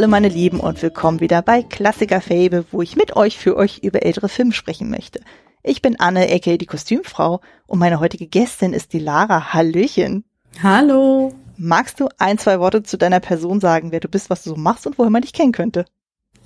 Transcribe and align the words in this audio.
Hallo 0.00 0.08
meine 0.08 0.28
Lieben 0.28 0.60
und 0.60 0.80
willkommen 0.80 1.20
wieder 1.20 1.42
bei 1.42 1.62
Klassiker 1.62 2.22
Fable, 2.22 2.64
wo 2.70 2.80
ich 2.80 2.96
mit 2.96 3.16
euch 3.16 3.36
für 3.36 3.54
euch 3.54 3.80
über 3.82 4.02
ältere 4.02 4.30
Filme 4.30 4.52
sprechen 4.52 4.88
möchte. 4.88 5.20
Ich 5.62 5.82
bin 5.82 6.00
Anne, 6.00 6.26
aka 6.32 6.56
die 6.56 6.64
Kostümfrau 6.64 7.42
und 7.66 7.78
meine 7.78 8.00
heutige 8.00 8.26
Gästin 8.26 8.72
ist 8.72 8.94
die 8.94 8.98
Lara. 8.98 9.52
Hallöchen. 9.52 10.24
Hallo. 10.62 11.34
Magst 11.58 12.00
du 12.00 12.08
ein, 12.16 12.38
zwei 12.38 12.60
Worte 12.60 12.82
zu 12.82 12.96
deiner 12.96 13.20
Person 13.20 13.60
sagen, 13.60 13.92
wer 13.92 14.00
du 14.00 14.08
bist, 14.08 14.30
was 14.30 14.42
du 14.42 14.48
so 14.48 14.56
machst 14.56 14.86
und 14.86 14.96
woher 14.96 15.10
man 15.10 15.20
dich 15.20 15.34
kennen 15.34 15.52
könnte? 15.52 15.84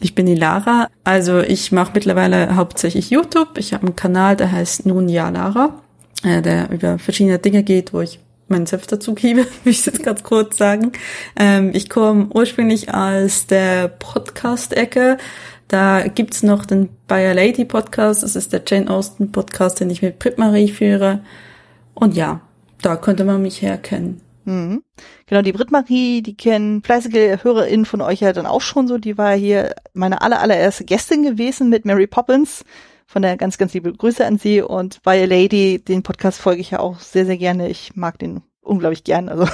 Ich 0.01 0.17
bin 0.17 0.27
die 0.27 0.35
Lara. 0.35 0.89
Also 1.05 1.39
ich 1.39 1.71
mache 1.71 1.93
mittlerweile 1.95 2.57
hauptsächlich 2.57 3.11
YouTube. 3.11 3.57
Ich 3.59 3.73
habe 3.73 3.87
einen 3.87 3.95
Kanal, 3.95 4.35
der 4.35 4.51
heißt 4.51 4.85
Nun 4.85 5.09
Ja 5.09 5.29
Lara, 5.29 5.81
äh, 6.25 6.43
der 6.43 6.71
über 6.71 6.99
verschiedene 6.99 7.39
Dinge 7.39 7.63
geht, 7.63 7.93
wo 7.93 8.01
ich 8.01 8.19
meinen 8.49 8.67
Selbst 8.67 8.93
dazu 8.93 9.15
gebe, 9.15 9.47
will 9.65 9.73
ich 9.73 9.87
jetzt 9.87 10.03
ganz 10.03 10.23
kurz 10.23 10.57
sagen. 10.57 10.93
Ähm, 11.39 11.71
ich 11.75 11.89
komme 11.89 12.29
ursprünglich 12.33 12.93
aus 12.93 13.47
der 13.47 13.89
Podcast-Ecke. 13.89 15.19
Da 15.69 16.07
gibt's 16.09 16.43
noch 16.43 16.67
den 16.67 16.91
a 17.09 17.33
Lady 17.33 17.65
Podcast. 17.65 18.23
Das 18.23 18.37
ist 18.37 18.53
der 18.53 18.63
Jane 18.67 18.91
Austen 18.91 19.33
Podcast, 19.33 19.81
den 19.81 19.91
ich 19.91 20.03
mit 20.03 20.19
Brit 20.19 20.39
Marie 20.39 20.69
führe. 20.69 21.21
Und 21.95 22.15
ja, 22.15 22.43
da 22.83 22.97
könnte 22.97 23.25
man 23.25 23.43
mich 23.43 23.63
herkennen. 23.63 24.21
Mhm. 24.45 24.83
Genau, 25.27 25.41
die 25.41 25.53
Brit 25.53 25.71
Marie, 25.71 26.23
die 26.23 26.37
kennen 26.37 26.83
fleißige 26.83 27.43
HörerInnen 27.43 27.87
von 27.87 28.03
euch 28.03 28.21
ja 28.21 28.33
dann 28.33 28.47
auch 28.47 28.61
schon 28.61 28.87
so. 28.89 28.99
Die 28.99 29.17
war 29.17 29.35
hier 29.35 29.75
meine 29.95 30.21
aller, 30.21 30.41
allererste 30.41 30.85
Gästin 30.85 31.23
gewesen 31.23 31.71
mit 31.71 31.85
Mary 31.87 32.07
Poppins. 32.07 32.65
Von 33.15 33.23
der 33.23 33.37
ganz, 33.37 33.59
ganz 33.59 33.73
liebe 33.73 33.93
Grüße 33.93 34.27
an 34.27 34.39
sie. 34.39 34.61
Und 34.61 35.01
By 35.05 35.11
a 35.11 35.25
Lady, 35.25 35.79
den 35.79 36.03
Podcast 36.03 36.41
folge 36.41 36.61
ich 36.61 36.73
ja 36.73 36.81
auch 36.81 36.99
sehr, 36.99 37.25
sehr 37.25 37.37
gerne. 37.37 37.69
Ich 37.69 37.95
mag 37.95 38.19
den 38.19 38.43
unglaublich 38.61 39.05
gern. 39.05 39.29
Also 39.29 39.47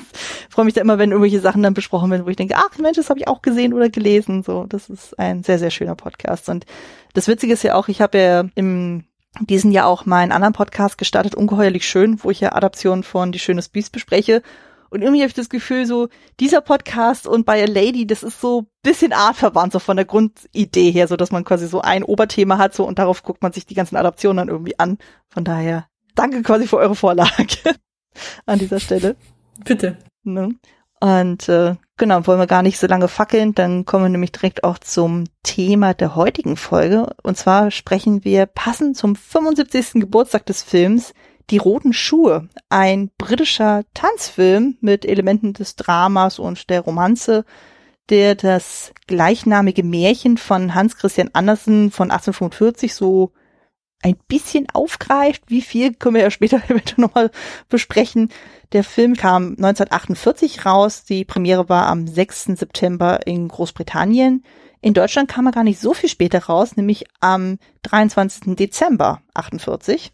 freue 0.50 0.64
mich 0.64 0.74
da 0.74 0.82
immer, 0.82 0.98
wenn 0.98 1.10
irgendwelche 1.10 1.40
Sachen 1.40 1.64
dann 1.64 1.74
besprochen 1.74 2.12
werden, 2.12 2.26
wo 2.26 2.30
ich 2.30 2.36
denke, 2.36 2.54
ach 2.56 2.78
Mensch, 2.78 2.96
das 2.96 3.10
habe 3.10 3.18
ich 3.18 3.26
auch 3.26 3.42
gesehen 3.42 3.74
oder 3.74 3.88
gelesen. 3.88 4.44
So, 4.44 4.66
das 4.68 4.88
ist 4.88 5.18
ein 5.18 5.42
sehr, 5.42 5.58
sehr 5.58 5.70
schöner 5.70 5.96
Podcast. 5.96 6.48
Und 6.48 6.64
das 7.12 7.26
Witzige 7.26 7.54
ist 7.54 7.64
ja 7.64 7.74
auch, 7.74 7.88
ich 7.88 8.00
habe 8.00 8.18
ja 8.18 8.44
im 8.54 9.02
diesen 9.40 9.72
Jahr 9.72 9.88
auch 9.88 10.06
meinen 10.06 10.30
anderen 10.30 10.54
Podcast 10.54 10.96
gestartet, 10.96 11.34
Ungeheuerlich 11.34 11.88
Schön, 11.88 12.22
wo 12.22 12.30
ich 12.30 12.38
ja 12.38 12.52
Adaptionen 12.52 13.02
von 13.02 13.32
Die 13.32 13.40
Schönes 13.40 13.68
Biest 13.68 13.90
bespreche. 13.90 14.42
Und 14.90 15.02
irgendwie 15.02 15.20
habe 15.20 15.28
ich 15.28 15.34
das 15.34 15.48
Gefühl, 15.48 15.86
so 15.86 16.08
dieser 16.40 16.60
Podcast 16.60 17.26
und 17.26 17.46
By 17.46 17.52
a 17.52 17.66
Lady, 17.66 18.06
das 18.06 18.22
ist 18.22 18.40
so 18.40 18.66
bisschen 18.82 19.12
artverwandt, 19.12 19.72
so 19.72 19.78
von 19.78 19.96
der 19.96 20.06
Grundidee 20.06 20.90
her, 20.90 21.08
so 21.08 21.16
dass 21.16 21.30
man 21.30 21.44
quasi 21.44 21.66
so 21.66 21.80
ein 21.80 22.04
Oberthema 22.04 22.58
hat, 22.58 22.74
so 22.74 22.86
und 22.86 22.98
darauf 22.98 23.22
guckt 23.22 23.42
man 23.42 23.52
sich 23.52 23.66
die 23.66 23.74
ganzen 23.74 23.96
Adaptionen 23.96 24.38
dann 24.38 24.48
irgendwie 24.48 24.78
an. 24.78 24.98
Von 25.28 25.44
daher, 25.44 25.86
danke 26.14 26.42
quasi 26.42 26.66
für 26.66 26.78
eure 26.78 26.94
Vorlage 26.94 27.56
an 28.46 28.58
dieser 28.58 28.80
Stelle. 28.80 29.16
Bitte. 29.64 29.98
Ne? 30.24 30.54
Und 31.00 31.48
äh, 31.48 31.76
genau, 31.96 32.26
wollen 32.26 32.40
wir 32.40 32.46
gar 32.46 32.62
nicht 32.62 32.78
so 32.78 32.86
lange 32.86 33.08
fackeln, 33.08 33.54
dann 33.54 33.84
kommen 33.84 34.04
wir 34.04 34.08
nämlich 34.08 34.32
direkt 34.32 34.64
auch 34.64 34.78
zum 34.78 35.24
Thema 35.42 35.94
der 35.94 36.16
heutigen 36.16 36.56
Folge. 36.56 37.14
Und 37.22 37.36
zwar 37.36 37.70
sprechen 37.70 38.24
wir 38.24 38.46
passend 38.46 38.96
zum 38.96 39.14
75. 39.14 40.00
Geburtstag 40.00 40.46
des 40.46 40.62
Films 40.62 41.12
Die 41.50 41.58
roten 41.58 41.94
Schuhe, 41.94 42.48
ein 42.68 43.10
britischer 43.16 43.84
Tanzfilm 43.94 44.76
mit 44.80 45.06
Elementen 45.06 45.54
des 45.54 45.76
Dramas 45.76 46.38
und 46.38 46.68
der 46.68 46.82
Romanze, 46.82 47.46
der 48.10 48.34
das 48.34 48.92
gleichnamige 49.06 49.82
Märchen 49.82 50.36
von 50.36 50.74
Hans 50.74 50.96
Christian 50.96 51.30
Andersen 51.32 51.90
von 51.90 52.10
1845 52.10 52.94
so 52.94 53.32
ein 54.02 54.16
bisschen 54.28 54.66
aufgreift. 54.72 55.42
Wie 55.46 55.62
viel 55.62 55.94
können 55.94 56.16
wir 56.16 56.22
ja 56.22 56.30
später 56.30 56.58
eventuell 56.68 57.00
nochmal 57.00 57.30
besprechen. 57.70 58.30
Der 58.72 58.84
Film 58.84 59.14
kam 59.14 59.52
1948 59.52 60.66
raus. 60.66 61.04
Die 61.04 61.24
Premiere 61.24 61.70
war 61.70 61.86
am 61.86 62.06
6. 62.06 62.44
September 62.56 63.26
in 63.26 63.48
Großbritannien. 63.48 64.44
In 64.80 64.94
Deutschland 64.94 65.28
kam 65.28 65.46
er 65.46 65.52
gar 65.52 65.64
nicht 65.64 65.80
so 65.80 65.94
viel 65.94 66.08
später 66.08 66.44
raus, 66.44 66.76
nämlich 66.76 67.06
am 67.20 67.58
23. 67.82 68.54
Dezember 68.54 69.22
48. 69.34 70.12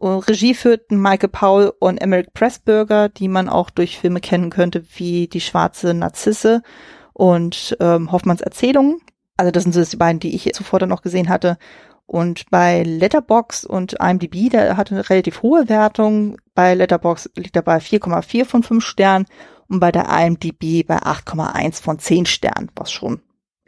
Regie 0.00 0.54
führten 0.54 1.00
Michael 1.00 1.28
Paul 1.28 1.72
und 1.78 1.98
Emmerich 1.98 2.32
Pressburger, 2.32 3.08
die 3.08 3.28
man 3.28 3.48
auch 3.48 3.70
durch 3.70 3.98
Filme 3.98 4.20
kennen 4.20 4.50
könnte, 4.50 4.84
wie 4.96 5.28
Die 5.28 5.40
schwarze 5.40 5.94
Narzisse 5.94 6.62
und 7.12 7.76
ähm, 7.80 8.12
Hoffmanns 8.12 8.40
Erzählungen. 8.40 9.00
Also 9.36 9.50
das 9.50 9.64
sind 9.64 9.72
so 9.72 9.82
die 9.82 9.96
beiden, 9.96 10.20
die 10.20 10.34
ich 10.34 10.52
zuvor 10.52 10.78
dann 10.78 10.88
noch 10.88 11.02
gesehen 11.02 11.28
hatte. 11.28 11.58
Und 12.06 12.48
bei 12.50 12.82
Letterbox 12.84 13.64
und 13.64 13.94
IMDb, 14.00 14.50
der 14.50 14.76
hatte 14.76 14.94
eine 14.94 15.10
relativ 15.10 15.42
hohe 15.42 15.68
Wertung. 15.68 16.38
Bei 16.54 16.74
Letterbox 16.74 17.30
liegt 17.36 17.54
er 17.54 17.62
bei 17.62 17.78
4,4 17.78 18.44
von 18.46 18.62
5 18.62 18.84
Sternen 18.84 19.26
und 19.68 19.80
bei 19.80 19.92
der 19.92 20.08
IMDb 20.08 20.86
bei 20.86 20.98
8,1 20.98 21.82
von 21.82 21.98
10 21.98 22.24
Sternen, 22.26 22.70
was 22.74 22.90
schon 22.90 23.20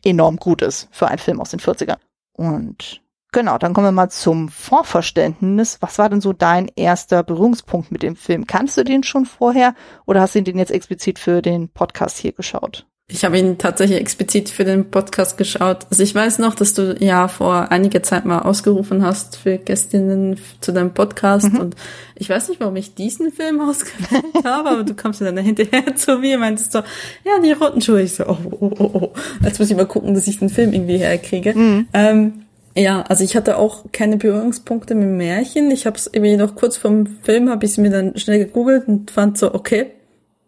enorm 0.02 0.36
gut 0.36 0.62
ist 0.62 0.88
für 0.90 1.08
einen 1.08 1.18
Film 1.18 1.40
aus 1.40 1.50
den 1.50 1.60
40ern. 1.60 1.98
Und 2.32 3.02
genau, 3.32 3.58
dann 3.58 3.72
kommen 3.72 3.86
wir 3.86 3.92
mal 3.92 4.10
zum 4.10 4.48
Vorverständnis. 4.48 5.78
Was 5.80 5.98
war 5.98 6.08
denn 6.08 6.20
so 6.20 6.32
dein 6.32 6.70
erster 6.76 7.22
Berührungspunkt 7.22 7.90
mit 7.90 8.02
dem 8.02 8.16
Film? 8.16 8.46
Kannst 8.46 8.76
du 8.76 8.84
den 8.84 9.02
schon 9.02 9.26
vorher 9.26 9.74
oder 10.06 10.20
hast 10.20 10.34
du 10.34 10.42
den 10.42 10.58
jetzt 10.58 10.72
explizit 10.72 11.18
für 11.18 11.42
den 11.42 11.68
Podcast 11.68 12.18
hier 12.18 12.32
geschaut? 12.32 12.86
Ich 13.12 13.24
habe 13.24 13.38
ihn 13.38 13.58
tatsächlich 13.58 14.00
explizit 14.00 14.50
für 14.50 14.64
den 14.64 14.90
Podcast 14.90 15.36
geschaut. 15.36 15.86
Also 15.90 16.02
ich 16.02 16.14
weiß 16.14 16.38
noch, 16.38 16.54
dass 16.54 16.74
du 16.74 16.96
ja 17.00 17.26
vor 17.26 17.72
einiger 17.72 18.02
Zeit 18.02 18.24
mal 18.24 18.40
ausgerufen 18.40 19.04
hast 19.04 19.36
für 19.36 19.58
Gästinnen 19.58 20.38
zu 20.60 20.72
deinem 20.72 20.94
Podcast 20.94 21.52
mhm. 21.52 21.58
und 21.58 21.76
ich 22.14 22.28
weiß 22.28 22.48
nicht, 22.48 22.60
warum 22.60 22.76
ich 22.76 22.94
diesen 22.94 23.32
Film 23.32 23.60
ausgewählt 23.68 24.44
habe, 24.44 24.70
aber 24.70 24.84
du 24.84 24.94
kamst 24.94 25.20
dann 25.20 25.36
hinterher 25.38 25.94
zu 25.96 26.18
mir 26.18 26.36
und 26.36 26.40
meintest 26.40 26.72
so, 26.72 26.78
ja, 27.24 27.40
die 27.42 27.52
roten 27.52 27.80
Schuhe. 27.80 28.02
Ich 28.02 28.14
so, 28.14 28.26
oh, 28.26 28.38
oh, 28.60 28.70
oh, 28.78 28.90
oh. 28.94 29.12
Jetzt 29.42 29.58
muss 29.58 29.70
ich 29.70 29.76
mal 29.76 29.86
gucken, 29.86 30.14
dass 30.14 30.28
ich 30.28 30.38
den 30.38 30.48
Film 30.48 30.72
irgendwie 30.72 30.98
herkriege. 30.98 31.54
Mhm. 31.54 31.88
Ähm, 31.92 32.32
ja, 32.76 33.02
also 33.02 33.24
ich 33.24 33.36
hatte 33.36 33.58
auch 33.58 33.86
keine 33.92 34.16
Berührungspunkte 34.16 34.94
mit 34.94 35.08
Märchen. 35.08 35.70
Ich 35.70 35.86
habe 35.86 35.96
es 35.96 36.06
irgendwie 36.06 36.36
noch 36.36 36.54
kurz 36.54 36.76
vom 36.76 37.06
Film, 37.22 37.50
habe 37.50 37.64
ich 37.64 37.72
es 37.72 37.78
mir 37.78 37.90
dann 37.90 38.16
schnell 38.16 38.38
gegoogelt 38.38 38.86
und 38.86 39.10
fand 39.10 39.38
so, 39.38 39.54
okay, 39.54 39.92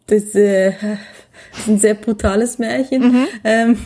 das 0.07 0.35
äh, 0.35 0.69
ist 1.59 1.69
ein 1.69 1.79
sehr 1.79 1.95
brutales 1.95 2.59
Märchen. 2.59 3.03
Mhm. 3.03 3.27
Ähm, 3.45 3.79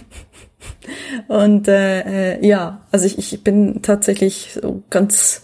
und 1.28 1.68
äh, 1.68 2.34
äh, 2.34 2.46
ja, 2.46 2.82
also 2.90 3.06
ich, 3.06 3.18
ich 3.18 3.42
bin 3.42 3.80
tatsächlich 3.82 4.58
so 4.60 4.82
ganz 4.90 5.42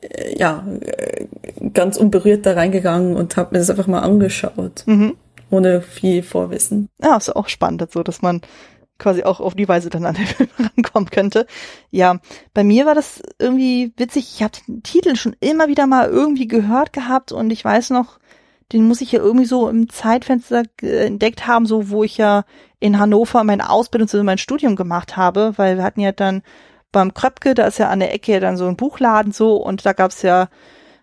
äh, 0.00 0.38
ja 0.38 0.66
äh, 0.80 1.26
ganz 1.74 1.96
unberührt 1.96 2.46
da 2.46 2.52
reingegangen 2.52 3.16
und 3.16 3.36
habe 3.36 3.50
mir 3.52 3.58
das 3.58 3.70
einfach 3.70 3.86
mal 3.86 4.00
angeschaut, 4.00 4.84
mhm. 4.86 5.16
ohne 5.50 5.82
viel 5.82 6.22
Vorwissen. 6.22 6.88
Ja, 7.02 7.16
ist 7.16 7.34
auch 7.34 7.48
spannend, 7.48 7.86
so 7.92 8.02
dass 8.02 8.22
man 8.22 8.40
quasi 9.00 9.24
auch 9.24 9.40
auf 9.40 9.54
die 9.54 9.68
Weise 9.68 9.90
dann 9.90 10.06
an 10.06 10.14
den 10.14 10.26
Film 10.26 10.48
rankommen 10.58 11.10
könnte. 11.10 11.46
Ja, 11.90 12.18
bei 12.54 12.62
mir 12.62 12.86
war 12.86 12.94
das 12.94 13.20
irgendwie 13.40 13.92
witzig. 13.96 14.30
Ich 14.34 14.42
habe 14.42 14.52
den 14.68 14.82
Titel 14.84 15.16
schon 15.16 15.34
immer 15.40 15.66
wieder 15.66 15.88
mal 15.88 16.08
irgendwie 16.08 16.46
gehört 16.46 16.92
gehabt 16.92 17.32
und 17.32 17.50
ich 17.50 17.64
weiß 17.64 17.90
noch, 17.90 18.20
den 18.72 18.86
muss 18.86 19.00
ich 19.00 19.10
ja 19.10 19.18
irgendwie 19.18 19.46
so 19.46 19.68
im 19.68 19.88
Zeitfenster 19.88 20.62
entdeckt 20.80 21.46
haben, 21.46 21.66
so 21.66 21.90
wo 21.90 22.04
ich 22.04 22.16
ja 22.16 22.44
in 22.78 22.98
Hannover 22.98 23.42
meine 23.42 23.68
Ausbildung 23.68 24.06
zu 24.06 24.22
mein 24.22 24.38
Studium 24.38 24.76
gemacht 24.76 25.16
habe, 25.16 25.54
weil 25.56 25.76
wir 25.76 25.84
hatten 25.84 26.00
ja 26.00 26.12
dann 26.12 26.42
beim 26.92 27.14
Kröpke, 27.14 27.54
da 27.54 27.66
ist 27.66 27.78
ja 27.78 27.88
an 27.88 28.00
der 28.00 28.14
Ecke 28.14 28.40
dann 28.40 28.56
so 28.56 28.66
ein 28.66 28.76
Buchladen 28.76 29.32
so 29.32 29.56
und 29.56 29.84
da 29.86 29.92
gab's 29.92 30.22
ja 30.22 30.48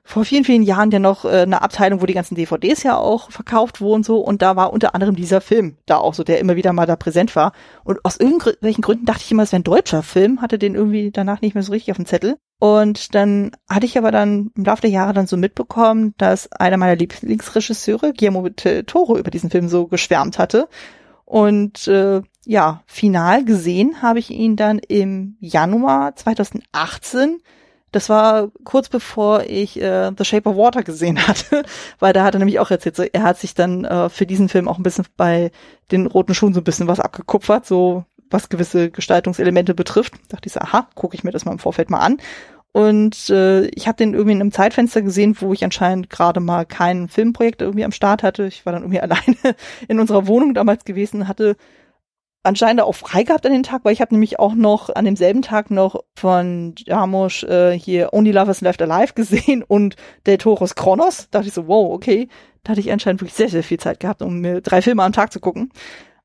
vor 0.07 0.24
vielen, 0.24 0.45
vielen 0.45 0.63
Jahren 0.63 0.89
ja 0.89 1.00
noch 1.00 1.25
äh, 1.25 1.42
eine 1.42 1.62
Abteilung, 1.62 2.01
wo 2.01 2.06
die 2.06 2.13
ganzen 2.13 2.36
DVDs 2.36 2.81
ja 2.83 2.95
auch 2.95 3.30
verkauft 3.30 3.81
wurden 3.81 4.04
so 4.04 4.19
und 4.19 4.42
da 4.42 4.56
war 4.56 4.71
unter 4.71 4.95
anderem 4.95 5.18
dieser 5.18 5.42
Film 5.42 5.75
da 5.86 5.98
auch 5.98 6.13
so, 6.13 6.24
der 6.24 6.39
immer 6.39 6.56
wieder 6.56 6.71
mal 6.71 6.86
da 6.86 6.95
präsent 6.95 7.36
war. 7.36 7.51
Und 7.83 8.06
aus 8.06 8.15
irgendwelchen 8.15 8.81
Gründen 8.81 9.06
dachte 9.06 9.24
ich 9.25 9.31
immer, 9.31 9.44
es 9.44 9.51
wäre 9.51 9.59
ein 9.59 9.65
deutscher 9.65 10.04
Film, 10.04 10.42
hatte 10.42 10.57
den 10.57 10.75
irgendwie 10.75 11.12
danach 11.12 11.42
nicht 11.42 11.56
mehr 11.56 11.63
so 11.63 11.74
richtig 11.74 11.92
auf 11.92 11.98
dem 11.98 12.06
Zettel. 12.06 12.38
Und 12.57 13.15
dann 13.15 13.51
hatte 13.69 13.86
ich 13.86 13.98
aber 13.98 14.12
dann 14.12 14.51
im 14.56 14.63
Laufe 14.63 14.81
der 14.81 14.92
Jahre 14.92 15.12
dann 15.12 15.27
so 15.27 15.36
mitbekommen, 15.36 16.13
dass 16.18 16.50
einer 16.54 16.77
meiner 16.77 16.95
Lieblingsregisseure, 16.95 18.13
Guillermo 18.13 18.48
Toro, 18.86 19.18
über 19.18 19.30
diesen 19.30 19.50
Film 19.50 19.68
so 19.68 19.88
geschwärmt 19.88 20.39
hatte. 20.39 20.69
Und 21.25 21.86
äh, 21.89 22.21
ja, 22.45 22.81
final 22.86 23.44
gesehen 23.44 24.01
habe 24.01 24.19
ich 24.19 24.31
ihn 24.31 24.56
dann 24.56 24.80
im 24.80 25.36
Januar 25.42 26.15
2018 26.15 27.39
das 27.91 28.09
war 28.09 28.49
kurz 28.63 28.89
bevor 28.89 29.43
ich 29.43 29.81
äh, 29.81 30.11
The 30.17 30.25
Shape 30.25 30.49
of 30.49 30.57
Water 30.57 30.83
gesehen 30.83 31.27
hatte, 31.27 31.63
weil 31.99 32.13
da 32.13 32.23
hat 32.23 32.35
er 32.35 32.39
nämlich 32.39 32.59
auch 32.59 32.71
erzählt, 32.71 32.95
so, 32.95 33.03
er 33.03 33.23
hat 33.23 33.39
sich 33.39 33.53
dann 33.53 33.85
äh, 33.85 34.09
für 34.09 34.25
diesen 34.25 34.49
Film 34.49 34.67
auch 34.67 34.77
ein 34.77 34.83
bisschen 34.83 35.05
bei 35.15 35.51
den 35.91 36.07
roten 36.07 36.33
Schuhen 36.33 36.53
so 36.53 36.61
ein 36.61 36.65
bisschen 36.65 36.87
was 36.87 36.99
abgekupfert, 36.99 37.65
so 37.65 38.05
was 38.29 38.49
gewisse 38.49 38.91
Gestaltungselemente 38.91 39.73
betrifft. 39.73 40.13
Da 40.13 40.35
dachte 40.35 40.47
ich 40.47 40.53
so, 40.53 40.59
aha, 40.59 40.87
gucke 40.95 41.15
ich 41.15 41.23
mir 41.23 41.31
das 41.31 41.45
mal 41.45 41.53
im 41.53 41.59
Vorfeld 41.59 41.89
mal 41.89 41.99
an. 41.99 42.17
Und 42.73 43.29
äh, 43.29 43.65
ich 43.69 43.87
habe 43.87 43.97
den 43.97 44.13
irgendwie 44.13 44.33
in 44.33 44.41
einem 44.41 44.51
Zeitfenster 44.51 45.01
gesehen, 45.01 45.35
wo 45.39 45.53
ich 45.53 45.63
anscheinend 45.63 46.09
gerade 46.09 46.39
mal 46.39 46.65
kein 46.65 47.07
Filmprojekt 47.07 47.61
irgendwie 47.61 47.85
am 47.85 47.91
Start 47.91 48.21
hatte. 48.21 48.45
Ich 48.45 48.65
war 48.65 48.73
dann 48.73 48.83
irgendwie 48.83 48.99
alleine 49.01 49.55
in 49.87 49.99
unserer 49.99 50.27
Wohnung 50.27 50.53
damals 50.53 50.85
gewesen, 50.85 51.27
hatte 51.27 51.55
anscheinend 52.47 52.81
auch 52.81 52.95
frei 52.95 53.23
gehabt 53.23 53.45
an 53.45 53.51
den 53.51 53.63
Tag, 53.63 53.81
weil 53.83 53.94
ich 53.94 54.01
habe 54.01 54.13
nämlich 54.13 54.39
auch 54.39 54.55
noch 54.55 54.89
an 54.95 55.05
demselben 55.05 55.41
Tag 55.41 55.69
noch 55.69 56.03
von 56.15 56.73
Jarmusch 56.77 57.44
äh, 57.44 57.77
hier 57.77 58.13
Only 58.13 58.31
Lovers 58.31 58.61
Left 58.61 58.81
Alive 58.81 59.13
gesehen 59.13 59.63
und 59.63 59.95
Del 60.25 60.38
Toros 60.38 60.75
Kronos. 60.75 61.27
Da 61.29 61.39
dachte 61.39 61.49
ich 61.49 61.53
so, 61.53 61.67
wow, 61.67 61.94
okay. 61.94 62.29
Da 62.63 62.71
hatte 62.71 62.79
ich 62.79 62.91
anscheinend 62.91 63.21
wirklich 63.21 63.35
sehr, 63.35 63.49
sehr 63.49 63.63
viel 63.63 63.79
Zeit 63.79 63.99
gehabt, 63.99 64.21
um 64.21 64.39
mir 64.39 64.61
drei 64.61 64.81
Filme 64.81 65.03
am 65.03 65.13
Tag 65.13 65.31
zu 65.31 65.39
gucken. 65.39 65.71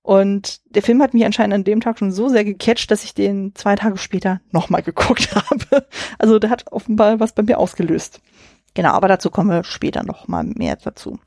Und 0.02 0.60
der 0.74 0.82
Film 0.82 1.00
hat 1.02 1.14
mich 1.14 1.24
anscheinend 1.24 1.54
an 1.54 1.64
dem 1.64 1.80
Tag 1.80 1.98
schon 1.98 2.10
so 2.10 2.28
sehr 2.28 2.44
gecatcht, 2.44 2.90
dass 2.90 3.04
ich 3.04 3.14
den 3.14 3.54
zwei 3.54 3.76
Tage 3.76 3.98
später 3.98 4.40
nochmal 4.50 4.82
geguckt 4.82 5.34
habe. 5.34 5.86
Also 6.19 6.38
der 6.38 6.50
hat 6.50 6.70
offenbar 6.72 7.20
was 7.20 7.32
bei 7.34 7.42
mir 7.42 7.58
ausgelöst. 7.58 8.20
Genau, 8.74 8.90
aber 8.90 9.08
dazu 9.08 9.30
kommen 9.30 9.50
wir 9.50 9.64
später 9.64 10.02
nochmal 10.02 10.44
mehr 10.44 10.76
dazu. 10.76 11.19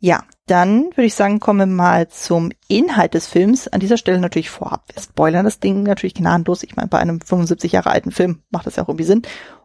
Ja, 0.00 0.24
dann 0.46 0.84
würde 0.90 1.04
ich 1.04 1.14
sagen, 1.14 1.40
kommen 1.40 1.60
wir 1.60 1.66
mal 1.66 2.08
zum 2.08 2.50
Inhalt 2.68 3.14
des 3.14 3.26
Films. 3.26 3.68
An 3.68 3.80
dieser 3.80 3.96
Stelle 3.96 4.20
natürlich 4.20 4.50
vorab. 4.50 4.84
Wir 4.92 5.02
spoilern 5.02 5.44
das 5.44 5.60
Ding 5.60 5.82
natürlich 5.82 6.14
gnadenlos. 6.14 6.62
Ich 6.62 6.76
meine, 6.76 6.88
bei 6.88 6.98
einem 6.98 7.20
75 7.20 7.72
Jahre 7.72 7.90
alten 7.90 8.10
Film 8.10 8.42
macht 8.50 8.66
das 8.66 8.76
ja 8.76 8.82
auch 8.82 8.88
irgendwie 8.88 9.04
Sinn. 9.04 9.22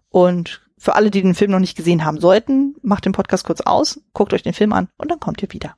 Und 0.10 0.62
für 0.78 0.96
alle, 0.96 1.12
die 1.12 1.22
den 1.22 1.36
Film 1.36 1.52
noch 1.52 1.60
nicht 1.60 1.76
gesehen 1.76 2.06
haben 2.06 2.20
sollten, 2.20 2.76
macht 2.82 3.06
den 3.06 3.12
Podcast 3.12 3.44
kurz 3.44 3.62
aus, 3.62 4.00
guckt 4.14 4.34
euch 4.34 4.44
den 4.44 4.54
Film 4.54 4.72
an 4.72 4.88
und 4.98 5.12
dann 5.12 5.20
kommt 5.20 5.44
ihr 5.44 5.52
wieder. 5.52 5.76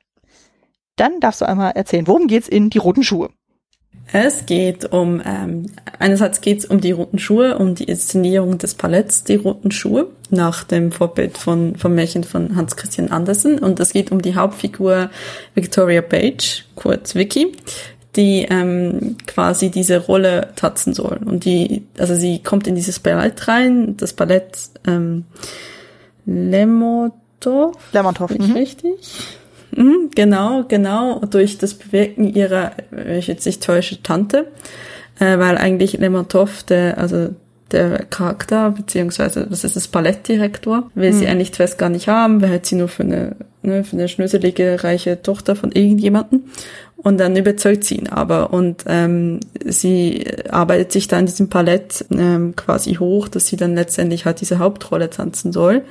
Dann 0.96 1.18
darfst 1.20 1.40
du 1.40 1.48
einmal 1.48 1.72
erzählen, 1.72 2.06
worum 2.06 2.28
geht's 2.28 2.48
in 2.48 2.70
die 2.70 2.78
roten 2.78 3.02
Schuhe? 3.02 3.30
Es 4.12 4.44
geht 4.44 4.92
um, 4.92 5.22
ähm, 5.24 5.66
einerseits 5.98 6.42
geht 6.42 6.58
es 6.58 6.64
um 6.66 6.82
die 6.82 6.92
roten 6.92 7.18
Schuhe, 7.18 7.56
um 7.56 7.74
die 7.74 7.84
Inszenierung 7.84 8.58
des 8.58 8.74
Paletts, 8.74 9.24
die 9.24 9.36
roten 9.36 9.70
Schuhe, 9.70 10.08
nach 10.28 10.64
dem 10.64 10.92
Vorbild 10.92 11.38
von, 11.38 11.76
vom 11.76 11.94
Märchen 11.94 12.22
von 12.22 12.54
Hans 12.54 12.76
Christian 12.76 13.10
Andersen. 13.10 13.58
Und 13.58 13.80
es 13.80 13.94
geht 13.94 14.12
um 14.12 14.20
die 14.20 14.34
Hauptfigur 14.34 15.10
Victoria 15.54 16.02
Page, 16.02 16.66
kurz 16.74 17.14
Vicky, 17.14 17.52
die 18.16 18.46
ähm, 18.50 19.16
quasi 19.26 19.70
diese 19.70 19.98
Rolle 19.98 20.48
tatzen 20.56 20.92
soll. 20.92 21.18
Und 21.24 21.46
die, 21.46 21.86
also 21.96 22.14
sie 22.14 22.42
kommt 22.42 22.66
in 22.66 22.74
dieses 22.74 23.00
Ballett 23.00 23.48
rein, 23.48 23.96
das 23.96 24.12
Ballett 24.12 24.58
ähm, 24.86 25.24
Lemotov. 26.26 27.76
Lemotov, 27.92 28.30
mhm. 28.30 28.52
richtig? 28.52 29.38
Mhm, 29.74 30.10
genau, 30.14 30.64
genau, 30.68 31.20
durch 31.20 31.58
das 31.58 31.74
Bewirken 31.74 32.24
ihrer, 32.24 32.72
wenn 32.90 33.18
ich 33.18 33.26
jetzt 33.26 33.46
nicht 33.46 33.62
täusche, 33.62 34.02
Tante, 34.02 34.48
äh, 35.18 35.38
weil 35.38 35.56
eigentlich 35.56 35.94
Lemotov, 35.94 36.62
der, 36.64 36.98
also 36.98 37.30
der 37.72 38.04
Charakter, 38.04 38.70
beziehungsweise 38.70 39.46
das 39.48 39.64
ist 39.64 39.76
das 39.76 39.88
Ballettdirektor, 39.88 40.90
will 40.94 41.12
mhm. 41.12 41.16
sie 41.16 41.26
eigentlich 41.26 41.52
zuerst 41.52 41.78
gar 41.78 41.88
nicht 41.88 42.08
haben, 42.08 42.40
weil 42.42 42.50
hält 42.50 42.66
sie 42.66 42.76
nur 42.76 42.88
für 42.88 43.02
eine, 43.02 43.36
ne, 43.62 43.84
für 43.84 43.96
eine 43.96 44.08
schnöselige, 44.08 44.84
reiche 44.84 45.22
Tochter 45.22 45.56
von 45.56 45.72
irgendjemanden. 45.72 46.50
Und 46.96 47.18
dann 47.18 47.34
überzeugt 47.34 47.82
sie 47.82 47.96
ihn 47.96 48.08
aber 48.08 48.52
und 48.52 48.84
ähm, 48.86 49.40
sie 49.64 50.24
arbeitet 50.48 50.92
sich 50.92 51.08
da 51.08 51.18
in 51.18 51.26
diesem 51.26 51.48
Palett 51.48 52.04
ähm, 52.12 52.54
quasi 52.54 52.94
hoch, 52.94 53.26
dass 53.26 53.48
sie 53.48 53.56
dann 53.56 53.74
letztendlich 53.74 54.24
halt 54.24 54.40
diese 54.40 54.60
Hauptrolle 54.60 55.10
tanzen 55.10 55.52
soll. 55.52 55.82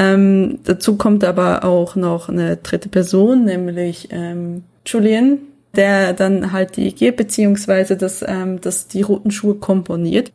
Ähm, 0.00 0.58
dazu 0.64 0.96
kommt 0.96 1.22
aber 1.22 1.62
auch 1.62 1.94
noch 1.94 2.28
eine 2.28 2.56
dritte 2.56 2.88
Person, 2.88 3.44
nämlich 3.44 4.08
ähm, 4.10 4.64
Julian, 4.84 5.38
der 5.76 6.14
dann 6.14 6.50
halt 6.50 6.76
die 6.76 6.92
geht, 6.94 7.16
beziehungsweise 7.16 7.96
das, 7.96 8.24
ähm, 8.26 8.60
das 8.60 8.88
die 8.88 9.02
roten 9.02 9.30
Schuhe 9.30 9.54
komponiert. 9.54 10.32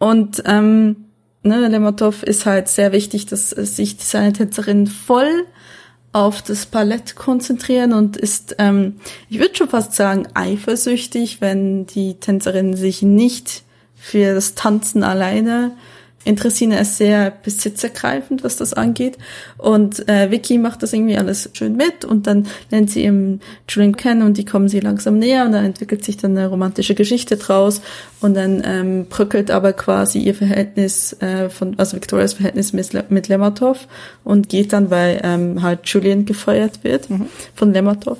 Und 0.00 0.42
ähm, 0.46 0.96
ne, 1.42 1.68
Lemotov 1.68 2.22
ist 2.22 2.46
halt 2.46 2.68
sehr 2.68 2.90
wichtig, 2.90 3.26
dass 3.26 3.50
sich 3.50 3.96
seine 4.00 4.32
Tänzerin 4.32 4.86
voll 4.86 5.44
auf 6.12 6.42
das 6.42 6.64
Palett 6.66 7.14
konzentrieren 7.14 7.92
und 7.92 8.16
ist, 8.16 8.56
ähm, 8.58 8.96
ich 9.28 9.38
würde 9.38 9.54
schon 9.54 9.68
fast 9.68 9.94
sagen, 9.94 10.26
eifersüchtig, 10.34 11.42
wenn 11.42 11.86
die 11.86 12.14
Tänzerin 12.14 12.74
sich 12.74 13.02
nicht 13.02 13.62
für 13.94 14.34
das 14.34 14.54
Tanzen 14.54 15.04
alleine 15.04 15.72
interessieren. 16.24 16.72
Er 16.72 16.82
ist 16.82 16.98
sehr 16.98 17.30
besitzergreifend, 17.30 18.44
was 18.44 18.56
das 18.56 18.74
angeht. 18.74 19.16
Und 19.56 20.06
äh, 20.08 20.30
Vicky 20.30 20.58
macht 20.58 20.82
das 20.82 20.92
irgendwie 20.92 21.16
alles 21.16 21.48
schön 21.54 21.76
mit 21.76 22.04
und 22.04 22.26
dann 22.26 22.46
lernt 22.70 22.90
sie 22.90 23.04
eben 23.04 23.40
Julian 23.68 23.96
kennen 23.96 24.22
und 24.22 24.36
die 24.36 24.44
kommen 24.44 24.68
sie 24.68 24.80
langsam 24.80 25.18
näher 25.18 25.46
und 25.46 25.52
dann 25.52 25.64
entwickelt 25.64 26.04
sich 26.04 26.18
dann 26.18 26.36
eine 26.36 26.48
romantische 26.48 26.94
Geschichte 26.94 27.36
draus 27.36 27.80
und 28.20 28.34
dann 28.34 28.62
ähm, 28.64 29.06
bröckelt 29.08 29.50
aber 29.50 29.72
quasi 29.72 30.18
ihr 30.18 30.34
Verhältnis 30.34 31.14
äh, 31.20 31.48
von, 31.48 31.78
also 31.78 31.96
Victorias 31.96 32.34
Verhältnis 32.34 32.72
mit, 32.72 33.10
mit 33.10 33.28
Lematov 33.28 33.88
und 34.22 34.50
geht 34.50 34.74
dann, 34.74 34.90
weil 34.90 35.20
ähm, 35.24 35.62
halt 35.62 35.86
Julian 35.86 36.26
gefeuert 36.26 36.84
wird 36.84 37.08
mhm. 37.08 37.26
von 37.54 37.72
Lematov. 37.72 38.18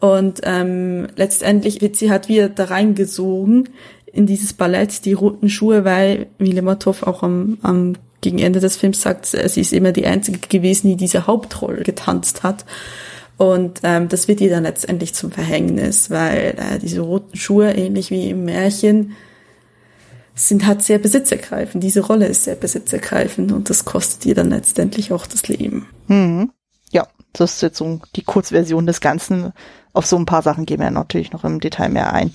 Und 0.00 0.40
ähm, 0.44 1.08
letztendlich 1.16 1.82
wird 1.82 1.94
sie 1.94 2.10
halt 2.10 2.28
wieder 2.28 2.48
da 2.48 2.64
reingesogen 2.64 3.68
in 4.12 4.26
dieses 4.26 4.52
Ballett 4.52 5.04
die 5.04 5.12
roten 5.12 5.48
Schuhe, 5.48 5.84
weil, 5.84 6.26
wie 6.38 6.52
Lemotov 6.52 7.02
auch 7.02 7.22
am, 7.22 7.58
am 7.62 7.94
gegen 8.20 8.38
Ende 8.38 8.60
des 8.60 8.76
Films 8.76 9.00
sagt, 9.00 9.26
sie 9.26 9.60
ist 9.60 9.72
immer 9.72 9.92
die 9.92 10.06
einzige 10.06 10.38
gewesen, 10.40 10.88
die 10.88 10.96
diese 10.96 11.26
Hauptrolle 11.26 11.82
getanzt 11.82 12.42
hat. 12.42 12.64
Und 13.38 13.80
ähm, 13.84 14.08
das 14.08 14.28
wird 14.28 14.42
ihr 14.42 14.50
dann 14.50 14.64
letztendlich 14.64 15.14
zum 15.14 15.30
Verhängnis, 15.30 16.10
weil 16.10 16.54
äh, 16.58 16.78
diese 16.78 17.00
roten 17.00 17.38
Schuhe, 17.38 17.72
ähnlich 17.72 18.10
wie 18.10 18.28
im 18.28 18.44
Märchen, 18.44 19.16
sind 20.34 20.66
halt 20.66 20.82
sehr 20.82 20.98
besitzergreifend. 20.98 21.82
Diese 21.82 22.00
Rolle 22.00 22.26
ist 22.26 22.44
sehr 22.44 22.56
besitzergreifend 22.56 23.52
und 23.52 23.70
das 23.70 23.86
kostet 23.86 24.26
ihr 24.26 24.34
dann 24.34 24.50
letztendlich 24.50 25.12
auch 25.12 25.26
das 25.26 25.48
Leben. 25.48 25.86
Hm. 26.08 26.50
Ja, 26.92 27.06
das 27.32 27.54
ist 27.54 27.62
jetzt 27.62 27.78
so 27.78 28.00
die 28.16 28.24
Kurzversion 28.24 28.86
des 28.86 29.00
Ganzen. 29.00 29.52
Auf 29.94 30.04
so 30.04 30.16
ein 30.16 30.26
paar 30.26 30.42
Sachen 30.42 30.66
gehen 30.66 30.80
wir 30.80 30.90
natürlich 30.90 31.32
noch 31.32 31.44
im 31.44 31.60
Detail 31.60 31.88
mehr 31.88 32.12
ein. 32.12 32.32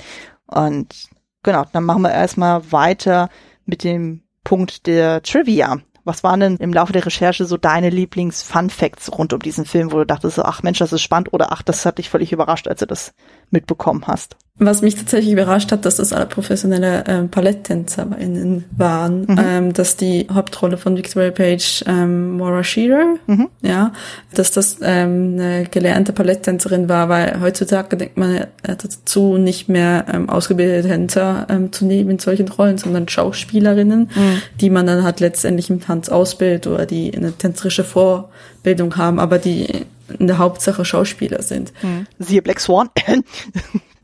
Und 0.47 1.07
Genau, 1.45 1.63
dann 1.71 1.83
machen 1.83 2.01
wir 2.01 2.11
erstmal 2.11 2.71
weiter 2.71 3.29
mit 3.67 3.83
dem 3.83 4.23
Punkt 4.43 4.87
der 4.87 5.21
Trivia. 5.21 5.77
Was 6.03 6.23
waren 6.23 6.39
denn 6.39 6.57
im 6.57 6.73
Laufe 6.73 6.91
der 6.91 7.05
Recherche 7.05 7.45
so 7.45 7.55
deine 7.55 7.91
Lieblings-Fun-Facts 7.91 9.11
rund 9.15 9.31
um 9.31 9.39
diesen 9.39 9.65
Film, 9.65 9.91
wo 9.91 9.97
du 9.97 10.07
dachtest, 10.07 10.39
ach 10.39 10.63
Mensch, 10.63 10.79
das 10.79 10.91
ist 10.91 11.03
spannend 11.03 11.33
oder 11.33 11.51
ach, 11.51 11.61
das 11.61 11.85
hat 11.85 11.99
dich 11.99 12.09
völlig 12.09 12.31
überrascht, 12.31 12.67
als 12.67 12.79
du 12.79 12.87
das 12.87 13.13
mitbekommen 13.51 14.07
hast? 14.07 14.37
Was 14.57 14.81
mich 14.81 14.95
tatsächlich 14.95 15.33
überrascht 15.33 15.73
hat, 15.73 15.83
dass 15.83 15.97
das 15.97 16.13
alle 16.13 16.27
professionelle 16.27 17.03
ähm, 17.07 17.27
PaletttänzerInnen 17.27 18.63
waren, 18.77 19.21
mhm. 19.23 19.37
ähm, 19.37 19.73
dass 19.73 19.97
die 19.97 20.27
Hauptrolle 20.33 20.77
von 20.77 20.95
Victoria 20.95 21.31
Page 21.31 21.83
ähm, 21.87 22.37
Maura 22.37 22.63
Shearer, 22.63 23.15
mhm. 23.27 23.49
ja, 23.61 23.91
dass 24.33 24.51
das 24.51 24.77
ähm, 24.81 25.33
eine 25.33 25.65
gelernte 25.65 26.13
Paletttänzerin 26.13 26.87
war, 26.87 27.09
weil 27.09 27.41
heutzutage 27.41 27.97
denkt 27.97 28.15
man 28.15 28.33
äh, 28.33 28.45
dazu 28.63 29.37
nicht 29.37 29.67
mehr 29.67 30.05
ähm, 30.13 30.29
ausgebildete 30.29 30.87
Tänzer 30.87 31.47
ähm, 31.49 31.73
zu 31.73 31.83
nehmen 31.83 32.11
in 32.11 32.19
solchen 32.19 32.47
Rollen, 32.47 32.77
sondern 32.77 33.09
Schauspielerinnen, 33.09 34.09
mhm. 34.15 34.41
die 34.61 34.69
man 34.69 34.87
dann 34.87 35.03
halt 35.03 35.19
letztendlich 35.19 35.69
im 35.69 35.81
Tanz 35.81 36.07
ausbildet 36.07 36.67
oder 36.67 36.85
die 36.85 37.13
eine 37.13 37.33
tänzerische 37.33 37.83
Vorbildung 37.83 38.95
haben, 38.95 39.19
aber 39.19 39.37
die 39.37 39.85
in 40.17 40.27
der 40.27 40.37
Hauptsache 40.37 40.85
Schauspieler 40.85 41.41
sind. 41.41 41.73
Mhm. 41.83 42.07
Siehe 42.19 42.41
Black 42.41 42.61
Swan. 42.61 42.89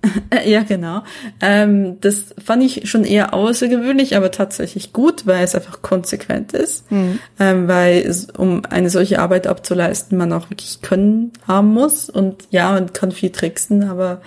ja, 0.46 0.64
genau. 0.64 1.04
Ähm, 1.42 2.00
das 2.02 2.34
fand 2.44 2.64
ich 2.64 2.90
schon 2.90 3.04
eher 3.04 3.34
außergewöhnlich, 3.34 4.16
aber 4.16 4.32
tatsächlich 4.32 4.94
gut, 4.94 5.28
weil 5.28 5.44
es 5.44 5.56
einfach 5.56 5.82
konsequent 5.82 6.54
ist. 6.54 6.92
Mhm. 6.92 7.20
Ähm, 7.40 7.68
weil 7.68 8.00
es, 8.00 8.26
um 8.30 8.64
eine 8.66 8.90
solche 8.90 9.20
Arbeit 9.20 9.48
abzuleisten, 9.48 10.18
man 10.18 10.34
auch 10.34 10.50
wirklich 10.50 10.82
Können 10.82 11.32
haben 11.48 11.74
muss. 11.74 12.10
Und 12.10 12.48
ja, 12.50 12.72
man 12.72 12.94
kann 12.94 13.12
viel 13.12 13.30
tricksen, 13.30 13.84
aber 13.84 14.22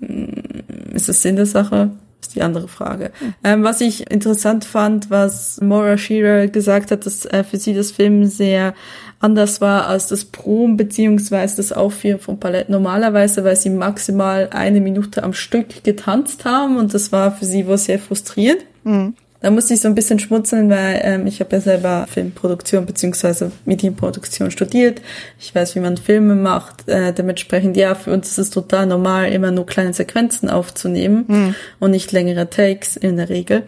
mh, 0.00 0.08
mm, 0.08 0.94
ist 0.94 1.08
das 1.08 1.22
Sinn 1.22 1.36
der 1.36 1.46
Sache? 1.46 1.90
Ist 2.20 2.34
die 2.34 2.42
andere 2.42 2.68
Frage. 2.68 3.10
Ähm, 3.42 3.64
was 3.64 3.80
ich 3.80 4.10
interessant 4.10 4.64
fand, 4.64 5.10
was 5.10 5.60
Maura 5.60 5.96
Shearer 5.96 6.46
gesagt 6.48 6.90
hat, 6.90 7.06
dass 7.06 7.24
äh, 7.26 7.44
für 7.44 7.56
sie 7.56 7.74
das 7.74 7.90
Film 7.90 8.26
sehr 8.26 8.74
anders 9.20 9.60
war 9.60 9.86
als 9.86 10.06
das 10.08 10.24
Proben 10.24 10.76
beziehungsweise 10.76 11.56
das 11.56 11.72
Aufführen 11.72 12.20
von 12.20 12.40
Palett 12.40 12.70
normalerweise, 12.70 13.44
weil 13.44 13.56
sie 13.56 13.70
maximal 13.70 14.48
eine 14.50 14.80
Minute 14.80 15.22
am 15.22 15.34
Stück 15.34 15.84
getanzt 15.84 16.44
haben 16.44 16.78
und 16.78 16.94
das 16.94 17.12
war 17.12 17.30
für 17.32 17.44
sie 17.44 17.66
wohl 17.66 17.78
sehr 17.78 17.98
frustrierend. 17.98 18.64
Mhm. 18.84 19.14
Da 19.40 19.50
musste 19.50 19.72
ich 19.72 19.80
so 19.80 19.88
ein 19.88 19.94
bisschen 19.94 20.18
schmunzeln, 20.18 20.68
weil 20.68 21.00
ähm, 21.02 21.26
ich 21.26 21.40
habe 21.40 21.56
ja 21.56 21.60
selber 21.60 22.06
Filmproduktion 22.10 22.84
beziehungsweise 22.84 23.52
Medienproduktion 23.64 24.50
studiert. 24.50 25.00
Ich 25.38 25.54
weiß, 25.54 25.74
wie 25.76 25.80
man 25.80 25.96
Filme 25.96 26.34
macht. 26.34 26.88
Äh, 26.88 27.14
dementsprechend, 27.14 27.76
ja, 27.76 27.94
für 27.94 28.12
uns 28.12 28.28
ist 28.28 28.38
es 28.38 28.50
total 28.50 28.86
normal, 28.86 29.32
immer 29.32 29.50
nur 29.50 29.64
kleine 29.64 29.94
Sequenzen 29.94 30.50
aufzunehmen 30.50 31.24
mhm. 31.26 31.54
und 31.78 31.90
nicht 31.92 32.12
längere 32.12 32.50
Takes 32.50 32.96
in 32.96 33.16
der 33.16 33.30
Regel. 33.30 33.62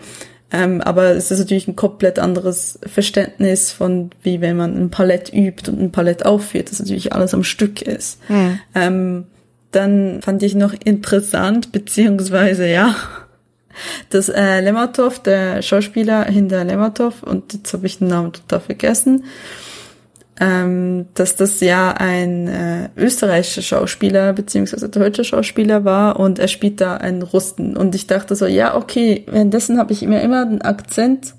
Ähm, 0.53 0.83
aber 0.83 1.13
es 1.13 1.31
ist 1.31 1.39
natürlich 1.39 1.67
ein 1.67 1.77
komplett 1.77 2.19
anderes 2.19 2.79
Verständnis 2.85 3.73
von, 3.73 4.11
wie 4.23 4.43
wenn 4.43 4.57
man 4.57 4.77
ein 4.77 4.91
Palett 4.91 5.33
übt 5.33 5.71
und 5.71 5.81
ein 5.81 5.93
Palett 5.93 6.27
aufführt, 6.27 6.71
das 6.71 6.79
natürlich 6.79 7.15
alles 7.15 7.33
am 7.33 7.43
Stück 7.43 7.81
ist. 7.81 8.19
Mhm. 8.29 8.59
Ähm, 8.75 9.25
dann 9.71 10.21
fand 10.21 10.43
ich 10.43 10.55
noch 10.55 10.75
interessant, 10.85 11.73
beziehungsweise 11.73 12.69
ja, 12.69 12.95
dass 14.11 14.29
äh, 14.29 14.61
Lematov, 14.61 15.21
der 15.21 15.63
Schauspieler 15.63 16.25
hinter 16.25 16.65
Lematov, 16.65 17.23
und 17.23 17.53
jetzt 17.53 17.73
habe 17.73 17.87
ich 17.87 17.99
den 17.99 18.09
Namen 18.09 18.33
total 18.33 18.61
vergessen, 18.61 19.25
ähm, 20.41 21.07
dass 21.15 21.37
das 21.37 21.61
ja 21.61 21.93
ein 21.93 22.49
äh, 22.49 22.89
österreichischer 22.97 23.63
Schauspieler 23.63 24.33
beziehungsweise 24.33 24.89
deutscher 24.89 25.25
Schauspieler 25.25 25.85
war 25.85 26.19
und 26.19 26.39
er 26.39 26.49
spielt 26.49 26.81
da 26.81 26.97
einen 26.97 27.23
Russen. 27.23 27.77
Und 27.77 27.95
ich 27.95 28.07
dachte 28.07 28.35
so, 28.35 28.47
ja, 28.47 28.75
okay, 28.75 29.25
währenddessen 29.27 29.79
habe 29.79 29.93
ich 29.93 30.03
mir 30.03 30.21
immer 30.23 30.47
den 30.47 30.63
Akzent 30.63 31.35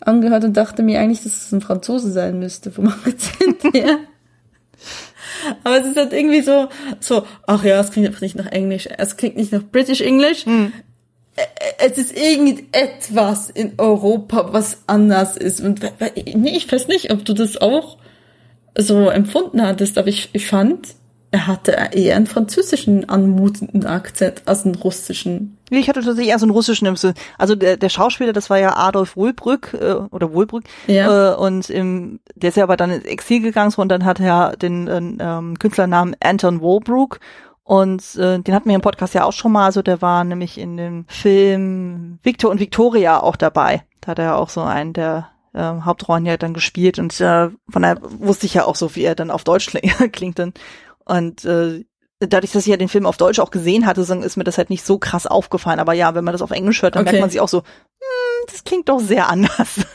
angehört 0.00 0.44
und 0.44 0.56
dachte 0.56 0.82
mir 0.82 1.00
eigentlich, 1.00 1.22
dass 1.22 1.46
es 1.46 1.52
ein 1.52 1.60
Franzose 1.60 2.10
sein 2.10 2.38
müsste 2.38 2.70
vom 2.70 2.88
Akzent 3.06 3.62
her. 3.74 3.98
Aber 5.62 5.80
es 5.80 5.86
ist 5.86 5.96
halt 5.96 6.12
irgendwie 6.12 6.42
so, 6.42 6.68
so, 6.98 7.24
ach 7.46 7.64
ja, 7.64 7.80
es 7.80 7.90
klingt 7.90 8.08
einfach 8.08 8.20
nicht 8.20 8.36
nach 8.36 8.46
Englisch, 8.46 8.88
es 8.98 9.16
klingt 9.16 9.36
nicht 9.36 9.52
nach 9.52 9.62
British 9.62 10.00
English. 10.00 10.44
Hm. 10.44 10.72
Es 11.78 11.98
ist 11.98 12.16
irgendetwas 12.16 13.50
in 13.50 13.74
Europa, 13.78 14.52
was 14.52 14.78
anders 14.86 15.36
ist. 15.36 15.60
Und 15.60 15.80
nee, 16.34 16.56
ich 16.56 16.70
weiß 16.70 16.88
nicht, 16.88 17.12
ob 17.12 17.24
du 17.24 17.32
das 17.32 17.60
auch 17.60 17.98
so 18.76 19.08
empfunden 19.08 19.62
hattest, 19.62 19.98
aber 19.98 20.08
ich, 20.08 20.30
ich 20.32 20.46
fand, 20.46 20.94
er 21.32 21.46
hatte 21.46 21.76
eher 21.92 22.16
einen 22.16 22.26
französischen 22.26 23.08
anmutenden 23.08 23.86
Akzent 23.86 24.42
als 24.46 24.64
einen 24.64 24.74
russischen. 24.74 25.56
Ich 25.70 25.88
hatte 25.88 26.00
tatsächlich 26.00 26.30
eher 26.30 26.38
so 26.40 26.46
einen 26.46 26.52
russischen 26.52 26.86
im 26.86 26.96
Sinn. 26.96 27.14
Also 27.38 27.54
der, 27.54 27.76
der 27.76 27.88
Schauspieler, 27.88 28.32
das 28.32 28.50
war 28.50 28.58
ja 28.58 28.76
Adolf 28.76 29.14
Wohlbrück 29.14 29.76
äh, 29.80 29.94
oder 30.10 30.32
Wohlbrück. 30.32 30.64
Ja. 30.88 31.32
Äh, 31.32 31.36
und 31.36 31.70
im, 31.70 32.18
der 32.34 32.48
ist 32.48 32.56
ja 32.56 32.64
aber 32.64 32.76
dann 32.76 32.90
ins 32.90 33.04
Exil 33.04 33.40
gegangen 33.40 33.72
und 33.76 33.88
dann 33.88 34.04
hat 34.04 34.18
er 34.18 34.56
den 34.56 34.88
äh, 34.88 35.24
ähm, 35.24 35.58
Künstlernamen 35.58 36.16
Anton 36.20 36.60
Wohlbrook. 36.60 37.20
Und 37.70 38.16
äh, 38.16 38.40
den 38.40 38.52
hatten 38.52 38.68
wir 38.68 38.74
im 38.74 38.80
Podcast 38.80 39.14
ja 39.14 39.22
auch 39.22 39.32
schon 39.32 39.52
mal. 39.52 39.66
Also 39.66 39.80
der 39.80 40.02
war 40.02 40.24
nämlich 40.24 40.58
in 40.58 40.76
dem 40.76 41.04
Film 41.06 42.18
Victor 42.24 42.50
und 42.50 42.58
Victoria 42.58 43.22
auch 43.22 43.36
dabei. 43.36 43.84
Da 44.00 44.08
hat 44.08 44.18
er 44.18 44.38
auch 44.38 44.48
so 44.48 44.62
einen 44.62 44.92
der 44.92 45.30
äh, 45.52 45.60
Hauptrollen 45.60 46.26
ja 46.26 46.36
dann 46.36 46.52
gespielt 46.52 46.98
und 46.98 47.20
äh, 47.20 47.48
von 47.68 47.82
daher 47.82 48.00
wusste 48.02 48.46
ich 48.46 48.54
ja 48.54 48.64
auch 48.64 48.74
so, 48.74 48.96
wie 48.96 49.04
er 49.04 49.14
dann 49.14 49.30
auf 49.30 49.44
Deutsch 49.44 49.70
klingt. 50.12 50.40
Dann. 50.40 50.52
Und 51.04 51.44
äh, 51.44 51.84
dadurch, 52.18 52.50
dass 52.50 52.64
ich 52.64 52.70
ja 52.72 52.76
den 52.76 52.88
Film 52.88 53.06
auf 53.06 53.18
Deutsch 53.18 53.38
auch 53.38 53.52
gesehen 53.52 53.86
hatte, 53.86 54.00
ist 54.00 54.36
mir 54.36 54.42
das 54.42 54.58
halt 54.58 54.70
nicht 54.70 54.84
so 54.84 54.98
krass 54.98 55.28
aufgefallen. 55.28 55.78
Aber 55.78 55.92
ja, 55.92 56.16
wenn 56.16 56.24
man 56.24 56.32
das 56.32 56.42
auf 56.42 56.50
Englisch 56.50 56.82
hört, 56.82 56.96
dann 56.96 57.02
okay. 57.02 57.12
merkt 57.12 57.20
man 57.20 57.30
sich 57.30 57.40
auch 57.40 57.46
so, 57.46 57.58
hm, 57.58 58.46
das 58.48 58.64
klingt 58.64 58.88
doch 58.88 58.98
sehr 58.98 59.28
anders. 59.30 59.86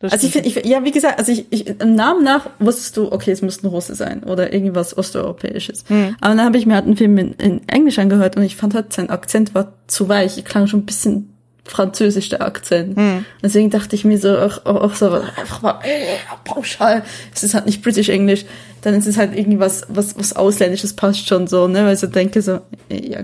Also 0.00 0.26
ich 0.26 0.32
finde, 0.32 0.66
ja, 0.66 0.84
wie 0.84 0.90
gesagt, 0.90 1.18
also 1.18 1.32
ich, 1.32 1.46
ich, 1.50 1.66
im 1.66 1.94
Namen 1.94 2.24
nach 2.24 2.48
wusstest 2.58 2.96
du, 2.96 3.10
okay, 3.12 3.30
es 3.30 3.42
müsste 3.42 3.66
ein 3.66 3.70
Russe 3.70 3.94
sein 3.94 4.24
oder 4.24 4.52
irgendwas 4.52 4.96
Osteuropäisches. 4.96 5.84
Hm. 5.88 6.16
Aber 6.20 6.34
dann 6.34 6.44
habe 6.44 6.58
ich 6.58 6.66
mir 6.66 6.74
halt 6.74 6.86
einen 6.86 6.96
Film 6.96 7.18
in, 7.18 7.32
in 7.34 7.68
Englisch 7.68 7.98
angehört 7.98 8.36
und 8.36 8.42
ich 8.42 8.56
fand 8.56 8.74
halt, 8.74 8.92
sein 8.92 9.10
Akzent 9.10 9.54
war 9.54 9.72
zu 9.86 10.08
weich. 10.08 10.38
Ich 10.38 10.44
klang 10.44 10.66
schon 10.66 10.80
ein 10.80 10.86
bisschen 10.86 11.34
französisch 11.68 12.28
der 12.28 12.42
Akzent. 12.42 12.96
Hm. 12.96 13.24
Deswegen 13.42 13.70
dachte 13.70 13.94
ich 13.94 14.04
mir 14.04 14.18
so, 14.18 14.36
auch, 14.38 14.64
auch 14.64 14.94
so, 14.94 15.10
einfach 15.10 15.62
mal, 15.62 15.78
äh, 15.82 16.16
pauschal, 16.44 17.04
es 17.34 17.42
ist 17.42 17.54
halt 17.54 17.66
nicht 17.66 17.82
British 17.82 18.08
English, 18.08 18.46
dann 18.82 18.94
ist 18.94 19.06
es 19.06 19.18
halt 19.18 19.36
irgendwas, 19.36 19.82
was, 19.88 20.18
was 20.18 20.34
Ausländisches 20.34 20.94
passt 20.94 21.28
schon 21.28 21.46
so, 21.46 21.68
ne, 21.68 21.84
weil 21.84 21.94
ich 21.94 22.00
so 22.00 22.06
denke 22.06 22.42
so, 22.42 22.60
ja, 22.90 23.20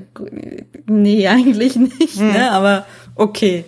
nee, 0.86 1.26
eigentlich 1.28 1.76
nicht, 1.76 2.18
hm. 2.18 2.32
ne, 2.32 2.50
aber 2.50 2.86
okay. 3.14 3.64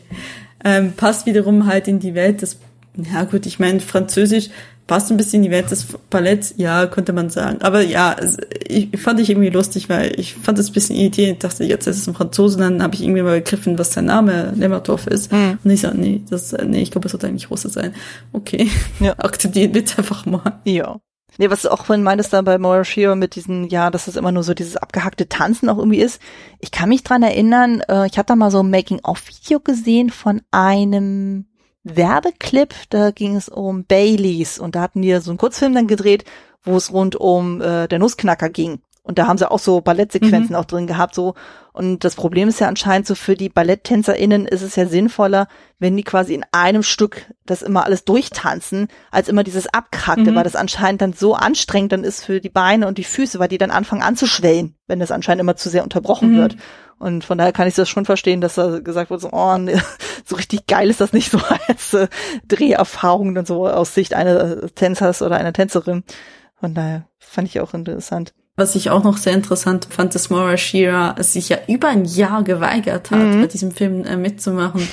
Ähm, 0.64 0.94
passt 0.96 1.26
wiederum 1.26 1.66
halt 1.66 1.86
in 1.86 2.00
die 2.00 2.14
Welt 2.14 2.42
des, 2.42 2.58
ja 2.96 3.24
gut, 3.24 3.46
ich 3.46 3.58
meine, 3.58 3.80
Französisch 3.80 4.48
passt 4.86 5.10
ein 5.10 5.16
bisschen 5.16 5.42
in 5.42 5.50
die 5.50 5.50
Welt 5.50 5.70
des 5.70 5.86
Balletts, 6.10 6.54
ja, 6.56 6.86
könnte 6.86 7.12
man 7.12 7.28
sagen. 7.28 7.60
Aber 7.62 7.80
ja, 7.80 8.16
ich, 8.66 8.88
fand 8.98 9.18
ich 9.18 9.30
irgendwie 9.30 9.50
lustig, 9.50 9.88
weil 9.88 10.18
ich 10.18 10.34
fand 10.34 10.58
es 10.58 10.70
ein 10.70 10.72
bisschen 10.74 10.96
irritierend. 10.96 11.34
Ich 11.34 11.38
dachte, 11.40 11.64
jetzt 11.64 11.86
ist 11.86 11.98
es 11.98 12.06
ein 12.06 12.14
Franzose, 12.14 12.58
dann 12.58 12.82
habe 12.82 12.94
ich 12.94 13.02
irgendwie 13.02 13.22
mal 13.22 13.40
begriffen, 13.40 13.78
was 13.78 13.92
sein 13.92 14.04
Name 14.04 14.52
Lemmertorf 14.54 15.06
ist. 15.08 15.32
Mhm. 15.32 15.58
Und 15.62 15.70
ich 15.70 15.80
so, 15.80 15.90
nee, 15.90 16.22
das, 16.30 16.52
nee, 16.52 16.82
ich 16.82 16.90
glaube, 16.90 17.06
es 17.06 17.12
sollte 17.12 17.26
eigentlich 17.26 17.50
Russe 17.50 17.68
sein. 17.68 17.94
Okay, 18.32 18.70
ja. 19.00 19.12
akzeptiert 19.18 19.72
bitte 19.72 19.98
einfach 19.98 20.24
mal. 20.24 20.60
Ja. 20.64 20.98
Nee, 21.38 21.50
was 21.50 21.62
du 21.62 21.70
auch 21.70 21.84
vorhin 21.84 22.04
meintest 22.04 22.32
da 22.32 22.40
bei 22.40 22.56
Moira 22.56 22.84
Shearer 22.84 23.16
mit 23.16 23.34
diesen, 23.34 23.68
ja, 23.68 23.90
dass 23.90 24.06
das 24.06 24.16
immer 24.16 24.32
nur 24.32 24.42
so 24.42 24.54
dieses 24.54 24.76
abgehackte 24.76 25.28
Tanzen 25.28 25.68
auch 25.68 25.76
irgendwie 25.76 26.00
ist. 26.00 26.20
Ich 26.60 26.70
kann 26.70 26.88
mich 26.88 27.02
dran 27.02 27.22
erinnern, 27.22 27.82
äh, 27.88 28.06
ich 28.06 28.16
habe 28.16 28.26
da 28.26 28.36
mal 28.36 28.50
so 28.50 28.60
ein 28.60 28.70
Making-of-Video 28.70 29.60
gesehen 29.60 30.10
von 30.10 30.40
einem 30.50 31.46
Werbeclip, 31.86 32.74
da 32.90 33.10
ging 33.12 33.36
es 33.36 33.48
um 33.48 33.84
Baileys 33.84 34.58
und 34.58 34.74
da 34.74 34.80
hatten 34.80 35.02
die 35.02 35.14
so 35.20 35.30
einen 35.30 35.38
Kurzfilm 35.38 35.74
dann 35.74 35.86
gedreht, 35.86 36.24
wo 36.64 36.76
es 36.76 36.92
rund 36.92 37.14
um 37.16 37.60
äh, 37.60 37.86
der 37.86 37.98
Nussknacker 37.98 38.48
ging. 38.48 38.80
Und 39.04 39.18
da 39.18 39.28
haben 39.28 39.38
sie 39.38 39.48
auch 39.48 39.60
so 39.60 39.80
Ballettsequenzen 39.80 40.50
mhm. 40.50 40.56
auch 40.56 40.64
drin 40.64 40.88
gehabt, 40.88 41.14
so. 41.14 41.34
Und 41.76 42.04
das 42.04 42.14
Problem 42.14 42.48
ist 42.48 42.58
ja 42.58 42.68
anscheinend 42.68 43.06
so 43.06 43.14
für 43.14 43.34
die 43.34 43.50
BalletttänzerInnen 43.50 44.46
ist 44.46 44.62
es 44.62 44.76
ja 44.76 44.86
sinnvoller, 44.86 45.46
wenn 45.78 45.94
die 45.94 46.04
quasi 46.04 46.32
in 46.32 46.42
einem 46.50 46.82
Stück 46.82 47.30
das 47.44 47.60
immer 47.60 47.84
alles 47.84 48.06
durchtanzen, 48.06 48.88
als 49.10 49.28
immer 49.28 49.44
dieses 49.44 49.66
Abkrackte, 49.66 50.30
mhm. 50.30 50.36
weil 50.36 50.44
das 50.44 50.56
anscheinend 50.56 51.02
dann 51.02 51.12
so 51.12 51.34
anstrengend 51.34 51.92
dann 51.92 52.02
ist 52.02 52.24
für 52.24 52.40
die 52.40 52.48
Beine 52.48 52.88
und 52.88 52.96
die 52.96 53.04
Füße, 53.04 53.38
weil 53.38 53.48
die 53.48 53.58
dann 53.58 53.70
anfangen 53.70 54.00
anzuschwellen, 54.00 54.74
wenn 54.86 55.00
das 55.00 55.10
anscheinend 55.10 55.42
immer 55.42 55.56
zu 55.56 55.68
sehr 55.68 55.84
unterbrochen 55.84 56.32
mhm. 56.32 56.36
wird. 56.38 56.56
Und 56.98 57.24
von 57.24 57.36
daher 57.36 57.52
kann 57.52 57.68
ich 57.68 57.74
das 57.74 57.90
schon 57.90 58.06
verstehen, 58.06 58.40
dass 58.40 58.54
da 58.54 58.78
gesagt 58.78 59.10
wird, 59.10 59.20
so, 59.20 59.28
oh, 59.32 59.58
nee, 59.58 59.78
so 60.24 60.36
richtig 60.36 60.66
geil 60.66 60.88
ist 60.88 61.02
das 61.02 61.12
nicht 61.12 61.30
so 61.30 61.38
als 61.68 61.92
äh, 61.92 62.08
Dreherfahrung 62.48 63.34
dann 63.34 63.44
so 63.44 63.68
aus 63.68 63.92
Sicht 63.92 64.14
eines 64.14 64.72
Tänzers 64.72 65.20
oder 65.20 65.36
einer 65.36 65.52
Tänzerin. 65.52 66.04
Von 66.58 66.72
daher 66.72 67.06
fand 67.18 67.48
ich 67.48 67.60
auch 67.60 67.74
interessant. 67.74 68.32
Was 68.56 68.74
ich 68.74 68.88
auch 68.88 69.04
noch 69.04 69.18
sehr 69.18 69.34
interessant 69.34 69.86
fand, 69.90 70.14
dass 70.14 70.30
Maura 70.30 70.56
Shearer 70.56 71.22
sich 71.22 71.50
ja 71.50 71.58
über 71.68 71.88
ein 71.88 72.06
Jahr 72.06 72.42
geweigert 72.42 73.10
hat, 73.10 73.18
mhm. 73.18 73.42
bei 73.42 73.46
diesem 73.46 73.70
Film 73.70 74.04
äh, 74.04 74.16
mitzumachen. 74.16 74.88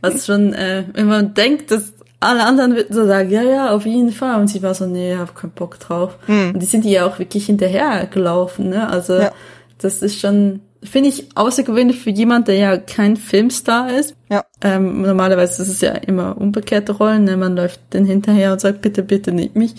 Was 0.00 0.26
schon, 0.26 0.52
äh, 0.54 0.84
wenn 0.92 1.08
man 1.08 1.34
denkt, 1.34 1.72
dass 1.72 1.92
alle 2.20 2.44
anderen 2.44 2.74
würden 2.74 2.94
so 2.94 3.06
sagen, 3.06 3.30
ja, 3.30 3.42
ja, 3.42 3.70
auf 3.74 3.86
jeden 3.86 4.12
Fall. 4.12 4.40
Und 4.40 4.48
sie 4.48 4.62
war 4.62 4.74
so, 4.74 4.86
nee, 4.86 5.12
ich 5.12 5.18
hab 5.18 5.34
keinen 5.34 5.50
Bock 5.50 5.78
drauf. 5.80 6.16
Mhm. 6.26 6.52
Und 6.54 6.60
die 6.60 6.66
sind 6.66 6.84
ihr 6.84 7.06
auch 7.06 7.18
wirklich 7.18 7.46
hinterher 7.46 8.06
gelaufen, 8.06 8.70
ne? 8.70 8.88
Also, 8.88 9.14
ja. 9.14 9.32
das 9.78 10.02
ist 10.02 10.20
schon, 10.20 10.60
finde 10.82 11.08
ich 11.08 11.26
außergewöhnlich 11.34 11.98
für 11.98 12.10
jemand, 12.10 12.48
der 12.48 12.56
ja 12.56 12.76
kein 12.76 13.16
Filmstar 13.16 13.92
ist. 13.98 14.14
Ja. 14.30 14.44
Ähm, 14.62 15.02
normalerweise 15.02 15.62
ist 15.62 15.68
es 15.68 15.80
ja 15.80 15.92
immer 15.92 16.36
umgekehrte 16.36 16.92
Rollen, 16.92 17.24
ne? 17.24 17.36
man 17.36 17.56
läuft 17.56 17.80
dann 17.90 18.04
hinterher 18.04 18.52
und 18.52 18.60
sagt, 18.60 18.82
bitte, 18.82 19.02
bitte 19.02 19.32
nicht 19.32 19.56
mich. 19.56 19.74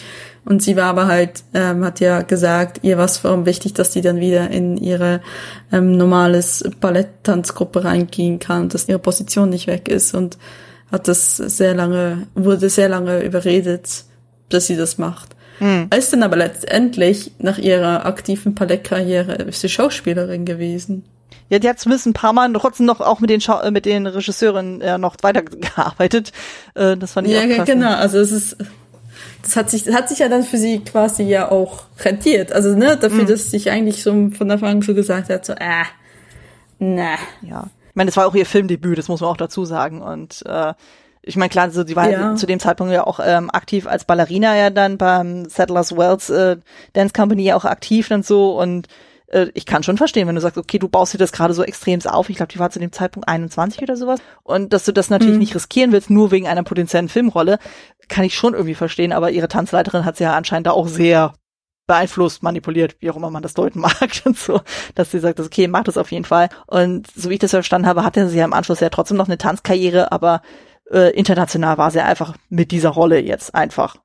Und 0.46 0.62
sie 0.62 0.76
war 0.76 0.86
aber 0.86 1.08
halt, 1.08 1.44
ähm, 1.54 1.86
hat 1.86 2.00
ja 2.00 2.22
gesagt, 2.22 2.80
ihr 2.82 2.98
war 2.98 3.06
es 3.06 3.18
vor 3.18 3.32
allem 3.32 3.46
wichtig, 3.46 3.74
dass 3.74 3.94
sie 3.94 4.02
dann 4.02 4.20
wieder 4.20 4.50
in 4.50 4.78
ihre 4.78 5.22
ähm, 5.72 5.96
normales 5.96 6.70
Balletttanzgruppe 6.82 7.84
reingehen 7.84 8.40
kann, 8.40 8.70
dass 8.70 8.90
ihre 8.90 9.00
Position 9.00 9.50
nicht 9.50 9.68
weg 9.68 9.88
ist 9.88 10.14
und 10.14 10.38
hat 10.92 11.08
das 11.08 11.38
sehr 11.38 11.76
lange, 11.76 12.28
wurde 12.36 12.70
sehr 12.70 12.90
lange 12.90 13.22
überredet, 13.22 14.06
dass 14.50 14.68
sie 14.68 14.76
das 14.76 14.98
macht. 14.98 15.36
Mhm. 15.60 15.90
Ist 15.96 16.14
dann 16.14 16.24
aber 16.24 16.38
letztendlich 16.38 17.32
nach 17.40 17.58
ihrer 17.58 18.06
aktiven 18.06 18.56
Ballettkarriere 18.56 19.34
ist 19.34 19.62
sie 19.62 19.70
Schauspielerin 19.70 20.46
gewesen. 20.46 21.04
Ja, 21.50 21.58
die 21.58 21.68
hat 21.68 21.80
zumindest 21.80 22.06
ein 22.06 22.14
paar 22.14 22.34
Mal 22.34 22.52
trotzdem 22.54 22.86
noch 22.86 23.02
auch 23.02 23.20
mit 23.20 23.30
den 23.30 23.42
Schau 23.42 23.60
äh, 23.60 23.72
mit 23.72 23.86
den 23.86 24.06
Regisseuren 24.06 24.82
äh, 24.82 24.98
noch 24.98 25.16
weitergearbeitet. 25.22 26.32
Äh, 26.76 26.96
das 26.96 27.14
fand 27.14 27.28
ich 27.28 27.34
ja, 27.34 27.40
auch 27.40 27.46
krass. 27.46 27.58
Ja, 27.58 27.64
genau. 27.64 27.96
Also 27.96 28.20
es 28.20 28.32
ist 28.32 28.58
das 29.42 29.56
hat 29.56 29.70
sich 29.70 29.84
das 29.84 29.96
hat 29.96 30.10
sich 30.10 30.20
ja 30.20 30.30
dann 30.30 30.44
für 30.44 30.58
sie 30.58 30.80
quasi 30.80 31.24
ja 31.24 31.50
auch 31.50 31.84
rentiert. 32.02 32.52
Also 32.52 32.76
ne, 32.76 32.98
dafür, 32.98 33.24
mhm. 33.24 33.28
dass 33.28 33.50
sich 33.50 33.72
eigentlich 33.72 34.04
so 34.04 34.12
von 34.30 34.52
Anfang 34.52 34.70
an 34.70 34.82
so 34.82 34.94
gesagt 34.94 35.30
hat, 35.30 35.46
so 35.46 35.54
äh, 35.54 35.86
na. 36.78 37.16
Ja. 37.42 37.68
Ich 37.90 37.96
meine, 37.96 38.10
das 38.10 38.18
war 38.18 38.28
auch 38.28 38.36
ihr 38.36 38.46
Filmdebüt, 38.46 38.98
das 38.98 39.08
muss 39.08 39.22
man 39.22 39.30
auch 39.30 39.38
dazu 39.38 39.66
sagen 39.66 40.02
und 40.02 40.44
äh, 40.46 40.74
ich 41.22 41.36
meine, 41.36 41.50
klar, 41.50 41.70
so, 41.72 41.86
sie 41.86 41.96
war 41.96 42.10
ja. 42.10 42.36
zu 42.36 42.46
dem 42.46 42.60
Zeitpunkt 42.60 42.94
ja 42.94 43.06
auch 43.06 43.20
ähm, 43.24 43.50
aktiv 43.52 43.88
als 43.88 44.06
Ballerina 44.06 44.56
ja 44.56 44.70
dann 44.70 44.98
beim 44.98 45.46
Settlers 45.46 45.96
Wells 45.96 46.30
äh, 46.30 46.58
Dance 46.94 47.14
Company 47.14 47.44
ja 47.44 47.56
auch 47.56 47.66
aktiv 47.66 48.10
und 48.12 48.26
so 48.26 48.60
und 48.60 48.88
äh, 49.28 49.48
ich 49.54 49.66
kann 49.66 49.84
schon 49.84 49.98
verstehen, 49.98 50.28
wenn 50.28 50.36
du 50.36 50.42
sagst, 50.42 50.58
okay, 50.58 50.80
du 50.80 50.90
baust 50.90 51.14
dir 51.14 51.18
das 51.18 51.32
gerade 51.32 51.54
so 51.54 51.64
extrem 51.64 52.00
auf. 52.06 52.30
Ich 52.30 52.38
glaube, 52.38 52.52
die 52.52 52.60
war 52.60 52.70
zu 52.70 52.80
dem 52.80 52.92
Zeitpunkt 52.92 53.28
21 53.28 53.82
oder 53.82 53.96
sowas. 53.96 54.20
Und 54.44 54.74
dass 54.74 54.86
du 54.86 54.92
das 54.92 55.10
natürlich 55.10 55.36
mhm. 55.36 55.40
nicht 55.40 55.56
riskieren 55.56 55.92
willst, 55.92 56.10
nur 56.10 56.32
wegen 56.32 56.48
einer 56.48 56.64
potenziellen 56.64 57.10
Filmrolle, 57.10 57.60
kann 58.08 58.26
ich 58.26 58.36
schon 58.36 58.54
irgendwie 58.54 58.76
verstehen. 58.76 59.12
Aber 59.12 59.32
ihre 59.32 59.48
Tanzleiterin 59.48 60.06
hat 60.06 60.18
sie 60.18 60.24
ja 60.24 60.36
anscheinend 60.36 60.68
da 60.68 60.72
auch 60.72 60.88
sehr 60.88 61.34
beeinflusst, 61.88 62.44
manipuliert, 62.44 62.98
wie 63.00 63.10
auch 63.10 63.18
immer 63.18 63.32
man 63.32 63.42
das 63.42 63.56
deuten 63.56 63.80
mag 63.82 64.22
und 64.24 64.38
so, 64.38 64.62
dass 64.96 65.12
sie 65.12 65.20
sagt, 65.20 65.40
okay, 65.40 65.68
mach 65.68 65.84
das 65.84 65.98
auf 65.98 66.12
jeden 66.12 66.26
Fall. 66.26 66.50
Und 66.68 67.08
so 67.14 67.30
wie 67.30 67.34
ich 67.34 67.40
das 67.40 67.52
verstanden 67.52 67.88
habe, 67.88 68.04
hatte 68.04 68.30
sie 68.30 68.38
ja 68.38 68.46
im 68.46 68.54
Anschluss 68.54 68.80
ja 68.80 68.90
trotzdem 68.90 69.18
noch 69.18 69.28
eine 69.28 69.38
Tanzkarriere, 69.38 70.12
aber 70.12 70.42
äh, 70.92 71.12
international 71.12 71.78
war 71.78 71.92
sie 71.92 72.02
einfach 72.02 72.36
mit 72.50 72.72
dieser 72.72 72.90
Rolle 72.90 73.20
jetzt 73.20 73.54
einfach 73.56 73.98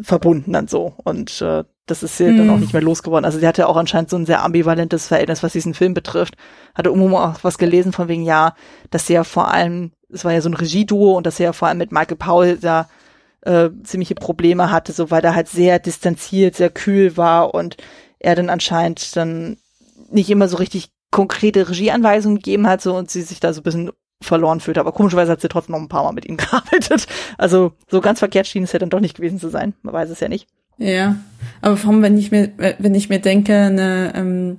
verbunden 0.00 0.52
dann 0.52 0.68
so. 0.68 0.94
Und 1.04 1.40
äh, 1.42 1.64
das 1.86 2.02
ist 2.02 2.16
sie 2.16 2.26
hm. 2.26 2.38
dann 2.38 2.50
auch 2.50 2.58
nicht 2.58 2.72
mehr 2.72 2.82
losgeworden. 2.82 3.24
Also 3.24 3.38
sie 3.38 3.46
hatte 3.46 3.68
auch 3.68 3.76
anscheinend 3.76 4.10
so 4.10 4.16
ein 4.16 4.26
sehr 4.26 4.42
ambivalentes 4.42 5.08
Verhältnis, 5.08 5.42
was 5.42 5.52
diesen 5.52 5.74
Film 5.74 5.94
betrifft. 5.94 6.34
Hatte 6.74 6.88
irgendwo 6.88 7.16
auch 7.18 7.38
was 7.42 7.58
gelesen 7.58 7.92
von 7.92 8.08
wegen, 8.08 8.24
ja, 8.24 8.54
dass 8.90 9.06
sie 9.06 9.14
ja 9.14 9.24
vor 9.24 9.52
allem, 9.52 9.92
es 10.08 10.24
war 10.24 10.32
ja 10.32 10.40
so 10.40 10.48
ein 10.48 10.54
Regieduo 10.54 11.16
und 11.16 11.26
dass 11.26 11.36
sie 11.36 11.42
ja 11.42 11.52
vor 11.52 11.68
allem 11.68 11.78
mit 11.78 11.92
Michael 11.92 12.16
Powell 12.16 12.56
da 12.56 12.88
äh, 13.42 13.68
ziemliche 13.82 14.14
Probleme 14.14 14.70
hatte, 14.70 14.92
so 14.92 15.10
weil 15.10 15.22
er 15.22 15.34
halt 15.34 15.48
sehr 15.48 15.78
distanziert, 15.78 16.56
sehr 16.56 16.70
kühl 16.70 17.16
war 17.16 17.54
und 17.54 17.76
er 18.18 18.34
dann 18.34 18.48
anscheinend 18.48 19.14
dann 19.16 19.58
nicht 20.10 20.30
immer 20.30 20.48
so 20.48 20.56
richtig 20.56 20.90
konkrete 21.10 21.68
Regieanweisungen 21.68 22.38
gegeben 22.38 22.66
hat 22.66 22.80
so 22.80 22.96
und 22.96 23.10
sie 23.10 23.22
sich 23.22 23.40
da 23.40 23.52
so 23.52 23.60
ein 23.60 23.64
bisschen 23.64 23.90
verloren 24.22 24.60
fühlte. 24.60 24.80
Aber 24.80 24.92
komischerweise 24.92 25.32
hat 25.32 25.40
sie 25.40 25.48
trotzdem 25.48 25.74
noch 25.74 25.82
ein 25.82 25.88
paar 25.88 26.04
Mal 26.04 26.12
mit 26.12 26.26
ihm 26.26 26.36
gearbeitet. 26.38 27.06
Also 27.38 27.72
so 27.88 28.00
ganz 28.00 28.18
verkehrt 28.18 28.46
schien 28.46 28.64
es 28.64 28.72
ja 28.72 28.78
dann 28.78 28.90
doch 28.90 29.00
nicht 29.00 29.16
gewesen 29.16 29.38
zu 29.38 29.48
sein. 29.48 29.74
Man 29.82 29.94
weiß 29.94 30.10
es 30.10 30.20
ja 30.20 30.28
nicht. 30.28 30.46
Ja, 30.76 31.16
aber 31.60 31.76
vor 31.76 31.92
allem, 31.92 32.02
wenn 32.02 32.18
ich 32.18 32.32
mir, 32.32 32.50
wenn 32.78 32.96
ich 32.96 33.08
mir 33.08 33.20
denke, 33.20 33.54
eine, 33.54 34.12
ähm, 34.16 34.58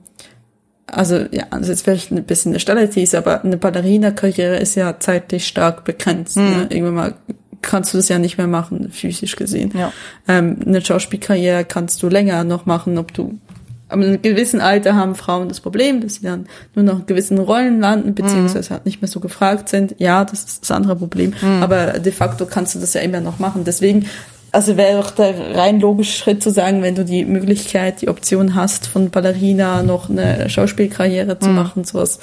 also 0.88 1.18
ja, 1.32 1.48
also 1.50 1.72
jetzt 1.72 1.84
vielleicht 1.84 2.12
ein 2.12 2.24
bisschen 2.24 2.54
eine 2.54 2.60
Stelle 2.62 2.90
aber 3.18 3.44
eine 3.44 3.58
Ballerina-Karriere 3.58 4.58
ist 4.58 4.76
ja 4.76 4.98
zeitlich 5.00 5.46
stark 5.46 5.84
begrenzt. 5.84 6.38
Mhm. 6.38 6.44
Ne? 6.44 6.68
Irgendwann 6.70 6.94
mal 6.94 7.16
kannst 7.62 7.94
du 7.94 7.98
das 7.98 8.10
ja 8.10 8.20
nicht 8.20 8.38
mehr 8.38 8.48
machen, 8.48 8.92
physisch 8.92 9.36
gesehen. 9.36 9.72
Ja. 9.76 9.92
Ähm, 10.28 10.58
eine 10.66 10.86
Schauspielkarriere 10.86 11.66
kannst 11.66 12.02
du 12.04 12.10
länger 12.10 12.44
noch 12.44 12.66
machen, 12.66 12.98
ob 12.98 13.14
du 13.14 13.40
aber 13.88 14.04
in 14.04 14.10
einem 14.10 14.22
gewissen 14.22 14.62
Alter 14.62 14.96
haben 14.96 15.16
Frauen 15.16 15.48
das 15.48 15.60
Problem, 15.60 16.02
dass 16.02 16.16
sie 16.16 16.24
dann 16.24 16.48
nur 16.74 16.84
noch 16.84 17.00
in 17.00 17.06
gewissen 17.06 17.38
Rollen 17.38 17.80
landen, 17.80 18.16
beziehungsweise 18.16 18.72
halt 18.72 18.86
nicht 18.86 19.02
mehr 19.02 19.10
so 19.10 19.20
gefragt 19.20 19.70
sind. 19.70 19.96
Ja, 20.00 20.26
das 20.26 20.44
ist 20.44 20.62
das 20.64 20.72
andere 20.72 20.96
Problem. 20.96 21.34
Mhm. 21.42 21.62
Aber 21.62 22.00
de 22.00 22.12
facto 22.12 22.46
kannst 22.46 22.74
du 22.76 22.80
das 22.80 22.94
ja 22.96 23.02
immer 23.02 23.20
noch 23.22 23.38
machen. 23.40 23.64
Deswegen, 23.64 24.08
also 24.52 24.76
wäre 24.78 25.02
doch 25.02 25.12
der 25.12 25.56
rein 25.56 25.80
logische 25.80 26.18
Schritt 26.18 26.42
zu 26.42 26.50
sagen, 26.50 26.82
wenn 26.82 26.96
du 26.96 27.06
die 27.06 27.26
Möglichkeit, 27.26 28.02
die 28.02 28.08
Option 28.08 28.56
hast, 28.56 28.88
von 28.88 29.12
Ballerina 29.12 29.84
noch 29.84 30.10
eine 30.10 30.50
Schauspielkarriere 30.50 31.38
zu 31.40 31.50
Mhm. 31.50 31.56
machen, 31.56 31.84
sowas 31.84 32.20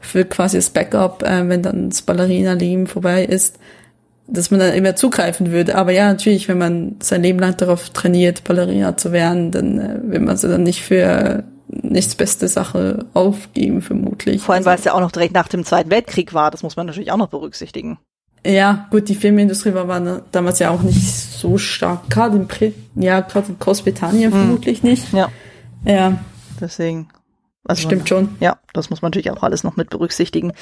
für 0.00 0.24
quasi 0.24 0.56
das 0.58 0.70
Backup, 0.70 1.22
äh, 1.22 1.48
wenn 1.48 1.62
dann 1.62 1.90
das 1.90 2.02
Ballerina-Leben 2.02 2.86
vorbei 2.86 3.24
ist, 3.24 3.56
dass 4.26 4.50
man 4.50 4.60
dann 4.60 4.74
immer 4.74 4.96
zugreifen 4.96 5.50
würde. 5.52 5.76
Aber 5.76 5.92
ja, 5.92 6.08
natürlich, 6.08 6.48
wenn 6.48 6.58
man 6.58 6.96
sein 7.00 7.22
Leben 7.22 7.38
lang 7.38 7.56
darauf 7.56 7.90
trainiert, 7.90 8.44
Ballerina 8.44 8.96
zu 8.96 9.12
werden, 9.12 9.50
dann 9.50 9.78
äh, 9.78 10.00
will 10.02 10.20
man 10.20 10.36
sie 10.36 10.48
dann 10.48 10.62
nicht 10.62 10.82
für 10.82 11.44
nichts 11.68 12.14
beste 12.14 12.48
Sache 12.48 13.06
aufgeben, 13.14 13.82
vermutlich. 13.82 14.40
Vor 14.42 14.54
allem, 14.54 14.64
weil 14.64 14.72
Also, 14.72 14.80
es 14.82 14.84
ja 14.86 14.94
auch 14.94 15.00
noch 15.00 15.12
direkt 15.12 15.34
nach 15.34 15.48
dem 15.48 15.64
Zweiten 15.64 15.90
Weltkrieg 15.90 16.32
war. 16.34 16.50
Das 16.50 16.62
muss 16.62 16.76
man 16.76 16.86
natürlich 16.86 17.10
auch 17.12 17.16
noch 17.16 17.28
berücksichtigen. 17.28 17.98
ja, 18.46 18.86
gut, 18.90 19.08
die 19.08 19.14
Filmindustrie 19.14 19.74
war, 19.74 19.88
war 19.88 20.22
damals 20.32 20.58
ja 20.58 20.70
auch 20.70 20.82
nicht 20.82 21.02
so 21.14 21.56
stark. 21.58 22.08
Gerade 22.10 22.36
in, 22.36 22.46
Brit 22.46 22.74
ja, 22.94 23.20
gerade 23.20 23.48
in 23.48 23.58
Großbritannien 23.58 24.30
vermutlich 24.30 24.82
nicht. 24.82 25.12
Ja. 25.12 25.28
Ja, 25.86 26.18
Deswegen. 26.60 27.08
Also 27.66 27.82
stimmt 27.82 28.08
schon. 28.08 28.36
Ja, 28.40 28.58
das 28.72 28.90
muss 28.90 29.00
man 29.02 29.08
natürlich 29.10 29.30
auch 29.30 29.42
alles 29.42 29.64
noch 29.64 29.76
mit 29.76 29.90
berücksichtigen. 29.90 30.52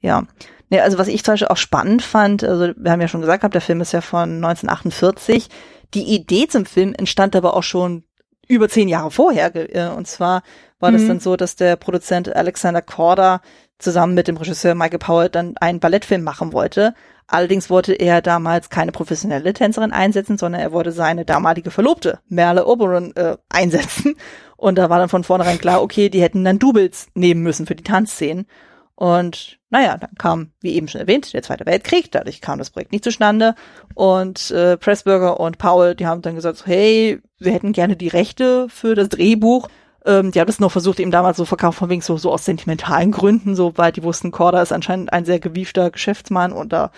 Ja. 0.00 0.24
Ja, 0.68 0.82
also 0.82 0.98
was 0.98 1.08
ich 1.08 1.24
zum 1.24 1.32
Beispiel 1.32 1.48
auch 1.48 1.56
spannend 1.56 2.02
fand, 2.02 2.44
also 2.44 2.72
wir 2.76 2.92
haben 2.92 3.00
ja 3.00 3.08
schon 3.08 3.22
gesagt, 3.22 3.52
der 3.54 3.60
Film 3.60 3.80
ist 3.80 3.92
ja 3.92 4.00
von 4.02 4.36
1948. 4.44 5.48
Die 5.94 6.14
Idee 6.14 6.46
zum 6.48 6.66
Film 6.66 6.94
entstand 6.96 7.34
aber 7.34 7.54
auch 7.56 7.62
schon 7.64 8.04
über 8.46 8.68
zehn 8.68 8.88
Jahre 8.88 9.10
vorher. 9.10 9.54
äh, 9.54 9.88
Und 9.88 10.06
zwar 10.06 10.42
war 10.78 10.92
das 10.92 11.02
Mhm. 11.02 11.08
dann 11.08 11.20
so, 11.20 11.36
dass 11.36 11.56
der 11.56 11.76
Produzent 11.76 12.34
Alexander 12.34 12.82
Korda 12.82 13.40
zusammen 13.78 14.14
mit 14.14 14.28
dem 14.28 14.36
Regisseur 14.36 14.74
Michael 14.74 14.98
Powell 14.98 15.28
dann 15.28 15.56
einen 15.56 15.80
Ballettfilm 15.80 16.22
machen 16.22 16.52
wollte. 16.52 16.94
Allerdings 17.26 17.70
wollte 17.70 17.92
er 17.94 18.22
damals 18.22 18.70
keine 18.70 18.90
professionelle 18.92 19.52
Tänzerin 19.52 19.92
einsetzen, 19.92 20.36
sondern 20.36 20.60
er 20.60 20.72
wollte 20.72 20.90
seine 20.92 21.24
damalige 21.24 21.70
Verlobte, 21.70 22.18
Merle 22.28 22.66
Oberon, 22.66 23.14
äh, 23.16 23.36
einsetzen. 23.48 24.16
Und 24.60 24.76
da 24.76 24.90
war 24.90 24.98
dann 24.98 25.08
von 25.08 25.24
vornherein 25.24 25.58
klar, 25.58 25.80
okay, 25.80 26.10
die 26.10 26.20
hätten 26.20 26.44
dann 26.44 26.58
Doubles 26.58 27.08
nehmen 27.14 27.42
müssen 27.42 27.64
für 27.64 27.74
die 27.74 27.82
Tanzszenen. 27.82 28.46
Und 28.94 29.58
naja, 29.70 29.96
dann 29.96 30.14
kam, 30.18 30.50
wie 30.60 30.74
eben 30.74 30.86
schon 30.86 31.00
erwähnt, 31.00 31.32
der 31.32 31.42
Zweite 31.42 31.64
Weltkrieg, 31.64 32.12
dadurch 32.12 32.42
kam 32.42 32.58
das 32.58 32.68
Projekt 32.68 32.92
nicht 32.92 33.02
zustande. 33.02 33.54
Und 33.94 34.50
äh, 34.50 34.76
Pressburger 34.76 35.40
und 35.40 35.56
Powell, 35.56 35.94
die 35.94 36.06
haben 36.06 36.20
dann 36.20 36.34
gesagt, 36.34 36.58
so, 36.58 36.66
hey, 36.66 37.22
wir 37.38 37.52
hätten 37.52 37.72
gerne 37.72 37.96
die 37.96 38.08
Rechte 38.08 38.66
für 38.68 38.94
das 38.94 39.08
Drehbuch. 39.08 39.68
Ähm, 40.04 40.30
die 40.30 40.40
haben 40.40 40.46
das 40.46 40.60
noch 40.60 40.72
versucht, 40.72 41.00
ihm 41.00 41.10
damals 41.10 41.38
so 41.38 41.46
verkauft, 41.46 41.78
von 41.78 41.88
wegen 41.88 42.02
so, 42.02 42.18
so 42.18 42.30
aus 42.30 42.44
sentimentalen 42.44 43.12
Gründen, 43.12 43.56
so 43.56 43.72
weil 43.76 43.92
die 43.92 44.02
wussten, 44.02 44.30
Korda 44.30 44.60
ist 44.60 44.72
anscheinend 44.72 45.10
ein 45.10 45.24
sehr 45.24 45.40
gewiefter 45.40 45.90
Geschäftsmann 45.90 46.52
und 46.52 46.70
da 46.74 46.90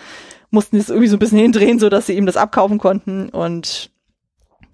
mussten 0.51 0.75
die 0.75 0.81
es 0.81 0.89
irgendwie 0.89 1.07
so 1.07 1.15
ein 1.15 1.19
bisschen 1.19 1.39
hindrehen, 1.39 1.79
so 1.79 1.87
dass 1.87 2.07
sie 2.07 2.17
ihm 2.17 2.25
das 2.25 2.35
abkaufen 2.35 2.77
konnten. 2.77 3.29
Und 3.29 3.89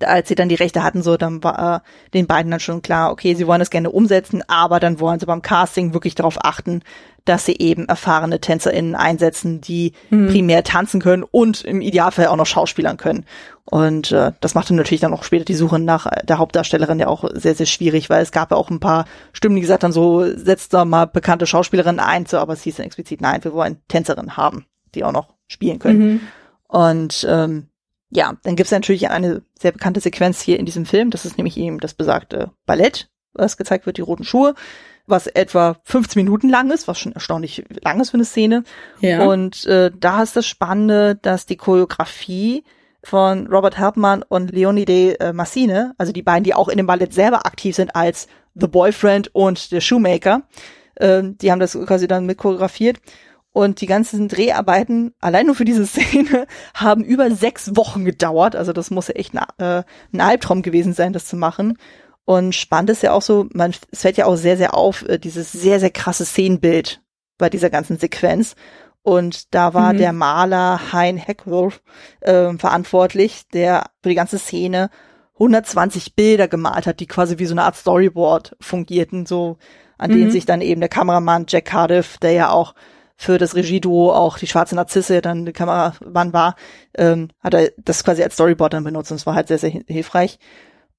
als 0.04 0.28
sie 0.28 0.36
dann 0.36 0.50
die 0.50 0.56
Rechte 0.56 0.84
hatten, 0.84 1.02
so, 1.02 1.18
dann 1.18 1.44
war 1.44 1.76
äh, 1.76 1.80
den 2.14 2.28
beiden 2.28 2.52
dann 2.52 2.60
schon 2.60 2.82
klar, 2.82 3.12
okay, 3.12 3.36
sie 3.36 3.48
wollen 3.48 3.60
das 3.60 3.70
gerne 3.70 3.92
umsetzen, 3.92 4.44
aber 4.48 4.80
dann 4.80 5.00
wollen 5.00 5.20
sie 5.20 5.26
beim 5.26 5.42
Casting 5.42 5.94
wirklich 5.94 6.16
darauf 6.16 6.44
achten, 6.44 6.82
dass 7.26 7.46
sie 7.46 7.58
eben 7.58 7.86
erfahrene 7.86 8.40
TänzerInnen 8.40 8.96
einsetzen, 8.96 9.62
die 9.62 9.94
primär 10.10 10.64
tanzen 10.64 11.00
können 11.00 11.24
und 11.24 11.64
im 11.64 11.82
Idealfall 11.82 12.28
auch 12.28 12.36
noch 12.36 12.48
schauspielern 12.48 12.98
können. 12.98 13.26
Und 13.66 14.12
äh, 14.12 14.32
das 14.42 14.56
machte 14.56 14.74
natürlich 14.74 15.02
dann 15.02 15.14
auch 15.14 15.24
später 15.24 15.46
die 15.46 15.54
Suche 15.54 15.78
nach 15.78 16.08
äh, 16.08 16.26
der 16.26 16.40
Hauptdarstellerin 16.40 17.00
ja 17.00 17.08
auch 17.08 17.26
sehr, 17.34 17.54
sehr 17.54 17.68
schwierig, 17.68 18.10
weil 18.10 18.24
es 18.24 18.32
gab 18.32 18.50
ja 18.50 18.58
auch 18.58 18.72
ein 18.72 18.80
paar 18.80 19.06
Stimmen, 19.32 19.56
die 19.56 19.62
gesagt 19.62 19.84
haben, 19.84 19.92
so, 19.92 20.26
setzt 20.26 20.74
da 20.74 20.86
mal 20.86 21.06
bekannte 21.06 21.46
Schauspielerinnen 21.46 22.00
ein, 22.00 22.26
so, 22.26 22.40
aber 22.40 22.54
es 22.54 22.64
hieß 22.64 22.78
dann 22.78 22.88
explizit, 22.88 23.22
nein, 23.22 23.44
wir 23.44 23.54
wollen 23.54 23.78
Tänzerinnen 23.88 24.38
haben, 24.38 24.66
die 24.96 25.04
auch 25.04 25.12
noch 25.12 25.36
spielen 25.48 25.78
können. 25.78 26.00
Mhm. 26.00 26.22
Und 26.68 27.28
ähm, 27.30 27.69
ja, 28.12 28.34
dann 28.44 28.56
gibt's 28.56 28.72
natürlich 28.72 29.10
eine 29.10 29.44
sehr 29.60 29.72
bekannte 29.72 30.00
Sequenz 30.00 30.42
hier 30.42 30.60
in 30.60 30.66
diesem 30.66 30.86
Film. 30.86 31.12
Das 31.12 31.26
ist 31.26 31.38
nämlich 31.38 31.58
eben 31.58 31.80
das 31.80 31.94
besagte 31.94 32.52
Ballett, 32.66 33.10
was 33.34 33.58
gezeigt 33.58 33.86
wird, 33.86 33.98
die 33.98 34.02
roten 34.02 34.24
Schuhe, 34.24 34.56
was 35.06 35.28
etwa 35.28 35.78
15 35.84 36.24
Minuten 36.24 36.50
lang 36.50 36.72
ist, 36.72 36.88
was 36.88 36.98
schon 36.98 37.14
erstaunlich 37.14 37.66
lang 37.84 38.00
ist 38.00 38.12
für 38.12 38.18
eine 38.18 38.26
Szene. 38.26 38.64
Ja. 39.00 39.26
Und 39.26 39.66
äh, 39.66 39.92
da 39.98 40.24
ist 40.24 40.36
das 40.36 40.48
Spannende, 40.48 41.16
dass 41.16 41.46
die 41.46 41.58
Choreografie 41.58 42.64
von 43.04 43.48
Robert 43.48 43.78
Helpmann 43.78 44.24
und 44.28 44.52
Leonide 44.52 45.20
äh, 45.20 45.34
Massine, 45.34 45.94
also 45.98 46.12
die 46.12 46.22
beiden, 46.22 46.44
die 46.44 46.54
auch 46.54 46.68
in 46.68 46.78
dem 46.78 46.88
Ballett 46.88 47.14
selber 47.14 47.46
aktiv 47.46 47.76
sind 47.76 47.96
als 47.96 48.28
The 48.56 48.68
Boyfriend 48.68 49.34
und 49.34 49.72
der 49.72 49.82
Shoemaker, 49.82 50.44
ähm, 51.00 51.38
die 51.38 51.52
haben 51.52 51.60
das 51.60 51.74
quasi 51.74 52.08
dann 52.08 52.26
mit 52.26 52.38
choreografiert. 52.38 52.98
Und 53.52 53.82
die 53.82 53.88
ganzen 53.88 54.28
Dreharbeiten, 54.28 55.14
allein 55.20 55.48
nur 55.48 55.56
für 55.56 55.66
diese 55.66 55.86
Szene, 55.88 56.46
haben 56.74 57.04
über 57.04 57.32
sechs 57.32 57.76
Wochen 57.76 58.06
gedauert. 58.06 58.56
Also 58.56 58.74
das 58.74 58.92
muss 58.92 59.08
ja 59.08 59.16
echt 59.16 59.34
ein, 59.36 59.44
äh, 59.58 59.84
ein 60.14 60.22
Albtraum 60.22 60.62
gewesen 60.62 60.94
sein, 60.94 61.14
das 61.14 61.26
zu 61.26 61.36
machen. 61.36 61.78
Und 62.26 62.54
spannend 62.54 62.92
ist 62.92 63.02
ja 63.04 63.12
auch 63.14 63.24
so, 63.24 63.48
man, 63.54 63.74
es 63.92 64.02
fällt 64.02 64.18
ja 64.18 64.26
auch 64.26 64.36
sehr, 64.36 64.56
sehr 64.58 64.76
auf, 64.76 65.04
äh, 65.10 65.18
dieses 65.18 65.52
sehr, 65.52 65.80
sehr 65.80 65.90
krasse 65.90 66.26
Szenenbild 66.26 67.02
bei 67.40 67.50
dieser 67.50 67.70
ganzen 67.72 67.98
Sequenz. 67.98 68.56
Und 69.02 69.56
da 69.56 69.74
war 69.74 69.94
Mhm. 69.94 69.98
der 69.98 70.14
Maler 70.14 70.94
Hein 70.94 71.18
Heckworth 71.18 71.82
äh, 72.22 72.54
verantwortlich, 72.58 73.48
der 73.54 73.86
für 74.04 74.10
die 74.10 74.16
ganze 74.16 74.38
Szene 74.38 74.90
120 75.40 76.16
Bilder 76.16 76.48
gemalt 76.48 76.86
hat, 76.86 77.00
die 77.00 77.08
quasi 77.08 77.40
wie 77.40 77.46
so 77.46 77.54
eine 77.54 77.64
Art 77.64 77.78
Storyboard 77.78 78.58
fungierten, 78.60 79.26
so 79.26 79.58
an 79.98 80.12
denen 80.12 80.26
Mhm. 80.28 80.32
sich 80.32 80.46
dann 80.46 80.62
eben 80.62 80.82
der 80.82 80.90
Kameramann 80.90 81.46
Jack 81.48 81.66
Cardiff, 81.66 82.18
der 82.20 82.34
ja 82.34 82.50
auch 82.52 82.76
für 83.22 83.38
das 83.38 83.54
Regieduo 83.54 84.14
auch 84.14 84.38
die 84.38 84.48
schwarze 84.48 84.76
Narzisse 84.76 85.22
dann 85.22 85.44
der 85.44 85.54
Kameramann 85.54 86.32
war, 86.32 86.56
ähm, 86.98 87.28
hat 87.42 87.54
er 87.54 87.72
das 87.78 88.06
quasi 88.06 88.24
als 88.24 88.36
Storyboard 88.36 88.74
dann 88.74 88.86
benutzt 88.86 89.12
und 89.12 89.18
es 89.18 89.26
war 89.26 89.36
halt 89.36 89.50
sehr, 89.50 89.58
sehr 89.58 89.74
hi- 89.74 89.84
hilfreich. 89.88 90.40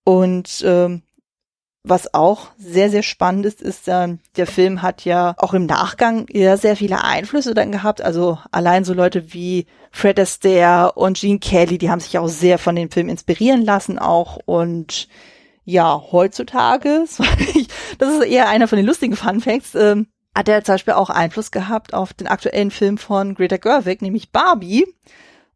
Und 0.04 0.62
ähm, 0.66 1.00
was 1.82 2.12
auch 2.12 2.48
sehr, 2.58 2.90
sehr 2.90 3.02
spannend 3.02 3.46
ist, 3.46 3.62
ist, 3.62 3.88
äh, 3.88 4.18
der 4.36 4.46
Film 4.46 4.82
hat 4.82 5.06
ja 5.06 5.34
auch 5.38 5.54
im 5.54 5.64
Nachgang 5.64 6.26
ja 6.30 6.58
sehr 6.58 6.76
viele 6.76 7.02
Einflüsse 7.02 7.54
dann 7.54 7.72
gehabt. 7.72 8.02
Also 8.02 8.38
allein 8.52 8.84
so 8.84 8.92
Leute 8.92 9.32
wie 9.32 9.64
Fred 9.90 10.20
Astaire 10.20 10.92
und 10.96 11.18
Gene 11.18 11.38
Kelly, 11.38 11.78
die 11.78 11.90
haben 11.90 12.00
sich 12.00 12.18
auch 12.18 12.28
sehr 12.28 12.58
von 12.58 12.76
dem 12.76 12.90
Film 12.90 13.08
inspirieren 13.08 13.64
lassen 13.64 13.98
auch. 13.98 14.36
Und 14.44 15.08
ja, 15.64 16.02
heutzutage, 16.12 17.06
das 17.98 18.14
ist 18.14 18.24
eher 18.26 18.50
einer 18.50 18.68
von 18.68 18.76
den 18.76 18.84
lustigen 18.86 19.16
Fun 19.16 19.40
Facts, 19.40 19.74
ähm, 19.74 20.08
hat 20.36 20.48
er 20.48 20.64
zum 20.64 20.74
Beispiel 20.74 20.94
auch 20.94 21.10
Einfluss 21.10 21.50
gehabt 21.50 21.94
auf 21.94 22.12
den 22.12 22.26
aktuellen 22.26 22.70
Film 22.70 22.98
von 22.98 23.34
Greta 23.34 23.56
Gerwig, 23.56 24.02
nämlich 24.02 24.30
Barbie. 24.30 24.86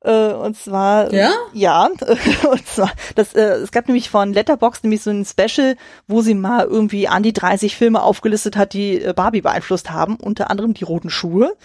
Äh, 0.00 0.32
und 0.34 0.56
zwar, 0.56 1.12
Ja? 1.14 1.32
ja, 1.54 1.86
und 2.50 2.66
zwar, 2.66 2.92
das, 3.14 3.34
äh, 3.34 3.54
es 3.54 3.72
gab 3.72 3.88
nämlich 3.88 4.10
von 4.10 4.34
Letterbox 4.34 4.82
nämlich 4.82 5.02
so 5.02 5.10
ein 5.10 5.24
Special, 5.24 5.76
wo 6.06 6.20
sie 6.20 6.34
mal 6.34 6.66
irgendwie 6.66 7.08
an 7.08 7.22
die 7.22 7.32
30 7.32 7.74
Filme 7.74 8.02
aufgelistet 8.02 8.56
hat, 8.56 8.74
die 8.74 9.00
äh, 9.00 9.14
Barbie 9.14 9.40
beeinflusst 9.40 9.90
haben, 9.90 10.16
unter 10.16 10.50
anderem 10.50 10.74
die 10.74 10.84
roten 10.84 11.08
Schuhe, 11.08 11.56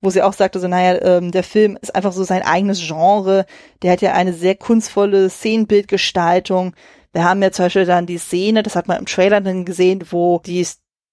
wo 0.00 0.10
sie 0.10 0.22
auch 0.22 0.32
sagte, 0.32 0.60
so, 0.60 0.68
naja, 0.68 1.00
ähm, 1.02 1.32
der 1.32 1.42
Film 1.42 1.76
ist 1.80 1.92
einfach 1.96 2.12
so 2.12 2.22
sein 2.22 2.42
eigenes 2.42 2.86
Genre, 2.86 3.46
der 3.82 3.92
hat 3.92 4.00
ja 4.00 4.12
eine 4.12 4.32
sehr 4.32 4.54
kunstvolle 4.54 5.28
Szenenbildgestaltung. 5.28 6.74
Wir 7.12 7.24
haben 7.24 7.42
ja 7.42 7.50
zum 7.50 7.64
Beispiel 7.64 7.86
dann 7.86 8.06
die 8.06 8.18
Szene, 8.18 8.62
das 8.62 8.76
hat 8.76 8.86
man 8.86 8.98
im 8.98 9.06
Trailer 9.06 9.40
dann 9.40 9.64
gesehen, 9.64 10.04
wo 10.10 10.40
die 10.46 10.64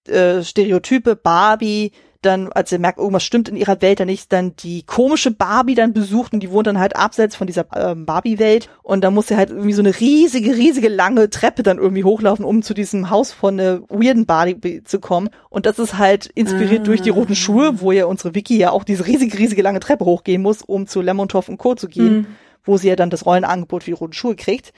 äh, 0.08 0.44
Stereotype 0.44 1.16
Barbie 1.16 1.92
dann, 2.22 2.52
als 2.52 2.72
sie 2.72 2.80
merkt, 2.80 2.98
irgendwas 2.98 3.24
stimmt 3.24 3.50
in 3.50 3.56
ihrer 3.56 3.84
Welt 3.84 4.00
dann 4.00 4.08
nicht, 4.08 4.34
dann 4.34 4.56
die 4.56 4.82
komische 4.82 5.30
Barbie 5.30 5.76
dann 5.76 5.94
besucht 5.94 6.34
und 6.34 6.40
die 6.40 6.50
wohnt 6.50 6.66
dann 6.66 6.80
halt 6.80 6.96
abseits 6.96 7.36
von 7.36 7.46
dieser 7.46 7.68
ähm, 7.76 8.08
Barbie-Welt 8.08 8.68
und 8.82 9.04
da 9.04 9.12
muss 9.12 9.28
sie 9.28 9.38
halt 9.38 9.52
irgendwie 9.52 9.74
so 9.74 9.84
eine 9.84 10.00
riesige, 10.00 10.56
riesige 10.56 10.90
lange 10.90 11.30
Treppe 11.30 11.62
dann 11.62 11.78
irgendwie 11.78 12.04
hochlaufen, 12.04 12.44
um 12.44 12.64
zu 12.64 12.74
diesem 12.74 13.12
Haus 13.12 13.32
von 13.32 13.58
der 13.58 13.82
weirden 13.90 14.26
Barbie 14.26 14.82
zu 14.84 15.00
kommen 15.00 15.30
und 15.52 15.68
das 15.68 15.78
ist 15.78 16.00
halt 16.00 16.26
inspiriert 16.34 16.82
Ah. 16.82 16.86
durch 16.86 17.04
die 17.04 17.12
roten 17.12 17.36
Schuhe, 17.36 17.80
wo 17.80 17.92
ja 17.92 18.06
unsere 18.08 18.34
Vicky 18.34 18.58
ja 18.58 18.72
auch 18.72 18.86
diese 18.86 19.06
riesige, 19.06 19.38
riesige 19.38 19.62
lange 19.62 19.80
Treppe 19.80 20.06
hochgehen 20.06 20.42
muss, 20.42 20.64
um 20.64 20.88
zu 20.88 21.02
Lemontov 21.02 21.48
und 21.48 21.60
Co. 21.60 21.76
zu 21.76 21.88
gehen, 21.88 22.18
Mhm. 22.22 22.28
wo 22.64 22.78
sie 22.78 22.88
ja 22.88 22.96
dann 22.96 23.12
das 23.12 23.28
Rollenangebot 23.28 23.84
für 23.84 23.92
die 23.92 23.98
roten 23.98 24.14
Schuhe 24.14 24.36
kriegt. 24.36 24.74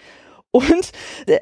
Und 0.57 0.91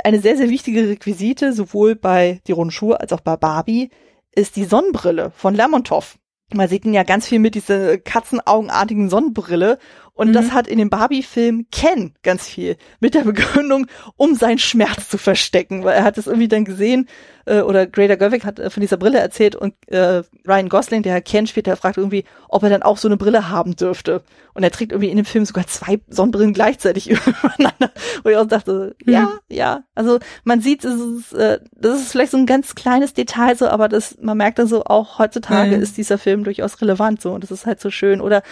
eine 0.03 0.19
sehr, 0.19 0.37
sehr 0.37 0.49
wichtige 0.49 0.89
Requisite, 0.89 1.53
sowohl 1.53 1.95
bei 1.95 2.41
die 2.47 2.51
roten 2.51 2.71
Schuhe 2.71 2.99
als 2.99 3.13
auch 3.13 3.21
bei 3.21 3.37
Barbie, 3.37 3.89
ist 4.35 4.55
die 4.55 4.65
Sonnenbrille 4.65 5.31
von 5.35 5.55
Lermontov. 5.55 6.17
Man 6.53 6.67
sieht 6.67 6.85
ihn 6.85 6.93
ja 6.93 7.03
ganz 7.03 7.27
viel 7.27 7.39
mit 7.39 7.55
dieser 7.55 7.97
katzenaugenartigen 7.97 9.09
Sonnenbrille. 9.09 9.79
Und 10.15 10.29
mhm. 10.29 10.33
das 10.33 10.53
hat 10.53 10.67
in 10.67 10.77
dem 10.77 10.89
Barbie-Film 10.89 11.67
Ken 11.71 12.13
ganz 12.23 12.47
viel 12.47 12.77
mit 13.01 13.13
der 13.13 13.21
Begründung, 13.21 13.85
um 14.15 14.33
seinen 14.35 14.59
Schmerz 14.59 15.09
zu 15.09 15.17
verstecken, 15.17 15.83
weil 15.83 15.95
er 15.95 16.05
hat 16.05 16.17
es 16.17 16.27
irgendwie 16.27 16.47
dann 16.47 16.63
gesehen, 16.63 17.07
äh, 17.45 17.61
oder 17.61 17.85
Greta 17.85 18.15
Gerwig 18.15 18.45
hat 18.45 18.59
äh, 18.59 18.69
von 18.69 18.81
dieser 18.81 18.97
Brille 18.97 19.19
erzählt 19.19 19.55
und 19.55 19.73
äh, 19.87 20.23
Ryan 20.47 20.69
Gosling, 20.69 21.03
der 21.03 21.21
Ken 21.21 21.47
spielt, 21.47 21.67
der 21.67 21.77
fragt 21.77 21.97
irgendwie, 21.97 22.23
ob 22.49 22.63
er 22.63 22.69
dann 22.69 22.81
auch 22.81 22.97
so 22.97 23.07
eine 23.07 23.17
Brille 23.17 23.49
haben 23.49 23.75
dürfte. 23.75 24.23
Und 24.53 24.63
er 24.63 24.71
trägt 24.71 24.93
irgendwie 24.93 25.09
in 25.09 25.17
dem 25.17 25.25
Film 25.25 25.45
sogar 25.45 25.67
zwei 25.67 25.99
Sonnenbrillen 26.07 26.53
gleichzeitig 26.53 27.09
übereinander. 27.09 27.91
Wo 28.23 28.29
ich 28.29 28.37
auch 28.37 28.47
dachte, 28.47 28.95
mhm. 29.05 29.11
ja, 29.11 29.29
ja. 29.49 29.83
Also 29.95 30.19
man 30.43 30.61
sieht, 30.61 30.85
es 30.85 30.95
ist, 30.95 31.33
äh, 31.33 31.59
das 31.73 31.99
ist 31.99 32.11
vielleicht 32.11 32.31
so 32.31 32.37
ein 32.37 32.45
ganz 32.45 32.73
kleines 32.73 33.13
Detail 33.13 33.55
so, 33.55 33.67
aber 33.67 33.89
das, 33.89 34.17
man 34.21 34.37
merkt 34.37 34.59
dann 34.59 34.67
so, 34.67 34.85
auch 34.85 35.19
heutzutage 35.19 35.75
mhm. 35.75 35.83
ist 35.83 35.97
dieser 35.97 36.17
Film 36.17 36.45
durchaus 36.45 36.81
relevant 36.81 37.21
so 37.21 37.33
und 37.33 37.43
das 37.43 37.51
ist 37.51 37.65
halt 37.65 37.81
so 37.81 37.91
schön. 37.91 38.21
Oder 38.21 38.43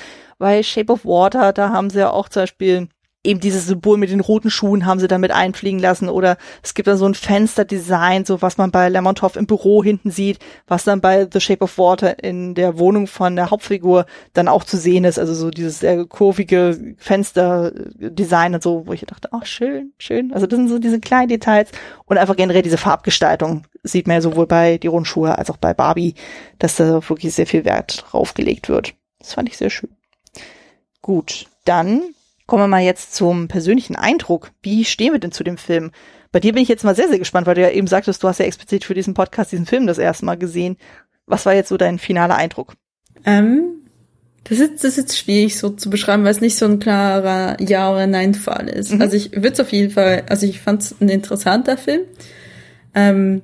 bei 0.44 0.62
Shape 0.62 0.92
of 0.92 1.06
Water, 1.06 1.54
da 1.54 1.70
haben 1.70 1.90
sie 1.90 2.00
ja 2.00 2.10
auch 2.10 2.28
zum 2.28 2.42
Beispiel 2.42 2.90
eben 3.24 3.40
dieses 3.40 3.66
Symbol 3.66 3.98
mit 3.98 4.10
den 4.10 4.20
roten 4.20 4.50
Schuhen 4.50 4.86
haben 4.86 5.00
sie 5.00 5.08
dann 5.08 5.22
mit 5.22 5.32
einfliegen 5.32 5.80
lassen 5.80 6.10
oder 6.10 6.36
es 6.62 6.74
gibt 6.74 6.90
dann 6.90 6.98
so 6.98 7.06
ein 7.06 7.14
Fensterdesign, 7.14 8.26
so 8.26 8.42
was 8.42 8.58
man 8.58 8.70
bei 8.70 8.90
Lermontov 8.90 9.38
im 9.38 9.46
Büro 9.46 9.82
hinten 9.82 10.12
sieht, 10.12 10.40
was 10.68 10.84
dann 10.84 11.00
bei 11.00 11.30
The 11.32 11.40
Shape 11.40 11.64
of 11.64 11.78
Water 11.78 12.22
in 12.22 12.56
der 12.56 12.78
Wohnung 12.78 13.08
von 13.08 13.38
der 13.38 13.52
Hauptfigur 13.52 14.06
dann 14.34 14.50
auch 14.50 14.66
zu 14.66 14.76
sehen 14.76 15.06
ist, 15.06 15.18
also 15.18 15.34
so 15.34 15.50
dieses 15.50 15.80
sehr 15.80 16.04
kurvige 16.08 16.96
Fensterdesign 16.98 18.56
und 18.56 18.64
so, 18.64 18.86
wo 18.86 18.92
ich 18.92 19.06
dachte, 19.06 19.30
ach 19.32 19.46
schön, 19.46 19.94
schön, 19.98 20.34
also 20.34 20.46
das 20.46 20.58
sind 20.58 20.68
so 20.68 20.78
diese 20.78 21.00
kleinen 21.00 21.30
Details 21.30 21.72
und 22.04 22.18
einfach 22.18 22.36
generell 22.36 22.64
diese 22.64 22.78
Farbgestaltung 22.78 23.64
sieht 23.84 24.08
man 24.08 24.16
ja 24.16 24.22
sowohl 24.22 24.48
bei 24.48 24.78
die 24.78 24.88
roten 24.88 25.06
Schuhe 25.06 25.38
als 25.38 25.50
auch 25.50 25.56
bei 25.58 25.74
Barbie, 25.74 26.16
dass 26.60 26.76
da 26.76 27.08
wirklich 27.08 27.34
sehr 27.34 27.48
viel 27.48 27.64
Wert 27.64 28.04
drauf 28.12 28.34
gelegt 28.34 28.68
wird. 28.68 28.94
Das 29.20 29.36
fand 29.36 29.48
ich 29.48 29.56
sehr 29.56 29.70
schön. 29.70 29.96
Gut, 31.04 31.46
dann 31.66 32.02
Kommen 32.46 32.63
wir 32.63 32.68
mal 32.68 32.84
jetzt 32.84 33.16
zum 33.16 33.48
persönlichen 33.48 33.96
Eindruck. 33.96 34.52
Wie 34.62 34.84
stehen 34.84 35.13
wir 35.13 35.20
denn 35.20 35.32
zu 35.32 35.44
dem 35.44 35.58
Film? 35.58 35.92
Bei 36.32 36.39
dir 36.39 36.54
bin 36.54 36.62
ich 36.62 36.70
jetzt 36.70 36.84
mal 36.84 36.96
sehr, 36.96 37.08
sehr 37.08 37.20
gespannt, 37.20 37.48
weil 37.48 37.56
du 37.56 37.62
ja 37.62 37.70
eben 37.70 37.88
sagtest, 37.88 38.22
du 38.22 38.28
hast 38.28 38.39
ja 38.39 38.46
explizit 38.46 38.84
für 38.84 38.94
diesen 38.94 39.13
Podcast 39.13 39.52
diesen 39.52 39.66
Film 39.66 39.88
das 39.88 39.98
erste 39.98 40.26
Mal 40.26 40.38
gesehen. 40.38 40.78
Was 41.26 41.46
war 41.46 41.54
jetzt 41.54 41.70
so 41.70 41.78
dein 41.78 42.00
finaler 42.00 42.36
Eindruck? 42.36 42.74
Ähm, 43.24 43.86
das 44.44 44.60
ist, 44.60 44.74
das 44.76 44.84
ist 44.84 44.98
jetzt 44.98 45.18
schwierig 45.18 45.58
so 45.58 45.70
zu 45.70 45.89
beschreiben, 45.89 46.26
weil 46.26 46.32
es 46.32 46.42
nicht 46.42 46.58
so 46.58 46.66
ein 46.66 46.80
klarer 46.80 47.56
Ja- 47.62 47.94
oder 47.94 48.08
Nein-Fall 48.08 48.68
ist. 48.68 48.92
Mhm. 48.92 49.02
Also 49.02 49.16
ich 49.16 49.32
würde 49.32 49.54
es 49.54 49.60
auf 49.62 49.72
jeden 49.72 49.92
Fall, 49.92 50.24
also 50.28 50.46
ich 50.46 50.60
fand 50.60 50.82
es 50.82 50.96
ein 51.00 51.08
interessanter 51.08 51.78
Film. 51.78 52.02
Ähm, 52.94 53.42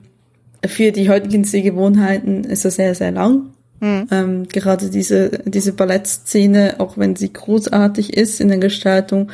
für 0.67 0.91
die 0.91 1.10
heutigen 1.10 1.45
Sehgewohnheiten 1.45 2.43
ist 2.43 2.65
er 2.65 2.72
sehr, 2.72 2.95
sehr 2.95 3.12
lang. 3.12 3.54
Mhm. 3.80 4.08
Ähm, 4.12 4.48
gerade 4.48 4.89
diese, 4.89 5.42
diese 5.46 5.74
Ballettszene, 5.74 6.76
auch 6.80 6.98
wenn 6.98 7.15
sie 7.15 7.32
großartig 7.32 8.13
ist 8.15 8.42
in 8.42 8.50
der 8.50 8.58
Gestaltung, 8.58 9.32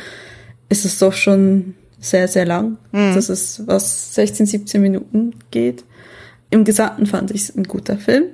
ist 0.69 0.85
es 0.85 0.99
doch 0.99 1.13
schon 1.13 1.75
sehr, 1.99 2.27
sehr 2.27 2.45
lang. 2.45 2.77
Mhm. 2.91 3.15
Das 3.15 3.29
ist 3.29 3.67
was 3.67 4.13
16, 4.15 4.45
17 4.45 4.81
Minuten 4.81 5.33
geht. 5.51 5.83
Im 6.49 6.63
Gesamten 6.63 7.05
fand 7.05 7.31
ich 7.31 7.43
es 7.43 7.55
ein 7.55 7.63
guter 7.63 7.97
Film. 7.97 8.25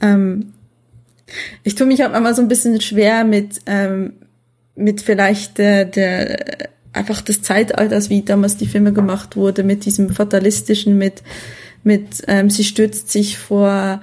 Ähm, 0.00 0.52
ich 1.62 1.74
tue 1.74 1.86
mich 1.86 2.04
auch 2.04 2.14
immer 2.14 2.34
so 2.34 2.42
ein 2.42 2.48
bisschen 2.48 2.80
schwer 2.80 3.24
mit, 3.24 3.60
ähm, 3.66 4.14
mit 4.74 5.00
vielleicht 5.00 5.58
der, 5.58 5.84
der, 5.84 6.68
einfach 6.92 7.20
des 7.20 7.42
Zeitalters, 7.42 8.10
wie 8.10 8.22
damals 8.22 8.56
die 8.56 8.66
Filme 8.66 8.92
gemacht 8.92 9.36
wurde, 9.36 9.62
mit 9.62 9.84
diesem 9.84 10.10
fatalistischen, 10.10 10.98
mit, 10.98 11.22
mit, 11.82 12.22
ähm, 12.26 12.50
sie 12.50 12.64
stürzt 12.64 13.10
sich 13.10 13.38
vor, 13.38 14.02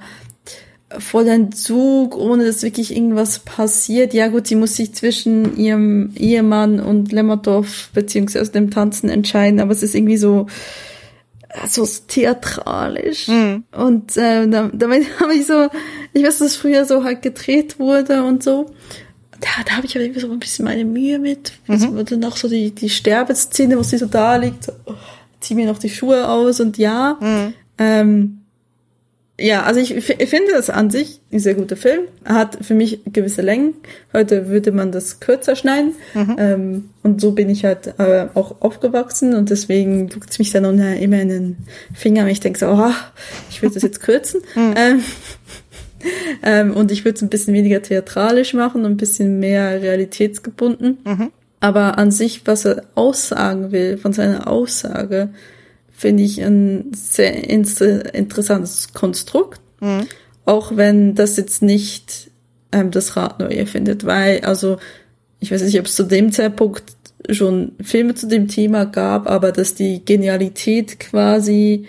voll 0.96 1.28
Entzug, 1.28 2.16
ohne 2.16 2.46
dass 2.46 2.62
wirklich 2.62 2.94
irgendwas 2.94 3.40
passiert. 3.40 4.14
Ja 4.14 4.28
gut, 4.28 4.46
sie 4.46 4.56
muss 4.56 4.76
sich 4.76 4.94
zwischen 4.94 5.56
ihrem 5.56 6.12
Ehemann 6.16 6.80
und 6.80 7.12
Lemmertorf 7.12 7.90
beziehungsweise 7.92 8.52
dem 8.52 8.70
Tanzen 8.70 9.10
entscheiden, 9.10 9.60
aber 9.60 9.72
es 9.72 9.82
ist 9.82 9.94
irgendwie 9.94 10.16
so 10.16 10.46
so 11.66 11.86
theatralisch. 11.86 13.28
Mhm. 13.28 13.64
Und 13.72 14.16
äh, 14.16 14.46
damit 14.48 15.06
habe 15.20 15.34
ich 15.34 15.46
so, 15.46 15.68
ich 16.12 16.22
weiß, 16.22 16.38
dass 16.38 16.56
früher 16.56 16.84
so 16.84 17.04
halt 17.04 17.22
gedreht 17.22 17.78
wurde 17.78 18.22
und 18.24 18.42
so. 18.42 18.66
Da, 19.40 19.48
da 19.66 19.76
habe 19.76 19.86
ich 19.86 19.94
aber 19.94 20.04
irgendwie 20.04 20.20
so 20.20 20.30
ein 20.30 20.40
bisschen 20.40 20.64
meine 20.64 20.84
Mühe 20.84 21.18
mit. 21.18 21.52
Mhm. 21.66 21.72
Also 21.72 22.02
dann 22.02 22.20
noch 22.20 22.36
so 22.36 22.48
die, 22.48 22.72
die 22.74 22.90
Sterbeszene, 22.90 23.78
wo 23.78 23.82
sie 23.82 23.98
so 23.98 24.06
da 24.06 24.36
liegt, 24.36 24.64
so, 24.64 24.72
oh, 24.86 24.94
zieh 25.40 25.54
mir 25.54 25.66
noch 25.66 25.78
die 25.78 25.90
Schuhe 25.90 26.28
aus 26.28 26.60
und 26.60 26.76
ja. 26.76 27.16
Mhm. 27.20 27.54
Ähm, 27.78 28.40
ja, 29.40 29.62
also 29.62 29.78
ich, 29.78 29.94
ich 29.94 30.04
finde 30.28 30.52
das 30.52 30.68
an 30.68 30.90
sich 30.90 31.20
ein 31.32 31.38
sehr 31.38 31.54
guter 31.54 31.76
Film. 31.76 32.02
Er 32.24 32.34
hat 32.34 32.58
für 32.60 32.74
mich 32.74 33.00
gewisse 33.06 33.40
Längen. 33.40 33.74
Heute 34.12 34.48
würde 34.48 34.72
man 34.72 34.90
das 34.90 35.20
kürzer 35.20 35.54
schneiden. 35.54 35.94
Mhm. 36.12 36.36
Ähm, 36.38 36.90
und 37.04 37.20
so 37.20 37.32
bin 37.32 37.48
ich 37.48 37.64
halt 37.64 37.94
äh, 37.98 38.26
auch 38.34 38.60
aufgewachsen 38.60 39.34
und 39.34 39.50
deswegen 39.50 40.08
juckt 40.08 40.30
es 40.30 40.40
mich 40.40 40.50
dann 40.50 40.64
immer 40.64 41.20
in 41.20 41.28
den 41.28 41.56
Finger 41.94 42.24
und 42.24 42.30
ich 42.30 42.40
denke 42.40 42.58
so, 42.58 42.66
oh, 42.66 42.90
ich 43.48 43.62
würde 43.62 43.74
das 43.74 43.82
jetzt 43.82 44.00
kürzen. 44.00 44.40
Mhm. 44.54 44.74
Ähm, 44.76 45.02
ähm, 46.42 46.74
und 46.74 46.90
ich 46.90 47.04
würde 47.04 47.16
es 47.16 47.22
ein 47.22 47.28
bisschen 47.28 47.54
weniger 47.54 47.80
theatralisch 47.82 48.54
machen 48.54 48.84
und 48.84 48.92
ein 48.92 48.96
bisschen 48.96 49.38
mehr 49.38 49.80
realitätsgebunden. 49.80 50.98
Mhm. 51.04 51.30
Aber 51.60 51.98
an 51.98 52.10
sich, 52.10 52.42
was 52.46 52.64
er 52.64 52.84
aussagen 52.94 53.72
will, 53.72 53.98
von 53.98 54.12
seiner 54.12 54.48
Aussage, 54.48 55.30
finde 55.98 56.22
ich 56.22 56.40
ein 56.40 56.92
sehr 56.94 57.44
interessantes 57.48 58.92
Konstrukt. 58.92 59.60
Mhm. 59.80 60.06
Auch 60.44 60.76
wenn 60.76 61.16
das 61.16 61.36
jetzt 61.36 61.60
nicht 61.60 62.30
ähm, 62.70 62.92
das 62.92 63.16
Rad 63.16 63.40
neu 63.40 63.48
erfindet, 63.48 64.06
weil, 64.06 64.42
also, 64.42 64.78
ich 65.40 65.50
weiß 65.50 65.62
nicht, 65.62 65.78
ob 65.78 65.86
es 65.86 65.96
zu 65.96 66.04
dem 66.04 66.30
Zeitpunkt 66.30 66.84
schon 67.30 67.72
Filme 67.82 68.14
zu 68.14 68.28
dem 68.28 68.46
Thema 68.46 68.86
gab, 68.86 69.28
aber 69.28 69.50
dass 69.50 69.74
die 69.74 70.04
Genialität 70.04 71.00
quasi, 71.00 71.86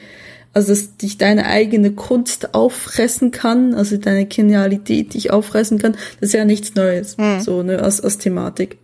also 0.54 0.70
dass 0.70 0.98
dich 0.98 1.20
deine 1.20 1.46
eigene 1.46 1.92
Kunst 1.92 2.56
auffressen 2.56 3.30
kann, 3.30 3.76
also 3.76 3.98
deine 3.98 4.26
Genialität 4.26 5.14
dich 5.14 5.30
auffressen 5.32 5.78
kann, 5.78 5.92
das 6.20 6.30
ist 6.30 6.34
ja 6.34 6.46
nichts 6.46 6.74
Neues, 6.74 7.16
mhm. 7.18 7.42
so, 7.42 7.62
ne, 7.62 7.84
als, 7.84 8.02
als 8.02 8.18
Thematik. 8.18 8.80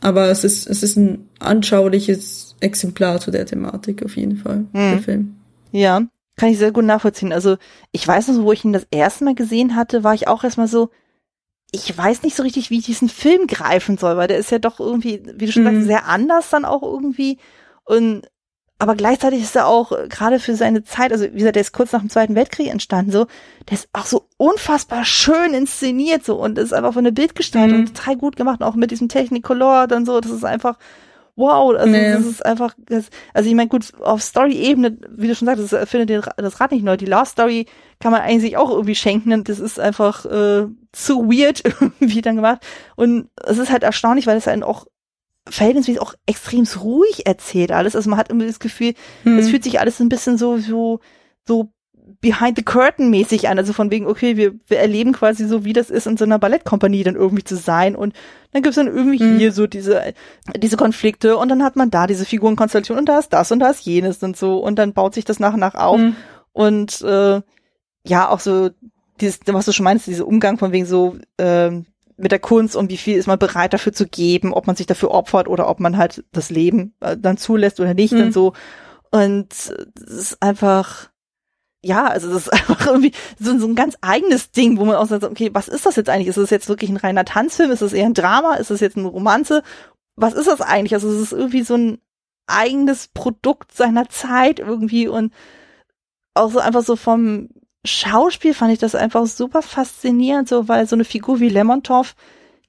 Aber 0.00 0.30
es 0.30 0.42
ist, 0.42 0.66
es 0.66 0.82
ist 0.82 0.96
ein 0.96 1.28
anschauliches 1.38 2.47
Exemplar 2.60 3.20
zu 3.20 3.30
der 3.30 3.46
Thematik 3.46 4.04
auf 4.04 4.16
jeden 4.16 4.36
Fall, 4.36 4.66
mhm. 4.72 4.90
der 4.92 4.98
Film. 4.98 5.36
Ja, 5.72 6.02
kann 6.36 6.50
ich 6.50 6.58
sehr 6.58 6.72
gut 6.72 6.84
nachvollziehen. 6.84 7.32
Also 7.32 7.56
ich 7.92 8.06
weiß 8.06 8.28
noch, 8.28 8.42
wo 8.42 8.52
ich 8.52 8.64
ihn 8.64 8.72
das 8.72 8.86
erste 8.90 9.24
Mal 9.24 9.34
gesehen 9.34 9.74
hatte, 9.74 10.04
war 10.04 10.14
ich 10.14 10.28
auch 10.28 10.44
erstmal 10.44 10.68
so, 10.68 10.90
ich 11.70 11.96
weiß 11.96 12.22
nicht 12.22 12.36
so 12.36 12.42
richtig, 12.42 12.70
wie 12.70 12.78
ich 12.78 12.86
diesen 12.86 13.08
Film 13.08 13.46
greifen 13.46 13.98
soll, 13.98 14.16
weil 14.16 14.28
der 14.28 14.38
ist 14.38 14.50
ja 14.50 14.58
doch 14.58 14.80
irgendwie, 14.80 15.22
wie 15.36 15.46
du 15.46 15.52
schon 15.52 15.64
mhm. 15.64 15.74
sagst, 15.74 15.86
sehr 15.86 16.06
anders 16.06 16.50
dann 16.50 16.64
auch 16.64 16.82
irgendwie. 16.82 17.38
Und 17.84 18.22
aber 18.80 18.94
gleichzeitig 18.94 19.42
ist 19.42 19.56
er 19.56 19.66
auch 19.66 19.90
äh, 19.90 20.06
gerade 20.08 20.38
für 20.38 20.54
seine 20.54 20.84
Zeit, 20.84 21.12
also 21.12 21.24
wie 21.24 21.38
gesagt, 21.38 21.56
der 21.56 21.62
ist 21.62 21.72
kurz 21.72 21.92
nach 21.92 22.00
dem 22.00 22.10
Zweiten 22.10 22.36
Weltkrieg 22.36 22.68
entstanden, 22.68 23.10
so, 23.10 23.26
der 23.68 23.76
ist 23.76 23.88
auch 23.92 24.06
so 24.06 24.26
unfassbar 24.36 25.04
schön 25.04 25.52
inszeniert 25.52 26.24
so 26.24 26.36
und 26.36 26.58
ist 26.58 26.72
einfach 26.72 26.94
von 26.94 27.04
der 27.04 27.10
Bildgestaltung 27.10 27.80
mhm. 27.80 27.86
total 27.86 28.16
gut 28.16 28.36
gemacht, 28.36 28.62
auch 28.62 28.76
mit 28.76 28.92
diesem 28.92 29.08
Technicolor 29.08 29.88
dann 29.88 30.06
so, 30.06 30.20
das 30.20 30.30
ist 30.30 30.44
einfach 30.44 30.78
wow, 31.38 31.74
also 31.76 31.90
nee. 31.90 32.12
das 32.12 32.26
ist 32.26 32.44
einfach, 32.44 32.74
das, 32.78 33.10
also 33.32 33.48
ich 33.48 33.54
meine, 33.54 33.68
gut, 33.68 33.92
auf 34.00 34.22
Story-Ebene, 34.22 34.98
wie 35.10 35.28
du 35.28 35.36
schon 35.36 35.46
sagst, 35.46 35.72
das 35.72 35.88
findet 35.88 36.28
das 36.36 36.60
Rad 36.60 36.72
nicht 36.72 36.84
neu. 36.84 36.96
Die 36.96 37.06
Last 37.06 37.32
Story 37.32 37.66
kann 38.00 38.10
man 38.10 38.22
eigentlich 38.22 38.56
auch 38.56 38.70
irgendwie 38.70 38.96
schenken. 38.96 39.44
Das 39.44 39.60
ist 39.60 39.78
einfach 39.78 40.24
äh, 40.26 40.66
zu 40.90 41.30
weird 41.30 41.62
irgendwie 41.80 42.22
dann 42.22 42.36
gemacht. 42.36 42.66
Und 42.96 43.30
es 43.46 43.58
ist 43.58 43.70
halt 43.70 43.84
erstaunlich, 43.84 44.26
weil 44.26 44.36
es 44.36 44.48
halt 44.48 44.64
auch 44.64 44.86
verhältnismäßig 45.48 46.02
auch 46.02 46.14
extrem 46.26 46.64
ruhig 46.80 47.24
erzählt 47.24 47.70
alles. 47.70 47.94
Also 47.94 48.10
man 48.10 48.18
hat 48.18 48.30
immer 48.30 48.44
das 48.44 48.58
Gefühl, 48.58 48.94
es 49.24 49.24
hm. 49.24 49.42
fühlt 49.44 49.64
sich 49.64 49.78
alles 49.78 50.00
ein 50.00 50.08
bisschen 50.08 50.38
so, 50.38 50.58
so, 50.58 50.98
so 51.46 51.72
behind 52.20 52.56
the 52.56 52.64
curtain 52.64 53.10
mäßig 53.10 53.48
an, 53.48 53.58
also 53.58 53.72
von 53.72 53.90
wegen, 53.90 54.06
okay, 54.06 54.36
wir, 54.36 54.54
wir 54.66 54.78
erleben 54.78 55.12
quasi 55.12 55.46
so, 55.46 55.64
wie 55.64 55.72
das 55.72 55.88
ist, 55.88 56.06
in 56.06 56.16
so 56.16 56.24
einer 56.24 56.38
Ballettkompanie 56.38 57.04
dann 57.04 57.14
irgendwie 57.14 57.44
zu 57.44 57.56
sein 57.56 57.94
und 57.94 58.12
dann 58.52 58.62
gibt's 58.62 58.76
dann 58.76 58.88
irgendwie 58.88 59.22
mhm. 59.22 59.38
hier 59.38 59.52
so 59.52 59.66
diese, 59.66 60.14
diese 60.56 60.76
Konflikte 60.76 61.36
und 61.36 61.48
dann 61.48 61.62
hat 61.62 61.76
man 61.76 61.90
da 61.90 62.06
diese 62.06 62.24
Figurenkonstellation 62.24 62.98
und 62.98 63.08
da 63.08 63.18
ist 63.18 63.32
das 63.32 63.52
und 63.52 63.60
da 63.60 63.70
ist 63.70 63.84
jenes 63.84 64.22
und 64.22 64.36
so 64.36 64.58
und 64.58 64.76
dann 64.78 64.94
baut 64.94 65.14
sich 65.14 65.24
das 65.24 65.38
nach 65.38 65.54
und 65.54 65.60
nach 65.60 65.74
auf 65.74 65.98
mhm. 66.00 66.16
und 66.52 67.00
äh, 67.02 67.40
ja, 68.04 68.28
auch 68.28 68.40
so 68.40 68.70
dieses, 69.20 69.40
was 69.46 69.66
du 69.66 69.72
schon 69.72 69.84
meinst, 69.84 70.06
dieser 70.06 70.26
Umgang 70.26 70.58
von 70.58 70.72
wegen 70.72 70.86
so, 70.86 71.16
ähm, 71.38 71.86
mit 72.18 72.32
der 72.32 72.40
Kunst 72.40 72.74
und 72.74 72.90
wie 72.90 72.96
viel 72.96 73.16
ist 73.16 73.28
man 73.28 73.38
bereit 73.38 73.72
dafür 73.72 73.92
zu 73.92 74.06
geben, 74.06 74.52
ob 74.52 74.66
man 74.66 74.74
sich 74.74 74.86
dafür 74.86 75.12
opfert 75.12 75.46
oder 75.46 75.68
ob 75.68 75.78
man 75.78 75.96
halt 75.96 76.24
das 76.32 76.50
Leben 76.50 76.94
äh, 77.00 77.16
dann 77.16 77.36
zulässt 77.36 77.78
oder 77.78 77.94
nicht 77.94 78.12
mhm. 78.12 78.22
und 78.22 78.32
so. 78.34 78.52
Und 79.10 79.52
es 79.52 79.70
ist 79.94 80.42
einfach, 80.42 81.10
ja, 81.82 82.06
also 82.06 82.32
das 82.32 82.46
ist 82.46 82.52
einfach 82.52 82.86
irgendwie 82.86 83.12
so, 83.38 83.56
so 83.58 83.66
ein 83.66 83.74
ganz 83.74 83.96
eigenes 84.00 84.50
Ding, 84.50 84.78
wo 84.78 84.84
man 84.84 84.96
auch 84.96 85.06
sagt, 85.06 85.24
okay, 85.24 85.50
was 85.52 85.68
ist 85.68 85.86
das 85.86 85.96
jetzt 85.96 86.10
eigentlich? 86.10 86.28
Ist 86.28 86.38
das 86.38 86.50
jetzt 86.50 86.68
wirklich 86.68 86.90
ein 86.90 86.96
reiner 86.96 87.24
Tanzfilm? 87.24 87.70
Ist 87.70 87.82
das 87.82 87.92
eher 87.92 88.06
ein 88.06 88.14
Drama? 88.14 88.54
Ist 88.54 88.70
das 88.70 88.80
jetzt 88.80 88.96
eine 88.96 89.08
Romanze? 89.08 89.62
Was 90.16 90.34
ist 90.34 90.48
das 90.48 90.60
eigentlich? 90.60 90.94
Also 90.94 91.08
es 91.08 91.20
ist 91.20 91.32
irgendwie 91.32 91.62
so 91.62 91.76
ein 91.76 91.98
eigenes 92.46 93.08
Produkt 93.08 93.74
seiner 93.74 94.08
Zeit 94.08 94.58
irgendwie 94.58 95.06
und 95.06 95.32
auch 96.34 96.50
so 96.50 96.58
einfach 96.60 96.82
so 96.82 96.96
vom 96.96 97.48
Schauspiel 97.84 98.54
fand 98.54 98.72
ich 98.72 98.78
das 98.78 98.94
einfach 98.94 99.26
super 99.26 99.62
faszinierend, 99.62 100.48
so 100.48 100.68
weil 100.68 100.86
so 100.86 100.96
eine 100.96 101.04
Figur 101.04 101.40
wie 101.40 101.48
Lemontov 101.48 102.14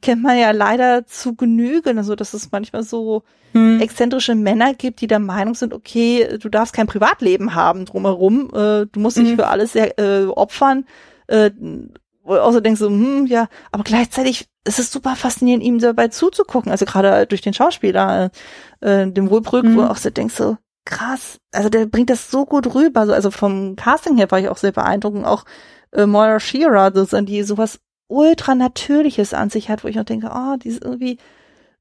kennt 0.01 0.23
man 0.23 0.37
ja 0.37 0.51
leider 0.51 1.05
zu 1.05 1.35
Genüge, 1.35 1.95
also 1.95 2.15
dass 2.15 2.33
es 2.33 2.51
manchmal 2.51 2.83
so 2.83 3.23
hm. 3.53 3.81
exzentrische 3.81 4.35
Männer 4.35 4.73
gibt, 4.73 5.01
die 5.01 5.07
der 5.07 5.19
Meinung 5.19 5.55
sind, 5.55 5.73
okay, 5.73 6.37
du 6.39 6.49
darfst 6.49 6.73
kein 6.73 6.87
Privatleben 6.87 7.55
haben 7.55 7.85
drumherum, 7.85 8.49
äh, 8.53 8.85
du 8.85 8.99
musst 8.99 9.17
dich 9.17 9.29
hm. 9.29 9.35
für 9.35 9.47
alles 9.47 9.73
sehr, 9.73 9.97
äh, 9.99 10.25
opfern. 10.25 10.85
Äh, 11.27 11.51
du 11.51 12.51
so 12.51 12.59
denkst, 12.59 12.79
so, 12.79 12.89
hm, 12.89 13.25
ja, 13.25 13.47
aber 13.71 13.83
gleichzeitig 13.83 14.47
ist 14.65 14.79
es 14.79 14.91
super 14.91 15.15
faszinierend, 15.15 15.63
ihm 15.63 15.79
dabei 15.79 16.09
zuzugucken. 16.09 16.71
Also 16.71 16.85
gerade 16.85 17.25
durch 17.25 17.41
den 17.41 17.53
Schauspieler, 17.53 18.31
äh, 18.81 19.07
dem 19.07 19.29
Wohlbrück, 19.29 19.65
hm. 19.65 19.75
wo 19.75 19.81
du 19.81 19.89
auch 19.89 19.97
so 19.97 20.09
denkst, 20.09 20.35
so, 20.35 20.57
krass, 20.85 21.39
also 21.51 21.69
der 21.69 21.85
bringt 21.85 22.09
das 22.09 22.31
so 22.31 22.45
gut 22.45 22.73
rüber. 22.73 23.01
Also, 23.01 23.13
also 23.13 23.31
vom 23.31 23.75
Casting 23.75 24.17
her 24.17 24.29
war 24.31 24.39
ich 24.39 24.49
auch 24.49 24.57
sehr 24.57 24.71
beeindruckend. 24.71 25.25
Auch 25.25 25.45
äh, 25.91 26.05
Moira 26.05 26.39
Shearer, 26.39 26.91
das 26.91 27.13
an 27.13 27.25
die 27.25 27.43
sowas 27.43 27.79
ultra 28.09 28.55
natürliches 28.55 29.33
an 29.33 29.49
sich 29.49 29.69
hat, 29.69 29.83
wo 29.83 29.87
ich 29.87 29.95
noch 29.95 30.03
denke, 30.03 30.31
oh, 30.33 30.57
die 30.57 30.69
ist 30.69 30.83
irgendwie 30.83 31.17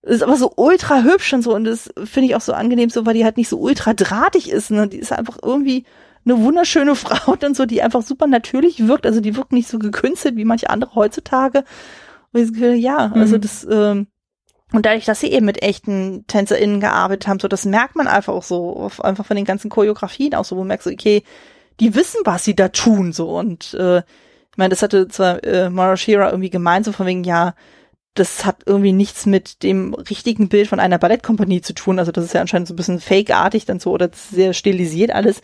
ist 0.02 0.22
aber 0.22 0.36
so 0.36 0.52
ultra 0.56 1.02
hübsch 1.02 1.32
und 1.32 1.42
so 1.42 1.54
und 1.54 1.64
das 1.64 1.90
finde 2.04 2.28
ich 2.28 2.36
auch 2.36 2.40
so 2.40 2.52
angenehm 2.52 2.88
so, 2.88 3.04
weil 3.04 3.14
die 3.14 3.24
halt 3.24 3.36
nicht 3.36 3.48
so 3.48 3.58
ultra 3.58 3.94
drahtig 3.94 4.48
ist, 4.48 4.70
ne? 4.70 4.86
Die 4.86 4.98
ist 4.98 5.12
einfach 5.12 5.38
irgendwie 5.42 5.84
eine 6.24 6.38
wunderschöne 6.38 6.94
Frau 6.94 7.32
und 7.32 7.56
so, 7.56 7.66
die 7.66 7.82
einfach 7.82 8.02
super 8.02 8.26
natürlich 8.26 8.86
wirkt, 8.86 9.06
also 9.06 9.20
die 9.20 9.36
wirkt 9.36 9.52
nicht 9.52 9.68
so 9.68 9.78
gekünstelt 9.78 10.36
wie 10.36 10.44
manche 10.44 10.70
andere 10.70 10.94
heutzutage. 10.94 11.64
Und 12.32 12.40
ich 12.40 12.52
Gefühl, 12.52 12.74
ja, 12.74 13.10
also 13.12 13.36
mhm. 13.36 13.40
das 13.40 13.66
ähm, 13.68 14.06
und 14.72 14.84
dadurch, 14.84 15.06
dass 15.06 15.20
sie 15.20 15.32
eben 15.32 15.46
mit 15.46 15.62
echten 15.62 16.26
TänzerInnen 16.26 16.80
gearbeitet 16.80 17.26
haben, 17.26 17.40
so 17.40 17.48
das 17.48 17.64
merkt 17.64 17.96
man 17.96 18.06
einfach 18.06 18.34
auch 18.34 18.42
so, 18.42 18.90
einfach 19.02 19.24
von 19.24 19.36
den 19.36 19.46
ganzen 19.46 19.70
Choreografien 19.70 20.34
auch 20.34 20.44
so, 20.44 20.56
wo 20.56 20.60
man 20.60 20.68
merkt 20.68 20.82
so, 20.82 20.90
okay, 20.90 21.22
die 21.80 21.94
wissen, 21.94 22.20
was 22.24 22.44
sie 22.44 22.54
da 22.54 22.68
tun, 22.68 23.12
so 23.12 23.30
und 23.30 23.72
äh, 23.74 24.02
meine, 24.58 24.70
das 24.70 24.82
hatte 24.82 25.08
zwar 25.08 25.42
äh, 25.44 25.70
Mara 25.70 25.96
Shira 25.96 26.30
irgendwie 26.30 26.50
gemeint, 26.50 26.84
so 26.84 26.92
von 26.92 27.06
wegen, 27.06 27.24
ja, 27.24 27.54
das 28.14 28.44
hat 28.44 28.62
irgendwie 28.66 28.92
nichts 28.92 29.26
mit 29.26 29.62
dem 29.62 29.94
richtigen 29.94 30.48
Bild 30.48 30.68
von 30.68 30.80
einer 30.80 30.98
Ballettkompanie 30.98 31.60
zu 31.60 31.72
tun. 31.72 31.98
Also 31.98 32.12
das 32.12 32.24
ist 32.24 32.34
ja 32.34 32.40
anscheinend 32.40 32.68
so 32.68 32.74
ein 32.74 32.76
bisschen 32.76 33.00
fake-artig 33.00 33.64
dann 33.64 33.80
so 33.80 33.92
oder 33.92 34.10
sehr 34.12 34.52
stilisiert 34.52 35.12
alles. 35.12 35.40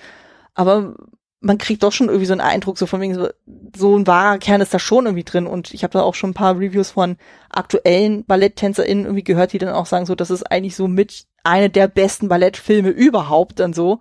Aber 0.55 0.94
man 1.40 1.59
kriegt 1.59 1.83
doch 1.83 1.92
schon 1.92 2.09
irgendwie 2.09 2.27
so 2.27 2.33
einen 2.33 2.40
Eindruck, 2.40 2.79
so 2.79 2.87
von 2.87 3.00
wegen 3.00 3.14
so, 3.14 3.29
so 3.77 3.96
ein 3.96 4.07
wahrer 4.07 4.38
Kern 4.38 4.61
ist 4.61 4.74
da 4.74 4.79
schon 4.79 5.05
irgendwie 5.05 5.24
drin. 5.24 5.46
Und 5.46 5.72
ich 5.72 5.85
habe 5.85 5.92
da 5.92 6.03
auch 6.03 6.14
schon 6.14 6.31
ein 6.31 6.35
paar 6.35 6.59
Reviews 6.59 6.90
von 6.90 7.16
aktuellen 7.50 8.24
BalletttänzerInnen 8.24 9.05
irgendwie 9.05 9.24
gehört, 9.24 9.53
die 9.53 9.59
dann 9.59 9.74
auch 9.74 9.87
sagen, 9.87 10.07
so, 10.07 10.14
das 10.14 10.31
ist 10.31 10.50
eigentlich 10.50 10.74
so 10.74 10.88
mit 10.88 11.27
eine 11.44 11.70
der 11.70 11.87
besten 11.87 12.29
Ballettfilme 12.29 12.88
überhaupt 12.88 13.61
dann 13.61 13.74
so, 13.74 14.00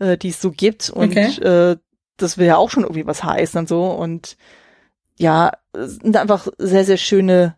äh, 0.00 0.18
die 0.18 0.30
es 0.30 0.40
so 0.40 0.50
gibt. 0.50 0.90
Und 0.90 1.12
okay. 1.12 1.40
äh, 1.40 1.76
das 2.22 2.38
will 2.38 2.46
ja 2.46 2.56
auch 2.56 2.70
schon 2.70 2.84
irgendwie 2.84 3.06
was 3.06 3.24
heißen 3.24 3.58
dann 3.58 3.66
so. 3.66 3.84
Und 3.86 4.36
ja, 5.18 5.52
sind 5.74 6.16
einfach 6.16 6.48
sehr, 6.58 6.84
sehr 6.84 6.96
schöne 6.96 7.56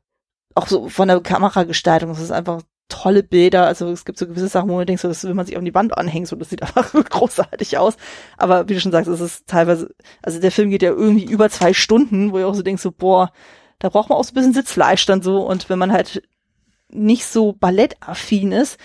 auch 0.55 0.66
so 0.66 0.88
von 0.88 1.09
der 1.09 1.20
Kameragestaltung, 1.20 2.11
es 2.11 2.20
ist 2.20 2.33
einfach 2.33 2.62
tolle 2.88 3.22
Bilder. 3.22 3.66
Also 3.66 3.88
es 3.88 4.05
gibt 4.05 4.18
so 4.18 4.27
gewisse 4.27 4.48
Sachen, 4.48 4.68
wo 4.68 4.77
man 4.77 4.87
denkt, 4.87 5.01
so, 5.01 5.09
das 5.09 5.25
will 5.25 5.35
man 5.35 5.46
sich 5.46 5.57
auf 5.57 5.64
die 5.64 5.75
Wand 5.75 5.96
anhängen, 5.96 6.27
so 6.27 6.37
das 6.37 6.51
sieht 6.51 6.62
einfach 6.77 6.92
großartig 6.92 7.79
aus. 7.79 7.96
Aber 8.37 8.68
wie 8.68 8.75
du 8.75 8.81
schon 8.81 8.92
sagst, 8.92 9.09
es 9.09 9.20
ist 9.20 9.46
teilweise, 9.46 9.94
also 10.22 10.40
der 10.40 10.53
Film 10.53 10.70
geht 10.70 10.83
ja 10.83 10.90
irgendwie 10.90 11.25
über 11.25 11.48
zwei 11.48 11.72
Stunden, 11.72 12.33
wo 12.33 12.38
ich 12.38 12.44
auch 12.44 12.55
so 12.55 12.62
denkst, 12.62 12.83
so, 12.83 12.92
boah, 12.92 13.33
da 13.79 13.88
braucht 13.88 14.11
man 14.11 14.18
auch 14.18 14.25
so 14.25 14.33
ein 14.33 14.35
bisschen 14.35 14.55
Sitzfleisch 14.55 15.07
dann 15.07 15.22
so. 15.22 15.46
Und 15.46 15.68
wenn 15.68 15.79
man 15.79 15.92
halt 15.92 16.22
nicht 16.90 17.25
so 17.25 17.53
ballettaffin 17.53 18.53
ist, 18.53 18.79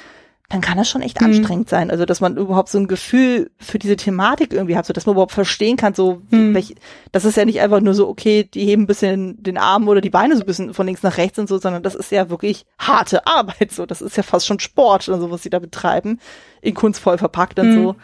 dann 0.49 0.61
kann 0.61 0.77
das 0.77 0.89
schon 0.89 1.01
echt 1.01 1.19
mhm. 1.19 1.27
anstrengend 1.27 1.67
sein. 1.67 1.91
Also, 1.91 2.05
dass 2.05 2.21
man 2.21 2.37
überhaupt 2.37 2.69
so 2.69 2.77
ein 2.77 2.87
Gefühl 2.87 3.51
für 3.57 3.79
diese 3.79 3.97
Thematik 3.97 4.53
irgendwie 4.53 4.77
hat, 4.77 4.85
so 4.85 4.93
dass 4.93 5.05
man 5.05 5.13
überhaupt 5.13 5.33
verstehen 5.33 5.75
kann, 5.75 5.93
so, 5.93 6.21
mhm. 6.29 6.53
welch, 6.53 6.75
das 7.11 7.25
ist 7.25 7.35
ja 7.35 7.43
nicht 7.43 7.59
einfach 7.59 7.81
nur 7.81 7.93
so, 7.93 8.07
okay, 8.07 8.45
die 8.45 8.65
heben 8.65 8.83
ein 8.83 8.87
bisschen 8.87 9.43
den 9.43 9.57
Arm 9.57 9.89
oder 9.89 9.99
die 9.99 10.09
Beine 10.09 10.35
so 10.35 10.43
ein 10.43 10.45
bisschen 10.45 10.73
von 10.73 10.85
links 10.85 11.03
nach 11.03 11.17
rechts 11.17 11.37
und 11.37 11.49
so, 11.49 11.57
sondern 11.57 11.83
das 11.83 11.95
ist 11.95 12.11
ja 12.11 12.29
wirklich 12.29 12.65
harte 12.79 13.27
Arbeit, 13.27 13.71
so. 13.71 13.85
Das 13.85 14.01
ist 14.01 14.15
ja 14.15 14.23
fast 14.23 14.47
schon 14.47 14.59
Sport 14.59 15.09
oder 15.09 15.19
so, 15.19 15.31
was 15.31 15.43
sie 15.43 15.49
da 15.49 15.59
betreiben, 15.59 16.19
in 16.61 16.73
kunstvoll 16.73 17.17
verpackt 17.17 17.59
und 17.59 17.69
mhm. 17.69 17.83
so. 17.83 17.95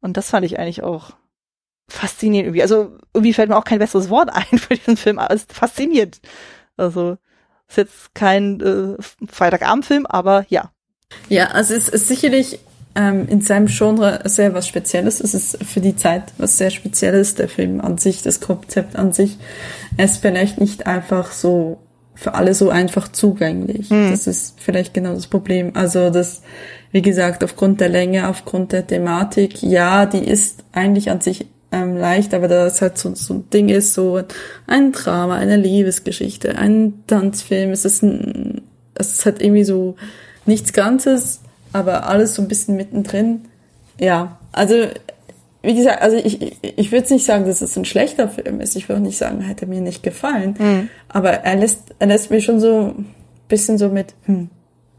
Und 0.00 0.16
das 0.16 0.30
fand 0.30 0.46
ich 0.46 0.58
eigentlich 0.58 0.82
auch 0.82 1.10
faszinierend 1.86 2.46
irgendwie. 2.46 2.62
Also, 2.62 2.96
irgendwie 3.12 3.34
fällt 3.34 3.50
mir 3.50 3.58
auch 3.58 3.64
kein 3.64 3.78
besseres 3.78 4.08
Wort 4.08 4.30
ein 4.32 4.58
für 4.58 4.74
diesen 4.74 4.96
Film, 4.96 5.18
aber 5.18 5.34
es 5.34 5.42
ist 5.42 5.52
faszinierend. 5.52 6.22
Also, 6.78 7.18
ist 7.68 7.76
jetzt 7.76 8.14
kein 8.14 8.58
äh, 8.62 8.96
Freitagabendfilm, 9.28 10.06
aber 10.06 10.46
ja, 10.48 10.70
ja, 11.28 11.48
also 11.48 11.74
es 11.74 11.88
ist 11.88 12.08
sicherlich 12.08 12.58
ähm, 12.94 13.26
in 13.28 13.40
seinem 13.40 13.66
Genre 13.66 14.20
sehr 14.24 14.54
was 14.54 14.66
Spezielles. 14.66 15.20
Es 15.20 15.34
ist 15.34 15.64
für 15.64 15.80
die 15.80 15.96
Zeit 15.96 16.24
was 16.38 16.58
sehr 16.58 16.70
Spezielles, 16.70 17.34
der 17.34 17.48
Film 17.48 17.80
an 17.80 17.98
sich, 17.98 18.22
das 18.22 18.40
Konzept 18.40 18.96
an 18.96 19.12
sich. 19.12 19.38
Es 19.96 20.12
ist 20.12 20.22
vielleicht 20.22 20.60
nicht 20.60 20.86
einfach 20.86 21.32
so 21.32 21.78
für 22.14 22.34
alle 22.34 22.52
so 22.52 22.68
einfach 22.68 23.08
zugänglich. 23.08 23.90
Mhm. 23.90 24.10
Das 24.10 24.26
ist 24.26 24.60
vielleicht 24.60 24.92
genau 24.92 25.14
das 25.14 25.26
Problem. 25.26 25.72
Also 25.74 26.10
das, 26.10 26.42
wie 26.92 27.00
gesagt, 27.00 27.42
aufgrund 27.42 27.80
der 27.80 27.88
Länge, 27.88 28.28
aufgrund 28.28 28.72
der 28.72 28.86
Thematik, 28.86 29.62
ja, 29.62 30.04
die 30.04 30.24
ist 30.24 30.64
eigentlich 30.72 31.10
an 31.10 31.22
sich 31.22 31.46
ähm, 31.72 31.96
leicht, 31.96 32.34
aber 32.34 32.48
da 32.48 32.66
es 32.66 32.82
halt 32.82 32.98
so, 32.98 33.14
so 33.14 33.34
ein 33.34 33.50
Ding 33.50 33.68
ist, 33.68 33.94
so 33.94 34.20
ein 34.66 34.92
Drama, 34.92 35.36
eine 35.36 35.56
Liebesgeschichte, 35.56 36.58
ein 36.58 37.04
Tanzfilm, 37.06 37.70
es 37.70 37.84
ist 37.84 38.02
ein, 38.02 38.62
es 38.94 39.12
ist 39.12 39.24
halt 39.24 39.40
irgendwie 39.40 39.64
so 39.64 39.96
nichts 40.46 40.72
Ganzes, 40.72 41.40
aber 41.72 42.06
alles 42.08 42.34
so 42.34 42.42
ein 42.42 42.48
bisschen 42.48 42.76
mittendrin. 42.76 43.42
Ja, 43.98 44.38
also 44.52 44.86
wie 45.62 45.74
gesagt, 45.74 46.00
also 46.00 46.16
ich, 46.16 46.56
ich 46.62 46.90
würde 46.90 47.12
nicht 47.12 47.26
sagen, 47.26 47.44
dass 47.44 47.60
es 47.60 47.76
ein 47.76 47.84
schlechter 47.84 48.28
Film 48.28 48.60
ist. 48.60 48.76
Ich 48.76 48.88
würde 48.88 49.00
auch 49.00 49.04
nicht 49.04 49.18
sagen, 49.18 49.42
hätte 49.42 49.66
mir 49.66 49.80
nicht 49.80 50.02
gefallen. 50.02 50.54
Mhm. 50.58 50.88
Aber 51.08 51.30
er 51.30 51.56
lässt, 51.56 51.94
er 51.98 52.06
lässt 52.06 52.30
mich 52.30 52.44
schon 52.44 52.60
so 52.60 52.94
ein 52.96 53.14
bisschen 53.48 53.76
so 53.76 53.90
mit, 53.90 54.14
hm, 54.24 54.48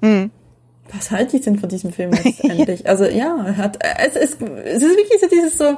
mhm. 0.02 0.30
was 0.94 1.10
halte 1.10 1.38
ich 1.38 1.44
denn 1.44 1.58
von 1.58 1.70
diesem 1.70 1.92
Film 1.92 2.12
letztendlich? 2.24 2.88
also 2.88 3.06
ja, 3.06 3.44
er 3.44 3.58
hat, 3.58 3.80
es 4.06 4.16
ist, 4.16 4.42
es 4.42 4.84
ist 4.84 4.98
wirklich 4.98 5.20
so 5.20 5.28
dieses 5.28 5.58
so, 5.58 5.78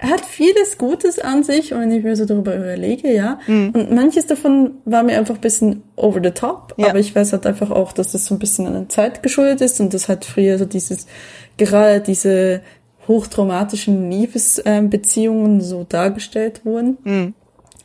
hat 0.00 0.24
vieles 0.24 0.78
Gutes 0.78 1.18
an 1.18 1.44
sich 1.44 1.72
und 1.72 1.80
wenn 1.80 1.92
ich 1.92 2.02
mir 2.02 2.16
so 2.16 2.24
darüber 2.24 2.56
überlege, 2.56 3.12
ja. 3.12 3.38
Mhm. 3.46 3.70
Und 3.70 3.92
manches 3.92 4.26
davon 4.26 4.78
war 4.84 5.02
mir 5.02 5.18
einfach 5.18 5.34
ein 5.34 5.40
bisschen 5.40 5.82
over 5.96 6.20
the 6.22 6.30
top, 6.30 6.74
ja. 6.78 6.88
aber 6.88 6.98
ich 6.98 7.14
weiß 7.14 7.32
halt 7.32 7.46
einfach 7.46 7.70
auch, 7.70 7.92
dass 7.92 8.12
das 8.12 8.26
so 8.26 8.34
ein 8.34 8.38
bisschen 8.38 8.66
an 8.66 8.72
der 8.72 8.88
Zeit 8.88 9.22
geschuldet 9.22 9.60
ist 9.60 9.80
und 9.80 9.92
das 9.92 10.08
hat 10.08 10.24
früher 10.24 10.58
so 10.58 10.64
dieses, 10.64 11.06
gerade 11.56 12.00
diese 12.00 12.62
hochtraumatischen 13.08 14.10
Liebesbeziehungen 14.10 15.60
so 15.60 15.84
dargestellt 15.84 16.64
wurden. 16.64 16.98
Mhm. 17.04 17.34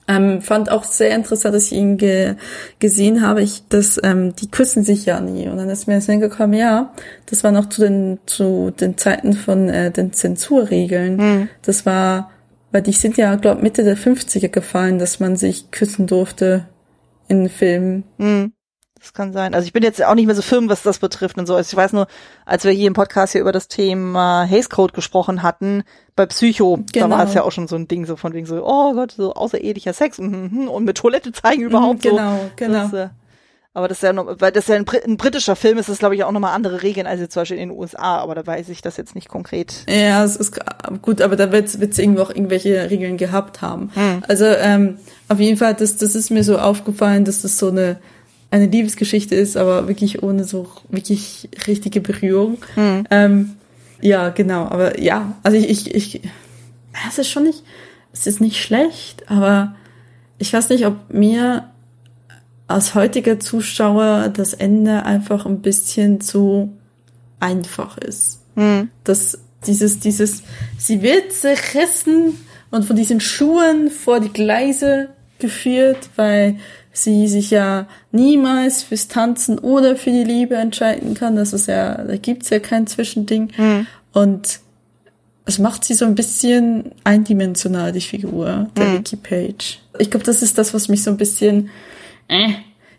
Ähm, 0.08 0.42
fand 0.42 0.70
auch 0.70 0.84
sehr 0.84 1.16
interessant, 1.16 1.56
dass 1.56 1.72
ich 1.72 1.78
ihn 1.78 1.98
ge 1.98 2.36
gesehen 2.80 3.22
habe, 3.22 3.42
ich, 3.42 3.68
dass 3.70 4.00
ähm, 4.04 4.36
die 4.36 4.52
küssen 4.52 4.84
sich 4.84 5.06
ja 5.06 5.20
nie. 5.20 5.48
Und 5.48 5.58
dann 5.58 5.70
ist 5.70 5.88
mir 5.88 5.96
das 5.96 6.06
hingekommen, 6.06 6.60
ja, 6.60 6.94
das 7.26 7.44
war 7.44 7.52
noch 7.52 7.70
zu 7.70 7.82
den 7.82 8.20
zu 8.28 8.72
den 8.72 8.98
Zeiten 8.98 9.34
von 9.34 9.68
äh, 9.70 9.90
den 9.92 10.14
Zensurregeln. 10.14 11.18
Mhm. 11.18 11.50
Das 11.64 11.88
war, 11.88 12.30
weil 12.72 12.84
die 12.84 12.92
sind 12.92 13.18
ja, 13.18 13.36
glaube 13.36 13.64
Mitte 13.64 13.84
der 13.84 13.98
50er 13.98 14.50
gefallen, 14.50 15.00
dass 15.00 15.20
man 15.20 15.38
sich 15.38 15.72
küssen 15.72 16.06
durfte 16.06 16.66
in 17.28 17.50
Filmen. 17.50 18.04
Mhm. 18.18 18.55
Das 19.06 19.14
kann 19.14 19.34
sein. 19.34 19.54
Also 19.54 19.68
ich 19.68 19.74
bin 19.74 19.84
jetzt 19.84 20.04
auch 20.04 20.16
nicht 20.16 20.26
mehr 20.26 20.34
so 20.34 20.42
firm, 20.42 20.68
was 20.68 20.82
das 20.82 20.98
betrifft 20.98 21.38
und 21.38 21.46
so. 21.46 21.54
Also 21.54 21.70
ich 21.70 21.78
weiß 21.78 21.94
nur, 21.94 22.08
als 22.44 22.64
wir 22.64 22.72
hier 22.72 22.88
im 22.88 22.96
Podcast 22.96 23.34
hier 23.34 23.42
über 23.42 23.52
das 23.52 23.68
Thema 23.68 24.48
Haze 24.50 24.68
Code 24.68 24.94
gesprochen 24.94 25.44
hatten, 25.44 25.84
bei 26.16 26.26
Psycho, 26.26 26.80
genau. 26.92 27.08
da 27.08 27.18
war 27.18 27.28
es 27.28 27.36
ja 27.36 27.44
auch 27.44 27.52
schon 27.52 27.68
so 27.68 27.76
ein 27.76 27.88
Ding 27.88 28.08
so 28.08 28.16
von 28.16 28.34
wegen 28.34 28.48
so, 28.48 28.66
oh 28.66 28.94
Gott, 28.94 29.12
so 29.12 29.36
außerehelicher 29.36 29.94
Sex 29.94 30.18
und, 30.18 30.70
und 30.70 30.86
mit 30.86 30.98
Toilette 30.98 31.32
zeigen 31.34 31.62
mhm, 31.62 31.68
überhaupt 31.68 32.02
genau, 32.02 32.16
so. 32.16 32.52
Genau, 32.56 32.90
genau. 32.90 32.98
Äh, 32.98 33.10
aber 33.76 33.88
das 33.88 34.00
ist 34.00 34.04
ja 34.04 34.14
noch, 34.14 34.38
weil 34.40 34.52
das 34.52 34.68
ja 34.68 34.76
ein, 34.76 34.86
ein 35.06 35.18
britischer 35.18 35.56
Film 35.56 35.78
ist, 35.78 35.88
ist 35.88 36.00
glaube 36.00 36.16
ich 36.16 36.24
auch 36.24 36.32
nochmal 36.32 36.56
andere 36.56 36.82
Regeln 36.82 37.06
als 37.06 37.20
jetzt 37.20 37.34
zum 37.34 37.42
Beispiel 37.42 37.58
in 37.58 37.70
den 37.70 37.78
USA, 37.78 38.18
aber 38.18 38.34
da 38.34 38.48
weiß 38.48 38.70
ich 38.70 38.82
das 38.82 38.98
jetzt 38.98 39.14
nicht 39.14 39.30
konkret. 39.30 39.84
Ja, 39.88 40.24
es 40.24 40.36
ist 40.36 40.60
gut, 41.04 41.22
aber 41.22 41.36
da 41.36 41.52
wird 41.52 41.68
es 41.68 42.00
irgendwo 42.00 42.24
auch 42.24 42.32
irgendwelche 42.32 42.90
Regeln 42.90 43.18
gehabt 43.18 43.62
haben. 43.62 43.92
Hm. 43.94 44.24
Also 44.28 44.46
ähm, 44.46 44.98
auf 45.28 45.40
jeden 45.40 45.58
Fall, 45.58 45.76
das, 45.76 45.98
das 45.98 46.16
ist 46.16 46.32
mir 46.32 46.44
so 46.44 46.58
aufgefallen, 46.58 47.24
dass 47.24 47.44
das 47.44 47.60
so 47.60 47.68
eine 47.68 47.98
eine 48.56 48.68
Liebesgeschichte 48.68 49.36
ist, 49.36 49.58
aber 49.58 49.88
wirklich 49.88 50.24
ohne 50.24 50.46
so 50.46 50.68
wirklich 50.90 51.50
richtige 51.68 52.00
Berührung. 52.00 52.58
Mhm. 52.76 53.06
Ähm, 53.12 53.56
ja, 54.02 54.30
genau. 54.30 54.64
Aber 54.64 55.00
ja, 55.00 55.36
also 55.44 55.58
ich, 55.58 55.70
ich, 55.70 55.94
ich, 55.94 56.22
es 57.08 57.18
ist 57.18 57.30
schon 57.30 57.44
nicht, 57.44 57.64
es 58.14 58.28
ist 58.28 58.40
nicht 58.40 58.62
schlecht, 58.62 59.30
aber 59.30 59.76
ich 60.38 60.54
weiß 60.54 60.70
nicht, 60.70 60.86
ob 60.86 61.14
mir 61.14 61.70
als 62.68 62.96
heutiger 62.96 63.40
Zuschauer 63.40 64.30
das 64.30 64.54
Ende 64.54 65.04
einfach 65.04 65.46
ein 65.46 65.62
bisschen 65.62 66.22
zu 66.22 66.74
einfach 67.40 67.98
ist. 67.98 68.40
Mhm. 68.56 68.90
Dass 69.04 69.38
dieses, 69.68 70.00
dieses, 70.00 70.44
sie 70.78 71.02
wird 71.02 71.34
zerrissen 71.34 72.38
und 72.72 72.86
von 72.86 72.96
diesen 72.96 73.20
Schuhen 73.20 73.92
vor 73.92 74.22
die 74.22 74.32
Gleise 74.32 75.10
geführt, 75.40 76.10
weil 76.16 76.58
sie 76.98 77.28
sich 77.28 77.52
ja 77.52 77.88
niemals 78.12 78.84
fürs 78.84 79.08
Tanzen 79.08 79.60
oder 79.60 79.96
für 79.96 80.12
die 80.12 80.24
Liebe 80.24 80.56
entscheiden 80.56 81.14
kann. 81.14 81.36
Das 81.36 81.54
ist 81.54 81.68
ja, 81.68 82.04
da 82.04 82.18
gibt's 82.18 82.50
ja 82.50 82.60
kein 82.60 82.88
Zwischending. 82.88 83.52
Mhm. 83.58 83.88
Und 84.14 84.60
es 85.46 85.60
macht 85.60 85.84
sie 85.84 85.94
so 85.94 86.06
ein 86.06 86.16
bisschen 86.16 86.92
eindimensional, 87.04 87.92
die 87.92 88.02
Figur, 88.02 88.70
der 88.76 88.86
mhm. 88.86 88.98
Vicky 88.98 89.16
Page. 89.18 89.80
Ich 90.00 90.10
glaube, 90.10 90.26
das 90.26 90.42
ist 90.42 90.58
das, 90.58 90.74
was 90.74 90.88
mich 90.88 91.04
so 91.04 91.12
ein 91.12 91.18
bisschen, 91.18 91.70
äh, 92.28 92.54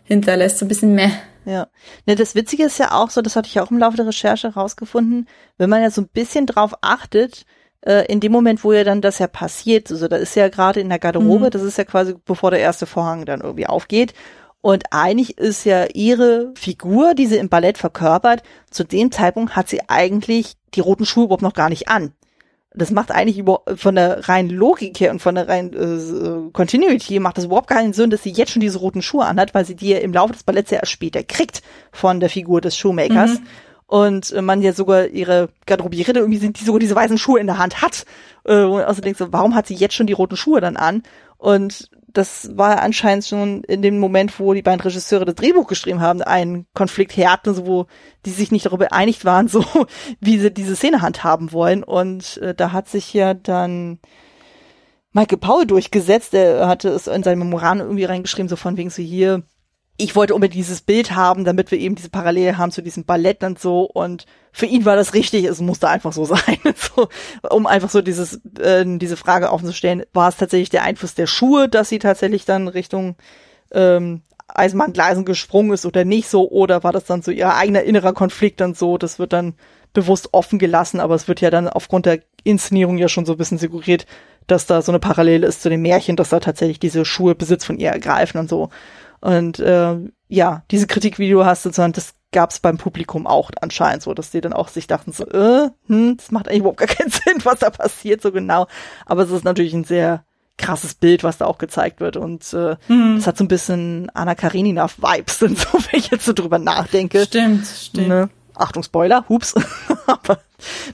hinterlässt, 0.05 0.59
so 0.59 0.65
ein 0.65 0.69
bisschen 0.69 0.95
meh. 0.95 1.11
Ja. 1.45 1.67
Ne, 2.05 2.15
das 2.15 2.35
Witzige 2.35 2.65
ist 2.65 2.77
ja 2.77 2.91
auch 2.91 3.09
so, 3.09 3.21
das 3.21 3.35
hatte 3.35 3.47
ich 3.47 3.59
auch 3.59 3.71
im 3.71 3.77
Laufe 3.77 3.97
der 3.97 4.07
Recherche 4.07 4.49
rausgefunden, 4.49 5.27
wenn 5.57 5.69
man 5.69 5.81
ja 5.81 5.89
so 5.89 6.01
ein 6.01 6.09
bisschen 6.09 6.45
drauf 6.45 6.73
achtet, 6.81 7.45
äh, 7.87 8.05
in 8.11 8.19
dem 8.19 8.31
Moment, 8.31 8.63
wo 8.63 8.73
ja 8.73 8.83
dann 8.83 9.01
das 9.01 9.19
ja 9.19 9.27
passiert, 9.27 9.89
also 9.89 10.07
da 10.07 10.17
ist 10.17 10.35
ja 10.35 10.49
gerade 10.49 10.79
in 10.79 10.89
der 10.89 10.99
Garderobe, 10.99 11.45
mhm. 11.45 11.49
das 11.49 11.61
ist 11.61 11.77
ja 11.77 11.85
quasi 11.85 12.15
bevor 12.25 12.51
der 12.51 12.59
erste 12.59 12.85
Vorhang 12.85 13.25
dann 13.25 13.41
irgendwie 13.41 13.67
aufgeht. 13.67 14.13
Und 14.61 14.85
eigentlich 14.91 15.37
ist 15.37 15.63
ja 15.63 15.85
ihre 15.93 16.51
Figur, 16.55 17.13
die 17.13 17.27
sie 17.27 17.37
im 17.37 17.47
Ballett 17.47 17.77
verkörpert, 17.77 18.43
zu 18.69 18.83
dem 18.83 19.11
Zeitpunkt 19.11 19.55
hat 19.55 19.69
sie 19.69 19.81
eigentlich 19.87 20.55
die 20.73 20.81
roten 20.81 21.05
Schuhe 21.05 21.25
überhaupt 21.25 21.43
noch 21.43 21.53
gar 21.53 21.69
nicht 21.69 21.87
an 21.87 22.13
das 22.77 22.91
macht 22.91 23.11
eigentlich 23.11 23.39
über, 23.39 23.63
von 23.75 23.95
der 23.95 24.29
reinen 24.29 24.49
Logik 24.49 24.99
her 24.99 25.11
und 25.11 25.19
von 25.19 25.35
der 25.35 25.47
reinen 25.47 25.73
äh, 25.73 26.51
Continuity 26.51 27.19
macht 27.19 27.37
das 27.37 27.45
überhaupt 27.45 27.69
keinen 27.69 27.93
Sinn, 27.93 28.09
dass 28.09 28.23
sie 28.23 28.31
jetzt 28.31 28.51
schon 28.51 28.61
diese 28.61 28.77
roten 28.77 29.01
Schuhe 29.01 29.25
anhat, 29.25 29.53
weil 29.53 29.65
sie 29.65 29.75
die 29.75 29.89
ja 29.89 29.97
im 29.97 30.13
Laufe 30.13 30.33
des 30.33 30.43
Balletts 30.43 30.71
ja 30.71 30.79
erst 30.79 30.91
später 30.91 31.23
kriegt 31.23 31.61
von 31.91 32.19
der 32.19 32.29
Figur 32.29 32.61
des 32.61 32.77
Shoemakers. 32.77 33.39
Mhm. 33.39 33.47
Und 33.87 34.31
äh, 34.31 34.41
man 34.41 34.61
ja 34.61 34.73
sogar 34.73 35.07
ihre 35.07 35.49
Garderobiere 35.65 36.11
irgendwie 36.11 36.39
sind, 36.39 36.59
die 36.59 36.65
sogar 36.65 36.79
diese 36.79 36.95
weißen 36.95 37.17
Schuhe 37.17 37.39
in 37.39 37.47
der 37.47 37.57
Hand 37.57 37.81
hat. 37.81 38.05
Äh, 38.43 38.63
und 38.63 38.81
also 38.81 39.01
denkst 39.01 39.19
so, 39.19 39.31
warum 39.31 39.55
hat 39.55 39.67
sie 39.67 39.75
jetzt 39.75 39.95
schon 39.95 40.07
die 40.07 40.13
roten 40.13 40.35
Schuhe 40.35 40.61
dann 40.61 40.77
an? 40.77 41.03
Und 41.37 41.89
das 42.07 42.57
war 42.57 42.81
anscheinend 42.81 43.25
schon 43.25 43.63
in 43.63 43.81
dem 43.81 43.99
Moment, 43.99 44.39
wo 44.39 44.53
die 44.53 44.61
beiden 44.61 44.81
Regisseure 44.81 45.25
das 45.25 45.35
Drehbuch 45.35 45.67
geschrieben 45.67 46.01
haben, 46.01 46.21
ein 46.21 46.65
Konflikt 46.73 47.15
herten, 47.15 47.53
so 47.53 47.67
wo 47.67 47.85
die 48.25 48.31
sich 48.31 48.51
nicht 48.51 48.65
darüber 48.65 48.91
einig 48.91 49.23
waren, 49.23 49.47
so 49.47 49.63
wie 50.19 50.39
sie 50.39 50.51
diese 50.51 50.75
Szene 50.75 51.01
handhaben 51.01 51.51
wollen. 51.51 51.83
Und 51.83 52.37
äh, 52.37 52.55
da 52.55 52.71
hat 52.71 52.89
sich 52.89 53.13
ja 53.13 53.33
dann 53.33 53.99
Michael 55.11 55.37
Paul 55.37 55.65
durchgesetzt. 55.65 56.33
Der 56.33 56.67
hatte 56.67 56.89
es 56.89 57.07
in 57.07 57.23
seinem 57.23 57.39
Memorandum 57.39 57.87
irgendwie 57.87 58.05
reingeschrieben, 58.05 58.49
so 58.49 58.55
von 58.55 58.77
wegen 58.77 58.89
so 58.89 59.01
hier, 59.01 59.43
ich 59.97 60.15
wollte 60.15 60.35
unbedingt 60.35 60.55
dieses 60.55 60.81
Bild 60.81 61.15
haben, 61.15 61.43
damit 61.43 61.71
wir 61.71 61.79
eben 61.79 61.95
diese 61.95 62.09
Parallele 62.09 62.57
haben 62.57 62.71
zu 62.71 62.83
diesem 62.83 63.03
Ballett 63.03 63.43
und 63.43 63.59
so. 63.59 63.81
Und 63.81 64.27
für 64.51 64.67
ihn 64.67 64.85
war 64.85 64.95
das 64.95 65.15
richtig, 65.15 65.45
es 65.45 65.59
musste 65.59 65.89
einfach 65.89 66.13
so 66.13 66.23
sein. 66.25 66.59
so, 66.75 67.09
um 67.49 67.65
einfach 67.65 67.89
so 67.89 68.01
dieses, 68.01 68.39
äh, 68.59 68.85
diese 68.85 69.17
Frage 69.17 69.49
aufzustellen, 69.49 70.03
war 70.13 70.29
es 70.29 70.37
tatsächlich 70.37 70.69
der 70.69 70.83
Einfluss 70.83 71.15
der 71.15 71.27
Schuhe, 71.27 71.67
dass 71.67 71.89
sie 71.89 71.99
tatsächlich 71.99 72.45
dann 72.45 72.67
Richtung 72.67 73.15
ähm, 73.71 74.21
Eisenbahngleisen 74.47 75.25
gesprungen 75.25 75.73
ist 75.73 75.85
oder 75.85 76.05
nicht 76.05 76.29
so, 76.29 76.49
oder 76.49 76.83
war 76.83 76.93
das 76.93 77.05
dann 77.05 77.21
so 77.21 77.31
ihr 77.31 77.53
eigener 77.53 77.83
innerer 77.83 78.13
Konflikt 78.13 78.61
und 78.61 78.77
so, 78.77 78.97
das 78.97 79.19
wird 79.19 79.33
dann 79.33 79.55
bewusst 79.93 80.29
offen 80.31 80.59
gelassen, 80.59 80.99
aber 80.99 81.15
es 81.15 81.27
wird 81.27 81.41
ja 81.41 81.49
dann 81.49 81.67
aufgrund 81.67 82.05
der 82.05 82.19
Inszenierung 82.43 82.97
ja 82.97 83.09
schon 83.09 83.25
so 83.25 83.33
ein 83.33 83.37
bisschen 83.37 83.57
suggeriert, 83.57 84.05
dass 84.45 84.65
da 84.65 84.81
so 84.81 84.91
eine 84.91 84.99
Parallele 84.99 85.47
ist 85.47 85.61
zu 85.61 85.69
dem 85.69 85.81
Märchen, 85.81 86.15
dass 86.15 86.29
da 86.29 86.39
tatsächlich 86.39 86.79
diese 86.79 87.03
Schuhe 87.03 87.35
Besitz 87.35 87.65
von 87.65 87.77
ihr 87.77 87.89
ergreifen 87.89 88.39
und 88.39 88.49
so. 88.49 88.69
Und 89.21 89.59
äh, 89.59 89.95
ja, 90.27 90.63
diese 90.71 90.87
Kritik, 90.87 91.19
wie 91.19 91.29
du 91.29 91.45
hast, 91.45 91.63
sozusagen, 91.63 91.93
das 91.93 92.13
gab 92.31 92.51
es 92.51 92.59
beim 92.59 92.77
Publikum 92.77 93.25
auch 93.25 93.51
anscheinend 93.61 94.03
so, 94.03 94.13
dass 94.13 94.31
die 94.31 94.41
dann 94.41 94.53
auch 94.53 94.67
sich 94.67 94.87
dachten 94.87 95.11
so, 95.11 95.25
äh, 95.27 95.69
hm, 95.87 96.17
das 96.17 96.31
macht 96.31 96.47
eigentlich 96.47 96.59
überhaupt 96.59 96.79
gar 96.79 96.87
keinen 96.87 97.09
Sinn, 97.11 97.43
was 97.43 97.59
da 97.59 97.69
passiert 97.69 98.21
so 98.21 98.31
genau. 98.31 98.67
Aber 99.05 99.23
es 99.23 99.31
ist 99.31 99.45
natürlich 99.45 99.73
ein 99.73 99.85
sehr 99.85 100.23
krasses 100.57 100.95
Bild, 100.95 101.23
was 101.23 101.37
da 101.37 101.45
auch 101.45 101.59
gezeigt 101.59 101.99
wird 101.99 102.17
und 102.17 102.51
äh, 102.53 102.75
mhm. 102.87 103.17
das 103.17 103.27
hat 103.27 103.37
so 103.37 103.43
ein 103.43 103.47
bisschen 103.47 104.09
Anna 104.15 104.33
Karenina 104.33 104.89
Vibes, 104.89 105.39
so 105.39 105.47
wenn 105.47 105.99
ich 105.99 106.09
jetzt 106.09 106.25
so 106.25 106.33
drüber 106.33 106.57
nachdenke. 106.57 107.25
Stimmt, 107.25 107.67
stimmt. 107.67 108.07
Ne? 108.07 108.29
Achtung 108.55 108.81
Spoiler, 108.81 109.25
hups. 109.29 109.53
Aber 110.07 110.39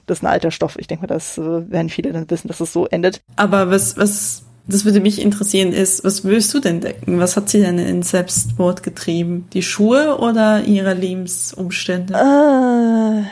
das 0.05 0.17
ist 0.17 0.23
ein 0.23 0.27
alter 0.27 0.51
Stoff. 0.51 0.75
Ich 0.77 0.88
denke 0.88 1.03
mal, 1.03 1.07
das 1.07 1.38
äh, 1.38 1.71
werden 1.71 1.89
viele 1.89 2.12
dann 2.12 2.29
wissen, 2.29 2.49
dass 2.49 2.59
es 2.59 2.73
so 2.73 2.88
endet. 2.88 3.21
Aber 3.38 3.71
was 3.71 3.95
was 3.95 4.43
das 4.65 4.86
würde 4.86 5.02
mich 5.02 5.21
interessieren, 5.21 5.73
ist, 5.73 6.04
was 6.04 6.23
willst 6.23 6.54
du 6.54 6.60
denn 6.60 6.80
denken? 6.80 7.19
Was 7.19 7.36
hat 7.36 7.49
sie 7.49 7.60
denn 7.60 7.80
in 7.80 8.02
Selbstmord 8.02 8.82
getrieben? 8.82 9.47
Die 9.54 9.62
Schuhe 9.63 10.17
oder 10.19 10.63
ihre 10.63 10.93
Lebensumstände? 10.93 12.13
Äh, 12.13 13.23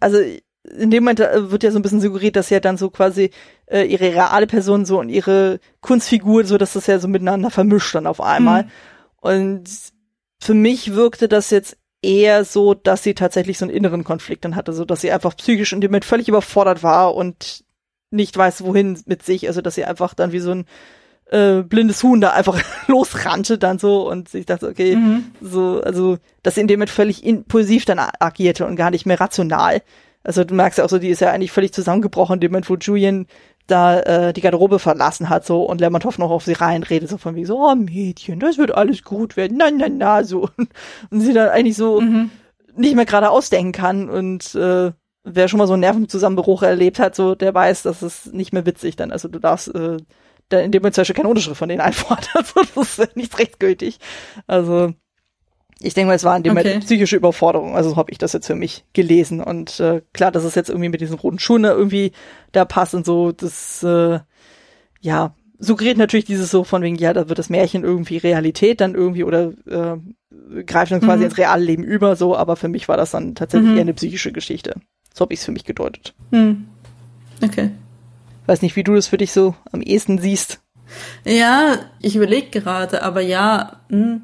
also 0.00 0.18
in 0.76 0.90
dem 0.90 1.04
Moment 1.04 1.20
äh, 1.20 1.50
wird 1.50 1.64
ja 1.64 1.72
so 1.72 1.78
ein 1.78 1.82
bisschen 1.82 2.00
suggeriert, 2.00 2.36
dass 2.36 2.50
ja 2.50 2.60
dann 2.60 2.76
so 2.76 2.90
quasi 2.90 3.30
äh, 3.66 3.84
ihre 3.84 4.12
reale 4.12 4.46
Person 4.46 4.84
so 4.84 5.00
und 5.00 5.08
ihre 5.08 5.58
Kunstfigur, 5.80 6.44
so 6.44 6.58
dass 6.58 6.74
das 6.74 6.86
ja 6.86 6.98
so 7.00 7.08
miteinander 7.08 7.50
vermischt 7.50 7.94
dann 7.94 8.06
auf 8.06 8.20
einmal. 8.20 8.64
Mhm. 8.64 8.70
Und 9.20 9.64
für 10.40 10.54
mich 10.54 10.94
wirkte 10.94 11.28
das 11.28 11.50
jetzt 11.50 11.76
eher 12.02 12.44
so, 12.44 12.74
dass 12.74 13.02
sie 13.02 13.14
tatsächlich 13.14 13.58
so 13.58 13.64
einen 13.64 13.74
inneren 13.74 14.04
Konflikt 14.04 14.44
dann 14.44 14.54
hatte, 14.54 14.72
so 14.72 14.84
dass 14.84 15.00
sie 15.00 15.10
einfach 15.10 15.36
psychisch 15.36 15.72
in 15.72 15.80
dem 15.80 15.90
Moment 15.90 16.04
völlig 16.04 16.28
überfordert 16.28 16.84
war 16.84 17.16
und 17.16 17.64
nicht 18.10 18.36
weiß, 18.36 18.64
wohin 18.64 18.98
mit 19.06 19.22
sich. 19.22 19.48
Also, 19.48 19.60
dass 19.60 19.74
sie 19.74 19.84
einfach 19.84 20.14
dann 20.14 20.32
wie 20.32 20.40
so 20.40 20.52
ein 20.52 20.66
äh, 21.30 21.62
blindes 21.62 22.02
Huhn 22.02 22.20
da 22.20 22.30
einfach 22.30 22.60
losrannte 22.88 23.58
dann 23.58 23.78
so 23.78 24.08
und 24.08 24.32
ich 24.34 24.46
dachte, 24.46 24.68
okay, 24.68 24.96
mhm. 24.96 25.24
so, 25.40 25.80
also, 25.82 26.18
dass 26.42 26.54
sie 26.54 26.62
in 26.62 26.68
dem 26.68 26.78
Moment 26.78 26.90
völlig 26.90 27.24
impulsiv 27.24 27.84
dann 27.84 27.98
agierte 27.98 28.66
und 28.66 28.76
gar 28.76 28.90
nicht 28.90 29.06
mehr 29.06 29.20
rational. 29.20 29.82
Also 30.24 30.44
du 30.44 30.54
merkst 30.54 30.78
ja 30.78 30.84
auch 30.84 30.88
so, 30.88 30.98
die 30.98 31.08
ist 31.08 31.20
ja 31.20 31.30
eigentlich 31.30 31.52
völlig 31.52 31.72
zusammengebrochen, 31.72 32.34
in 32.34 32.40
dem 32.40 32.52
Moment, 32.52 32.68
wo 32.68 32.76
Julian 32.76 33.26
da 33.66 34.00
äh, 34.00 34.32
die 34.32 34.40
Garderobe 34.40 34.78
verlassen 34.78 35.28
hat, 35.28 35.46
so 35.46 35.62
und 35.62 35.80
Lermontov 35.80 36.18
noch 36.18 36.30
auf 36.30 36.44
sie 36.44 36.54
reinredet, 36.54 37.08
so 37.08 37.18
von 37.18 37.36
wie 37.36 37.44
so, 37.44 37.58
oh 37.58 37.74
Mädchen, 37.74 38.40
das 38.40 38.58
wird 38.58 38.74
alles 38.74 39.04
gut 39.04 39.36
werden, 39.36 39.58
na, 39.58 39.70
na, 39.70 39.88
na, 39.88 40.24
so. 40.24 40.48
Und 41.10 41.20
sie 41.20 41.34
dann 41.34 41.50
eigentlich 41.50 41.76
so 41.76 42.00
mhm. 42.00 42.30
nicht 42.76 42.96
mehr 42.96 43.04
gerade 43.04 43.30
ausdenken 43.30 43.72
kann 43.72 44.08
und 44.08 44.54
äh, 44.54 44.92
wer 45.34 45.48
schon 45.48 45.58
mal 45.58 45.66
so 45.66 45.74
einen 45.74 45.80
Nervenzusammenbruch 45.80 46.62
erlebt 46.62 46.98
hat, 46.98 47.14
so 47.14 47.34
der 47.34 47.54
weiß, 47.54 47.82
dass 47.82 48.02
es 48.02 48.26
nicht 48.26 48.52
mehr 48.52 48.66
witzig 48.66 48.96
dann. 48.96 49.10
Also 49.10 49.28
du 49.28 49.38
darfst 49.38 49.74
äh, 49.74 49.98
dann 50.48 50.60
in 50.60 50.72
dem 50.72 50.82
Moment 50.82 50.94
zum 50.94 51.02
Beispiel 51.02 51.16
keine 51.16 51.28
Unterschrift 51.28 51.58
von 51.58 51.68
denen 51.68 51.80
einfordern. 51.82 52.26
Also 52.34 52.60
das 52.74 52.98
ist 52.98 53.16
nicht 53.16 53.38
rechtsgültig. 53.38 53.98
Also 54.46 54.92
ich 55.80 55.94
denke 55.94 56.08
mal, 56.08 56.14
es 56.14 56.24
war 56.24 56.36
in 56.36 56.42
dem 56.42 56.56
okay. 56.56 56.64
Moment 56.64 56.84
psychische 56.84 57.16
Überforderung. 57.16 57.76
Also 57.76 57.90
so 57.90 57.96
habe 57.96 58.10
ich 58.10 58.18
das 58.18 58.32
jetzt 58.32 58.46
für 58.46 58.56
mich 58.56 58.84
gelesen. 58.92 59.40
Und 59.40 59.78
äh, 59.80 60.02
klar, 60.12 60.32
dass 60.32 60.44
es 60.44 60.54
jetzt 60.54 60.70
irgendwie 60.70 60.88
mit 60.88 61.00
diesen 61.00 61.18
roten 61.18 61.38
Schuhen 61.38 61.64
irgendwie 61.64 62.12
da 62.52 62.64
passt 62.64 62.94
und 62.94 63.06
so, 63.06 63.32
das 63.32 63.82
äh, 63.82 64.18
ja 65.00 65.34
suggeriert 65.58 65.98
natürlich 65.98 66.24
dieses 66.24 66.50
so 66.50 66.64
von 66.64 66.82
wegen, 66.82 66.96
ja, 66.96 67.12
da 67.12 67.28
wird 67.28 67.38
das 67.38 67.50
Märchen 67.50 67.82
irgendwie 67.82 68.16
Realität 68.16 68.80
dann 68.80 68.94
irgendwie 68.94 69.24
oder 69.24 69.52
äh, 69.66 70.62
greift 70.62 70.92
dann 70.92 71.00
quasi 71.00 71.18
mhm. 71.18 71.24
ins 71.24 71.38
reale 71.38 71.64
Leben 71.64 71.82
über, 71.82 72.16
so, 72.16 72.36
aber 72.36 72.56
für 72.56 72.68
mich 72.68 72.88
war 72.88 72.96
das 72.96 73.10
dann 73.10 73.34
tatsächlich 73.34 73.70
mhm. 73.70 73.76
eher 73.76 73.82
eine 73.82 73.94
psychische 73.94 74.32
Geschichte. 74.32 74.76
So 75.14 75.22
habe 75.22 75.34
ich 75.34 75.40
es 75.40 75.46
für 75.46 75.52
mich 75.52 75.64
gedeutet. 75.64 76.14
Hm. 76.30 76.66
Okay. 77.42 77.70
Weiß 78.46 78.62
nicht, 78.62 78.76
wie 78.76 78.84
du 78.84 78.94
das 78.94 79.08
für 79.08 79.18
dich 79.18 79.32
so 79.32 79.54
am 79.72 79.82
ehesten 79.82 80.18
siehst. 80.18 80.60
Ja, 81.24 81.76
ich 82.00 82.16
überlege 82.16 82.60
gerade, 82.60 83.02
aber 83.02 83.20
ja. 83.20 83.80
Hm. 83.90 84.22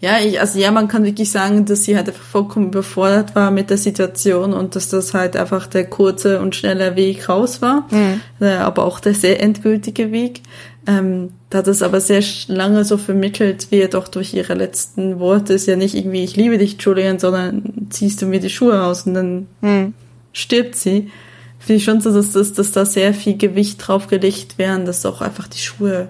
ja, 0.00 0.18
ich, 0.18 0.40
also 0.40 0.58
ja, 0.58 0.70
man 0.70 0.88
kann 0.88 1.04
wirklich 1.04 1.30
sagen, 1.30 1.64
dass 1.64 1.84
sie 1.84 1.96
halt 1.96 2.08
einfach 2.08 2.22
vollkommen 2.22 2.68
überfordert 2.68 3.34
war 3.34 3.50
mit 3.50 3.70
der 3.70 3.78
Situation 3.78 4.52
und 4.52 4.74
dass 4.74 4.88
das 4.88 5.14
halt 5.14 5.36
einfach 5.36 5.66
der 5.66 5.88
kurze 5.88 6.40
und 6.40 6.56
schnelle 6.56 6.96
Weg 6.96 7.28
raus 7.28 7.62
war, 7.62 7.86
mhm. 7.90 8.20
aber 8.40 8.84
auch 8.84 9.00
der 9.00 9.14
sehr 9.14 9.40
endgültige 9.42 10.10
Weg. 10.12 10.42
Ähm, 10.86 11.30
da 11.50 11.58
hat 11.58 11.68
es 11.68 11.82
aber 11.82 12.00
sehr 12.00 12.22
lange 12.46 12.84
so 12.84 12.96
vermittelt 12.96 13.70
wird, 13.70 13.96
auch 13.96 14.08
durch 14.08 14.34
ihre 14.34 14.54
letzten 14.54 15.18
Worte, 15.18 15.54
ist 15.54 15.66
ja 15.66 15.76
nicht 15.76 15.94
irgendwie, 15.94 16.22
ich 16.22 16.36
liebe 16.36 16.58
dich, 16.58 16.76
Julian, 16.80 17.18
sondern 17.18 17.88
ziehst 17.90 18.22
du 18.22 18.26
mir 18.26 18.40
die 18.40 18.50
Schuhe 18.50 18.82
aus 18.82 19.06
und 19.06 19.14
dann 19.14 19.46
hm. 19.62 19.94
stirbt 20.32 20.76
sie. 20.76 21.10
Finde 21.58 21.78
ich 21.78 21.84
schon 21.84 22.00
so, 22.00 22.12
dass, 22.12 22.32
dass, 22.32 22.52
dass 22.52 22.70
da 22.70 22.84
sehr 22.84 23.14
viel 23.14 23.36
Gewicht 23.36 23.86
drauf 23.86 24.06
gelegt 24.06 24.58
werden, 24.58 24.86
dass 24.86 25.04
auch 25.04 25.20
einfach 25.20 25.48
die 25.48 25.58
Schuhe 25.58 26.08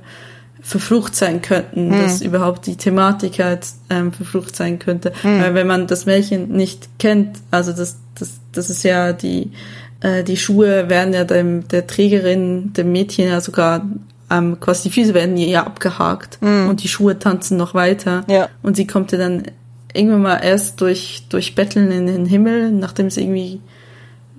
verflucht 0.61 1.15
sein 1.15 1.41
könnten, 1.41 1.93
hm. 1.93 2.03
dass 2.03 2.21
überhaupt 2.21 2.67
die 2.67 2.77
Thematik 2.77 3.39
halt 3.39 3.67
ähm, 3.89 4.12
verflucht 4.12 4.57
sein 4.57 4.79
könnte. 4.79 5.12
Hm. 5.23 5.41
Weil 5.41 5.55
wenn 5.55 5.67
man 5.67 5.87
das 5.87 6.05
Märchen 6.05 6.49
nicht 6.49 6.99
kennt, 6.99 7.39
also 7.51 7.72
das, 7.72 7.97
das, 8.18 8.41
das 8.53 8.68
ist 8.68 8.83
ja 8.83 9.14
die, 9.14 9.53
äh, 10.01 10.22
die 10.22 10.37
Schuhe 10.37 10.91
werden 10.91 11.14
ja 11.14 11.24
dem, 11.24 11.66
der 11.68 11.87
Trägerin, 11.87 12.72
dem 12.74 12.93
Mädchen 12.93 13.29
ja 13.29 13.41
sogar 13.41 13.87
ähm, 14.31 14.59
quasi 14.61 14.89
die 14.89 14.95
Füße 14.95 15.14
werden 15.14 15.37
ihr 15.37 15.49
ja 15.49 15.64
abgehakt 15.64 16.39
mm. 16.41 16.68
und 16.68 16.83
die 16.83 16.89
Schuhe 16.89 17.18
tanzen 17.18 17.57
noch 17.57 17.74
weiter. 17.74 18.24
Ja. 18.29 18.49
Und 18.62 18.77
sie 18.77 18.87
kommt 18.87 19.12
ja 19.12 19.18
dann 19.18 19.45
irgendwann 19.93 20.22
mal 20.22 20.37
erst 20.39 20.81
durch, 20.81 21.24
durch 21.29 21.55
Betteln 21.55 21.91
in 21.91 22.07
den 22.07 22.27
Himmel, 22.27 22.72
nachdem 22.72 23.11
sie 23.11 23.22
irgendwie 23.22 23.61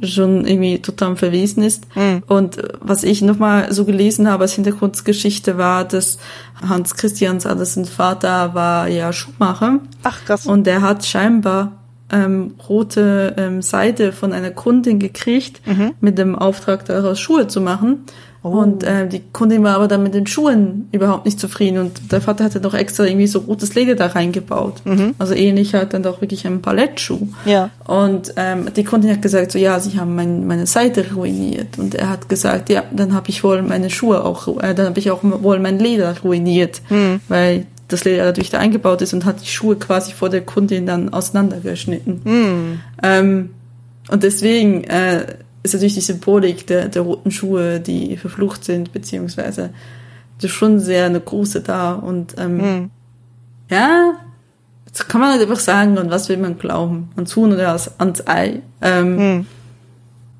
schon 0.03 0.45
irgendwie 0.45 0.79
total 0.79 1.15
verwiesen 1.15 1.63
ist. 1.63 1.85
Mm. 1.95 2.17
Und 2.27 2.61
was 2.79 3.03
ich 3.03 3.21
nochmal 3.21 3.73
so 3.73 3.85
gelesen 3.85 4.29
habe 4.29 4.43
als 4.43 4.53
Hintergrundgeschichte 4.53 5.57
war, 5.57 5.85
dass 5.85 6.19
Hans 6.61 6.95
Christians 6.95 7.45
Andersen 7.45 7.85
Vater 7.85 8.53
war 8.53 8.87
ja 8.87 9.11
Schuhmacher. 9.13 9.79
Ach 10.03 10.25
krass. 10.25 10.45
Und 10.45 10.67
der 10.67 10.81
hat 10.81 11.05
scheinbar 11.05 11.71
ähm, 12.11 12.55
rote 12.69 13.35
ähm, 13.37 13.61
Seide 13.61 14.13
von 14.13 14.33
einer 14.33 14.51
Kundin 14.51 14.99
gekriegt, 14.99 15.61
mhm. 15.65 15.93
mit 15.99 16.17
dem 16.17 16.35
Auftrag 16.35 16.85
daraus 16.85 17.19
Schuhe 17.19 17.47
zu 17.47 17.61
machen. 17.61 18.05
Oh. 18.47 18.59
Und 18.59 18.83
äh, 18.83 19.07
die 19.07 19.21
Kundin 19.31 19.63
war 19.63 19.75
aber 19.75 19.87
dann 19.87 20.03
mit 20.03 20.13
den 20.13 20.27
Schuhen 20.27 20.87
überhaupt 20.91 21.25
nicht 21.25 21.39
zufrieden 21.39 21.79
und 21.79 22.11
der 22.11 22.21
Vater 22.21 22.43
hatte 22.43 22.61
doch 22.61 22.73
extra 22.73 23.05
irgendwie 23.05 23.27
so 23.27 23.39
rotes 23.39 23.75
Leder 23.75 23.95
da 23.95 24.07
reingebaut. 24.07 24.81
Mhm. 24.85 25.15
Also 25.19 25.33
ähnlich 25.33 25.73
halt 25.73 25.93
dann 25.93 26.03
doch 26.03 26.21
wirklich 26.21 26.45
ein 26.45 26.61
Ballettschuh. 26.61 27.27
Ja. 27.45 27.69
Und 27.85 28.33
ähm, 28.37 28.73
die 28.75 28.83
Kundin 28.83 29.11
hat 29.11 29.21
gesagt, 29.21 29.51
so 29.51 29.59
ja, 29.59 29.79
sie 29.79 29.99
haben 29.99 30.15
mein, 30.15 30.47
meine 30.47 30.65
Seite 30.65 31.05
ruiniert. 31.13 31.77
Und 31.77 31.95
er 31.95 32.09
hat 32.09 32.29
gesagt, 32.29 32.69
ja, 32.69 32.83
dann 32.91 33.13
habe 33.13 33.29
ich 33.29 33.43
wohl 33.43 33.61
meine 33.61 33.89
Schuhe 33.89 34.23
auch, 34.23 34.47
äh, 34.61 34.73
dann 34.73 34.87
habe 34.87 34.99
ich 34.99 35.11
auch 35.11 35.19
wohl 35.23 35.59
mein 35.59 35.79
Leder 35.79 36.15
ruiniert, 36.23 36.81
mhm. 36.89 37.19
weil 37.27 37.65
das 37.87 38.03
Leder 38.03 38.25
natürlich 38.25 38.49
da 38.49 38.59
eingebaut 38.59 39.01
ist 39.01 39.13
und 39.13 39.25
hat 39.25 39.41
die 39.41 39.47
Schuhe 39.47 39.75
quasi 39.77 40.11
vor 40.11 40.29
der 40.29 40.41
Kundin 40.41 40.85
dann 40.85 41.13
auseinandergeschnitten. 41.13 42.21
Hm. 42.23 42.79
Ähm, 43.01 43.49
und 44.09 44.23
deswegen 44.23 44.83
äh, 44.85 45.25
ist 45.67 45.73
natürlich 45.73 45.93
die 45.95 46.01
Symbolik 46.01 46.65
der, 46.67 46.87
der 46.87 47.01
roten 47.01 47.31
Schuhe, 47.31 47.79
die 47.79 48.17
verflucht 48.17 48.63
sind, 48.63 48.91
beziehungsweise 48.93 49.71
das 50.39 50.45
ist 50.51 50.55
schon 50.57 50.79
sehr 50.79 51.05
eine 51.05 51.19
große 51.19 51.61
da. 51.61 51.93
Und 51.93 52.35
ähm, 52.37 52.59
Hm. 52.61 52.89
ja, 53.69 54.13
das 54.91 55.07
kann 55.07 55.21
man 55.21 55.31
halt 55.31 55.41
einfach 55.41 55.59
sagen, 55.59 55.97
und 55.97 56.09
was 56.09 56.29
will 56.29 56.37
man 56.37 56.57
glauben? 56.57 57.09
Ans 57.15 57.35
Huhn 57.35 57.51
oder 57.53 57.69
ans, 57.69 57.91
ans 57.99 58.27
Ei? 58.27 58.61
Ähm, 58.81 59.17
Hm. 59.19 59.45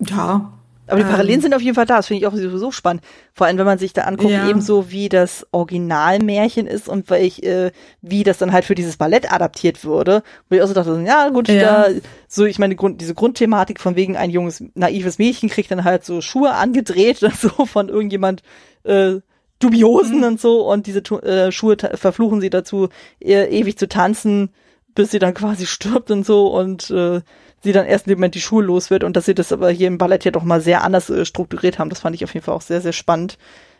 Ja. 0.08 0.52
Aber 0.88 0.98
die 0.98 1.04
Ähm. 1.04 1.10
Parallelen 1.10 1.42
sind 1.42 1.54
auf 1.54 1.62
jeden 1.62 1.76
Fall 1.76 1.86
da. 1.86 1.98
Das 1.98 2.08
finde 2.08 2.22
ich 2.22 2.28
auch 2.28 2.34
sowieso 2.34 2.72
spannend. 2.72 3.04
Vor 3.34 3.46
allem, 3.48 3.58
wenn 3.58 3.66
man 3.66 3.78
sich 3.78 3.94
da 3.94 4.04
anguckt, 4.04 4.32
Ja. 4.32 4.50
ebenso 4.50 4.90
wie 4.90 5.10
das 5.10 5.46
Originalmärchen 5.52 6.68
ist 6.68 6.90
und 6.90 7.10
weil 7.10 7.26
ich, 7.26 7.44
äh, 7.44 7.72
wie 8.02 8.24
das 8.24 8.38
dann 8.38 8.52
halt 8.52 8.66
für 8.66 8.76
dieses 8.76 8.98
Ballett 8.98 9.32
adaptiert 9.32 9.84
würde. 9.84 10.24
Wo 10.50 10.56
ich 10.56 10.62
auch 10.62 10.68
so 10.68 10.74
dachte, 10.74 11.02
ja 11.06 11.30
gut, 11.30 11.48
Ja. 11.48 11.90
da, 11.90 11.96
so 12.28 12.46
ich 12.46 12.60
meine, 12.60 12.76
Grund, 12.76 13.02
diese 13.02 13.14
Grundthematik 13.14 13.80
von 13.80 13.96
wegen 13.96 14.18
ein 14.18 14.30
junges, 14.30 14.64
naives 14.76 15.18
Mädchen 15.18 15.50
kriegt 15.50 15.72
dann 15.72 15.84
halt 15.84 16.06
so 16.06 16.22
Schuhe 16.22 16.54
angedreht 16.54 17.22
und 17.24 17.36
so 17.36 17.66
von 17.66 17.90
irgendjemand 17.90 18.42
äh, 18.84 19.16
Dubiosen 19.60 20.24
und 20.24 20.40
so 20.40 20.70
und 20.72 20.86
diese 20.86 21.00
äh, 21.24 21.52
Schuhe 21.52 21.78
verfluchen 21.96 22.42
sie 22.42 22.50
dazu, 22.52 22.90
ewig 23.20 23.78
zu 23.78 23.88
tanzen, 23.88 24.50
bis 24.94 25.10
sie 25.12 25.20
dann 25.20 25.34
quasi 25.34 25.66
stirbt 25.66 26.12
und 26.12 26.26
so 26.26 26.48
und 26.48 26.92
äh, 26.92 27.22
sie 27.64 27.72
dann 27.72 27.86
erst 27.86 28.05
in 28.08 28.12
dem 28.12 28.20
Moment 28.20 28.36
die 28.36 28.41
Schuhe 28.41 28.64
los 28.64 28.89
wird 28.89 29.03
und 29.03 29.16
dass 29.18 29.26
sie 29.26 29.36
das 29.36 29.51
aber 29.51 29.70
hier 29.70 29.88
im 29.88 29.97
Ballett 29.97 30.26
ja 30.26 30.32
doch 30.32 30.43
mal 30.43 30.62
sehr 30.62 30.84
anders 30.84 31.10
äh, 31.10 31.26
strukturiert 31.26 31.80
haben. 31.80 31.89
Das 31.89 31.99
fand 32.01 32.16
ich 32.16 32.24
auf 32.24 32.34
jeden 32.34 32.45
Fall 32.45 32.55
auch 32.55 32.62
sehr, 32.62 32.82
sehr 32.82 32.93
spannend. 32.93 33.38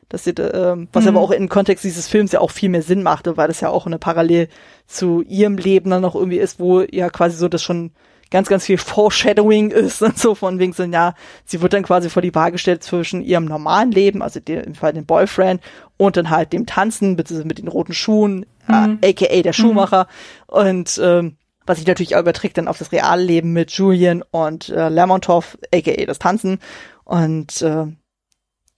Dass 0.09 0.23
sie, 0.23 0.32
ähm, 0.32 0.88
was 0.93 1.05
aber 1.05 1.19
auch 1.19 1.32
im 1.32 1.49
Kontext 1.49 1.84
dieses 1.84 2.07
Films 2.07 2.32
ja 2.32 2.39
auch 2.39 2.51
viel 2.51 2.69
mehr 2.69 2.82
Sinn 2.82 3.03
machte, 3.03 3.36
weil 3.36 3.49
das 3.49 3.59
ja 3.59 3.69
auch 3.69 3.86
eine 3.86 3.99
Parallel 3.99 4.47
zu 4.86 5.21
ihrem 5.23 5.57
Leben 5.57 5.89
dann 5.89 6.01
noch 6.01 6.15
irgendwie 6.15 6.38
ist, 6.38 6.61
wo 6.61 6.80
ja 6.82 7.09
quasi 7.09 7.36
so 7.36 7.49
das 7.49 7.61
schon 7.61 7.91
ganz, 8.32 8.47
ganz 8.47 8.65
viel 8.65 8.78
Foreshadowing 8.78 9.71
ist 9.71 10.01
und 10.01 10.17
so 10.17 10.34
von 10.34 10.59
wegen 10.59 10.71
so, 10.71 10.84
ja, 10.84 11.13
sie 11.43 11.61
wird 11.61 11.73
dann 11.73 11.84
quasi 11.84 12.09
vor 12.09 12.21
die 12.21 12.34
Waage 12.34 12.53
gestellt 12.53 12.84
zwischen 12.84 13.21
ihrem 13.21 13.43
normalen 13.45 13.91
Leben, 13.91 14.21
also 14.21 14.39
dem, 14.39 14.61
im 14.61 14.75
Fall 14.75 14.93
dem 14.93 15.05
Boyfriend 15.05 15.61
und 15.97 16.15
dann 16.15 16.30
halt 16.30 16.53
dem 16.53 16.65
Tanzen, 16.65 17.17
beziehungsweise 17.17 17.47
mit 17.47 17.57
den 17.57 17.67
roten 17.67 17.93
Schuhen, 17.93 18.45
Mhm. 18.69 18.99
äh, 19.01 19.09
aka 19.09 19.41
der 19.41 19.53
Schuhmacher 19.53 20.07
und 20.47 20.99
ähm, 21.03 21.36
was 21.68 21.78
sich 21.78 21.88
natürlich 21.88 22.15
auch 22.15 22.22
überträgt 22.22 22.57
dann 22.57 22.68
auf 22.68 22.78
das 22.78 22.91
reale 22.91 23.24
Leben 23.24 23.53
mit 23.53 23.72
Julian 23.72 24.24
und 24.32 24.70
äh, 24.70 24.89
Lermontov, 24.89 25.57
aka 25.74 26.05
das 26.05 26.20
Tanzen 26.20 26.59
und 27.03 27.61
äh, 27.61 27.86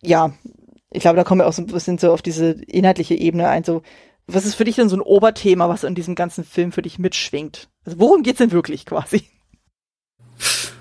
ja, 0.02 0.34
ich 0.92 1.02
glaube, 1.02 1.18
da 1.18 1.24
kommen 1.24 1.42
wir 1.42 1.48
auch 1.48 1.54
so 1.54 1.62
ein 1.62 1.68
bisschen 1.68 1.98
so 1.98 2.12
auf 2.12 2.22
diese 2.22 2.52
inhaltliche 2.52 3.16
Ebene 3.16 3.48
ein, 3.48 3.64
so 3.64 3.82
was 4.28 4.46
ist 4.46 4.56
für 4.56 4.64
dich 4.64 4.76
denn 4.76 4.90
so 4.90 4.96
ein 4.96 5.02
Oberthema, 5.02 5.70
was 5.70 5.84
in 5.84 5.96
diesem 5.96 6.14
ganzen 6.14 6.44
Film 6.44 6.72
für 6.72 6.84
dich 6.84 7.00
mitschwingt? 7.00 7.68
Also 7.84 8.00
worum 8.00 8.22
geht's 8.22 8.38
denn 8.38 8.52
wirklich 8.52 8.86
quasi? 8.86 9.24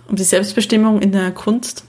um 0.09 0.17
die 0.17 0.25
Selbstbestimmung 0.25 1.01
in 1.01 1.13
der 1.13 1.31
Kunst, 1.31 1.85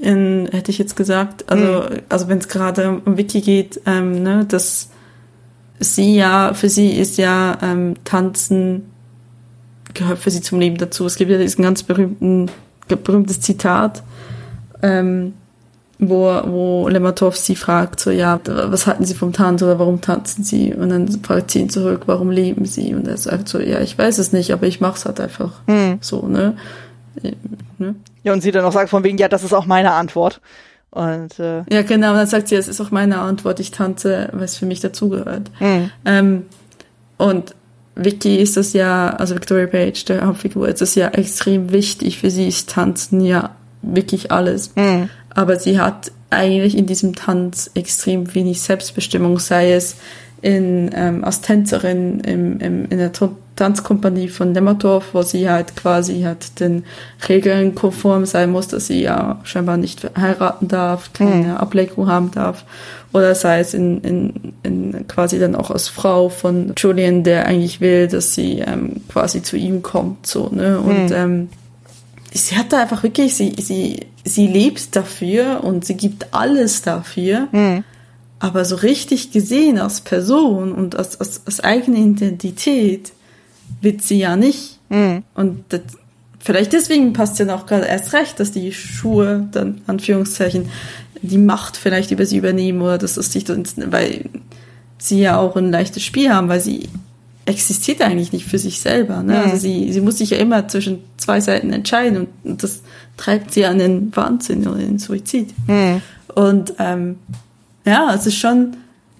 in, 0.00 0.48
hätte 0.50 0.70
ich 0.70 0.78
jetzt 0.78 0.96
gesagt. 0.96 1.50
Also, 1.50 1.88
also 2.08 2.28
wenn 2.28 2.38
es 2.38 2.48
gerade 2.48 3.02
um 3.04 3.16
Wiki 3.16 3.40
geht, 3.40 3.80
ähm, 3.86 4.22
ne, 4.22 4.44
dass 4.44 4.90
sie 5.80 6.14
ja, 6.14 6.54
für 6.54 6.68
sie 6.68 6.90
ist 6.90 7.18
ja 7.18 7.58
ähm, 7.62 7.96
Tanzen 8.04 8.90
gehört 9.94 10.18
für 10.18 10.30
sie 10.30 10.40
zum 10.40 10.60
Leben 10.60 10.76
dazu. 10.76 11.06
Es 11.06 11.16
gibt 11.16 11.30
ja 11.30 11.38
diesen 11.38 11.62
ganz 11.62 11.82
berühmten, 11.82 12.50
berühmtes 12.88 13.40
Zitat, 13.40 14.02
ähm, 14.82 15.34
wo, 15.98 16.26
wo 16.44 16.88
Lematov 16.88 17.36
sie 17.36 17.56
fragt, 17.56 18.00
so, 18.00 18.10
ja, 18.10 18.40
was 18.44 18.86
halten 18.86 19.04
Sie 19.04 19.14
vom 19.14 19.32
Tanz 19.32 19.62
oder 19.62 19.78
warum 19.78 20.00
tanzen 20.00 20.42
Sie? 20.44 20.74
Und 20.74 20.88
dann 20.90 21.08
fragt 21.22 21.52
sie 21.52 21.60
ihn 21.60 21.70
zurück, 21.70 22.02
warum 22.06 22.30
leben 22.30 22.66
Sie? 22.66 22.94
Und 22.94 23.06
er 23.06 23.16
sagt 23.16 23.48
so, 23.48 23.60
ja, 23.60 23.80
ich 23.80 23.96
weiß 23.96 24.18
es 24.18 24.32
nicht, 24.32 24.52
aber 24.52 24.66
ich 24.66 24.80
mach's 24.80 25.04
halt 25.06 25.20
einfach. 25.20 25.52
Hm. 25.66 25.98
So, 26.00 26.26
ne? 26.26 26.56
ne? 27.78 27.94
Ja, 28.24 28.32
und 28.32 28.42
sie 28.42 28.50
dann 28.50 28.64
auch 28.64 28.72
sagt 28.72 28.90
von 28.90 29.04
wegen, 29.04 29.18
ja, 29.18 29.28
das 29.28 29.44
ist 29.44 29.52
auch 29.52 29.66
meine 29.66 29.92
Antwort. 29.92 30.40
Und 30.90 31.38
äh, 31.38 31.62
Ja, 31.70 31.82
genau. 31.82 32.10
Und 32.10 32.16
dann 32.16 32.26
sagt 32.26 32.48
sie, 32.48 32.56
es 32.56 32.68
ist 32.68 32.80
auch 32.80 32.90
meine 32.90 33.18
Antwort. 33.18 33.60
Ich 33.60 33.70
tanze, 33.70 34.28
weil 34.32 34.44
es 34.44 34.56
für 34.56 34.66
mich 34.66 34.80
dazugehört. 34.80 35.50
hm. 35.58 35.90
Ähm, 36.04 36.42
und 37.16 37.54
Vicky 37.96 38.36
ist 38.36 38.56
das 38.56 38.72
ja, 38.72 39.10
also 39.10 39.34
Victoria 39.34 39.66
Page, 39.66 40.04
der 40.06 40.26
Hauptfigur, 40.26 40.68
ist 40.68 40.80
das 40.80 40.94
ja 40.94 41.08
extrem 41.08 41.70
wichtig. 41.70 42.18
Für 42.18 42.30
sie 42.30 42.48
ist 42.48 42.70
Tanzen 42.70 43.20
ja 43.20 43.50
wirklich 43.82 44.32
alles. 44.32 44.72
Hm. 44.74 45.08
Aber 45.30 45.56
sie 45.58 45.78
hat 45.80 46.10
eigentlich 46.30 46.76
in 46.76 46.86
diesem 46.86 47.14
Tanz 47.14 47.70
extrem 47.74 48.34
wenig 48.34 48.60
Selbstbestimmung, 48.60 49.38
sei 49.38 49.72
es 49.72 49.96
in, 50.42 50.90
ähm, 50.94 51.24
als 51.24 51.40
Tänzerin 51.40 52.20
im, 52.20 52.60
im, 52.60 52.84
in 52.90 52.98
der 52.98 53.12
Tan- 53.12 53.36
Tanzkompanie 53.56 54.28
von 54.28 54.52
Nematov, 54.52 55.14
wo 55.14 55.22
sie 55.22 55.48
halt 55.48 55.76
quasi 55.76 56.22
halt 56.22 56.58
den 56.60 56.84
Regeln 57.28 57.74
konform 57.74 58.26
sein 58.26 58.50
muss, 58.50 58.68
dass 58.68 58.88
sie 58.88 59.00
ja 59.00 59.40
scheinbar 59.44 59.76
nicht 59.76 60.10
heiraten 60.18 60.66
darf, 60.68 61.12
keine 61.12 61.60
Ablenkung 61.60 62.08
haben 62.08 62.30
darf. 62.32 62.64
Oder 63.14 63.36
sei 63.36 63.60
es 63.60 63.74
in, 63.74 64.00
in, 64.00 64.54
in 64.64 65.06
quasi 65.06 65.38
dann 65.38 65.54
auch 65.54 65.70
als 65.70 65.88
Frau 65.88 66.28
von 66.28 66.74
Julian, 66.76 67.22
der 67.22 67.46
eigentlich 67.46 67.80
will, 67.80 68.08
dass 68.08 68.34
sie 68.34 68.58
ähm, 68.58 69.02
quasi 69.08 69.40
zu 69.40 69.56
ihm 69.56 69.82
kommt, 69.82 70.26
so, 70.26 70.50
ne? 70.52 70.80
Und 70.80 71.12
ähm, 71.12 71.48
sie 72.32 72.56
hat 72.56 72.72
da 72.72 72.82
einfach 72.82 73.04
wirklich, 73.04 73.36
sie, 73.36 73.54
sie, 73.56 74.08
sie 74.24 74.48
lebt 74.48 74.96
dafür 74.96 75.62
und 75.62 75.84
sie 75.84 75.96
gibt 75.96 76.34
alles 76.34 76.82
dafür. 76.82 77.48
Aber 78.40 78.64
so 78.64 78.74
richtig 78.74 79.30
gesehen 79.30 79.78
als 79.78 80.00
Person 80.00 80.72
und 80.72 80.96
als, 80.96 81.20
als, 81.20 81.42
als 81.46 81.60
eigene 81.60 81.98
Identität 81.98 83.12
wird 83.80 84.02
sie 84.02 84.18
ja 84.18 84.34
nicht. 84.36 84.80
Und 85.34 85.64
das, 85.68 85.82
vielleicht 86.44 86.72
deswegen 86.72 87.12
passt 87.12 87.38
ja 87.38 87.52
auch 87.54 87.66
gerade 87.66 87.86
erst 87.86 88.12
recht, 88.12 88.38
dass 88.38 88.52
die 88.52 88.72
Schuhe 88.72 89.48
dann, 89.52 89.80
Anführungszeichen, 89.86 90.68
die 91.22 91.38
Macht 91.38 91.76
vielleicht 91.76 92.10
über 92.10 92.26
sie 92.26 92.36
übernehmen 92.36 92.82
oder 92.82 92.98
dass 92.98 93.16
es 93.16 93.32
sich, 93.32 93.44
dann- 93.44 93.64
weil 93.86 94.26
sie 94.98 95.20
ja 95.20 95.38
auch 95.38 95.56
ein 95.56 95.70
leichtes 95.70 96.02
Spiel 96.02 96.30
haben, 96.30 96.48
weil 96.48 96.60
sie 96.60 96.88
existiert 97.46 98.00
eigentlich 98.00 98.32
nicht 98.32 98.46
für 98.46 98.58
sich 98.58 98.80
selber. 98.80 99.22
Ne? 99.22 99.38
Also 99.38 99.56
sie, 99.58 99.92
sie 99.92 100.00
muss 100.00 100.18
sich 100.18 100.30
ja 100.30 100.38
immer 100.38 100.66
zwischen 100.68 101.00
zwei 101.18 101.40
Seiten 101.40 101.72
entscheiden 101.72 102.18
und, 102.18 102.28
und 102.42 102.62
das 102.62 102.80
treibt 103.16 103.52
sie 103.52 103.66
an 103.66 103.78
den 103.78 104.14
Wahnsinn 104.16 104.66
oder 104.66 104.78
den 104.78 104.98
Suizid. 104.98 105.50
Und 106.34 106.74
ähm, 106.78 107.16
ja, 107.84 108.14
es 108.14 108.26
ist 108.26 108.36
schon, 108.38 108.76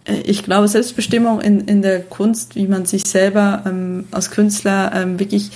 äh, 0.07 0.21
ich 0.25 0.43
glaube, 0.43 0.69
Selbstbestimmung 0.69 1.41
in, 1.43 1.61
in 1.61 1.83
der 1.83 2.01
Kunst, 2.01 2.57
wie 2.57 2.67
man 2.67 2.87
sich 2.87 3.05
selber 3.05 3.63
ähm, 3.67 4.05
als 4.11 4.31
Künstler 4.31 4.93
ähm, 4.95 5.19
wirklich 5.21 5.51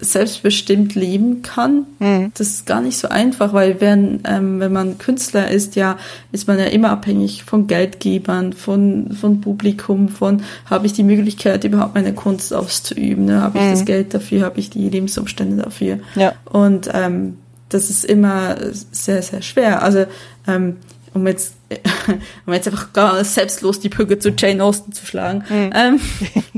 selbstbestimmt 0.00 0.94
leben 0.94 1.42
kann. 1.42 1.86
Das 2.34 2.48
ist 2.48 2.66
gar 2.66 2.80
nicht 2.80 2.98
so 2.98 3.08
einfach, 3.08 3.52
weil 3.52 3.80
wenn, 3.80 4.20
ähm, 4.24 4.60
wenn 4.60 4.72
man 4.72 4.98
Künstler 4.98 5.50
ist, 5.50 5.76
ja, 5.76 5.98
ist 6.32 6.48
man 6.48 6.58
ja 6.58 6.66
immer 6.66 6.90
abhängig 6.90 7.44
von 7.44 7.66
Geldgebern, 7.66 8.52
von, 8.52 9.12
von 9.12 9.40
Publikum, 9.40 10.08
von 10.08 10.42
habe 10.66 10.86
ich 10.86 10.92
die 10.92 11.02
Möglichkeit, 11.02 11.64
überhaupt 11.64 11.94
meine 11.94 12.12
Kunst 12.12 12.52
auszuüben, 12.52 13.24
ne? 13.24 13.42
habe 13.42 13.58
ich 13.58 13.64
das 13.64 13.84
Geld 13.84 14.14
dafür, 14.14 14.44
habe 14.44 14.60
ich 14.60 14.70
die 14.70 14.88
Lebensumstände 14.88 15.62
dafür. 15.62 15.98
Ja. 16.14 16.34
Und 16.44 16.88
ähm, 16.92 17.38
das 17.68 17.90
ist 17.90 18.04
immer 18.04 18.56
sehr, 18.92 19.22
sehr 19.22 19.42
schwer. 19.42 19.82
Also 19.82 20.06
ähm, 20.46 20.76
um 21.14 21.26
jetzt, 21.26 21.54
um 22.46 22.52
jetzt 22.52 22.68
einfach 22.68 22.92
ganz 22.92 23.34
selbstlos 23.34 23.80
die 23.80 23.88
Brücke 23.88 24.18
zu 24.18 24.30
Jane 24.30 24.62
Austen 24.62 24.92
zu 24.92 25.04
schlagen. 25.04 25.44
Ähm, 25.50 26.00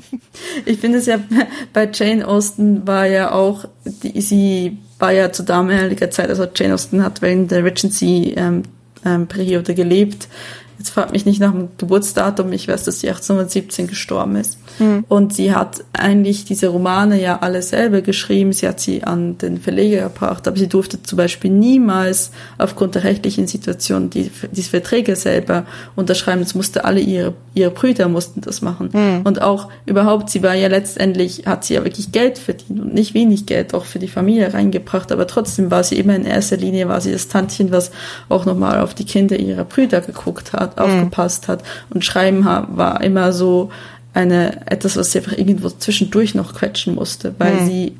ich 0.66 0.78
finde 0.78 0.98
es 0.98 1.06
ja, 1.06 1.18
bei 1.72 1.88
Jane 1.92 2.26
Austen 2.26 2.86
war 2.86 3.06
ja 3.06 3.32
auch, 3.32 3.64
die, 3.84 4.20
sie 4.20 4.78
war 4.98 5.12
ja 5.12 5.32
zu 5.32 5.44
damaliger 5.44 6.10
Zeit, 6.10 6.28
also 6.28 6.46
Jane 6.54 6.74
Austen 6.74 7.02
hat 7.02 7.22
während 7.22 7.50
der 7.50 7.64
Regency 7.64 8.34
ähm, 8.36 8.64
ähm, 9.04 9.28
gelebt. 9.28 10.28
Jetzt 10.78 10.90
fragt 10.90 11.12
mich 11.12 11.24
nicht 11.24 11.40
nach 11.40 11.52
dem 11.52 11.68
Geburtsdatum, 11.78 12.52
ich 12.52 12.68
weiß, 12.68 12.84
dass 12.84 13.00
sie 13.00 13.08
1817 13.08 13.88
gestorben 13.88 14.36
ist. 14.36 14.58
Und 15.08 15.34
sie 15.34 15.54
hat 15.54 15.84
eigentlich 15.92 16.44
diese 16.44 16.68
Romane 16.68 17.20
ja 17.20 17.38
alle 17.40 17.62
selber 17.62 18.00
geschrieben. 18.00 18.52
Sie 18.52 18.66
hat 18.68 18.80
sie 18.80 19.04
an 19.04 19.38
den 19.38 19.58
Verleger 19.58 20.04
gebracht, 20.04 20.46
aber 20.46 20.56
sie 20.56 20.68
durfte 20.68 21.02
zum 21.02 21.16
Beispiel 21.16 21.50
niemals 21.50 22.30
aufgrund 22.58 22.94
der 22.94 23.04
rechtlichen 23.04 23.46
Situation 23.46 24.10
die, 24.10 24.30
diese 24.52 24.70
Verträge 24.70 25.16
selber 25.16 25.64
unterschreiben. 25.96 26.42
Es 26.42 26.54
musste 26.54 26.84
alle 26.84 27.00
ihre, 27.00 27.34
ihre 27.54 27.70
Brüder 27.70 28.08
mussten 28.08 28.40
das 28.40 28.62
machen. 28.62 28.90
Und 29.24 29.42
auch 29.42 29.68
überhaupt, 29.86 30.30
sie 30.30 30.42
war 30.42 30.54
ja 30.54 30.68
letztendlich, 30.68 31.44
hat 31.46 31.64
sie 31.64 31.74
ja 31.74 31.84
wirklich 31.84 32.12
Geld 32.12 32.38
verdient 32.38 32.80
und 32.80 32.94
nicht 32.94 33.14
wenig 33.14 33.46
Geld 33.46 33.74
auch 33.74 33.84
für 33.84 33.98
die 33.98 34.08
Familie 34.08 34.52
reingebracht, 34.54 35.12
aber 35.12 35.26
trotzdem 35.26 35.70
war 35.70 35.84
sie 35.84 35.98
immer 35.98 36.14
in 36.14 36.24
erster 36.24 36.56
Linie, 36.56 36.88
war 36.88 37.00
sie 37.00 37.12
das 37.12 37.28
Tantchen, 37.28 37.72
was 37.72 37.90
auch 38.28 38.46
nochmal 38.46 38.80
auf 38.80 38.94
die 38.94 39.04
Kinder 39.04 39.38
ihrer 39.38 39.64
Brüder 39.64 40.00
geguckt 40.00 40.52
hat, 40.52 40.78
aufgepasst 40.78 41.48
hat. 41.48 41.62
Und 41.90 42.04
Schreiben 42.04 42.44
war 42.44 43.00
immer 43.02 43.32
so 43.32 43.70
eine, 44.18 44.66
etwas, 44.70 44.96
was 44.96 45.12
sie 45.12 45.18
einfach 45.18 45.36
irgendwo 45.38 45.70
zwischendurch 45.70 46.34
noch 46.34 46.54
quetschen 46.54 46.94
musste, 46.94 47.34
weil 47.38 47.64
sie, 47.66 47.96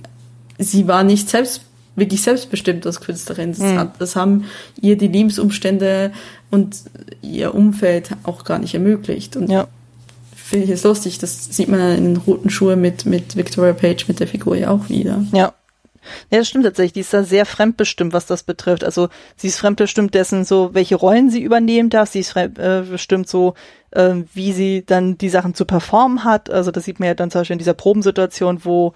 sie 0.59 0.89
war 0.89 1.05
nicht 1.05 1.29
selbst, 1.31 1.63
wirklich 1.95 2.23
selbstbestimmt 2.23 2.87
als 2.87 3.01
Künstlerin. 3.01 3.53
Das, 3.53 3.63
hat, 3.63 4.01
das 4.01 4.17
haben 4.17 4.45
ihr 4.81 4.97
die 4.97 5.09
Lebensumstände 5.09 6.13
und 6.51 6.77
ihr 7.23 7.55
Umfeld 7.55 8.11
auch 8.25 8.45
gar 8.45 8.59
nicht 8.59 8.75
ermöglicht. 8.75 9.37
Und 9.37 9.51
Ja. 9.51 9.69
finde 10.35 10.67
ich 10.67 10.71
es 10.73 10.83
lustig. 10.85 11.19
Das 11.19 11.47
sieht 11.57 11.69
man 11.69 11.81
in 11.97 12.05
den 12.05 12.17
roten 12.19 12.51
Schuhen 12.51 12.81
mit, 12.81 13.05
mit 13.07 13.37
Victoria 13.37 13.73
Page, 13.73 14.07
mit 14.09 14.21
der 14.21 14.29
Figur 14.29 14.57
ja 14.57 14.71
auch 14.71 14.89
wieder. 14.89 15.25
Ja. 15.33 15.53
Ja, 16.31 16.39
das 16.39 16.49
stimmt 16.49 16.65
tatsächlich. 16.65 16.93
Die 16.95 17.01
ist 17.01 17.13
da 17.13 17.23
sehr 17.23 17.45
fremdbestimmt, 17.45 18.13
was 18.13 18.27
das 18.27 18.43
betrifft. 18.43 18.83
Also 18.85 19.09
sie 19.37 19.49
ist 19.49 19.59
fremdbestimmt 19.59 20.15
dessen, 20.15 20.45
so 20.45 20.71
welche 20.73 20.97
Rollen 20.97 21.31
sie 21.31 21.43
übernehmen 21.43 21.91
darf. 21.91 22.11
Sie 22.11 22.21
ist 22.21 22.31
fremdbestimmt 22.31 23.29
so, 23.29 23.55
äh, 23.93 24.15
wie 24.35 24.53
sie 24.53 24.85
dann 24.85 25.19
die 25.19 25.29
Sachen 25.29 25.55
zu 25.55 25.65
performen 25.65 26.25
hat. 26.25 26.51
Also 26.51 26.71
das 26.71 26.85
sieht 26.85 27.01
man 27.01 27.09
ja 27.09 27.15
dann 27.15 27.31
zum 27.31 27.41
Beispiel 27.41 27.55
in 27.55 27.59
dieser 27.59 27.75
Probensituation, 27.75 28.65
wo 28.65 28.93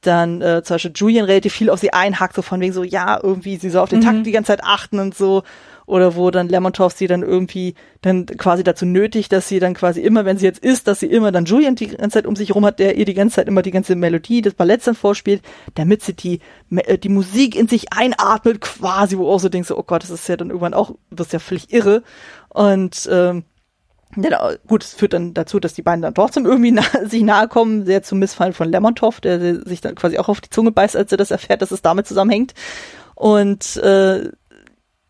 dann 0.00 0.40
äh, 0.40 0.62
zum 0.62 0.74
Beispiel 0.74 0.92
Julian 0.94 1.24
relativ 1.24 1.52
viel 1.52 1.70
auf 1.70 1.80
sie 1.80 1.92
einhakt, 1.92 2.34
so 2.34 2.42
von 2.42 2.60
wegen 2.60 2.72
so, 2.72 2.84
ja, 2.84 3.18
irgendwie, 3.22 3.56
sie 3.56 3.70
soll 3.70 3.82
auf 3.82 3.88
den 3.88 4.00
mhm. 4.00 4.04
Takt 4.04 4.26
die 4.26 4.32
ganze 4.32 4.48
Zeit 4.48 4.62
achten 4.62 4.98
und 4.98 5.14
so 5.14 5.42
oder 5.86 6.16
wo 6.16 6.30
dann 6.30 6.48
Lemontov 6.48 6.92
sie 6.92 7.06
dann 7.06 7.22
irgendwie 7.22 7.74
dann 8.02 8.26
quasi 8.26 8.64
dazu 8.64 8.84
nötigt, 8.84 9.32
dass 9.32 9.48
sie 9.48 9.60
dann 9.60 9.74
quasi 9.74 10.00
immer, 10.00 10.24
wenn 10.24 10.36
sie 10.36 10.44
jetzt 10.44 10.58
ist, 10.58 10.88
dass 10.88 11.00
sie 11.00 11.06
immer 11.06 11.32
dann 11.32 11.44
Julian 11.44 11.76
die 11.76 11.88
ganze 11.88 12.14
Zeit 12.14 12.26
um 12.26 12.36
sich 12.36 12.54
rum 12.54 12.66
hat, 12.66 12.80
der 12.80 12.96
ihr 12.96 13.04
die 13.04 13.14
ganze 13.14 13.36
Zeit 13.36 13.48
immer 13.48 13.62
die 13.62 13.70
ganze 13.70 13.94
Melodie 13.94 14.42
des 14.42 14.54
Balletts 14.54 14.84
dann 14.84 14.96
vorspielt, 14.96 15.42
damit 15.74 16.02
sie 16.02 16.14
die, 16.14 16.40
äh, 16.70 16.98
die 16.98 17.08
Musik 17.08 17.54
in 17.54 17.68
sich 17.68 17.92
einatmet 17.92 18.60
quasi, 18.60 19.16
wo 19.16 19.30
auch 19.30 19.38
so 19.40 19.48
denkst, 19.48 19.70
oh 19.70 19.82
Gott, 19.84 20.02
das 20.02 20.10
ist 20.10 20.28
ja 20.28 20.36
dann 20.36 20.48
irgendwann 20.48 20.74
auch, 20.74 20.92
das 21.10 21.28
ist 21.28 21.32
ja 21.32 21.38
völlig 21.38 21.72
irre 21.72 22.02
und 22.48 23.08
ähm, 23.10 23.44
ja, 24.14 24.52
gut, 24.66 24.84
es 24.84 24.94
führt 24.94 25.12
dann 25.12 25.34
dazu, 25.34 25.58
dass 25.58 25.74
die 25.74 25.82
beiden 25.82 26.02
dann 26.02 26.14
trotzdem 26.14 26.46
irgendwie 26.46 26.70
nah, 26.72 26.84
sich 27.04 27.22
nahe 27.22 27.48
kommen, 27.48 27.84
sehr 27.84 28.02
zum 28.02 28.18
Missfallen 28.18 28.52
von 28.52 28.70
Lemontov, 28.70 29.20
der 29.20 29.64
sich 29.64 29.80
dann 29.80 29.94
quasi 29.94 30.18
auch 30.18 30.28
auf 30.28 30.40
die 30.40 30.50
Zunge 30.50 30.70
beißt, 30.70 30.96
als 30.96 31.12
er 31.12 31.18
das 31.18 31.30
erfährt, 31.30 31.62
dass 31.62 31.70
es 31.70 31.82
damit 31.82 32.06
zusammenhängt. 32.06 32.54
Und 33.14 33.76
äh, 33.78 34.30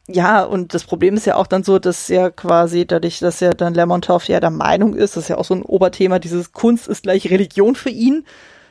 ja, 0.08 0.44
und 0.44 0.72
das 0.72 0.84
Problem 0.84 1.16
ist 1.16 1.26
ja 1.26 1.34
auch 1.34 1.48
dann 1.48 1.64
so, 1.64 1.78
dass 1.78 2.08
ja 2.08 2.30
quasi 2.30 2.86
dadurch, 2.86 3.18
dass 3.18 3.40
ja 3.40 3.52
dann 3.52 3.74
Lermontov 3.74 4.28
ja 4.28 4.38
der 4.38 4.50
Meinung 4.50 4.94
ist, 4.94 5.16
das 5.16 5.24
ist 5.24 5.28
ja 5.28 5.38
auch 5.38 5.44
so 5.44 5.54
ein 5.54 5.62
Oberthema, 5.62 6.18
dieses 6.18 6.52
Kunst 6.52 6.86
ist 6.86 7.02
gleich 7.02 7.28
Religion 7.28 7.74
für 7.74 7.90
ihn, 7.90 8.24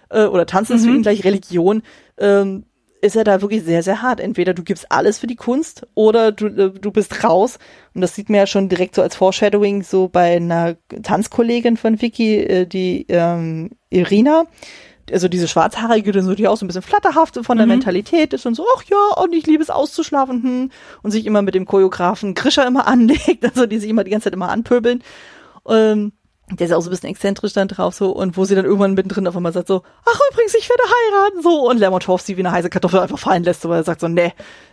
äh, 0.09 0.25
oder 0.25 0.45
Tanzen 0.45 0.73
mhm. 0.73 0.79
ist 0.79 0.85
für 0.85 0.95
ihn 0.95 1.01
gleich 1.01 1.23
Religion, 1.25 1.83
ähm, 2.17 2.65
ist 3.05 3.15
er 3.15 3.23
da 3.23 3.41
wirklich 3.41 3.63
sehr, 3.63 3.83
sehr 3.83 4.01
hart. 4.01 4.19
Entweder 4.19 4.53
du 4.53 4.63
gibst 4.63 4.91
alles 4.91 5.19
für 5.19 5.27
die 5.27 5.35
Kunst 5.35 5.87
oder 5.93 6.31
du, 6.31 6.47
äh, 6.47 6.71
du 6.71 6.91
bist 6.91 7.23
raus. 7.23 7.59
Und 7.93 8.01
das 8.01 8.15
sieht 8.15 8.29
man 8.29 8.39
ja 8.39 8.47
schon 8.47 8.69
direkt 8.69 8.95
so 8.95 9.01
als 9.01 9.15
Foreshadowing 9.15 9.83
so 9.83 10.07
bei 10.07 10.35
einer 10.35 10.75
Tanzkollegin 11.03 11.77
von 11.77 12.01
Vicky, 12.01 12.37
äh, 12.39 12.65
die 12.65 13.05
ähm, 13.09 13.71
Irina 13.89 14.45
also 15.11 15.27
diese 15.27 15.47
Schwarzhaarige, 15.47 16.21
so 16.23 16.33
die 16.33 16.47
auch 16.47 16.57
so 16.57 16.65
ein 16.65 16.67
bisschen 16.67 16.81
flatterhaft 16.81 17.37
von 17.43 17.57
der 17.57 17.65
mhm. 17.65 17.73
Mentalität 17.73 18.33
ist 18.33 18.45
und 18.45 18.55
so, 18.55 18.65
ach 18.75 18.83
ja, 18.83 19.21
und 19.21 19.33
ich 19.33 19.45
liebe 19.45 19.61
es 19.61 19.69
auszuschlafen, 19.69 20.43
hm, 20.43 20.71
und 21.03 21.11
sich 21.11 21.25
immer 21.25 21.41
mit 21.41 21.55
dem 21.55 21.65
Choreografen 21.65 22.33
Grischer 22.33 22.65
immer 22.65 22.87
anlegt, 22.87 23.45
also 23.45 23.65
die 23.65 23.77
sich 23.77 23.89
immer 23.89 24.03
die 24.03 24.11
ganze 24.11 24.25
Zeit 24.25 24.33
immer 24.33 24.49
anpöbeln. 24.49 25.03
Ähm, 25.67 26.13
der 26.51 26.67
ist 26.67 26.73
auch 26.73 26.81
so 26.81 26.89
ein 26.89 26.91
bisschen 26.91 27.09
exzentrisch 27.09 27.53
dann 27.53 27.67
drauf 27.67 27.95
so 27.95 28.11
und 28.11 28.37
wo 28.37 28.45
sie 28.45 28.53
dann 28.53 28.65
irgendwann 28.65 28.93
mittendrin 28.93 29.27
auf 29.27 29.35
einmal 29.35 29.51
sagt 29.51 29.67
so, 29.67 29.81
ach 30.05 30.19
übrigens, 30.31 30.53
ich 30.53 30.69
werde 30.69 30.83
heiraten 30.83 31.41
so 31.41 31.69
und 31.69 31.79
Lermontov 31.79 32.21
sie 32.21 32.37
wie 32.37 32.41
eine 32.41 32.51
heiße 32.51 32.69
Kartoffel 32.69 32.99
einfach 32.99 33.17
fallen 33.17 33.43
lässt, 33.43 33.61
so, 33.61 33.69
weil 33.69 33.79
er 33.79 33.83
sagt 33.83 34.01
so, 34.01 34.07
ne, 34.07 34.31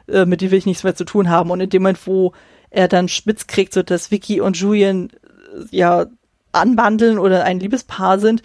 äh, 0.09 0.27
mit 0.27 0.43
dir 0.43 0.51
will 0.51 0.59
ich 0.59 0.67
nichts 0.67 0.85
mehr 0.85 0.95
zu 0.95 1.05
tun 1.05 1.31
haben. 1.31 1.51
Und 1.51 1.61
in 1.61 1.71
dem 1.71 1.83
Moment, 1.83 2.07
wo 2.07 2.33
er 2.69 2.89
dann 2.89 3.09
spitz 3.09 3.47
kriegt, 3.47 3.73
so 3.73 3.83
dass 3.83 4.11
Vicky 4.11 4.41
und 4.41 4.57
Julian 4.59 5.11
äh, 5.11 5.65
ja 5.71 6.07
anbandeln 6.53 7.19
oder 7.19 7.45
ein 7.45 7.61
Liebespaar 7.61 8.19
sind, 8.19 8.43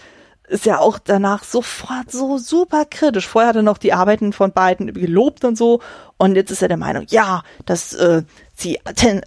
ist 0.47 0.65
ja 0.65 0.79
auch 0.79 0.97
danach 0.97 1.43
sofort 1.43 2.09
so 2.09 2.37
super 2.37 2.85
kritisch. 2.85 3.27
Vorher 3.27 3.49
hat 3.49 3.57
er 3.57 3.63
noch 3.63 3.77
die 3.77 3.93
Arbeiten 3.93 4.31
von 4.31 4.53
beiden 4.53 4.93
gelobt 4.93 5.43
und 5.43 5.57
so. 5.57 5.81
Und 6.17 6.35
jetzt 6.35 6.51
ist 6.51 6.61
er 6.61 6.69
der 6.69 6.77
Meinung, 6.77 7.05
ja, 7.09 7.43
dass 7.65 7.93
äh, 7.93 8.23
sie 8.55 8.79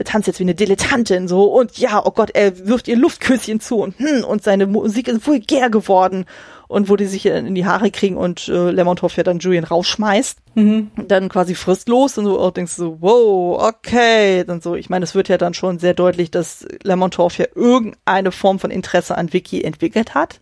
tanzt 0.05 0.27
jetzt 0.27 0.41
wie 0.41 0.45
eine 0.45 0.55
Dilettantin 0.55 1.29
so 1.29 1.45
und 1.45 1.79
ja, 1.79 2.05
oh 2.05 2.11
Gott, 2.11 2.31
er 2.35 2.67
wirft 2.67 2.89
ihr 2.89 2.97
Luftküsschen 2.97 3.61
zu 3.61 3.77
und 3.77 3.99
hm, 3.99 4.25
und 4.25 4.43
seine 4.43 4.67
Musik 4.67 5.07
ist 5.07 5.25
vulgär 5.25 5.71
geworden 5.71 6.25
und 6.67 6.89
wo 6.89 6.97
die 6.97 7.07
sich 7.07 7.27
in 7.27 7.55
die 7.55 7.65
Haare 7.65 7.93
kriegen 7.93 8.17
und 8.17 8.49
äh, 8.49 8.71
Lermontov 8.71 9.17
ja 9.17 9.23
dann 9.23 9.39
Julian 9.39 9.65
rausschmeißt, 9.65 10.39
mhm. 10.55 10.91
dann 11.07 11.29
quasi 11.29 11.55
fristlos 11.55 12.19
und 12.19 12.25
so 12.25 12.41
auch 12.41 12.51
denkst 12.51 12.75
du 12.77 12.83
so, 12.83 12.97
wow, 13.01 13.63
okay, 13.63 14.43
dann 14.45 14.61
so, 14.61 14.75
ich 14.75 14.91
meine, 14.91 15.05
es 15.05 15.15
wird 15.15 15.29
ja 15.29 15.39
dann 15.39 15.55
schon 15.55 15.79
sehr 15.79 15.95
deutlich, 15.95 16.33
dass 16.33 16.67
Lermontov 16.83 17.39
ja 17.39 17.47
irgendeine 17.55 18.33
Form 18.33 18.59
von 18.59 18.73
Interesse 18.73 19.17
an 19.17 19.33
Vicky 19.33 19.63
entwickelt 19.63 20.15
hat 20.15 20.41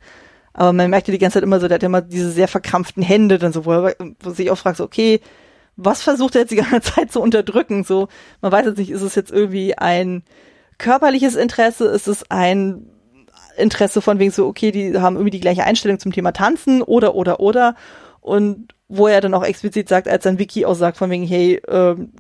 aber 0.59 0.73
man 0.73 0.91
merkte 0.91 1.13
die 1.13 1.19
ganze 1.19 1.35
Zeit 1.35 1.45
immer 1.45 1.61
so, 1.61 1.69
der 1.69 1.77
hat 1.77 1.85
immer 1.85 2.03
diese 2.03 2.33
sehr 2.33 2.49
verkrampften 2.49 3.01
Hände 3.01 3.39
dann 3.39 3.53
so, 3.53 3.65
wo 3.65 3.71
er 3.71 3.95
wo 4.19 4.31
sich 4.31 4.51
auch 4.51 4.59
fragt, 4.59 4.79
so, 4.79 4.83
okay, 4.83 5.21
was 5.77 6.03
versucht 6.03 6.35
er 6.35 6.41
jetzt 6.41 6.51
die 6.51 6.57
ganze 6.57 6.81
Zeit 6.95 7.13
zu 7.13 7.21
unterdrücken? 7.21 7.85
So, 7.85 8.09
man 8.41 8.51
weiß 8.51 8.67
jetzt 8.67 8.79
nicht, 8.79 8.91
ist 8.91 9.03
es 9.03 9.15
jetzt 9.15 9.31
irgendwie 9.31 9.79
ein 9.79 10.25
körperliches 10.79 11.37
Interesse, 11.37 11.87
ist 11.87 12.09
es 12.09 12.29
ein 12.29 12.89
Interesse 13.57 14.01
von 14.03 14.19
wegen 14.19 14.33
so, 14.33 14.49
okay, 14.49 14.73
die 14.73 14.99
haben 14.99 15.15
irgendwie 15.15 15.31
die 15.31 15.39
gleiche 15.39 15.63
Einstellung 15.63 16.01
zum 16.01 16.13
Thema 16.13 16.33
Tanzen 16.33 16.83
oder, 16.83 17.15
oder, 17.15 17.39
oder. 17.39 17.77
Und 18.21 18.75
wo 18.89 19.07
er 19.07 19.21
dann 19.21 19.35
auch 19.35 19.45
explizit 19.45 19.89
sagt, 19.89 20.09
als 20.09 20.25
dann 20.25 20.41
Vicky 20.41 20.67
auch 20.67 20.75
sagt 20.75 20.97
von 20.97 21.09
wegen, 21.09 21.25
hey, 21.25 21.63
ähm, 21.69 22.11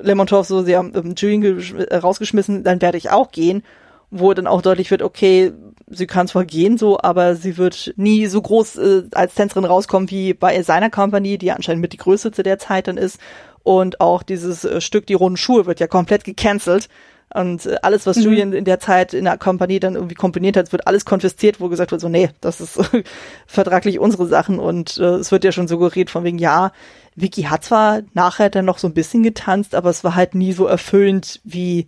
Lemontov 0.00 0.46
so, 0.46 0.62
sie 0.62 0.76
haben 0.76 0.92
ähm, 0.94 1.14
Julian 1.16 1.60
rausgeschmissen, 1.92 2.62
dann 2.62 2.80
werde 2.80 2.98
ich 2.98 3.10
auch 3.10 3.32
gehen. 3.32 3.64
Wo 4.12 4.32
dann 4.32 4.46
auch 4.46 4.62
deutlich 4.62 4.92
wird, 4.92 5.02
okay, 5.02 5.52
sie 5.90 6.06
kann 6.06 6.28
zwar 6.28 6.44
gehen 6.44 6.78
so, 6.78 7.00
aber 7.00 7.34
sie 7.34 7.58
wird 7.58 7.92
nie 7.96 8.26
so 8.26 8.40
groß 8.40 8.76
äh, 8.76 9.02
als 9.12 9.34
Tänzerin 9.34 9.64
rauskommen 9.64 10.10
wie 10.10 10.34
bei 10.34 10.62
seiner 10.62 10.90
Company, 10.90 11.36
die 11.36 11.52
anscheinend 11.52 11.82
mit 11.82 11.92
die 11.92 11.98
größte 11.98 12.32
zu 12.32 12.42
der 12.42 12.58
Zeit 12.58 12.88
dann 12.88 12.96
ist. 12.96 13.18
Und 13.62 14.00
auch 14.00 14.22
dieses 14.22 14.64
äh, 14.64 14.80
Stück, 14.80 15.06
die 15.06 15.14
runden 15.14 15.36
Schuhe, 15.36 15.66
wird 15.66 15.80
ja 15.80 15.86
komplett 15.86 16.24
gecancelt. 16.24 16.88
Und 17.32 17.66
äh, 17.66 17.76
alles, 17.82 18.06
was 18.06 18.16
mhm. 18.16 18.22
Julian 18.22 18.52
in 18.52 18.64
der 18.64 18.80
Zeit 18.80 19.14
in 19.14 19.24
der 19.24 19.36
Kompanie 19.36 19.80
dann 19.80 19.94
irgendwie 19.94 20.14
komponiert 20.14 20.56
hat, 20.56 20.72
wird 20.72 20.86
alles 20.86 21.04
konfisziert, 21.04 21.60
wo 21.60 21.68
gesagt 21.68 21.90
wird, 21.90 22.00
so, 22.00 22.08
nee, 22.08 22.30
das 22.40 22.60
ist 22.60 22.78
vertraglich 23.46 23.98
unsere 23.98 24.26
Sachen. 24.26 24.58
Und 24.58 24.96
äh, 24.98 25.16
es 25.16 25.32
wird 25.32 25.44
ja 25.44 25.52
schon 25.52 25.68
suggeriert 25.68 26.10
von 26.10 26.24
wegen, 26.24 26.38
ja, 26.38 26.72
Vicky 27.16 27.42
hat 27.42 27.64
zwar 27.64 28.00
nachher 28.14 28.50
dann 28.50 28.64
noch 28.64 28.78
so 28.78 28.86
ein 28.86 28.94
bisschen 28.94 29.22
getanzt, 29.22 29.74
aber 29.74 29.90
es 29.90 30.04
war 30.04 30.14
halt 30.14 30.34
nie 30.34 30.52
so 30.52 30.66
erfüllend 30.66 31.40
wie 31.44 31.86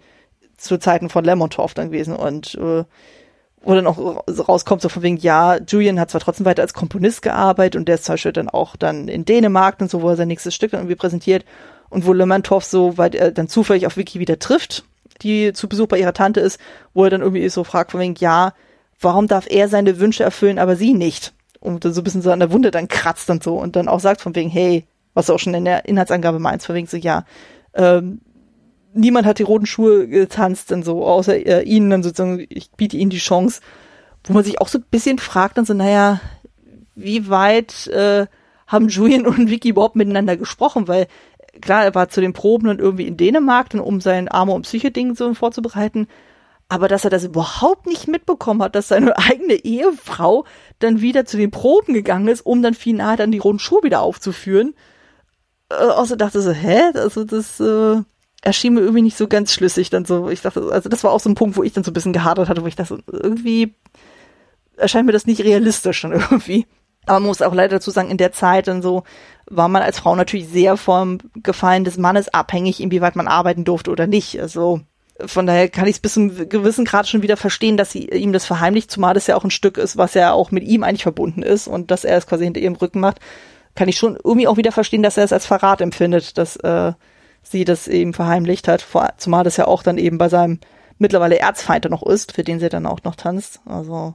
zu 0.56 0.78
Zeiten 0.78 1.08
von 1.08 1.24
Lemontov 1.24 1.74
dann 1.74 1.90
gewesen. 1.90 2.14
Und 2.14 2.54
äh, 2.56 2.84
wo 3.64 3.74
dann 3.74 3.86
auch 3.86 4.24
rauskommt, 4.48 4.82
so 4.82 4.88
von 4.88 5.02
wegen, 5.02 5.16
ja, 5.18 5.58
Julian 5.58 6.00
hat 6.00 6.10
zwar 6.10 6.20
trotzdem 6.20 6.46
weiter 6.46 6.62
als 6.62 6.74
Komponist 6.74 7.22
gearbeitet 7.22 7.76
und 7.76 7.86
der 7.86 7.96
ist 7.96 8.04
zum 8.04 8.14
Beispiel 8.14 8.32
dann 8.32 8.48
auch 8.48 8.76
dann 8.76 9.08
in 9.08 9.24
Dänemark 9.24 9.80
und 9.80 9.90
so, 9.90 10.02
wo 10.02 10.10
er 10.10 10.16
sein 10.16 10.28
nächstes 10.28 10.54
Stück 10.54 10.72
dann 10.72 10.80
irgendwie 10.80 10.96
präsentiert 10.96 11.44
und 11.88 12.06
wo 12.06 12.12
Lemantov 12.12 12.64
so, 12.64 12.98
weil 12.98 13.14
er 13.14 13.30
dann 13.30 13.48
zufällig 13.48 13.86
auf 13.86 13.96
Vicky 13.96 14.18
wieder 14.18 14.38
trifft, 14.38 14.84
die 15.22 15.52
zu 15.52 15.68
Besuch 15.68 15.86
bei 15.86 15.98
ihrer 15.98 16.14
Tante 16.14 16.40
ist, 16.40 16.58
wo 16.94 17.04
er 17.04 17.10
dann 17.10 17.20
irgendwie 17.20 17.48
so 17.48 17.64
fragt 17.64 17.92
von 17.92 18.00
wegen, 18.00 18.16
ja, 18.18 18.52
warum 19.00 19.28
darf 19.28 19.46
er 19.48 19.68
seine 19.68 20.00
Wünsche 20.00 20.24
erfüllen, 20.24 20.58
aber 20.58 20.76
sie 20.76 20.94
nicht? 20.94 21.32
Und 21.60 21.84
dann 21.84 21.92
so 21.92 22.00
ein 22.00 22.04
bisschen 22.04 22.22
so 22.22 22.32
an 22.32 22.40
der 22.40 22.50
Wunde 22.50 22.72
dann 22.72 22.88
kratzt 22.88 23.30
und 23.30 23.42
so 23.44 23.56
und 23.56 23.76
dann 23.76 23.88
auch 23.88 24.00
sagt 24.00 24.20
von 24.20 24.34
wegen, 24.34 24.50
hey, 24.50 24.84
was 25.14 25.26
du 25.26 25.34
auch 25.34 25.38
schon 25.38 25.54
in 25.54 25.64
der 25.64 25.84
Inhaltsangabe 25.84 26.38
meinst, 26.38 26.66
von 26.66 26.74
wegen 26.74 26.88
so, 26.88 26.96
ja, 26.96 27.24
ähm, 27.74 28.20
niemand 28.94 29.26
hat 29.26 29.38
die 29.38 29.44
roten 29.44 29.66
Schuhe 29.66 30.08
getanzt, 30.08 30.70
dann 30.70 30.82
so, 30.82 31.04
außer 31.04 31.34
äh, 31.34 31.62
ihnen 31.62 31.90
dann 31.90 32.02
sozusagen, 32.02 32.44
ich 32.48 32.70
biete 32.72 32.96
ihnen 32.96 33.10
die 33.10 33.18
Chance, 33.18 33.60
wo 34.24 34.32
man 34.32 34.44
sich 34.44 34.60
auch 34.60 34.68
so 34.68 34.78
ein 34.78 34.84
bisschen 34.90 35.18
fragt, 35.18 35.58
dann 35.58 35.64
so, 35.64 35.74
naja, 35.74 36.20
wie 36.94 37.28
weit 37.28 37.86
äh, 37.88 38.26
haben 38.66 38.88
Julian 38.88 39.26
und 39.26 39.50
Vicky 39.50 39.70
überhaupt 39.70 39.96
miteinander 39.96 40.36
gesprochen, 40.36 40.88
weil 40.88 41.06
klar, 41.60 41.84
er 41.84 41.94
war 41.94 42.08
zu 42.08 42.20
den 42.20 42.32
Proben 42.32 42.68
dann 42.68 42.78
irgendwie 42.78 43.06
in 43.06 43.16
Dänemark, 43.16 43.70
dann 43.70 43.80
um 43.80 44.00
sein 44.00 44.28
Arme- 44.28 44.52
und 44.52 44.62
Psyche-Ding 44.62 45.14
so 45.14 45.34
vorzubereiten, 45.34 46.08
aber 46.68 46.88
dass 46.88 47.04
er 47.04 47.10
das 47.10 47.24
überhaupt 47.24 47.86
nicht 47.86 48.08
mitbekommen 48.08 48.62
hat, 48.62 48.74
dass 48.74 48.88
seine 48.88 49.18
eigene 49.18 49.54
Ehefrau 49.54 50.44
dann 50.78 51.00
wieder 51.00 51.24
zu 51.24 51.36
den 51.36 51.50
Proben 51.50 51.94
gegangen 51.94 52.28
ist, 52.28 52.46
um 52.46 52.62
dann 52.62 52.74
final 52.74 53.16
dann 53.16 53.32
die 53.32 53.38
roten 53.38 53.58
Schuhe 53.58 53.82
wieder 53.82 54.00
aufzuführen, 54.00 54.74
äh, 55.70 55.74
außer 55.74 56.16
dachte 56.16 56.40
so, 56.40 56.52
hä, 56.52 56.92
also 56.94 57.24
das, 57.24 57.60
äh, 57.60 58.02
erschien 58.42 58.74
mir 58.74 58.80
irgendwie 58.80 59.02
nicht 59.02 59.16
so 59.16 59.28
ganz 59.28 59.52
schlüssig 59.52 59.88
dann 59.88 60.04
so. 60.04 60.28
Ich 60.28 60.42
dachte, 60.42 60.68
also 60.70 60.88
das 60.88 61.04
war 61.04 61.12
auch 61.12 61.20
so 61.20 61.30
ein 61.30 61.34
Punkt, 61.34 61.56
wo 61.56 61.62
ich 61.62 61.72
dann 61.72 61.84
so 61.84 61.90
ein 61.90 61.94
bisschen 61.94 62.12
gehadert 62.12 62.48
hatte, 62.48 62.62
wo 62.62 62.66
ich 62.66 62.76
dachte, 62.76 62.98
irgendwie 63.10 63.74
erscheint 64.76 65.06
mir 65.06 65.12
das 65.12 65.26
nicht 65.26 65.42
realistisch 65.42 66.02
dann 66.02 66.12
irgendwie. 66.30 66.66
Aber 67.06 67.20
man 67.20 67.28
muss 67.28 67.42
auch 67.42 67.54
leider 67.54 67.76
dazu 67.76 67.90
sagen, 67.90 68.10
in 68.10 68.16
der 68.16 68.32
Zeit 68.32 68.68
dann 68.68 68.82
so 68.82 69.04
war 69.46 69.68
man 69.68 69.82
als 69.82 69.98
Frau 69.98 70.14
natürlich 70.14 70.48
sehr 70.48 70.76
vom 70.76 71.18
Gefallen 71.42 71.84
des 71.84 71.98
Mannes 71.98 72.28
abhängig, 72.28 72.80
inwieweit 72.80 73.16
man 73.16 73.28
arbeiten 73.28 73.64
durfte 73.64 73.90
oder 73.90 74.06
nicht. 74.06 74.40
Also 74.40 74.80
von 75.24 75.46
daher 75.46 75.68
kann 75.68 75.86
ich 75.86 75.96
es 75.96 76.00
bis 76.00 76.14
zum 76.14 76.48
gewissen 76.48 76.84
Grad 76.84 77.08
schon 77.08 77.22
wieder 77.22 77.36
verstehen, 77.36 77.76
dass 77.76 77.92
sie 77.92 78.08
ihm 78.08 78.32
das 78.32 78.46
verheimlicht, 78.46 78.90
zumal 78.90 79.14
das 79.14 79.26
ja 79.26 79.36
auch 79.36 79.44
ein 79.44 79.50
Stück 79.50 79.78
ist, 79.78 79.96
was 79.96 80.14
ja 80.14 80.32
auch 80.32 80.50
mit 80.50 80.64
ihm 80.64 80.82
eigentlich 80.82 81.02
verbunden 81.02 81.42
ist 81.42 81.68
und 81.68 81.90
dass 81.90 82.04
er 82.04 82.16
es 82.16 82.26
quasi 82.26 82.44
hinter 82.44 82.60
ihrem 82.60 82.76
Rücken 82.76 83.00
macht, 83.00 83.20
kann 83.74 83.88
ich 83.88 83.98
schon 83.98 84.16
irgendwie 84.22 84.48
auch 84.48 84.56
wieder 84.56 84.72
verstehen, 84.72 85.02
dass 85.02 85.16
er 85.16 85.24
es 85.24 85.32
als 85.32 85.46
Verrat 85.46 85.80
empfindet, 85.80 86.38
dass 86.38 86.56
äh, 86.56 86.92
sie 87.42 87.64
das 87.64 87.88
eben 87.88 88.14
verheimlicht 88.14 88.68
hat, 88.68 88.82
vor, 88.82 89.12
zumal 89.18 89.44
das 89.44 89.56
ja 89.56 89.66
auch 89.66 89.82
dann 89.82 89.98
eben 89.98 90.18
bei 90.18 90.28
seinem 90.28 90.60
mittlerweile 90.98 91.38
Erzfeind 91.38 91.88
noch 91.90 92.02
ist, 92.02 92.32
für 92.32 92.44
den 92.44 92.60
sie 92.60 92.68
dann 92.68 92.86
auch 92.86 93.02
noch 93.04 93.16
tanzt. 93.16 93.60
Also 93.66 94.14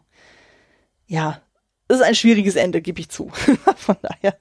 ja, 1.07 1.41
ist 1.89 2.01
ein 2.01 2.15
schwieriges 2.15 2.55
Ende, 2.55 2.81
gebe 2.81 2.99
ich 2.99 3.09
zu. 3.09 3.29
Von 3.75 3.97
daher, 4.01 4.35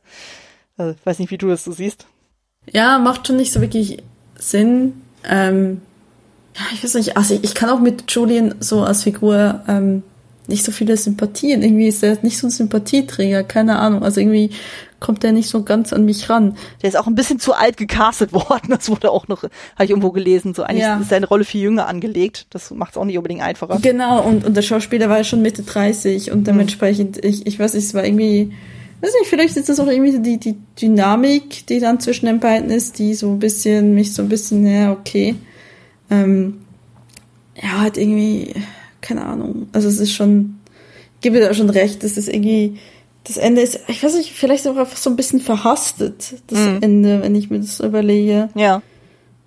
also, 0.77 0.95
weiß 1.05 1.19
nicht, 1.19 1.31
wie 1.31 1.39
du 1.39 1.49
das 1.49 1.65
so 1.65 1.73
siehst. 1.73 2.07
Ja, 2.71 2.99
macht 2.99 3.27
schon 3.27 3.37
nicht 3.37 3.53
so 3.53 3.61
wirklich 3.61 4.03
Sinn. 4.39 5.01
Ähm, 5.25 5.81
ja, 6.57 6.63
ich 6.73 6.83
weiß 6.83 6.95
nicht, 6.95 7.17
also 7.17 7.35
ich, 7.35 7.45
ich 7.45 7.55
kann 7.55 7.71
auch 7.71 7.81
mit 7.81 8.11
Julian 8.11 8.57
so 8.61 8.83
als 8.83 9.05
Figur 9.05 9.63
ähm, 9.69 10.03
nicht 10.49 10.65
so 10.65 10.73
viele 10.73 10.97
Sympathien. 10.97 11.63
Irgendwie 11.63 11.89
ist 11.89 12.03
er 12.03 12.19
nicht 12.23 12.39
so 12.39 12.47
ein 12.47 12.51
Sympathieträger, 12.51 13.45
keine 13.45 13.79
Ahnung. 13.79 14.03
Also 14.03 14.21
irgendwie 14.21 14.51
kommt 15.01 15.23
der 15.23 15.33
nicht 15.33 15.49
so 15.49 15.63
ganz 15.63 15.93
an 15.93 16.05
mich 16.05 16.29
ran. 16.31 16.57
Der 16.83 16.89
ist 16.89 16.97
auch 16.97 17.07
ein 17.07 17.15
bisschen 17.15 17.39
zu 17.39 17.53
alt 17.53 17.77
gecastet 17.77 18.33
worden. 18.33 18.69
Das 18.71 18.89
wurde 18.89 19.11
auch 19.11 19.29
noch, 19.29 19.43
habe 19.43 19.85
ich 19.85 19.91
irgendwo 19.91 20.11
gelesen. 20.11 20.55
So 20.55 20.63
eigentlich 20.63 20.83
ja. 20.83 20.99
ist 20.99 21.11
seine 21.11 21.27
Rolle 21.27 21.45
viel 21.45 21.63
jünger 21.63 21.87
angelegt. 21.87 22.47
Das 22.51 22.71
macht 22.71 22.93
es 22.93 22.97
auch 22.97 23.05
nicht 23.05 23.17
unbedingt 23.17 23.43
einfacher. 23.43 23.79
Genau, 23.81 24.23
und, 24.23 24.45
und 24.45 24.57
der 24.57 24.63
Schauspieler 24.63 25.09
war 25.09 25.19
ja 25.19 25.25
schon 25.25 25.43
Mitte 25.43 25.63
30 25.63 26.31
und 26.33 26.47
dementsprechend, 26.47 27.25
ich, 27.25 27.47
ich 27.47 27.59
weiß 27.59 27.75
nicht, 27.75 27.85
es 27.85 27.95
war 27.95 28.05
irgendwie, 28.05 28.53
weiß 29.01 29.13
nicht, 29.21 29.29
vielleicht 29.29 29.57
ist 29.57 29.69
das 29.69 29.81
auch 29.81 29.87
irgendwie 29.87 30.19
die, 30.19 30.39
die 30.39 30.57
Dynamik, 30.81 31.67
die 31.67 31.81
dann 31.81 32.01
zwischen 32.01 32.27
den 32.27 32.41
beiden 32.41 32.71
ist, 32.71 32.99
die 32.99 33.15
so 33.15 33.31
ein 33.31 33.39
bisschen, 33.39 33.95
mich 33.95 34.15
so 34.15 34.23
ein 34.23 34.29
bisschen, 34.29 34.67
ja, 34.67 34.93
okay. 34.93 35.35
Ähm, 36.11 36.61
ja, 37.61 37.81
halt 37.81 37.97
irgendwie, 37.97 38.55
keine 39.01 39.25
Ahnung. 39.25 39.69
Also 39.73 39.89
es 39.89 39.99
ist 39.99 40.13
schon, 40.13 40.59
ich 41.15 41.21
gebe 41.23 41.41
da 41.41 41.53
schon 41.55 41.71
recht, 41.71 42.05
es 42.05 42.17
ist 42.17 42.29
irgendwie, 42.29 42.79
das 43.27 43.37
Ende 43.37 43.61
ist, 43.61 43.81
ich 43.89 44.03
weiß 44.03 44.15
nicht, 44.15 44.33
vielleicht 44.33 44.67
auch 44.69 44.77
einfach 44.77 44.97
so 44.97 45.11
ein 45.11 45.17
bisschen 45.17 45.41
verhastet, 45.41 46.35
das 46.47 46.59
mhm. 46.59 46.79
Ende, 46.81 47.23
wenn 47.23 47.35
ich 47.35 47.51
mir 47.51 47.59
das 47.59 47.81
überlege. 47.81 48.49
Ja 48.55 48.83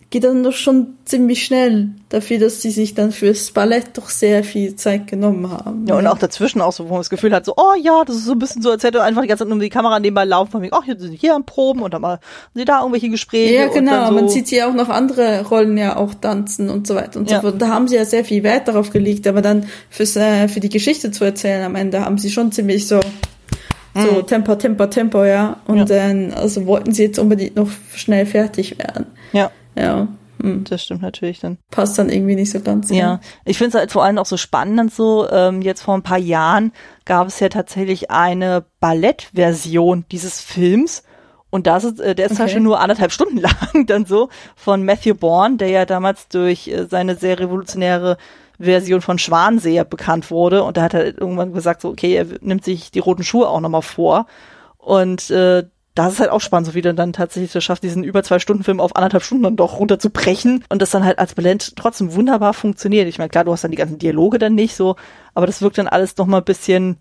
geht 0.09 0.23
dann 0.23 0.41
doch 0.41 0.53
schon 0.53 0.95
ziemlich 1.05 1.45
schnell 1.45 1.89
dafür, 2.09 2.39
dass 2.39 2.61
sie 2.61 2.71
sich 2.71 2.95
dann 2.95 3.11
fürs 3.11 3.51
Ballett 3.51 3.89
doch 3.93 4.09
sehr 4.09 4.43
viel 4.43 4.75
Zeit 4.75 5.05
genommen 5.05 5.51
haben. 5.51 5.85
Ja, 5.87 5.97
und 5.97 6.07
auch 6.07 6.17
dazwischen 6.17 6.61
auch 6.61 6.71
so, 6.71 6.85
wo 6.85 6.93
man 6.93 7.01
das 7.01 7.11
Gefühl 7.11 7.31
hat, 7.31 7.45
so, 7.45 7.53
oh 7.55 7.73
ja, 7.79 8.03
das 8.05 8.15
ist 8.15 8.25
so 8.25 8.31
ein 8.31 8.39
bisschen 8.39 8.63
so, 8.63 8.71
als 8.71 8.83
hätte 8.83 9.03
einfach 9.03 9.21
die 9.21 9.27
ganze 9.27 9.43
Zeit 9.43 9.49
nur 9.49 9.59
die 9.59 9.69
Kamera 9.69 9.99
nebenbei 9.99 10.25
laufen, 10.25 10.51
von 10.51 10.61
mir, 10.61 10.69
ach, 10.71 10.85
jetzt 10.85 11.01
sind 11.01 11.13
hier 11.13 11.35
am 11.35 11.45
Proben 11.45 11.83
und 11.83 11.93
dann 11.93 12.01
mal 12.01 12.19
sie 12.55 12.65
da 12.65 12.79
irgendwelche 12.79 13.09
Gespräche. 13.09 13.53
Ja, 13.53 13.67
genau, 13.67 14.07
so. 14.07 14.13
man 14.13 14.29
sieht 14.29 14.47
hier 14.47 14.67
auch 14.67 14.73
noch 14.73 14.89
andere 14.89 15.45
Rollen 15.47 15.77
ja 15.77 15.95
auch 15.95 16.15
tanzen 16.15 16.71
und 16.71 16.87
so 16.87 16.95
weiter 16.95 17.19
und 17.19 17.29
ja. 17.29 17.41
so 17.41 17.49
fort. 17.49 17.61
Da 17.61 17.67
haben 17.67 17.87
sie 17.87 17.95
ja 17.95 18.05
sehr 18.05 18.25
viel 18.25 18.41
Wert 18.41 18.67
darauf 18.67 18.89
gelegt, 18.89 19.27
aber 19.27 19.43
dann 19.43 19.67
fürs, 19.91 20.15
äh, 20.15 20.47
für 20.47 20.59
die 20.59 20.69
Geschichte 20.69 21.11
zu 21.11 21.23
erzählen 21.23 21.63
am 21.63 21.75
Ende 21.75 22.03
haben 22.03 22.17
sie 22.17 22.31
schon 22.31 22.51
ziemlich 22.51 22.87
so 22.87 22.99
so 23.95 24.11
mhm. 24.11 24.27
Tempo, 24.27 24.55
Tempo, 24.55 24.85
Tempo, 24.87 25.23
ja. 25.23 25.57
Und 25.65 25.77
ja. 25.77 25.85
dann, 25.85 26.33
also 26.33 26.65
wollten 26.65 26.91
sie 26.91 27.03
jetzt 27.03 27.19
unbedingt 27.19 27.55
noch 27.55 27.69
schnell 27.93 28.25
fertig 28.25 28.77
werden. 28.77 29.07
Ja. 29.33 29.51
Ja. 29.75 30.07
Hm. 30.41 30.63
Das 30.63 30.83
stimmt 30.83 31.01
natürlich 31.01 31.39
dann. 31.39 31.57
Passt 31.69 31.97
dann 31.99 32.09
irgendwie 32.09 32.35
nicht 32.35 32.51
so 32.51 32.61
ganz. 32.61 32.89
Ja, 32.89 32.95
ja. 32.95 33.19
ich 33.45 33.57
finde 33.57 33.69
es 33.69 33.75
halt 33.75 33.91
vor 33.91 34.03
allem 34.03 34.17
auch 34.17 34.25
so 34.25 34.37
spannend 34.37 34.93
so. 34.93 35.29
Ähm, 35.29 35.61
jetzt 35.61 35.81
vor 35.81 35.95
ein 35.95 36.03
paar 36.03 36.17
Jahren 36.17 36.71
gab 37.05 37.27
es 37.27 37.39
ja 37.39 37.49
tatsächlich 37.49 38.09
eine 38.09 38.63
Ballettversion 38.79 40.05
dieses 40.11 40.39
Films. 40.41 41.03
Und 41.49 41.67
das 41.67 41.83
ist, 41.83 41.99
äh, 41.99 42.15
der 42.15 42.27
ist 42.27 42.33
okay. 42.33 42.41
halt 42.41 42.51
schon 42.51 42.63
nur 42.63 42.79
anderthalb 42.79 43.11
Stunden 43.11 43.37
lang 43.41 43.85
dann 43.85 44.05
so 44.05 44.29
von 44.55 44.85
Matthew 44.85 45.15
Bourne, 45.15 45.57
der 45.57 45.69
ja 45.69 45.85
damals 45.85 46.27
durch 46.29 46.67
äh, 46.67 46.85
seine 46.89 47.15
sehr 47.15 47.39
revolutionäre 47.39 48.17
Version 48.59 49.01
von 49.01 49.17
Schwanseher 49.17 49.85
bekannt 49.85 50.31
wurde. 50.31 50.63
Und 50.63 50.77
da 50.77 50.83
hat 50.83 50.93
er 50.93 51.17
irgendwann 51.17 51.53
gesagt, 51.53 51.81
so, 51.81 51.89
okay, 51.89 52.13
er 52.15 52.25
nimmt 52.41 52.63
sich 52.63 52.91
die 52.91 52.99
roten 52.99 53.23
Schuhe 53.23 53.47
auch 53.47 53.61
nochmal 53.61 53.81
vor. 53.81 54.27
Und 54.77 55.29
äh, 55.29 55.63
das 55.95 56.13
ist 56.13 56.19
halt 56.19 56.29
auch 56.29 56.39
spannend, 56.39 56.67
so 56.67 56.73
wie 56.75 56.81
du 56.81 56.93
dann 56.93 57.13
tatsächlich 57.13 57.51
so 57.51 57.59
schafft, 57.59 57.83
diesen 57.83 58.03
über 58.03 58.23
zwei 58.23 58.39
Stunden 58.39 58.63
Film 58.63 58.79
auf 58.79 58.95
anderthalb 58.95 59.23
Stunden 59.23 59.43
dann 59.43 59.55
doch 59.55 59.79
runterzubrechen 59.79 60.63
und 60.69 60.81
das 60.81 60.91
dann 60.91 61.03
halt 61.03 61.19
als 61.19 61.35
Ballett 61.35 61.73
trotzdem 61.75 62.13
wunderbar 62.13 62.53
funktioniert. 62.53 63.07
Ich 63.07 63.17
meine, 63.17 63.29
klar, 63.29 63.43
du 63.43 63.51
hast 63.51 63.63
dann 63.63 63.71
die 63.71 63.77
ganzen 63.77 63.99
Dialoge 63.99 64.39
dann 64.39 64.55
nicht 64.55 64.75
so, 64.75 64.95
aber 65.33 65.45
das 65.45 65.61
wirkt 65.61 65.77
dann 65.77 65.87
alles 65.87 66.15
noch 66.15 66.25
mal 66.25 66.37
ein 66.37 66.45
bisschen, 66.45 66.97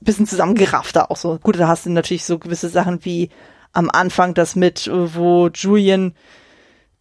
bisschen 0.00 0.26
zusammengeraffter 0.26 1.10
auch 1.10 1.16
so. 1.16 1.38
Gut, 1.38 1.58
da 1.58 1.68
hast 1.68 1.86
du 1.86 1.90
natürlich 1.90 2.24
so 2.24 2.38
gewisse 2.38 2.68
Sachen 2.68 3.04
wie 3.04 3.30
am 3.72 3.90
Anfang 3.90 4.34
das 4.34 4.56
mit, 4.56 4.90
wo 4.92 5.48
Julian 5.48 6.14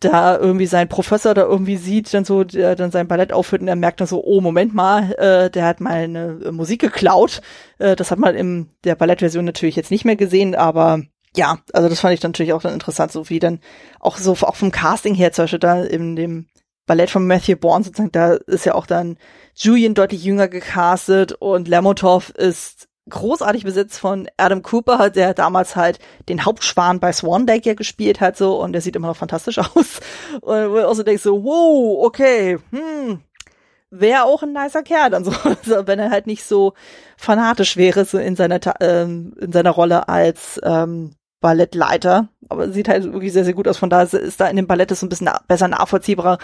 da 0.09 0.37
irgendwie 0.37 0.65
sein 0.65 0.89
Professor 0.89 1.33
da 1.33 1.43
irgendwie 1.43 1.77
sieht, 1.77 2.13
dann 2.13 2.25
so, 2.25 2.43
der 2.43 2.75
dann 2.75 2.91
sein 2.91 3.07
Ballett 3.07 3.33
aufhört 3.33 3.61
und 3.61 3.67
er 3.67 3.75
merkt 3.75 3.99
dann 3.99 4.07
so, 4.07 4.23
oh, 4.23 4.41
Moment 4.41 4.73
mal, 4.73 5.13
äh, 5.13 5.49
der 5.49 5.65
hat 5.65 5.79
mal 5.79 5.93
eine 5.93 6.39
äh, 6.45 6.51
Musik 6.51 6.81
geklaut. 6.81 7.41
Äh, 7.77 7.95
das 7.95 8.11
hat 8.11 8.19
man 8.19 8.35
in 8.35 8.69
der 8.83 8.95
Ballettversion 8.95 9.45
natürlich 9.45 9.75
jetzt 9.75 9.91
nicht 9.91 10.05
mehr 10.05 10.15
gesehen, 10.15 10.55
aber 10.55 11.01
ja, 11.35 11.59
also 11.73 11.89
das 11.89 11.99
fand 11.99 12.13
ich 12.13 12.23
natürlich 12.23 12.53
auch 12.53 12.61
dann 12.61 12.73
interessant, 12.73 13.11
so 13.11 13.29
wie 13.29 13.39
dann 13.39 13.59
auch 13.99 14.17
so 14.17 14.31
auch 14.33 14.55
vom 14.55 14.71
Casting 14.71 15.15
her, 15.15 15.31
zum 15.31 15.43
Beispiel 15.43 15.59
da 15.59 15.83
in 15.83 16.15
dem 16.15 16.47
Ballett 16.85 17.09
von 17.09 17.25
Matthew 17.27 17.57
Bourne 17.57 17.83
sozusagen, 17.83 18.11
da 18.11 18.33
ist 18.33 18.65
ja 18.65 18.75
auch 18.75 18.85
dann 18.85 19.17
Julian 19.55 19.95
deutlich 19.95 20.23
jünger 20.23 20.47
gecastet 20.47 21.33
und 21.33 21.67
Lermontov 21.67 22.29
ist 22.29 22.87
großartig 23.09 23.63
besetzt 23.63 23.99
von 23.99 24.27
Adam 24.37 24.63
Cooper, 24.63 25.09
der 25.09 25.33
damals 25.33 25.75
halt 25.75 25.99
den 26.27 26.43
Hauptschwan 26.45 26.99
bei 26.99 27.11
Swan 27.11 27.45
Lake 27.45 27.69
ja 27.69 27.75
gespielt 27.75 28.19
hat 28.19 28.37
so 28.37 28.61
und 28.61 28.73
der 28.73 28.81
sieht 28.81 28.95
immer 28.95 29.07
noch 29.07 29.17
fantastisch 29.17 29.57
aus. 29.75 29.99
Und 30.41 30.71
wo 30.71 30.75
du 30.75 30.87
auch 30.87 30.95
so 30.95 31.03
denkst 31.03 31.23
so, 31.23 31.43
wow, 31.43 32.05
okay, 32.05 32.57
hm, 32.71 33.21
wäre 33.89 34.23
auch 34.23 34.43
ein 34.43 34.53
nicer 34.53 34.83
Kerl 34.83 35.09
dann 35.09 35.23
so, 35.23 35.31
also 35.43 35.87
wenn 35.87 35.99
er 35.99 36.09
halt 36.09 36.27
nicht 36.27 36.43
so 36.43 36.73
fanatisch 37.17 37.77
wäre 37.77 38.05
so 38.05 38.17
in 38.17 38.35
seiner 38.35 38.59
ähm, 38.81 39.35
in 39.39 39.51
seiner 39.51 39.71
Rolle 39.71 40.09
als 40.09 40.59
ähm, 40.63 41.11
Ballettleiter. 41.41 42.29
Aber 42.49 42.71
sieht 42.71 42.87
halt 42.87 43.03
wirklich 43.11 43.33
sehr, 43.33 43.45
sehr 43.45 43.53
gut 43.53 43.67
aus. 43.67 43.77
Von 43.77 43.89
daher 43.89 44.11
ist 44.11 44.39
da 44.39 44.47
in 44.47 44.55
dem 44.55 44.67
Ballett 44.67 44.95
so 44.95 45.05
ein 45.05 45.09
bisschen 45.09 45.29
besser 45.47 45.67
nachvollziehbarer, 45.67 46.39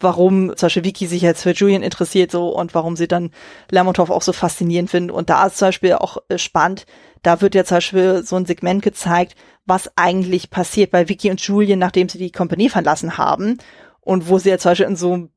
warum 0.00 0.54
zum 0.56 0.66
Beispiel 0.66 0.84
Vicky 0.84 1.06
sich 1.06 1.22
jetzt 1.22 1.42
für 1.42 1.52
Julian 1.52 1.82
interessiert 1.82 2.30
so 2.30 2.48
und 2.48 2.74
warum 2.74 2.96
sie 2.96 3.08
dann 3.08 3.30
Lermontov 3.70 4.10
auch 4.10 4.22
so 4.22 4.32
faszinierend 4.32 4.90
finden. 4.90 5.10
Und 5.10 5.30
da 5.30 5.46
ist 5.46 5.56
zum 5.56 5.68
Beispiel 5.68 5.94
auch 5.94 6.18
äh, 6.28 6.38
spannend, 6.38 6.86
da 7.22 7.40
wird 7.40 7.54
ja 7.54 7.64
zum 7.64 7.78
Beispiel 7.78 8.22
so 8.22 8.36
ein 8.36 8.46
Segment 8.46 8.82
gezeigt, 8.82 9.34
was 9.64 9.90
eigentlich 9.96 10.50
passiert 10.50 10.90
bei 10.90 11.08
Vicky 11.08 11.30
und 11.30 11.40
Julian, 11.40 11.78
nachdem 11.78 12.08
sie 12.08 12.18
die 12.18 12.30
Kompanie 12.30 12.68
verlassen 12.68 13.18
haben. 13.18 13.58
Und 14.00 14.28
wo 14.28 14.38
sie 14.38 14.50
ja 14.50 14.58
zum 14.58 14.70
Beispiel 14.70 14.86
in 14.86 14.96
so 14.96 15.28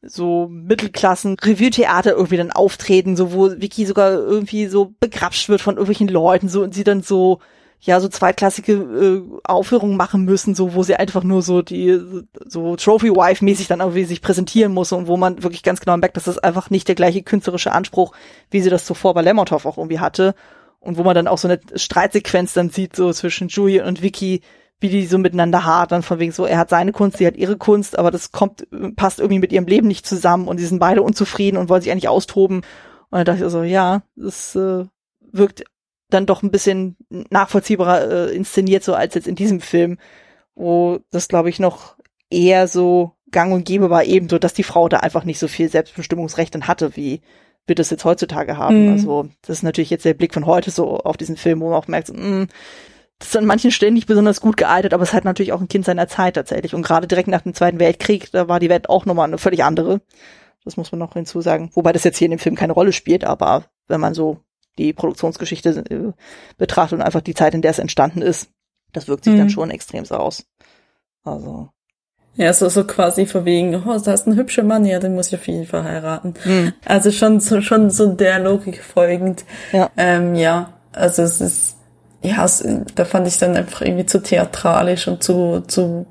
so 0.00 0.48
Mittelklassen 0.48 1.36
Revue-Theater 1.38 2.12
irgendwie 2.12 2.38
dann 2.38 2.50
auftreten, 2.50 3.16
so 3.16 3.32
wo 3.32 3.50
Vicky 3.60 3.84
sogar 3.84 4.12
irgendwie 4.12 4.66
so 4.66 4.94
begrapscht 4.98 5.50
wird 5.50 5.60
von 5.60 5.74
irgendwelchen 5.74 6.08
Leuten 6.08 6.48
so 6.48 6.62
und 6.62 6.74
sie 6.74 6.84
dann 6.84 7.02
so 7.02 7.40
ja 7.80 8.00
so 8.00 8.08
zweitklassige 8.08 8.72
äh, 8.72 9.22
Aufführungen 9.44 9.96
machen 9.96 10.24
müssen, 10.24 10.54
so 10.54 10.74
wo 10.74 10.82
sie 10.82 10.96
einfach 10.96 11.22
nur 11.22 11.42
so 11.42 11.62
die 11.62 12.00
so 12.44 12.76
Trophy 12.76 13.10
Wife 13.10 13.44
mäßig 13.44 13.68
dann 13.68 13.80
irgendwie 13.80 14.04
sich 14.04 14.20
präsentieren 14.20 14.72
muss 14.72 14.92
und 14.92 15.06
wo 15.06 15.16
man 15.16 15.42
wirklich 15.42 15.62
ganz 15.62 15.80
genau 15.80 15.96
merkt, 15.96 16.16
dass 16.16 16.24
das 16.24 16.38
einfach 16.38 16.70
nicht 16.70 16.88
der 16.88 16.96
gleiche 16.96 17.22
künstlerische 17.22 17.72
Anspruch, 17.72 18.12
wie 18.50 18.60
sie 18.60 18.70
das 18.70 18.84
zuvor 18.84 19.14
bei 19.14 19.22
Lermontov 19.22 19.64
auch 19.64 19.78
irgendwie 19.78 20.00
hatte 20.00 20.34
und 20.80 20.96
wo 20.96 21.04
man 21.04 21.14
dann 21.14 21.28
auch 21.28 21.38
so 21.38 21.48
eine 21.48 21.60
Streitsequenz 21.74 22.52
dann 22.52 22.70
sieht 22.70 22.96
so 22.96 23.12
zwischen 23.12 23.48
Julian 23.48 23.86
und 23.86 24.02
Vicky, 24.02 24.42
wie 24.80 24.88
die 24.88 25.06
so 25.06 25.18
miteinander 25.18 25.64
hadern, 25.64 26.02
von 26.02 26.18
wegen 26.18 26.32
so, 26.32 26.46
er 26.46 26.58
hat 26.58 26.70
seine 26.70 26.92
Kunst, 26.92 27.18
sie 27.18 27.26
hat 27.26 27.36
ihre 27.36 27.56
Kunst, 27.56 27.98
aber 27.98 28.10
das 28.10 28.30
kommt, 28.30 28.66
passt 28.96 29.18
irgendwie 29.18 29.40
mit 29.40 29.52
ihrem 29.52 29.66
Leben 29.66 29.88
nicht 29.88 30.06
zusammen 30.06 30.46
und 30.46 30.58
sie 30.58 30.66
sind 30.66 30.78
beide 30.78 31.02
unzufrieden 31.02 31.56
und 31.56 31.68
wollen 31.68 31.82
sich 31.82 31.90
eigentlich 31.90 32.08
austoben. 32.08 32.58
Und 32.58 33.18
dann 33.18 33.24
dachte 33.24 33.44
ich 33.44 33.50
so, 33.50 33.62
ja, 33.62 34.02
das 34.14 34.54
äh, 34.54 34.84
wirkt 35.32 35.64
dann 36.10 36.26
doch 36.26 36.42
ein 36.42 36.50
bisschen 36.50 36.96
nachvollziehbarer 37.30 38.10
äh, 38.10 38.34
inszeniert, 38.34 38.84
so 38.84 38.94
als 38.94 39.14
jetzt 39.14 39.28
in 39.28 39.34
diesem 39.34 39.60
Film, 39.60 39.98
wo 40.54 41.00
das, 41.10 41.28
glaube 41.28 41.50
ich, 41.50 41.58
noch 41.58 41.96
eher 42.30 42.68
so 42.68 43.12
gang 43.30 43.52
und 43.52 43.64
gäbe 43.64 43.90
war, 43.90 44.04
ebenso, 44.04 44.38
dass 44.38 44.54
die 44.54 44.62
Frau 44.62 44.88
da 44.88 44.98
einfach 44.98 45.24
nicht 45.24 45.38
so 45.38 45.48
viel 45.48 45.68
Selbstbestimmungsrecht 45.68 46.54
dann 46.54 46.66
hatte, 46.66 46.96
wie 46.96 47.20
wir 47.66 47.74
das 47.74 47.90
jetzt 47.90 48.04
heutzutage 48.04 48.56
haben. 48.56 48.86
Mhm. 48.86 48.92
Also 48.92 49.28
das 49.42 49.58
ist 49.58 49.62
natürlich 49.62 49.90
jetzt 49.90 50.04
der 50.04 50.14
Blick 50.14 50.32
von 50.32 50.46
heute 50.46 50.70
so 50.70 50.98
auf 50.98 51.16
diesen 51.16 51.36
Film, 51.36 51.60
wo 51.60 51.68
man 51.68 51.78
auch 51.78 51.88
merkt, 51.88 52.08
so, 52.08 52.14
mh, 52.14 52.22
mm, 52.22 52.48
das 53.18 53.28
ist 53.30 53.36
an 53.36 53.46
manchen 53.46 53.72
Stellen 53.72 53.94
nicht 53.94 54.06
besonders 54.06 54.40
gut 54.40 54.56
gealtert, 54.56 54.94
aber 54.94 55.02
es 55.02 55.12
hat 55.12 55.24
natürlich 55.24 55.52
auch 55.52 55.60
ein 55.60 55.68
Kind 55.68 55.84
seiner 55.84 56.06
Zeit 56.06 56.34
tatsächlich. 56.34 56.74
Und 56.74 56.82
gerade 56.82 57.08
direkt 57.08 57.28
nach 57.28 57.42
dem 57.42 57.52
Zweiten 57.52 57.80
Weltkrieg, 57.80 58.30
da 58.30 58.48
war 58.48 58.60
die 58.60 58.68
Welt 58.68 58.88
auch 58.88 59.06
nochmal 59.06 59.26
eine 59.26 59.38
völlig 59.38 59.64
andere. 59.64 60.00
Das 60.64 60.76
muss 60.76 60.92
man 60.92 61.00
noch 61.00 61.14
hinzusagen. 61.14 61.70
Wobei 61.74 61.92
das 61.92 62.04
jetzt 62.04 62.18
hier 62.18 62.26
in 62.26 62.30
dem 62.32 62.38
Film 62.38 62.54
keine 62.54 62.74
Rolle 62.74 62.92
spielt, 62.92 63.24
aber 63.24 63.64
wenn 63.88 64.00
man 64.00 64.14
so 64.14 64.38
die 64.78 64.92
Produktionsgeschichte 64.92 65.84
äh, 65.90 66.12
betrachtet 66.56 66.98
und 66.98 67.04
einfach 67.04 67.20
die 67.20 67.34
Zeit, 67.34 67.54
in 67.54 67.62
der 67.62 67.72
es 67.72 67.78
entstanden 67.78 68.22
ist, 68.22 68.50
das 68.92 69.08
wirkt 69.08 69.24
sich 69.24 69.34
mhm. 69.34 69.38
dann 69.38 69.50
schon 69.50 69.70
extrem 69.70 70.04
aus. 70.10 70.46
Also. 71.24 71.68
Ja, 72.34 72.52
so, 72.52 72.68
so 72.68 72.84
quasi 72.84 73.26
von 73.26 73.44
wegen, 73.44 73.74
oh, 73.74 73.98
da 73.98 74.12
ist 74.12 74.26
ein 74.26 74.36
hübscher 74.36 74.62
Mann, 74.62 74.84
ja, 74.84 75.00
den 75.00 75.14
muss 75.14 75.28
ich 75.28 75.34
auf 75.34 75.48
jeden 75.48 75.66
Fall 75.66 75.82
heiraten. 75.82 76.34
Mhm. 76.44 76.72
Also 76.84 77.10
schon 77.10 77.40
so, 77.40 77.60
schon 77.60 77.90
so 77.90 78.12
der 78.12 78.38
Logik 78.38 78.82
folgend. 78.82 79.44
Ja. 79.72 79.90
Ähm, 79.96 80.36
ja, 80.36 80.72
also 80.92 81.22
es 81.22 81.40
ist, 81.40 81.76
ja, 82.22 82.44
es, 82.44 82.64
da 82.94 83.04
fand 83.04 83.26
ich 83.26 83.38
dann 83.38 83.56
einfach 83.56 83.82
irgendwie 83.82 84.06
zu 84.06 84.22
theatralisch 84.22 85.08
und 85.08 85.22
zu, 85.22 85.62
zu, 85.66 86.06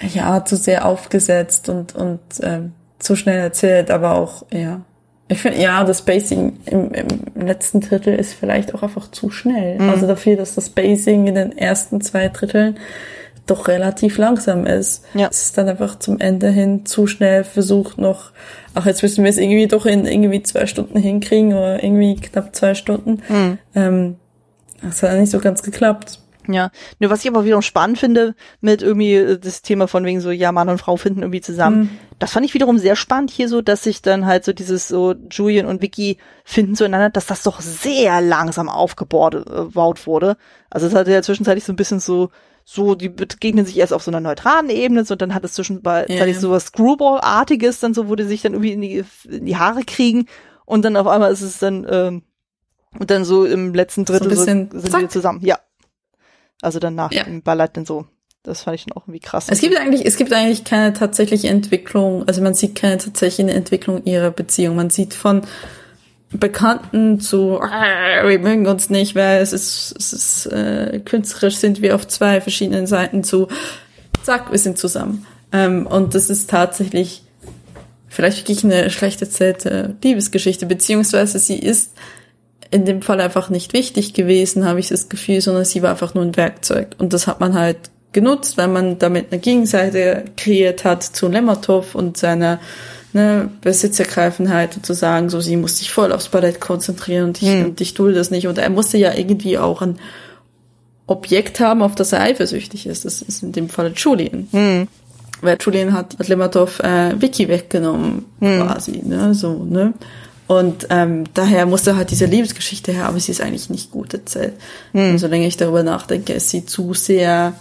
ja, 0.00 0.44
zu 0.44 0.56
sehr 0.56 0.86
aufgesetzt 0.86 1.68
und, 1.68 1.94
und 1.94 2.20
ähm, 2.42 2.72
zu 2.98 3.16
schnell 3.16 3.38
erzählt, 3.38 3.90
aber 3.90 4.14
auch, 4.14 4.46
ja, 4.50 4.80
ich 5.28 5.38
finde, 5.38 5.60
ja, 5.60 5.82
das 5.84 5.98
Spacing 5.98 6.58
im, 6.66 6.92
im 6.92 7.46
letzten 7.46 7.80
Drittel 7.80 8.14
ist 8.14 8.34
vielleicht 8.34 8.74
auch 8.74 8.82
einfach 8.82 9.10
zu 9.10 9.30
schnell. 9.30 9.78
Mhm. 9.78 9.90
Also 9.90 10.06
dafür, 10.06 10.36
dass 10.36 10.54
das 10.54 10.66
Spacing 10.66 11.26
in 11.26 11.34
den 11.34 11.58
ersten 11.58 12.00
zwei 12.00 12.28
Dritteln 12.28 12.76
doch 13.46 13.68
relativ 13.68 14.18
langsam 14.18 14.66
ist. 14.66 15.04
Ja. 15.14 15.28
Es 15.30 15.42
ist 15.42 15.58
dann 15.58 15.68
einfach 15.68 15.98
zum 15.98 16.18
Ende 16.20 16.50
hin 16.50 16.84
zu 16.84 17.06
schnell 17.06 17.44
versucht 17.44 17.98
noch, 17.98 18.32
ach, 18.74 18.86
jetzt 18.86 19.02
müssen 19.02 19.24
wir 19.24 19.30
es 19.30 19.38
irgendwie 19.38 19.68
doch 19.68 19.86
in 19.86 20.04
irgendwie 20.04 20.42
zwei 20.42 20.66
Stunden 20.66 20.98
hinkriegen 20.98 21.52
oder 21.54 21.82
irgendwie 21.82 22.16
knapp 22.16 22.54
zwei 22.54 22.74
Stunden. 22.74 23.22
Mhm. 23.28 23.58
Ähm, 23.74 24.16
das 24.82 25.02
hat 25.02 25.18
nicht 25.18 25.30
so 25.30 25.38
ganz 25.38 25.62
geklappt. 25.62 26.20
Ja, 26.52 26.70
nur 26.98 27.10
was 27.10 27.24
ich 27.24 27.30
aber 27.30 27.44
wiederum 27.44 27.62
spannend 27.62 27.98
finde 27.98 28.34
mit 28.60 28.82
irgendwie 28.82 29.14
äh, 29.14 29.38
das 29.38 29.62
Thema 29.62 29.88
von 29.88 30.04
wegen 30.04 30.20
so, 30.20 30.30
ja, 30.30 30.52
Mann 30.52 30.68
und 30.68 30.78
Frau 30.78 30.96
finden 30.96 31.20
irgendwie 31.20 31.40
zusammen. 31.40 31.78
Mhm. 31.78 31.90
Das 32.18 32.32
fand 32.32 32.46
ich 32.46 32.54
wiederum 32.54 32.78
sehr 32.78 32.96
spannend 32.96 33.30
hier 33.30 33.48
so, 33.48 33.62
dass 33.62 33.82
sich 33.82 34.02
dann 34.02 34.26
halt 34.26 34.44
so 34.44 34.52
dieses 34.52 34.88
so 34.88 35.14
Julian 35.30 35.66
und 35.66 35.82
Vicky 35.82 36.18
finden 36.44 36.74
zueinander, 36.74 37.10
dass 37.10 37.26
das 37.26 37.42
doch 37.42 37.60
sehr 37.60 38.20
langsam 38.20 38.68
aufgebaut 38.68 40.06
wurde. 40.06 40.36
Also 40.70 40.86
es 40.86 40.94
hatte 40.94 41.12
ja 41.12 41.22
zwischenzeitlich 41.22 41.64
so 41.64 41.72
ein 41.72 41.76
bisschen 41.76 42.00
so, 42.00 42.30
so, 42.64 42.96
die 42.96 43.08
begegnen 43.08 43.64
sich 43.64 43.78
erst 43.78 43.92
auf 43.92 44.02
so 44.02 44.10
einer 44.10 44.20
neutralen 44.20 44.70
Ebene, 44.70 45.04
so, 45.04 45.14
und 45.14 45.22
dann 45.22 45.34
hat 45.34 45.44
es 45.44 45.52
zwischenzeitlich 45.52 46.18
ja, 46.18 46.26
ja. 46.26 46.34
so 46.34 46.50
was 46.50 46.66
Screwball-artiges, 46.66 47.78
dann 47.78 47.94
so, 47.94 48.08
wo 48.08 48.16
die 48.16 48.24
sich 48.24 48.42
dann 48.42 48.54
irgendwie 48.54 48.72
in 48.72 48.80
die, 48.80 49.04
in 49.28 49.46
die 49.46 49.56
Haare 49.56 49.82
kriegen 49.84 50.26
und 50.64 50.84
dann 50.84 50.96
auf 50.96 51.06
einmal 51.06 51.32
ist 51.32 51.42
es 51.42 51.60
dann, 51.60 51.86
ähm, 51.88 52.22
und 52.98 53.10
dann 53.10 53.24
so 53.24 53.44
im 53.44 53.72
letzten 53.72 54.04
Drittel 54.04 54.30
so, 54.30 54.36
so 54.36 54.44
sind 54.44 54.90
zack. 54.90 55.00
die 55.00 55.08
zusammen. 55.08 55.40
Ja, 55.44 55.58
also 56.62 56.78
dann 56.78 56.94
nach 56.94 57.12
ja. 57.12 57.24
dem 57.24 57.42
Ballett 57.42 57.76
dann 57.76 57.86
so. 57.86 58.06
Das 58.42 58.62
fand 58.62 58.76
ich 58.76 58.84
dann 58.86 58.96
auch 58.96 59.02
irgendwie 59.08 59.20
krass. 59.20 59.46
Es 59.50 59.60
gibt 59.60 59.76
eigentlich, 59.76 60.06
es 60.06 60.16
gibt 60.16 60.32
eigentlich 60.32 60.62
keine 60.62 60.92
tatsächliche 60.92 61.48
Entwicklung, 61.48 62.26
also 62.28 62.42
man 62.42 62.54
sieht 62.54 62.76
keine 62.76 62.96
tatsächliche 62.98 63.50
Entwicklung 63.50 64.04
ihrer 64.04 64.30
Beziehung. 64.30 64.76
Man 64.76 64.90
sieht 64.90 65.14
von 65.14 65.42
Bekannten 66.30 67.20
zu, 67.20 67.60
äh, 67.60 68.28
wir 68.28 68.38
mögen 68.38 68.66
uns 68.66 68.90
nicht, 68.90 69.14
weil 69.14 69.40
es 69.40 69.52
ist, 69.52 69.94
es 69.98 70.12
ist 70.12 70.46
äh, 70.46 71.00
künstlerisch 71.04 71.56
sind 71.56 71.82
wir 71.82 71.94
auf 71.94 72.06
zwei 72.06 72.40
verschiedenen 72.40 72.86
Seiten 72.86 73.24
zu, 73.24 73.48
zack, 74.22 74.50
wir 74.50 74.58
sind 74.58 74.78
zusammen. 74.78 75.26
Ähm, 75.52 75.86
und 75.86 76.14
das 76.14 76.30
ist 76.30 76.50
tatsächlich 76.50 77.22
vielleicht 78.08 78.38
wirklich 78.38 78.64
eine 78.64 78.90
schlecht 78.90 79.20
erzählte 79.20 79.96
Liebesgeschichte, 80.02 80.66
beziehungsweise 80.66 81.38
sie 81.38 81.58
ist 81.58 81.92
in 82.76 82.84
dem 82.84 83.00
Fall 83.00 83.20
einfach 83.22 83.48
nicht 83.48 83.72
wichtig 83.72 84.12
gewesen, 84.12 84.66
habe 84.66 84.80
ich 84.80 84.88
das 84.88 85.08
Gefühl, 85.08 85.40
sondern 85.40 85.64
sie 85.64 85.82
war 85.82 85.90
einfach 85.90 86.14
nur 86.14 86.24
ein 86.24 86.36
Werkzeug. 86.36 86.88
Und 86.98 87.14
das 87.14 87.26
hat 87.26 87.40
man 87.40 87.54
halt 87.54 87.78
genutzt, 88.12 88.58
weil 88.58 88.68
man 88.68 88.98
damit 88.98 89.32
eine 89.32 89.40
Gegenseite 89.40 90.24
kreiert 90.36 90.84
hat 90.84 91.02
zu 91.02 91.28
Lemmertov 91.28 91.94
und 91.94 92.18
seiner 92.18 92.60
ne, 93.14 93.48
Besitzergreifenheit 93.62 94.76
und 94.76 94.84
zu 94.84 94.92
sagen, 94.92 95.30
so 95.30 95.40
sie 95.40 95.56
muss 95.56 95.78
sich 95.78 95.90
voll 95.90 96.12
aufs 96.12 96.28
Ballett 96.28 96.60
konzentrieren 96.60 97.28
und 97.28 97.40
ich, 97.40 97.48
hm. 97.48 97.64
und 97.64 97.80
ich 97.80 97.94
tue 97.94 98.12
das 98.12 98.30
nicht. 98.30 98.46
Und 98.46 98.58
er 98.58 98.68
musste 98.68 98.98
ja 98.98 99.14
irgendwie 99.14 99.56
auch 99.56 99.80
ein 99.80 99.98
Objekt 101.06 101.60
haben, 101.60 101.80
auf 101.80 101.94
das 101.94 102.12
er 102.12 102.20
eifersüchtig 102.20 102.86
ist. 102.86 103.06
Das 103.06 103.22
ist 103.22 103.42
in 103.42 103.52
dem 103.52 103.70
Fall 103.70 103.92
Julian. 103.96 104.48
Hm. 104.50 104.88
Weil 105.40 105.56
Julian 105.58 105.94
hat, 105.94 106.18
hat 106.18 106.28
Lemmertov 106.28 106.80
äh, 106.80 107.18
Vicky 107.18 107.48
weggenommen, 107.48 108.26
hm. 108.40 108.60
quasi, 108.60 109.00
ne, 109.02 109.32
so, 109.34 109.64
ne. 109.64 109.94
Und 110.46 110.86
ähm, 110.90 111.24
daher 111.34 111.66
musste 111.66 111.96
halt 111.96 112.10
diese 112.10 112.26
Lebensgeschichte 112.26 112.92
her, 112.92 113.06
aber 113.06 113.18
sie 113.18 113.32
ist 113.32 113.40
eigentlich 113.40 113.68
nicht 113.68 113.90
gut 113.90 114.14
erzählt. 114.14 114.54
Hm. 114.92 115.12
Und 115.12 115.18
solange 115.18 115.46
ich 115.46 115.56
darüber 115.56 115.82
nachdenke, 115.82 116.32
ist 116.32 116.50
sie 116.50 116.64
zu 116.64 116.94
sehr 116.94 117.54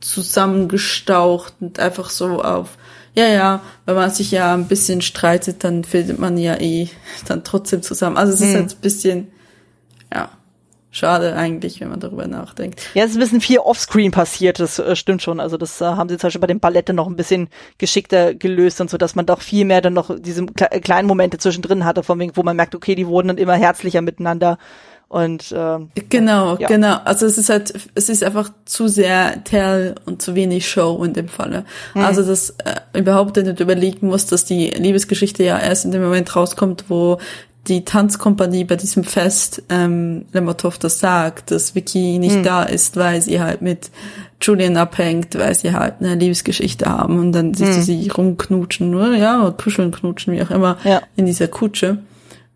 zusammengestaucht 0.00 1.54
und 1.60 1.78
einfach 1.78 2.10
so 2.10 2.42
auf, 2.42 2.78
ja, 3.14 3.28
ja, 3.28 3.62
wenn 3.86 3.94
man 3.96 4.10
sich 4.10 4.30
ja 4.30 4.54
ein 4.54 4.68
bisschen 4.68 5.02
streitet, 5.02 5.64
dann 5.64 5.84
findet 5.84 6.18
man 6.18 6.38
ja 6.38 6.58
eh 6.60 6.88
dann 7.26 7.44
trotzdem 7.44 7.82
zusammen. 7.82 8.16
Also 8.16 8.32
es 8.32 8.40
hm. 8.40 8.48
ist 8.48 8.54
halt 8.54 8.72
ein 8.72 8.80
bisschen, 8.80 9.26
ja, 10.12 10.30
Schade 10.90 11.34
eigentlich, 11.36 11.80
wenn 11.80 11.90
man 11.90 12.00
darüber 12.00 12.26
nachdenkt. 12.26 12.80
Ja, 12.94 13.04
es 13.04 13.10
ist 13.10 13.16
ein 13.16 13.20
bisschen 13.20 13.40
viel 13.40 13.58
Offscreen 13.58 14.12
passiert, 14.12 14.60
das 14.60 14.78
äh, 14.78 14.96
stimmt 14.96 15.20
schon. 15.20 15.40
Also 15.40 15.56
das 15.58 15.80
äh, 15.80 15.84
haben 15.84 16.08
sie 16.08 16.16
zum 16.16 16.28
Beispiel 16.28 16.40
bei 16.40 16.46
den 16.46 16.60
Ballette 16.60 16.94
noch 16.94 17.06
ein 17.06 17.16
bisschen 17.16 17.48
geschickter 17.76 18.34
gelöst 18.34 18.80
und 18.80 18.88
so, 18.88 18.96
dass 18.96 19.14
man 19.14 19.26
doch 19.26 19.42
viel 19.42 19.66
mehr 19.66 19.82
dann 19.82 19.92
noch 19.92 20.10
diese 20.18 20.46
kle 20.46 20.68
kleinen 20.80 21.06
Momente 21.06 21.38
zwischendrin 21.38 21.84
hatte, 21.84 22.02
von 22.02 22.18
wegen, 22.18 22.36
wo 22.36 22.42
man 22.42 22.56
merkt, 22.56 22.74
okay, 22.74 22.94
die 22.94 23.06
wurden 23.06 23.28
dann 23.28 23.38
immer 23.38 23.54
herzlicher 23.54 24.00
miteinander. 24.00 24.58
Und 25.08 25.52
äh, 25.52 25.78
genau, 26.08 26.56
ja. 26.56 26.66
genau. 26.66 26.98
Also 27.04 27.26
es 27.26 27.38
ist 27.38 27.48
halt, 27.48 27.72
es 27.94 28.08
ist 28.08 28.24
einfach 28.24 28.50
zu 28.64 28.88
sehr 28.88 29.44
Tell 29.44 29.94
und 30.04 30.20
zu 30.20 30.34
wenig 30.34 30.68
Show 30.68 31.04
in 31.04 31.12
dem 31.12 31.28
Falle. 31.28 31.64
Mhm. 31.94 32.00
Also 32.02 32.24
dass 32.24 32.50
äh, 32.64 32.80
überhaupt 32.98 33.36
nicht 33.36 33.60
überlegen 33.60 34.08
muss, 34.08 34.26
dass 34.26 34.44
die 34.44 34.70
Liebesgeschichte 34.70 35.44
ja 35.44 35.58
erst 35.58 35.84
in 35.84 35.92
dem 35.92 36.02
Moment 36.02 36.34
rauskommt, 36.34 36.86
wo 36.88 37.18
die 37.68 37.84
Tanzkompanie 37.84 38.64
bei 38.64 38.76
diesem 38.76 39.04
Fest 39.04 39.62
ähm, 39.68 40.26
Lemotov 40.32 40.78
das 40.78 40.98
sagt, 40.98 41.50
dass 41.50 41.74
Vicky 41.74 42.18
nicht 42.18 42.36
mhm. 42.36 42.42
da 42.42 42.62
ist, 42.62 42.96
weil 42.96 43.20
sie 43.20 43.40
halt 43.40 43.62
mit 43.62 43.90
Julian 44.40 44.76
abhängt, 44.76 45.36
weil 45.38 45.54
sie 45.54 45.72
halt 45.72 45.94
eine 46.00 46.14
Liebesgeschichte 46.14 46.86
haben 46.86 47.18
und 47.18 47.32
dann 47.32 47.54
siehst 47.54 47.72
mhm. 47.72 47.76
du 47.76 47.82
sie 47.82 48.08
rumknutschen, 48.08 48.94
oder? 48.94 49.14
Ja, 49.16 49.40
oder 49.42 49.52
kuscheln, 49.52 49.90
knutschen, 49.90 50.34
wie 50.34 50.42
auch 50.42 50.50
immer, 50.50 50.78
ja. 50.84 51.02
in 51.16 51.26
dieser 51.26 51.48
Kutsche. 51.48 51.98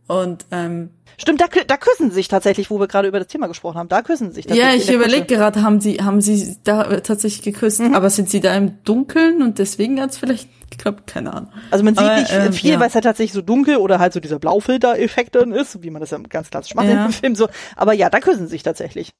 Und 0.07 0.45
ähm, 0.51 0.91
Stimmt, 1.21 1.43
da, 1.43 1.47
da 1.67 1.77
küssen 1.77 2.09
sie 2.09 2.15
sich 2.15 2.29
tatsächlich, 2.29 2.71
wo 2.71 2.81
wir 2.81 2.89
gerade 2.89 3.07
über 3.07 3.19
das 3.19 3.29
Thema 3.29 3.47
gesprochen 3.47 3.77
haben. 3.77 3.91
Da 3.91 4.01
küssen 4.01 4.31
sie 4.31 4.37
sich 4.37 4.47
tatsächlich. 4.47 4.87
Ja, 4.87 4.95
ich 4.95 4.95
überlege 4.95 5.27
gerade, 5.27 5.63
haben 5.63 5.79
sie, 5.79 5.99
haben 5.99 6.23
sie 6.23 6.57
da 6.65 7.01
tatsächlich 7.01 7.43
geküsst, 7.43 7.81
mhm. 7.81 7.95
aber 7.95 8.09
sind 8.09 8.31
sie 8.31 8.41
da 8.41 8.55
im 8.55 8.83
Dunkeln 8.85 9.43
und 9.43 9.59
deswegen 9.59 10.01
hat's 10.01 10.17
vielleicht 10.17 10.49
geklappt? 10.71 11.07
Keine 11.07 11.35
Ahnung. 11.35 11.53
Also 11.71 11.85
man 11.85 11.95
sieht 11.95 12.05
aber, 12.05 12.21
nicht 12.21 12.33
ähm, 12.33 12.53
viel, 12.55 12.71
ja. 12.71 12.81
weil 12.81 12.89
es 12.89 12.95
halt 12.95 13.05
tatsächlich 13.05 13.35
so 13.35 13.43
dunkel 13.43 13.77
oder 13.77 13.99
halt 13.99 14.15
so 14.15 14.21
dieser 14.21 14.39
Blaufilter-Effekt 14.39 15.35
dann 15.35 15.53
ist, 15.53 15.83
wie 15.83 15.91
man 15.91 16.01
das 16.01 16.11
ja 16.11 16.19
ganz 16.27 16.49
klassisch 16.49 16.75
macht 16.75 16.89
ja. 16.89 17.05
im 17.05 17.13
Film 17.13 17.35
so. 17.35 17.49
Aber 17.77 17.93
ja, 17.93 18.09
da 18.09 18.19
küssen 18.21 18.47
sie 18.47 18.53
sich 18.53 18.63
tatsächlich. 18.63 19.13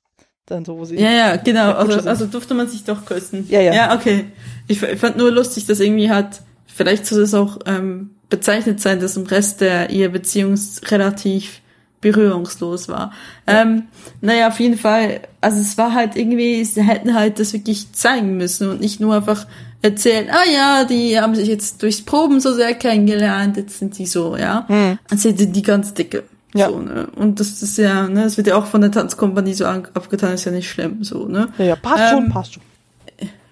Dann 0.47 0.65
so, 0.65 0.79
wo 0.79 0.87
sie. 0.87 0.97
Ja, 0.97 1.11
ja, 1.11 1.37
genau. 1.37 1.73
Also, 1.73 2.09
also 2.09 2.25
durfte 2.25 2.55
man 2.55 2.67
sich 2.67 2.85
doch 2.85 3.05
küssen. 3.05 3.47
Ja, 3.51 3.61
ja. 3.61 3.75
Ja, 3.75 3.95
okay. 3.95 4.25
Ich, 4.69 4.83
ich 4.83 4.99
fand 4.99 5.19
nur 5.19 5.31
lustig, 5.31 5.67
dass 5.67 5.81
irgendwie 5.81 6.11
hat, 6.11 6.41
vielleicht 6.67 7.05
soll 7.05 7.21
es 7.21 7.35
auch 7.35 7.59
ähm, 7.67 8.17
bezeichnet 8.31 8.81
sein, 8.81 9.01
dass 9.01 9.19
im 9.19 9.27
Rest 9.27 9.61
der 9.61 9.91
ihr 9.91 10.11
Beziehungs 10.11 10.81
relativ 10.91 11.61
berührungslos 12.01 12.89
war. 12.89 13.13
Ja. 13.47 13.63
Ähm, 13.63 13.85
naja, 14.21 14.49
auf 14.49 14.59
jeden 14.61 14.79
Fall, 14.79 15.21
also 15.41 15.61
es 15.61 15.77
war 15.77 15.95
halt 15.95 16.17
irgendwie, 16.17 16.65
sie 16.65 16.83
hätten 16.83 17.15
halt 17.15 17.39
das 17.39 17.53
wirklich 17.53 17.93
zeigen 17.93 18.37
müssen 18.37 18.71
und 18.71 18.81
nicht 18.81 19.01
nur 19.01 19.15
einfach 19.15 19.47
erzählen, 19.83 20.29
ah 20.31 20.51
ja, 20.51 20.85
die 20.85 21.19
haben 21.21 21.35
sich 21.35 21.49
jetzt 21.49 21.83
durchs 21.83 22.03
Proben 22.03 22.41
so 22.41 22.55
sehr 22.55 22.75
kennengelernt, 22.75 23.57
jetzt 23.57 23.79
sind 23.79 23.99
die 23.99 24.07
so, 24.07 24.37
ja. 24.37 24.67
Mhm. 24.69 24.99
Also 25.11 25.35
sind 25.35 25.55
die 25.55 25.63
ganz 25.63 25.95
dicke. 25.95 26.25
Ja. 26.55 26.69
So, 26.69 26.81
ne? 26.81 27.07
Und 27.15 27.39
das 27.39 27.63
ist 27.63 27.79
ja, 27.79 28.09
ne, 28.09 28.25
das 28.25 28.37
wird 28.37 28.49
ja 28.49 28.57
auch 28.57 28.67
von 28.67 28.81
der 28.81 28.91
Tanzkompanie 28.91 29.55
so 29.55 29.67
abgetan, 29.67 30.35
ist 30.35 30.45
ja 30.45 30.53
nicht 30.53 30.69
schlimm, 30.69 31.05
so, 31.05 31.27
ne? 31.27 31.49
Ja, 31.59 31.65
ja 31.65 31.77
passt 31.77 32.03
ähm, 32.13 32.19
schon, 32.19 32.31
passt 32.31 32.55
schon. 32.55 32.63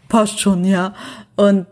Passt 0.08 0.40
schon, 0.40 0.64
ja. 0.64 0.94
Und 1.36 1.66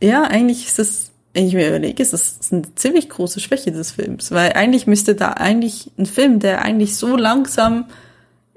ja, 0.00 0.22
eigentlich 0.22 0.66
ist 0.66 0.78
das 0.78 1.10
wenn 1.34 1.46
ich 1.46 1.54
mir 1.54 1.68
überlege, 1.68 2.02
ist 2.02 2.12
das 2.12 2.38
eine 2.52 2.74
ziemlich 2.76 3.08
große 3.08 3.40
Schwäche 3.40 3.72
des 3.72 3.92
Films, 3.92 4.30
weil 4.30 4.52
eigentlich 4.52 4.86
müsste 4.86 5.16
da 5.16 5.32
eigentlich 5.32 5.90
ein 5.98 6.06
Film, 6.06 6.38
der 6.38 6.62
eigentlich 6.62 6.96
so 6.96 7.16
langsam 7.16 7.86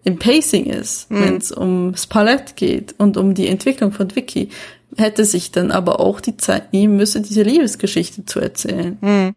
im 0.03 0.19
Pacing 0.19 0.65
ist, 0.65 1.09
mhm. 1.11 1.21
wenn 1.21 1.37
es 1.37 1.51
ums 1.51 2.07
Palett 2.07 2.55
geht 2.55 2.95
und 2.97 3.17
um 3.17 3.33
die 3.33 3.47
Entwicklung 3.47 3.91
von 3.91 4.15
Vicky, 4.15 4.49
hätte 4.95 5.25
sich 5.25 5.51
dann 5.51 5.71
aber 5.71 5.99
auch 5.99 6.21
die 6.21 6.37
Zeit 6.37 6.71
nehmen 6.71 6.95
müssen, 6.95 7.23
diese 7.23 7.41
Liebesgeschichte 7.41 8.25
zu 8.25 8.39
erzählen. 8.39 8.97
Mhm. 9.01 9.35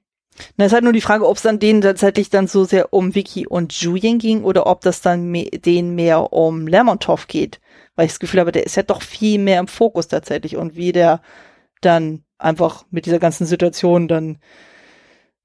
Na, 0.57 0.66
ist 0.66 0.72
halt 0.72 0.84
nur 0.84 0.93
die 0.93 1.01
Frage, 1.01 1.26
ob 1.26 1.36
es 1.36 1.43
dann 1.43 1.59
denen 1.59 1.80
tatsächlich 1.80 2.30
dann 2.30 2.47
so 2.47 2.64
sehr 2.64 2.93
um 2.93 3.14
Vicky 3.14 3.47
und 3.47 3.72
Julian 3.72 4.18
ging 4.18 4.45
oder 4.45 4.66
ob 4.66 4.82
das 4.82 5.01
dann 5.01 5.30
me 5.30 5.45
denen 5.51 5.95
mehr 5.95 6.32
um 6.32 6.66
Lermontov 6.66 7.26
geht. 7.26 7.61
Weil 7.97 8.07
ich 8.07 8.12
das 8.12 8.20
Gefühl 8.20 8.41
habe, 8.41 8.53
der 8.53 8.64
ist 8.64 8.76
ja 8.76 8.82
doch 8.82 9.03
viel 9.03 9.38
mehr 9.38 9.61
im 9.61 9.66
Fokus 9.66 10.09
tatsächlich 10.09 10.57
und 10.57 10.76
wie 10.76 10.93
der 10.93 11.20
dann 11.80 12.22
einfach 12.41 12.84
mit 12.91 13.07
dieser 13.07 13.18
ganzen 13.18 13.47
Situation 13.47 14.09
dann 14.09 14.38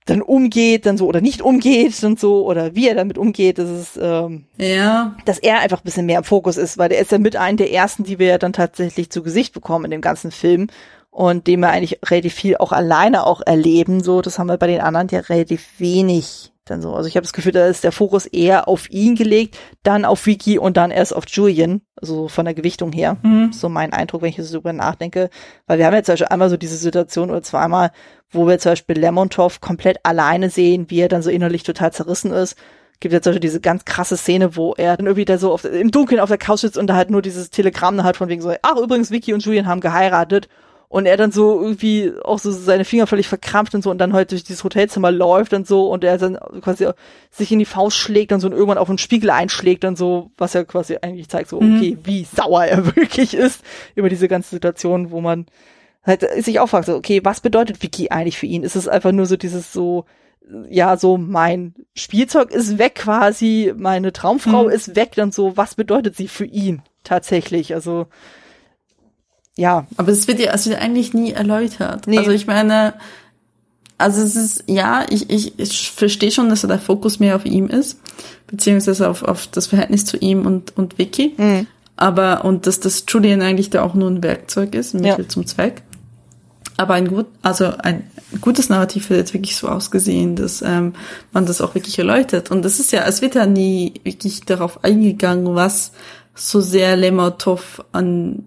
dann 0.06 0.22
umgeht, 0.22 0.86
dann 0.86 0.98
so 0.98 1.08
oder 1.08 1.20
nicht 1.20 1.42
umgeht 1.42 2.04
und 2.04 2.20
so 2.20 2.46
oder 2.46 2.76
wie 2.76 2.88
er 2.88 2.94
damit 2.94 3.18
umgeht, 3.18 3.58
das 3.58 3.70
ist 3.72 4.00
ähm, 4.00 4.46
ja, 4.58 5.16
dass 5.26 5.40
er 5.40 5.62
einfach 5.62 5.80
ein 5.80 5.84
bisschen 5.84 6.06
mehr 6.06 6.20
im 6.20 6.24
Fokus 6.24 6.58
ist, 6.58 6.78
weil 6.78 6.90
der 6.90 7.00
ist 7.00 7.12
ja 7.12 7.18
mit 7.18 7.36
einem 7.36 7.58
der 7.58 7.72
ersten, 7.72 8.04
die 8.04 8.20
wir 8.20 8.28
ja 8.28 8.38
dann 8.38 8.54
tatsächlich 8.54 9.10
zu 9.10 9.24
Gesicht 9.24 9.54
bekommen 9.54 9.86
in 9.86 9.92
dem 9.92 10.02
ganzen 10.02 10.30
Film 10.30 10.68
und 11.10 11.48
dem 11.48 11.62
wir 11.62 11.70
eigentlich 11.70 12.00
relativ 12.06 12.36
viel 12.36 12.58
auch 12.58 12.72
alleine 12.72 13.26
auch 13.26 13.42
erleben, 13.44 14.04
so 14.04 14.22
das 14.22 14.38
haben 14.38 14.48
wir 14.48 14.58
bei 14.58 14.68
den 14.68 14.82
anderen 14.82 15.08
ja 15.08 15.22
relativ 15.22 15.80
wenig 15.80 16.52
dann 16.66 16.82
so. 16.82 16.94
Also 16.94 17.08
ich 17.08 17.16
habe 17.16 17.24
das 17.24 17.34
Gefühl, 17.34 17.52
da 17.52 17.68
ist 17.68 17.84
der 17.84 17.92
Fokus 17.92 18.26
eher 18.26 18.68
auf 18.68 18.90
ihn 18.90 19.16
gelegt, 19.16 19.58
dann 19.84 20.04
auf 20.04 20.26
Vicky 20.26 20.58
und 20.58 20.78
dann 20.78 20.92
erst 20.92 21.16
auf 21.16 21.26
Julian, 21.28 21.82
also 21.96 22.28
von 22.28 22.46
der 22.46 22.54
Gewichtung 22.54 22.92
her. 22.92 23.18
Mhm. 23.24 23.54
So 23.54 23.70
mein 23.70 23.94
Eindruck, 23.94 24.22
wenn 24.22 24.30
ich 24.30 24.38
so 24.38 24.58
drüber 24.58 24.74
nachdenke. 24.74 25.30
Weil 25.68 25.78
wir 25.78 25.86
haben 25.86 25.94
jetzt 25.94 26.08
zum 26.08 26.14
Beispiel 26.14 26.28
einmal 26.28 26.50
so 26.50 26.58
diese 26.58 26.78
Situation 26.78 27.30
oder 27.30 27.44
zweimal, 27.44 27.92
wo 28.32 28.48
wir 28.48 28.60
zum 28.60 28.72
Beispiel 28.74 28.98
Lemontov 28.98 29.62
komplett 29.62 29.98
alleine 30.04 30.50
sehen, 30.50 30.90
wie 30.90 31.00
er 31.00 31.08
dann 31.08 31.22
so 31.22 31.30
innerlich 31.30 31.64
total 31.64 31.94
zerrissen 31.94 32.32
ist. 32.32 32.58
Gibt 33.00 33.14
jetzt 33.14 33.26
zum 33.26 33.32
Beispiel 33.32 33.42
diese 33.42 33.62
ganz 33.62 33.86
krasse 33.86 34.18
Szene, 34.18 34.56
wo 34.56 34.74
er 34.74 34.98
dann 34.98 35.06
irgendwie 35.06 35.26
da 35.26 35.38
so 35.38 35.52
auf, 35.52 35.66
im 35.66 35.92
Dunkeln 35.92 36.20
auf 36.20 36.30
der 36.30 36.38
Couch 36.38 36.62
sitzt 36.62 36.78
und 36.78 36.88
da 36.88 36.96
halt 36.96 37.10
nur 37.10 37.22
dieses 37.22 37.50
Telegramm 37.50 38.04
halt 38.04 38.18
von 38.18 38.30
wegen 38.30 38.42
so, 38.42 38.54
ach 38.62 38.78
übrigens, 38.78 39.12
Vicky 39.12 39.34
und 39.34 39.44
Julian 39.44 39.68
haben 39.68 39.82
geheiratet 39.82 40.48
und 40.96 41.08
er 41.08 41.18
dann 41.18 41.34
so 41.34 41.60
irgendwie 41.62 42.14
auch 42.24 42.40
so 42.40 42.52
seine 42.52 42.86
Finger 42.86 43.06
völlig 43.06 43.28
verkrampft 43.28 43.76
und 43.76 43.84
so 43.84 43.92
und 43.92 43.98
dann 43.98 44.14
halt 44.14 44.32
durch 44.32 44.46
dieses 44.46 44.64
Hotelzimmer 44.64 45.12
läuft 45.12 45.52
und 45.52 45.68
so 45.68 45.92
und 45.92 46.06
er 46.06 46.18
dann 46.18 46.40
quasi 46.62 46.88
sich 47.32 47.52
in 47.52 47.60
die 47.60 47.66
Faust 47.66 47.98
schlägt 47.98 48.32
und 48.32 48.40
so 48.40 48.48
und 48.48 48.54
irgendwann 48.54 48.78
auf 48.78 48.88
den 48.88 48.98
Spiegel 48.98 49.30
einschlägt 49.30 49.84
und 49.84 49.98
so, 49.98 50.32
was 50.38 50.54
ja 50.54 50.64
quasi 50.64 50.96
eigentlich 51.02 51.28
zeigt 51.28 51.50
so, 51.50 51.60
mhm. 51.60 51.76
okay, 51.76 51.92
mhm. 51.92 52.06
wie 52.06 52.24
sauer 52.24 52.64
er 52.64 52.86
wirklich 52.96 53.34
ist 53.34 53.62
über 53.96 54.08
diese 54.08 54.30
ganze 54.30 54.52
Situation, 54.52 55.12
wo 55.12 55.20
man 55.20 55.48
halt 56.02 56.26
sich 56.42 56.62
auch 56.62 56.68
fragt, 56.68 56.86
so, 56.86 56.96
okay, 56.96 57.20
was 57.26 57.42
bedeutet 57.42 57.84
Vicky 57.84 58.10
eigentlich 58.10 58.38
für 58.38 58.46
ihn? 58.46 58.64
Ist 58.64 58.78
es 58.78 58.88
einfach 58.88 59.12
nur 59.12 59.26
so 59.26 59.36
dieses 59.36 59.74
so, 59.74 60.06
ja, 60.70 60.96
so 60.96 61.18
mein 61.18 61.76
Spielzeug 61.94 62.52
ist 62.52 62.78
weg 62.78 62.96
quasi, 62.96 63.74
meine 63.76 64.14
Traumfrau 64.14 64.64
mhm. 64.64 64.70
ist 64.70 64.96
weg 64.96 65.18
und 65.18 65.34
so, 65.34 65.58
was 65.58 65.76
bedeutet 65.76 66.16
sie 66.16 66.30
für 66.30 66.46
ihn? 66.46 66.84
tatsächlich. 67.06 67.74
Also 67.74 68.08
ja. 69.58 69.88
Aber 69.98 70.12
es 70.12 70.28
wird 70.28 70.40
ja, 70.40 70.54
es 70.54 70.68
wird 70.68 70.80
eigentlich 70.82 71.14
nie 71.14 71.32
erläutert. 71.32 72.08
Nee. 72.08 72.18
Also 72.18 72.32
ich 72.32 72.48
meine, 72.48 72.94
also 73.98 74.22
es 74.22 74.36
ist, 74.36 74.64
ja, 74.68 75.06
ich, 75.10 75.30
ich, 75.30 75.58
ich 75.58 75.92
verstehe 75.92 76.32
schon, 76.32 76.50
dass 76.50 76.62
der 76.62 76.80
Fokus 76.80 77.20
mehr 77.20 77.36
auf 77.36 77.46
ihm 77.46 77.68
ist, 77.68 78.00
beziehungsweise 78.48 79.10
auf, 79.10 79.24
auf 79.24 79.48
das 79.48 79.68
Verhältnis 79.68 80.06
zu 80.06 80.18
ihm 80.18 80.46
und, 80.46 80.76
und 80.78 80.98
Vicky. 80.98 81.34
Mhm. 81.38 81.68
Aber, 81.96 82.44
und 82.44 82.68
dass 82.68 82.82
das 82.82 83.06
Julian 83.08 83.42
eigentlich 83.42 83.70
da 83.70 83.84
auch 83.84 83.94
nur 83.94 84.10
ein 84.10 84.22
Werkzeug 84.22 84.76
ist, 84.76 84.94
ein 84.94 85.02
Mittel 85.02 85.24
ja. 85.24 85.30
zum 85.30 85.46
Zweck. 85.46 85.82
Aber 86.78 86.96
ein 86.96 87.08
gut, 87.08 87.28
also 87.42 87.72
ein 87.78 88.04
gutes 88.42 88.68
Narrativ 88.68 89.10
wird 89.10 89.20
jetzt 89.22 89.34
wirklich 89.34 89.56
so 89.56 89.70
ausgesehen, 89.70 90.36
dass 90.36 90.62
ähm, 90.62 90.94
man 91.32 91.46
das 91.46 91.62
auch 91.62 91.74
wirklich 91.74 91.98
erläutert. 91.98 92.52
Und 92.52 92.66
das 92.66 92.82
ist 92.82 92.92
ja, 92.92 93.06
es 93.06 93.22
wird 93.22 93.36
ja 93.36 93.46
nie 93.46 93.94
wirklich 94.04 94.42
darauf 94.42 94.84
eingegangen, 94.84 95.56
was 95.56 95.94
so 96.34 96.60
sehr 96.60 96.98
Lemotov 96.98 97.82
an, 97.94 98.44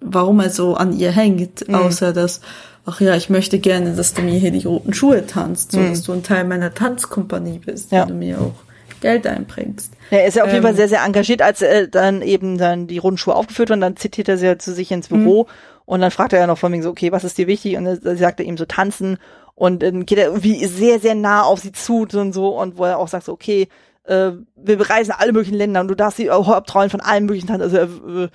warum 0.00 0.40
er 0.40 0.50
so 0.50 0.74
an 0.74 0.92
ihr 0.92 1.10
hängt, 1.10 1.68
mhm. 1.68 1.74
außer 1.74 2.12
dass 2.12 2.40
ach 2.88 3.00
ja, 3.00 3.14
ich 3.14 3.28
möchte 3.28 3.58
gerne, 3.58 3.94
dass 3.94 4.14
du 4.14 4.22
mir 4.22 4.38
hier 4.38 4.50
die 4.50 4.64
roten 4.64 4.94
Schuhe 4.94 5.26
tanzt, 5.26 5.72
so 5.72 5.78
mhm. 5.78 5.90
dass 5.90 6.02
du 6.02 6.12
ein 6.12 6.22
Teil 6.22 6.44
meiner 6.44 6.72
Tanzkompanie 6.72 7.58
bist, 7.58 7.92
ja. 7.92 8.02
wenn 8.02 8.08
du 8.08 8.14
mir 8.14 8.40
auch 8.40 8.54
Geld 9.00 9.26
einbringst. 9.26 9.92
Ja, 10.10 10.18
er 10.18 10.26
ist 10.26 10.36
ja 10.36 10.42
auf 10.42 10.48
ähm, 10.48 10.54
jeden 10.54 10.62
Fall 10.62 10.72
ähm, 10.72 10.76
sehr, 10.78 10.88
sehr 10.88 11.04
engagiert, 11.04 11.42
als 11.42 11.62
er 11.62 11.86
dann 11.86 12.22
eben 12.22 12.58
dann 12.58 12.86
die 12.86 12.98
roten 12.98 13.18
Schuhe 13.18 13.34
aufgeführt 13.34 13.70
und 13.70 13.80
dann 13.80 13.96
zitiert 13.96 14.28
er 14.28 14.38
sie 14.38 14.46
ja 14.46 14.58
zu 14.58 14.72
sich 14.72 14.90
ins 14.90 15.08
Büro 15.08 15.44
mhm. 15.44 15.48
und 15.84 16.00
dann 16.00 16.10
fragt 16.10 16.32
er 16.32 16.40
ja 16.40 16.46
noch 16.46 16.58
von 16.58 16.72
wegen 16.72 16.82
so, 16.82 16.90
okay, 16.90 17.12
was 17.12 17.24
ist 17.24 17.36
dir 17.36 17.46
wichtig? 17.46 17.76
Und 17.76 17.84
dann 17.84 18.16
sagt 18.16 18.40
er 18.40 18.46
ihm 18.46 18.56
so 18.56 18.64
tanzen 18.64 19.18
und 19.54 19.82
dann 19.82 20.06
geht 20.06 20.18
er 20.18 20.26
irgendwie 20.26 20.64
sehr, 20.64 20.98
sehr 20.98 21.14
nah 21.14 21.42
auf 21.42 21.60
sie 21.60 21.72
zu 21.72 22.06
und 22.14 22.32
so 22.32 22.58
und 22.58 22.78
wo 22.78 22.84
er 22.84 22.98
auch 22.98 23.08
sagt 23.08 23.26
so, 23.26 23.32
okay, 23.32 23.68
äh, 24.04 24.30
wir 24.56 24.78
bereisen 24.78 25.12
alle 25.16 25.32
möglichen 25.32 25.56
Länder 25.56 25.80
und 25.82 25.88
du 25.88 25.94
darfst 25.94 26.18
die 26.18 26.30
Hauptrollen 26.30 26.90
von 26.90 27.00
allen 27.00 27.26
möglichen 27.26 27.48
Tanzen, 27.48 27.62
also 27.62 27.76
äh, 27.76 28.28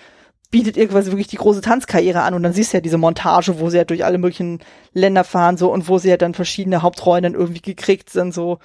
bietet 0.53 0.77
ihr 0.77 0.87
quasi 0.87 1.09
wirklich 1.09 1.27
die 1.27 1.37
große 1.37 1.61
Tanzkarriere 1.61 2.21
an 2.21 2.35
und 2.35 2.43
dann 2.43 2.53
siehst 2.53 2.71
du 2.71 2.77
ja 2.77 2.81
diese 2.81 2.99
Montage, 2.99 3.59
wo 3.59 3.71
sie 3.71 3.77
ja 3.77 3.85
durch 3.85 4.05
alle 4.05 4.19
möglichen 4.19 4.59
Länder 4.93 5.23
fahren 5.23 5.57
so 5.57 5.73
und 5.73 5.89
wo 5.89 5.97
sie 5.97 6.09
ja 6.09 6.17
dann 6.17 6.35
verschiedene 6.35 6.83
Hauptrollen 6.83 7.23
dann 7.23 7.33
irgendwie 7.33 7.61
gekriegt 7.61 8.11
sind 8.11 8.35
so 8.35 8.59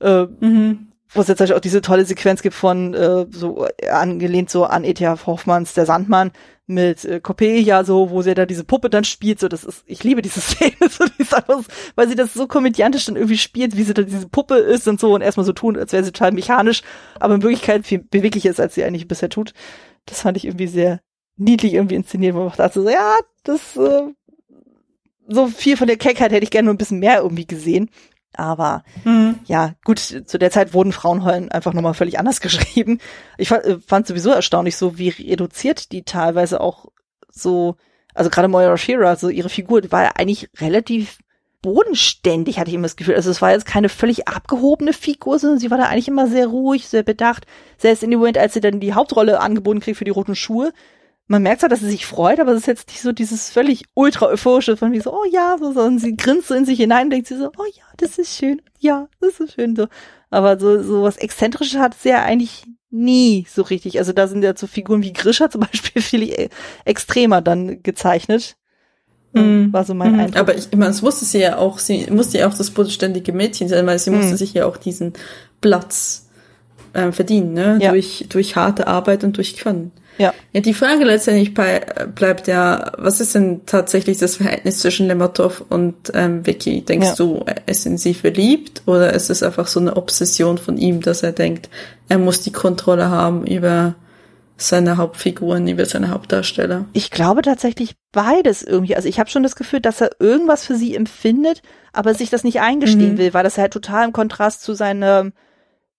äh, 0.00 0.22
mhm. 0.22 0.88
wo 1.10 1.20
es 1.20 1.28
jetzt 1.28 1.52
auch 1.52 1.60
diese 1.60 1.82
tolle 1.82 2.06
Sequenz 2.06 2.40
gibt 2.40 2.54
von 2.54 2.94
äh, 2.94 3.26
so 3.30 3.66
angelehnt 3.90 4.48
so 4.48 4.64
an 4.64 4.84
E.T.H. 4.84 5.26
Hoffmanns 5.26 5.74
Der 5.74 5.84
Sandmann 5.84 6.32
mit 6.66 7.04
äh, 7.04 7.20
Coppelia 7.20 7.84
so, 7.84 8.08
wo 8.08 8.22
sie 8.22 8.32
da 8.32 8.46
diese 8.46 8.64
Puppe 8.64 8.88
dann 8.88 9.04
spielt, 9.04 9.38
so 9.38 9.48
das 9.48 9.64
ist, 9.64 9.84
ich 9.86 10.02
liebe 10.02 10.22
diese 10.22 10.40
Szene, 10.40 10.88
so, 10.88 11.04
die 11.04 11.22
ist 11.24 11.34
einfach, 11.34 11.62
weil 11.94 12.08
sie 12.08 12.14
das 12.14 12.32
so 12.32 12.46
komödiantisch 12.46 13.04
dann 13.04 13.16
irgendwie 13.16 13.36
spielt, 13.36 13.76
wie 13.76 13.82
sie 13.82 13.92
da 13.92 14.00
diese 14.00 14.30
Puppe 14.30 14.54
ist 14.54 14.88
und 14.88 14.98
so 14.98 15.14
und 15.14 15.20
erstmal 15.20 15.44
so 15.44 15.52
tun, 15.52 15.76
als 15.76 15.92
wäre 15.92 16.04
sie 16.04 16.12
total 16.12 16.32
mechanisch, 16.32 16.80
aber 17.20 17.34
in 17.34 17.42
Wirklichkeit 17.42 17.86
viel 17.86 17.98
beweglicher 17.98 18.48
ist, 18.48 18.60
als 18.60 18.74
sie 18.74 18.82
eigentlich 18.82 19.08
bisher 19.08 19.28
tut. 19.28 19.52
Das 20.06 20.22
fand 20.22 20.38
ich 20.38 20.46
irgendwie 20.46 20.68
sehr, 20.68 21.00
niedlich 21.36 21.74
irgendwie 21.74 21.96
inszeniert, 21.96 22.34
wo 22.34 22.44
man 22.44 22.52
dachte 22.56 22.82
so, 22.82 22.88
ja, 22.88 23.16
das 23.42 23.76
äh, 23.76 24.12
so 25.26 25.48
viel 25.48 25.76
von 25.76 25.86
der 25.86 25.96
Keckheit 25.96 26.32
hätte 26.32 26.44
ich 26.44 26.50
gerne 26.50 26.66
nur 26.66 26.74
ein 26.74 26.78
bisschen 26.78 26.98
mehr 26.98 27.18
irgendwie 27.18 27.46
gesehen. 27.46 27.90
Aber 28.36 28.82
mhm. 29.04 29.38
ja, 29.46 29.74
gut, 29.84 29.98
zu 29.98 30.38
der 30.38 30.50
Zeit 30.50 30.74
wurden 30.74 30.92
Frauenrollen 30.92 31.52
einfach 31.52 31.72
nochmal 31.72 31.94
völlig 31.94 32.18
anders 32.18 32.40
geschrieben. 32.40 32.98
Ich 33.38 33.48
fand, 33.48 33.64
äh, 33.64 33.78
fand 33.78 34.06
sowieso 34.06 34.30
erstaunlich, 34.30 34.76
so 34.76 34.98
wie 34.98 35.08
reduziert 35.08 35.92
die 35.92 36.02
teilweise 36.02 36.60
auch 36.60 36.86
so, 37.30 37.76
also 38.14 38.30
gerade 38.30 38.48
Moira 38.48 38.76
Shearer, 38.76 39.16
so 39.16 39.28
ihre 39.28 39.48
Figur, 39.48 39.80
die 39.80 39.92
war 39.92 40.02
ja 40.02 40.12
eigentlich 40.16 40.48
relativ 40.60 41.18
bodenständig, 41.62 42.58
hatte 42.58 42.68
ich 42.68 42.74
immer 42.74 42.82
das 42.82 42.96
Gefühl. 42.96 43.14
Also 43.14 43.30
es 43.30 43.40
war 43.40 43.52
jetzt 43.52 43.64
keine 43.64 43.88
völlig 43.88 44.28
abgehobene 44.28 44.92
Figur, 44.92 45.38
sondern 45.38 45.58
sie 45.58 45.70
war 45.70 45.78
da 45.78 45.84
eigentlich 45.84 46.08
immer 46.08 46.26
sehr 46.26 46.46
ruhig, 46.46 46.88
sehr 46.88 47.02
bedacht. 47.02 47.46
Selbst 47.78 48.02
in 48.02 48.10
dem 48.10 48.18
Moment, 48.18 48.36
als 48.36 48.52
sie 48.52 48.60
dann 48.60 48.80
die 48.80 48.92
Hauptrolle 48.92 49.40
angeboten 49.40 49.80
kriegt 49.80 49.96
für 49.96 50.04
die 50.04 50.10
roten 50.10 50.36
Schuhe, 50.36 50.74
man 51.26 51.42
merkt 51.42 51.60
zwar, 51.60 51.70
dass 51.70 51.80
sie 51.80 51.90
sich 51.90 52.06
freut, 52.06 52.38
aber 52.38 52.52
es 52.52 52.60
ist 52.60 52.66
jetzt 52.66 52.88
nicht 52.88 53.00
so 53.00 53.12
dieses 53.12 53.50
völlig 53.50 53.84
ultra 53.94 54.26
euphorische 54.26 54.76
von 54.76 54.92
wie 54.92 55.00
so, 55.00 55.12
oh 55.12 55.24
ja, 55.30 55.56
so, 55.58 55.72
sondern 55.72 55.98
sie 55.98 56.16
grinst 56.16 56.48
so 56.48 56.54
in 56.54 56.66
sich 56.66 56.78
hinein 56.78 57.04
und 57.04 57.10
denkt 57.10 57.28
sie 57.28 57.38
so, 57.38 57.46
oh 57.46 57.64
ja, 57.74 57.84
das 57.96 58.18
ist 58.18 58.36
schön, 58.36 58.60
ja, 58.78 59.08
das 59.20 59.40
ist 59.40 59.54
schön, 59.54 59.74
so. 59.74 59.86
Aber 60.30 60.58
so, 60.58 60.82
so 60.82 61.02
was 61.02 61.16
Exzentrisches 61.16 61.78
hat 61.78 61.94
sie 61.94 62.10
ja 62.10 62.22
eigentlich 62.22 62.64
nie 62.90 63.46
so 63.48 63.62
richtig. 63.62 63.98
Also 63.98 64.12
da 64.12 64.28
sind 64.28 64.42
ja 64.42 64.56
so 64.56 64.66
Figuren 64.66 65.02
wie 65.02 65.12
Grisha 65.12 65.50
zum 65.50 65.60
Beispiel 65.72 66.02
viel 66.02 66.22
e-, 66.24 66.48
extremer 66.84 67.40
dann 67.40 67.82
gezeichnet. 67.82 68.56
Mm. 69.32 69.72
War 69.72 69.84
so 69.84 69.94
mein 69.94 70.16
mm. 70.16 70.20
Eindruck. 70.20 70.36
Aber 70.40 70.54
ich, 70.56 70.68
ich 70.70 70.78
meine, 70.78 70.90
es 70.90 71.02
wusste 71.02 71.24
sie 71.24 71.40
ja 71.40 71.58
auch, 71.58 71.78
sie 71.78 72.06
musste 72.10 72.38
ja 72.38 72.48
auch 72.48 72.54
das 72.54 72.70
bodenständige 72.70 73.32
Mädchen 73.32 73.68
sein, 73.68 73.86
weil 73.86 73.98
sie 73.98 74.10
mm. 74.10 74.16
musste 74.16 74.36
sich 74.36 74.54
ja 74.54 74.66
auch 74.66 74.76
diesen 74.76 75.14
Platz 75.60 76.28
äh, 76.92 77.10
verdienen, 77.10 77.52
ne? 77.52 77.78
Ja. 77.80 77.90
Durch, 77.90 78.26
durch 78.28 78.56
harte 78.56 78.86
Arbeit 78.86 79.24
und 79.24 79.36
durch 79.36 79.56
Können. 79.56 79.90
Ja. 80.18 80.32
Ja, 80.52 80.60
die 80.60 80.74
Frage 80.74 81.04
letztendlich 81.04 81.54
bleibt 81.54 82.46
ja, 82.46 82.92
was 82.98 83.20
ist 83.20 83.34
denn 83.34 83.66
tatsächlich 83.66 84.18
das 84.18 84.36
Verhältnis 84.36 84.78
zwischen 84.78 85.08
Lemotov 85.08 85.64
und 85.68 85.94
ähm, 86.14 86.46
Vicky? 86.46 86.82
Denkst 86.82 87.08
ja. 87.08 87.14
du, 87.16 87.42
er 87.46 87.66
ist 87.66 87.86
in 87.86 87.98
sie 87.98 88.14
verliebt 88.14 88.82
oder 88.86 89.12
ist 89.12 89.30
es 89.30 89.42
einfach 89.42 89.66
so 89.66 89.80
eine 89.80 89.96
Obsession 89.96 90.58
von 90.58 90.78
ihm, 90.78 91.00
dass 91.00 91.22
er 91.22 91.32
denkt, 91.32 91.68
er 92.08 92.18
muss 92.18 92.42
die 92.42 92.52
Kontrolle 92.52 93.10
haben 93.10 93.46
über 93.46 93.94
seine 94.56 94.96
Hauptfiguren, 94.96 95.66
über 95.66 95.84
seine 95.84 96.10
Hauptdarsteller? 96.10 96.84
Ich 96.92 97.10
glaube 97.10 97.42
tatsächlich 97.42 97.96
beides 98.12 98.62
irgendwie. 98.62 98.94
Also 98.94 99.08
ich 99.08 99.18
habe 99.18 99.30
schon 99.30 99.42
das 99.42 99.56
Gefühl, 99.56 99.80
dass 99.80 100.00
er 100.00 100.12
irgendwas 100.20 100.64
für 100.64 100.76
sie 100.76 100.94
empfindet, 100.94 101.62
aber 101.92 102.14
sich 102.14 102.30
das 102.30 102.44
nicht 102.44 102.60
eingestehen 102.60 103.14
mhm. 103.14 103.18
will, 103.18 103.34
weil 103.34 103.44
das 103.44 103.58
halt 103.58 103.72
total 103.72 104.06
im 104.06 104.12
Kontrast 104.12 104.62
zu 104.62 104.74
seinem 104.74 105.32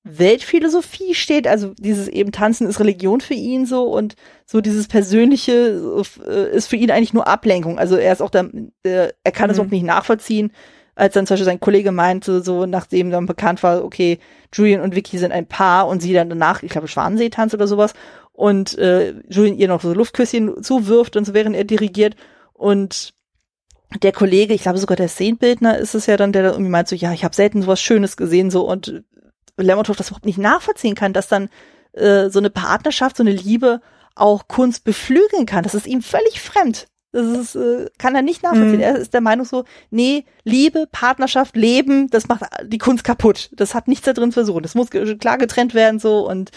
Weltphilosophie 0.07 1.15
steht, 1.15 1.47
also 1.47 1.73
dieses 1.79 2.07
eben 2.07 2.31
Tanzen 2.31 2.67
ist 2.67 2.79
Religion 2.79 3.21
für 3.21 3.33
ihn 3.33 3.65
so 3.65 3.85
und 3.85 4.15
so 4.45 4.61
dieses 4.61 4.87
Persönliche 4.87 6.03
äh, 6.23 6.55
ist 6.55 6.67
für 6.67 6.75
ihn 6.75 6.91
eigentlich 6.91 7.13
nur 7.13 7.27
Ablenkung. 7.27 7.79
Also 7.79 7.95
er 7.95 8.13
ist 8.13 8.21
auch 8.21 8.29
da, 8.29 8.45
er 8.83 9.31
kann 9.33 9.49
es 9.49 9.57
mhm. 9.57 9.63
auch 9.63 9.71
nicht 9.71 9.83
nachvollziehen, 9.83 10.51
als 10.93 11.15
dann 11.15 11.25
zum 11.25 11.33
Beispiel 11.33 11.45
sein 11.45 11.59
Kollege 11.59 11.91
meinte, 11.91 12.43
so 12.43 12.67
nachdem 12.67 13.09
dann 13.09 13.25
bekannt 13.25 13.63
war, 13.63 13.83
okay, 13.83 14.19
Julian 14.53 14.81
und 14.81 14.95
Vicky 14.95 15.17
sind 15.17 15.31
ein 15.31 15.47
Paar 15.47 15.87
und 15.87 16.03
sie 16.03 16.13
dann 16.13 16.29
danach, 16.29 16.61
ich 16.61 16.69
glaube, 16.69 16.87
Schwanensee-Tanz 16.87 17.55
oder 17.55 17.65
sowas 17.65 17.95
und 18.31 18.77
äh, 18.77 19.15
Julian 19.27 19.57
ihr 19.57 19.67
noch 19.67 19.81
so 19.81 19.91
Luftküsschen 19.91 20.61
zuwirft 20.61 21.17
und 21.17 21.25
so 21.25 21.33
während 21.33 21.55
er 21.55 21.63
dirigiert 21.63 22.15
und 22.53 23.15
der 24.03 24.11
Kollege, 24.11 24.53
ich 24.53 24.61
glaube 24.61 24.77
sogar 24.77 24.97
der 24.97 25.07
Szenenbildner 25.07 25.79
ist 25.79 25.95
es 25.95 26.05
ja 26.05 26.15
dann, 26.15 26.31
der 26.31 26.43
dann 26.43 26.53
irgendwie 26.53 26.71
meint 26.71 26.87
so, 26.87 26.95
ja, 26.95 27.11
ich 27.11 27.23
habe 27.23 27.35
selten 27.35 27.63
sowas 27.63 27.81
Schönes 27.81 28.17
gesehen 28.17 28.51
so 28.51 28.69
und 28.69 29.03
Lermontov 29.57 29.95
das 29.95 30.09
überhaupt 30.09 30.25
nicht 30.25 30.37
nachvollziehen 30.37 30.95
kann, 30.95 31.13
dass 31.13 31.27
dann 31.27 31.49
äh, 31.93 32.29
so 32.29 32.39
eine 32.39 32.49
Partnerschaft, 32.49 33.17
so 33.17 33.23
eine 33.23 33.31
Liebe 33.31 33.81
auch 34.15 34.47
Kunst 34.47 34.83
beflügeln 34.83 35.45
kann. 35.45 35.63
Das 35.63 35.75
ist 35.75 35.87
ihm 35.87 36.01
völlig 36.01 36.41
fremd. 36.41 36.87
Das 37.11 37.27
ist, 37.27 37.55
äh, 37.55 37.89
kann 37.97 38.15
er 38.15 38.21
nicht 38.21 38.43
nachvollziehen. 38.43 38.75
Mhm. 38.75 38.81
Er 38.81 38.97
ist 38.97 39.13
der 39.13 39.21
Meinung 39.21 39.45
so, 39.45 39.63
nee, 39.89 40.25
Liebe, 40.43 40.85
Partnerschaft, 40.91 41.55
Leben, 41.55 42.09
das 42.09 42.27
macht 42.27 42.43
die 42.63 42.77
Kunst 42.77 43.05
kaputt. 43.05 43.51
Das 43.53 43.73
hat 43.73 43.87
nichts 43.87 44.05
da 44.05 44.13
drin 44.13 44.31
zu 44.31 44.35
versuchen. 44.35 44.63
Das 44.63 44.75
muss 44.75 44.89
klar 44.89 45.37
getrennt 45.37 45.73
werden 45.73 45.99
so 45.99 46.29
und 46.29 46.51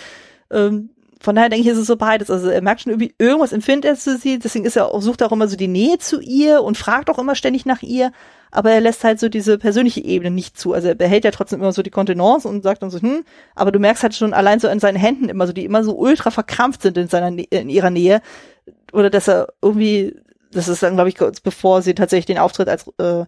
ähm, 0.51 0.91
von 1.21 1.35
daher 1.35 1.49
denke 1.49 1.63
ich, 1.63 1.73
ist 1.73 1.79
es 1.79 1.87
so 1.87 1.97
beides. 1.97 2.31
Also 2.31 2.49
er 2.49 2.63
merkt 2.63 2.83
schon 2.83 2.93
irgendwie, 2.93 3.15
irgendwas 3.19 3.53
empfindet 3.53 3.85
er 3.85 3.97
zu 3.97 4.17
sie, 4.17 4.39
deswegen 4.39 4.65
ist 4.65 4.77
er 4.77 4.87
auch, 4.87 5.03
sucht 5.03 5.23
auch 5.23 5.33
immer 5.33 5.49
so 5.49 5.57
die 5.57 5.69
Nähe 5.69 5.99
zu 5.99 6.21
ihr 6.21 6.63
und 6.63 6.77
fragt 6.77 7.11
auch 7.11 7.19
immer 7.19 7.35
ständig 7.35 7.67
nach 7.67 7.83
ihr, 7.83 8.13
aber 8.51 8.71
er 8.71 8.81
lässt 8.81 9.05
halt 9.05 9.19
so 9.21 9.29
diese 9.29 9.59
persönliche 9.59 10.03
Ebene 10.03 10.31
nicht 10.31 10.59
zu. 10.59 10.73
Also 10.73 10.89
er 10.89 10.95
behält 10.95 11.25
ja 11.25 11.31
trotzdem 11.31 11.61
immer 11.61 11.73
so 11.73 11.83
die 11.83 11.91
Kontenance 11.91 12.47
und 12.47 12.63
sagt 12.63 12.83
dann 12.83 12.91
so, 12.91 13.01
hm, 13.01 13.25
aber 13.55 13.73
du 13.73 13.79
merkst 13.79 14.03
halt 14.03 14.15
schon 14.15 14.33
allein 14.33 14.61
so 14.61 14.69
in 14.69 14.81
seinen 14.81 14.97
Händen 14.97 15.29
immer 15.29 15.47
so, 15.47 15.53
die 15.53 15.65
immer 15.65 15.83
so 15.85 15.97
ultra 15.97 16.31
verkrampft 16.31 16.83
sind 16.83 16.97
in 16.97 17.09
seiner, 17.09 17.37
in 17.51 17.69
ihrer 17.69 17.91
Nähe. 17.91 18.23
Oder 18.93 19.11
dass 19.11 19.29
er 19.29 19.49
irgendwie, 19.61 20.17
das 20.53 20.69
ist 20.69 20.83
dann, 20.83 20.95
glaube 20.95 21.09
ich, 21.09 21.17
kurz 21.17 21.41
bevor 21.41 21.83
sie 21.83 21.95
tatsächlich 21.95 22.27
den 22.27 22.39
Auftritt 22.39 22.69
als 22.69 22.87
äh, 22.99 23.25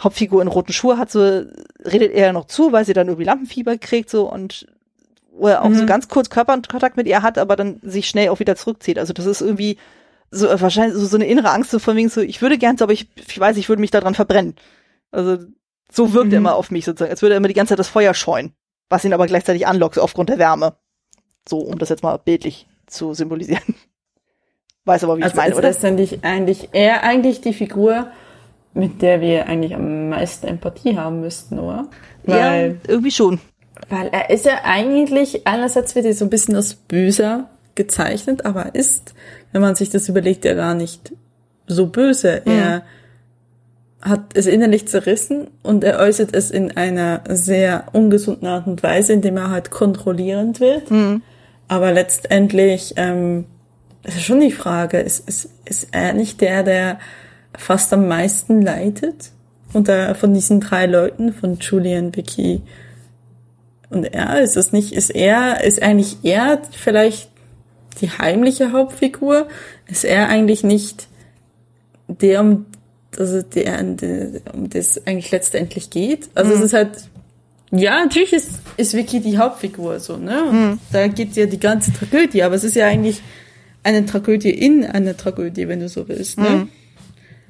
Hauptfigur 0.00 0.40
in 0.42 0.48
roten 0.48 0.72
Schuhe 0.72 0.96
hat, 0.96 1.10
so 1.10 1.42
redet 1.84 2.12
er 2.12 2.32
noch 2.32 2.46
zu, 2.46 2.72
weil 2.72 2.84
sie 2.84 2.92
dann 2.92 3.08
irgendwie 3.08 3.24
Lampenfieber 3.24 3.78
kriegt, 3.78 4.10
so 4.10 4.30
und 4.32 4.66
wo 5.38 5.48
er 5.48 5.62
auch 5.62 5.68
mhm. 5.68 5.76
so 5.76 5.86
ganz 5.86 6.08
kurz 6.08 6.30
Körperkontakt 6.30 6.96
mit 6.96 7.06
ihr 7.06 7.22
hat, 7.22 7.38
aber 7.38 7.56
dann 7.56 7.80
sich 7.82 8.08
schnell 8.08 8.28
auch 8.28 8.40
wieder 8.40 8.56
zurückzieht. 8.56 8.98
Also 8.98 9.12
das 9.12 9.26
ist 9.26 9.40
irgendwie 9.40 9.78
so 10.30 10.48
äh, 10.48 10.60
wahrscheinlich 10.60 10.96
so, 10.96 11.06
so 11.06 11.16
eine 11.16 11.26
innere 11.26 11.50
Angst 11.50 11.70
so 11.70 11.78
von 11.78 11.96
wegen 11.96 12.08
so, 12.08 12.20
ich 12.20 12.42
würde 12.42 12.58
gern, 12.58 12.76
aber 12.80 12.92
ich, 12.92 13.08
ich 13.16 13.38
weiß, 13.38 13.56
ich 13.56 13.68
würde 13.68 13.80
mich 13.80 13.90
daran 13.90 14.14
verbrennen. 14.14 14.56
Also 15.10 15.38
so 15.90 16.12
wirkt 16.12 16.28
mhm. 16.28 16.34
er 16.34 16.38
immer 16.38 16.54
auf 16.56 16.70
mich 16.70 16.84
sozusagen, 16.84 17.10
als 17.10 17.22
würde 17.22 17.34
er 17.34 17.38
immer 17.38 17.48
die 17.48 17.54
ganze 17.54 17.70
Zeit 17.70 17.78
das 17.78 17.88
Feuer 17.88 18.14
scheuen, 18.14 18.52
was 18.88 19.04
ihn 19.04 19.12
aber 19.12 19.26
gleichzeitig 19.26 19.66
anlockt 19.66 19.98
aufgrund 19.98 20.28
der 20.28 20.38
Wärme. 20.38 20.74
So, 21.48 21.58
um 21.58 21.78
das 21.78 21.88
jetzt 21.88 22.02
mal 22.02 22.18
bildlich 22.18 22.66
zu 22.86 23.14
symbolisieren. 23.14 23.62
Weiß 24.84 25.04
aber, 25.04 25.18
wie 25.18 25.22
also 25.22 25.34
ich 25.34 25.36
meine, 25.36 25.54
oder? 25.54 25.68
Also 25.68 25.86
ist 25.86 26.24
eigentlich 26.24 26.70
eher 26.72 27.02
eigentlich 27.02 27.40
die 27.40 27.52
Figur, 27.52 28.10
mit 28.74 29.02
der 29.02 29.20
wir 29.20 29.46
eigentlich 29.46 29.74
am 29.74 30.10
meisten 30.10 30.46
Empathie 30.46 30.96
haben 30.96 31.20
müssten, 31.20 31.58
oder? 31.58 31.88
Weil, 32.24 32.70
ja, 32.70 32.90
irgendwie 32.90 33.10
schon. 33.10 33.40
Weil 33.88 34.08
er 34.08 34.30
ist 34.30 34.44
ja 34.44 34.60
eigentlich, 34.64 35.46
einerseits 35.46 35.94
wird 35.94 36.04
er 36.04 36.14
so 36.14 36.26
ein 36.26 36.30
bisschen 36.30 36.56
als 36.56 36.74
böser 36.74 37.48
gezeichnet, 37.74 38.44
aber 38.44 38.74
ist 38.74 39.14
wenn 39.52 39.62
man 39.62 39.74
sich 39.74 39.90
das 39.90 40.08
überlegt, 40.08 40.44
ja 40.44 40.54
gar 40.54 40.74
nicht 40.74 41.12
so 41.66 41.86
böse. 41.86 42.42
Mhm. 42.44 42.52
Er 42.52 42.82
hat 44.00 44.20
es 44.34 44.46
innerlich 44.46 44.86
zerrissen 44.88 45.48
und 45.62 45.84
er 45.84 45.98
äußert 45.98 46.34
es 46.34 46.50
in 46.50 46.76
einer 46.76 47.22
sehr 47.28 47.86
ungesunden 47.92 48.46
Art 48.46 48.66
und 48.66 48.82
Weise, 48.82 49.12
indem 49.12 49.36
er 49.36 49.50
halt 49.50 49.70
kontrollierend 49.70 50.60
wird. 50.60 50.90
Mhm. 50.90 51.22
Aber 51.66 51.92
letztendlich 51.92 52.94
ähm, 52.96 53.46
ist 54.04 54.22
schon 54.22 54.40
die 54.40 54.52
Frage, 54.52 55.00
ist, 55.00 55.28
ist, 55.28 55.50
ist 55.64 55.88
er 55.92 56.12
nicht 56.12 56.40
der, 56.40 56.62
der 56.62 56.98
fast 57.56 57.92
am 57.92 58.06
meisten 58.06 58.62
leidet? 58.62 59.32
Unter, 59.74 60.14
von 60.14 60.32
diesen 60.32 60.60
drei 60.60 60.86
Leuten, 60.86 61.32
von 61.32 61.58
Julian, 61.58 62.16
Vicky 62.16 62.62
und 63.90 64.04
er, 64.04 64.40
ist 64.40 64.56
das 64.56 64.72
nicht, 64.72 64.92
ist 64.92 65.10
er, 65.10 65.64
ist 65.64 65.82
eigentlich 65.82 66.18
er 66.22 66.60
vielleicht 66.70 67.30
die 68.00 68.10
heimliche 68.10 68.72
Hauptfigur? 68.72 69.48
Ist 69.86 70.04
er 70.04 70.28
eigentlich 70.28 70.62
nicht 70.62 71.08
der, 72.06 72.40
um, 72.40 72.66
also 73.18 73.42
der, 73.42 73.80
um 74.52 74.68
das 74.68 75.06
eigentlich 75.06 75.30
letztendlich 75.30 75.90
geht? 75.90 76.28
Also 76.34 76.50
mhm. 76.50 76.58
es 76.58 76.64
ist 76.66 76.72
halt, 76.74 76.90
ja, 77.70 78.02
natürlich 78.02 78.32
ist, 78.32 78.50
ist 78.76 78.94
Vicky 78.94 79.20
die 79.20 79.38
Hauptfigur, 79.38 80.00
so, 80.00 80.16
ne? 80.16 80.44
Und 80.44 80.60
mhm. 80.60 80.80
da 80.92 81.06
geht 81.08 81.36
ja 81.36 81.46
die 81.46 81.60
ganze 81.60 81.92
Tragödie, 81.92 82.42
aber 82.42 82.54
es 82.54 82.64
ist 82.64 82.76
ja 82.76 82.86
eigentlich 82.86 83.22
eine 83.82 84.04
Tragödie 84.06 84.50
in 84.50 84.84
einer 84.84 85.16
Tragödie, 85.16 85.68
wenn 85.68 85.80
du 85.80 85.88
so 85.88 86.08
willst, 86.08 86.38
ne? 86.38 86.48
Mhm. 86.48 86.68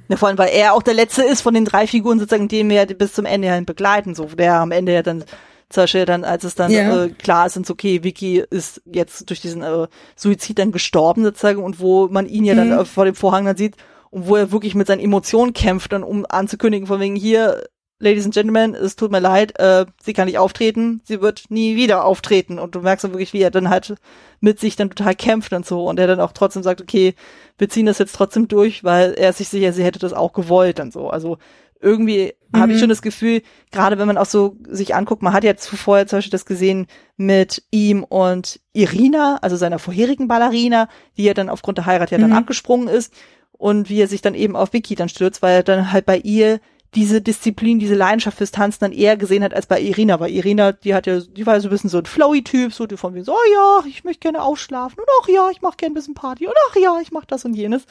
Ja, 0.09 0.17
vor 0.17 0.29
allem, 0.29 0.39
weil 0.39 0.51
er 0.55 0.73
auch 0.73 0.83
der 0.83 0.95
Letzte 0.95 1.23
ist 1.23 1.43
von 1.43 1.53
den 1.53 1.67
drei 1.67 1.87
Figuren 1.87 2.19
sozusagen, 2.19 2.49
den 2.49 2.71
wir 2.71 2.87
bis 2.87 3.13
zum 3.13 3.27
Ende 3.27 3.53
hin 3.53 3.67
begleiten, 3.67 4.15
so, 4.15 4.25
der 4.25 4.55
am 4.55 4.73
Ende 4.73 4.95
ja 4.95 5.03
dann 5.03 5.25
zum 5.71 5.83
Beispiel 5.83 6.07
dann, 6.07 6.25
als 6.25 6.45
es 6.45 6.55
dann 6.55 6.71
ja. 6.71 7.05
äh, 7.05 7.09
klar 7.11 7.47
ist, 7.47 7.55
so, 7.55 7.73
okay, 7.73 8.03
Vicky 8.03 8.43
ist 8.51 8.81
jetzt 8.87 9.29
durch 9.29 9.41
diesen 9.41 9.63
äh, 9.63 9.87
Suizid 10.17 10.59
dann 10.59 10.73
gestorben 10.73 11.25
sozusagen 11.25 11.63
und 11.63 11.81
wo 11.81 12.09
man 12.09 12.27
ihn 12.27 12.45
ja 12.45 12.55
dann 12.55 12.71
mhm. 12.71 12.79
äh, 12.79 12.85
vor 12.85 13.05
dem 13.05 13.15
Vorhang 13.15 13.45
dann 13.45 13.57
sieht 13.57 13.77
und 14.11 14.27
wo 14.29 14.37
er 14.37 14.51
wirklich 14.51 14.75
mit 14.75 14.87
seinen 14.87 15.01
Emotionen 15.01 15.53
kämpft, 15.53 15.93
dann 15.93 16.03
um 16.03 16.25
anzukündigen, 16.29 16.87
von 16.87 17.01
wegen 17.01 17.17
hier, 17.17 17.65
Ladies 18.01 18.25
and 18.25 18.35
Gentlemen, 18.35 18.77
es 18.77 18.95
tut 18.95 19.11
mir 19.11 19.19
leid, 19.19 19.59
äh, 19.59 19.85
sie 20.01 20.13
kann 20.13 20.27
nicht 20.27 20.39
auftreten, 20.39 21.01
sie 21.05 21.21
wird 21.21 21.47
nie 21.49 21.75
wieder 21.75 22.05
auftreten. 22.05 22.61
Und 22.61 22.77
du 22.77 22.81
merkst 22.81 23.03
dann 23.03 23.11
wirklich, 23.11 23.33
wie 23.33 23.43
er 23.43 23.51
dann 23.51 23.71
halt 23.71 23.97
mit 24.39 24.61
sich 24.61 24.77
dann 24.77 24.91
total 24.91 25.17
kämpft 25.17 25.53
und 25.53 25.67
so. 25.67 25.85
Und 25.85 25.99
er 25.99 26.07
dann 26.07 26.21
auch 26.21 26.31
trotzdem 26.31 26.63
sagt, 26.63 26.81
okay, 26.81 27.15
wir 27.59 27.69
ziehen 27.69 27.87
das 27.87 27.99
jetzt 27.99 28.15
trotzdem 28.15 28.47
durch, 28.47 28.85
weil 28.85 29.15
er 29.15 29.33
sich 29.33 29.49
sicher, 29.49 29.73
sie 29.73 29.83
hätte 29.83 29.99
das 29.99 30.13
auch 30.13 30.33
gewollt 30.33 30.79
und 30.79 30.93
so. 30.93 31.11
Also 31.11 31.39
irgendwie 31.81 32.33
mhm. 32.53 32.61
habe 32.61 32.73
ich 32.73 32.81
schon 32.81 32.89
das 32.89 33.03
Gefühl, 33.03 33.43
gerade 33.71 33.99
wenn 33.99 34.07
man 34.07 34.19
auch 34.19 34.27
so 34.27 34.57
sich 34.69 34.95
anguckt, 34.95 35.23
man 35.23 35.33
hat 35.33 35.45
ja 35.45 35.57
zuvor 35.57 36.07
zum 36.07 36.19
Beispiel 36.19 36.31
das 36.31 36.47
gesehen 36.47 36.87
mit 37.17 37.63
ihm 37.71 38.05
und 38.05 38.61
Irina, 38.73 39.39
also 39.43 39.57
seiner 39.57 39.79
vorherigen 39.79 40.29
Ballerina, 40.29 40.89
die 41.17 41.25
ja 41.25 41.35
dann 41.35 41.49
aufgrund 41.49 41.79
der 41.79 41.87
Heirat 41.87 42.11
ja 42.11 42.19
dann 42.19 42.31
mhm. 42.31 42.37
abgesprungen 42.37 42.89
ist 42.89 43.13
und 43.53 43.89
wie 43.89 44.01
er 44.01 44.09
sich 44.09 44.23
dann 44.23 44.35
eben 44.35 44.57
auf 44.57 44.73
Vicky 44.73 44.95
dann 44.95 45.09
stürzt, 45.09 45.43
weil 45.43 45.57
er 45.57 45.63
dann 45.63 45.93
halt 45.93 46.07
bei 46.07 46.19
ihr 46.19 46.61
diese 46.95 47.21
Disziplin, 47.21 47.79
diese 47.79 47.95
Leidenschaft 47.95 48.39
fürs 48.39 48.51
Tanzen 48.51 48.79
dann 48.81 48.93
eher 48.93 49.17
gesehen 49.17 49.45
hat 49.45 49.53
als 49.53 49.67
bei 49.67 49.81
Irina, 49.81 50.21
weil 50.21 50.31
Irina, 50.31 50.73
die 50.73 50.95
hat 50.95 51.07
ja, 51.07 51.21
die 51.21 51.45
war 51.45 51.55
ja 51.55 51.61
so 51.61 51.69
ein 51.69 51.71
bisschen 51.71 51.91
so 51.91 51.99
ein 51.99 52.07
flowy-Typ, 52.07 52.73
so 52.73 52.87
die 52.87 52.97
von 52.97 53.15
wie 53.15 53.21
so, 53.21 53.33
oh 53.33 53.53
ja, 53.53 53.87
ich 53.87 54.05
möchte 54.05 54.21
gerne 54.21 54.43
ausschlafen 54.43 54.99
und 54.99 55.07
ach 55.23 55.29
ja, 55.29 55.51
ich 55.51 55.61
mache 55.61 55.77
gerne 55.77 55.93
ein 55.93 55.95
bisschen 55.95 56.15
Party 56.15 56.47
und 56.47 56.55
ach 56.71 56.77
ja, 56.77 56.99
ich 57.03 57.13
mache 57.13 57.27
das 57.27 57.45
und 57.45 57.55
jenes. 57.55 57.85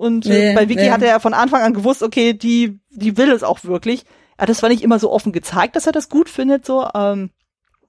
Und 0.00 0.24
äh, 0.24 0.54
bei 0.54 0.66
Vicky 0.66 0.84
nee. 0.84 0.90
hat 0.90 1.02
er 1.02 1.08
ja 1.08 1.18
von 1.18 1.34
Anfang 1.34 1.60
an 1.60 1.74
gewusst, 1.74 2.02
okay, 2.02 2.32
die, 2.32 2.80
die 2.88 3.18
will 3.18 3.30
es 3.30 3.42
auch 3.42 3.64
wirklich. 3.64 4.04
Er 4.38 4.42
hat 4.42 4.48
das 4.48 4.56
zwar 4.56 4.70
nicht 4.70 4.82
immer 4.82 4.98
so 4.98 5.12
offen 5.12 5.30
gezeigt, 5.30 5.76
dass 5.76 5.86
er 5.86 5.92
das 5.92 6.08
gut 6.08 6.30
findet, 6.30 6.64
so, 6.64 6.88
ähm, 6.94 7.28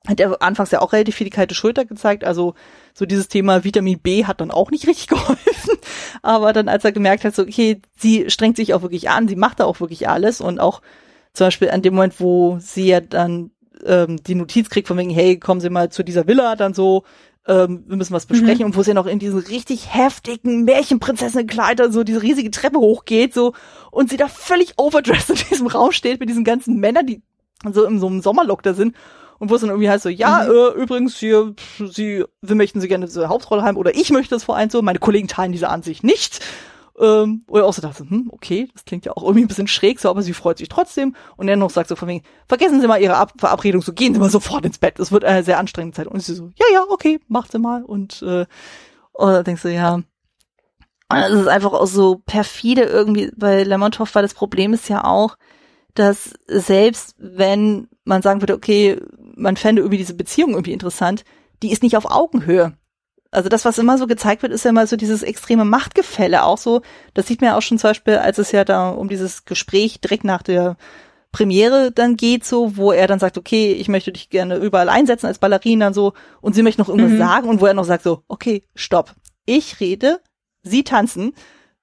hat 0.05 0.19
er 0.19 0.41
anfangs 0.41 0.71
ja 0.71 0.81
auch 0.81 0.91
relativ 0.91 1.15
viel 1.15 1.23
die 1.23 1.31
kalte 1.31 1.55
Schulter 1.55 1.85
gezeigt, 1.85 2.25
also 2.25 2.53
so 2.93 3.05
dieses 3.05 3.29
Thema 3.29 3.63
Vitamin 3.63 3.99
B 3.99 4.25
hat 4.25 4.41
dann 4.41 4.51
auch 4.51 4.71
nicht 4.71 4.87
richtig 4.87 5.07
geholfen. 5.07 5.77
Aber 6.21 6.51
dann, 6.51 6.67
als 6.67 6.83
er 6.83 6.91
gemerkt 6.91 7.23
hat, 7.23 7.33
so, 7.33 7.43
okay, 7.43 7.81
sie 7.95 8.29
strengt 8.29 8.57
sich 8.57 8.73
auch 8.73 8.81
wirklich 8.81 9.09
an, 9.09 9.29
sie 9.29 9.37
macht 9.37 9.61
da 9.61 9.63
auch 9.63 9.79
wirklich 9.79 10.09
alles 10.09 10.41
und 10.41 10.59
auch 10.59 10.81
zum 11.31 11.47
Beispiel 11.47 11.69
an 11.69 11.81
dem 11.81 11.95
Moment, 11.95 12.19
wo 12.19 12.57
sie 12.59 12.87
ja 12.87 12.99
dann 12.99 13.51
ähm, 13.85 14.21
die 14.21 14.35
Notiz 14.35 14.69
kriegt 14.69 14.89
von 14.89 14.97
wegen, 14.97 15.11
hey, 15.11 15.39
kommen 15.39 15.61
Sie 15.61 15.69
mal 15.69 15.89
zu 15.89 16.03
dieser 16.03 16.27
Villa, 16.27 16.57
dann 16.57 16.73
so, 16.73 17.05
ähm, 17.47 17.83
wir 17.87 17.97
müssen 17.97 18.13
was 18.13 18.25
besprechen 18.25 18.59
mhm. 18.59 18.65
und 18.67 18.75
wo 18.75 18.83
sie 18.83 18.91
ja 18.91 18.93
noch 18.93 19.07
in 19.07 19.19
diesen 19.19 19.39
richtig 19.39 19.93
heftigen 19.93 20.63
Märchenprinzessinnenkleider 20.63 21.91
so 21.91 22.03
diese 22.03 22.21
riesige 22.21 22.51
Treppe 22.51 22.79
hochgeht, 22.79 23.33
so, 23.33 23.53
und 23.89 24.09
sie 24.09 24.17
da 24.17 24.27
völlig 24.27 24.73
overdressed 24.77 25.29
in 25.29 25.49
diesem 25.49 25.67
Raum 25.67 25.91
steht 25.91 26.19
mit 26.19 26.29
diesen 26.29 26.43
ganzen 26.43 26.77
Männern, 26.79 27.07
die 27.07 27.21
so 27.71 27.85
in 27.85 27.99
so 27.99 28.07
einem 28.07 28.21
Sommerlook 28.21 28.63
da 28.63 28.73
sind 28.73 28.95
und 29.39 29.49
wo 29.49 29.55
es 29.55 29.61
dann 29.61 29.71
irgendwie 29.71 29.89
heißt 29.89 30.03
so, 30.03 30.09
ja, 30.09 30.45
mhm. 30.47 30.51
äh, 30.51 30.83
übrigens 30.83 31.17
hier, 31.17 31.55
sie, 31.79 32.23
wir 32.41 32.55
möchten 32.55 32.79
sie 32.79 32.87
gerne 32.87 33.07
diese 33.07 33.27
Hauptrolle 33.27 33.63
haben 33.63 33.77
oder 33.77 33.95
ich 33.95 34.11
möchte 34.11 34.35
das 34.35 34.43
vor 34.43 34.55
allem 34.55 34.69
so, 34.69 34.83
meine 34.83 34.99
Kollegen 34.99 35.27
teilen 35.27 35.51
diese 35.51 35.69
Ansicht 35.69 36.03
nicht. 36.03 36.41
Ähm, 37.01 37.43
oder 37.47 37.65
auch 37.65 37.73
so 37.73 37.81
dachte, 37.81 38.07
hm, 38.07 38.29
okay, 38.31 38.69
das 38.73 38.85
klingt 38.85 39.05
ja 39.05 39.13
auch 39.13 39.23
irgendwie 39.23 39.41
ein 39.43 39.47
bisschen 39.47 39.67
schräg, 39.67 39.99
so, 39.99 40.07
aber 40.07 40.21
sie 40.21 40.33
freut 40.33 40.59
sich 40.59 40.69
trotzdem. 40.69 41.15
Und 41.35 41.47
er 41.47 41.55
noch 41.55 41.71
sagt 41.71 41.89
so 41.89 41.95
von 41.95 42.07
wegen, 42.07 42.23
vergessen 42.47 42.79
Sie 42.79 42.87
mal 42.87 43.01
Ihre 43.01 43.15
Ab 43.15 43.33
Verabredung, 43.39 43.81
so 43.81 43.91
gehen 43.91 44.13
Sie 44.13 44.19
mal 44.19 44.29
sofort 44.29 44.65
ins 44.65 44.77
Bett. 44.77 44.99
Es 44.99 45.11
wird 45.11 45.25
eine 45.25 45.43
sehr 45.43 45.57
anstrengende 45.57 45.95
Zeit. 45.95 46.07
Und 46.07 46.21
sie 46.21 46.35
so, 46.35 46.51
ja, 46.55 46.65
ja, 46.71 46.85
okay, 46.89 47.19
macht 47.27 47.51
sie 47.51 47.59
mal. 47.59 47.83
Und, 47.83 48.21
äh, 48.21 48.45
und 49.13 49.31
dann 49.31 49.43
denkst 49.43 49.63
du, 49.63 49.73
ja, 49.73 50.01
das 51.09 51.31
ist 51.31 51.47
einfach 51.47 51.73
auch 51.73 51.87
so 51.87 52.21
perfide 52.25 52.83
irgendwie, 52.83 53.31
bei 53.35 53.63
Lemontov, 53.63 54.13
weil 54.13 54.21
das 54.21 54.35
Problem 54.35 54.71
ist 54.73 54.87
ja 54.87 55.03
auch, 55.03 55.37
dass 55.95 56.33
selbst 56.47 57.15
wenn 57.17 57.89
man 58.05 58.21
sagen 58.21 58.41
würde, 58.41 58.53
okay, 58.53 59.01
man 59.35 59.57
fände 59.57 59.81
irgendwie 59.81 59.97
diese 59.97 60.13
Beziehung 60.13 60.51
irgendwie 60.51 60.71
interessant, 60.71 61.25
die 61.63 61.71
ist 61.71 61.83
nicht 61.83 61.97
auf 61.97 62.09
Augenhöhe. 62.09 62.73
Also 63.31 63.47
das, 63.47 63.63
was 63.63 63.77
immer 63.77 63.97
so 63.97 64.07
gezeigt 64.07 64.43
wird, 64.43 64.51
ist 64.51 64.65
ja 64.65 64.71
immer 64.71 64.85
so 64.85 64.97
dieses 64.97 65.23
extreme 65.23 65.63
Machtgefälle 65.63 66.43
auch 66.43 66.57
so. 66.57 66.81
Das 67.13 67.27
sieht 67.27 67.39
man 67.41 67.51
ja 67.51 67.57
auch 67.57 67.61
schon 67.61 67.79
zum 67.79 67.89
Beispiel, 67.89 68.17
als 68.17 68.37
es 68.37 68.51
ja 68.51 68.65
da 68.65 68.89
um 68.89 69.07
dieses 69.07 69.45
Gespräch 69.45 70.01
direkt 70.01 70.25
nach 70.25 70.43
der 70.43 70.75
Premiere 71.31 71.93
dann 71.93 72.17
geht, 72.17 72.43
so, 72.43 72.75
wo 72.75 72.91
er 72.91 73.07
dann 73.07 73.19
sagt, 73.19 73.37
okay, 73.37 73.71
ich 73.71 73.87
möchte 73.87 74.11
dich 74.11 74.29
gerne 74.29 74.57
überall 74.57 74.89
einsetzen 74.89 75.27
als 75.27 75.39
Ballerina 75.39 75.87
und 75.87 75.93
so, 75.93 76.11
und 76.41 76.55
sie 76.55 76.61
möchte 76.61 76.81
noch 76.81 76.89
irgendwas 76.89 77.13
mhm. 77.13 77.19
sagen 77.19 77.49
und 77.49 77.61
wo 77.61 77.65
er 77.67 77.73
noch 77.73 77.85
sagt 77.85 78.03
so, 78.03 78.23
okay, 78.27 78.63
stopp, 78.75 79.15
ich 79.45 79.79
rede, 79.79 80.19
sie 80.63 80.83
tanzen, 80.83 81.33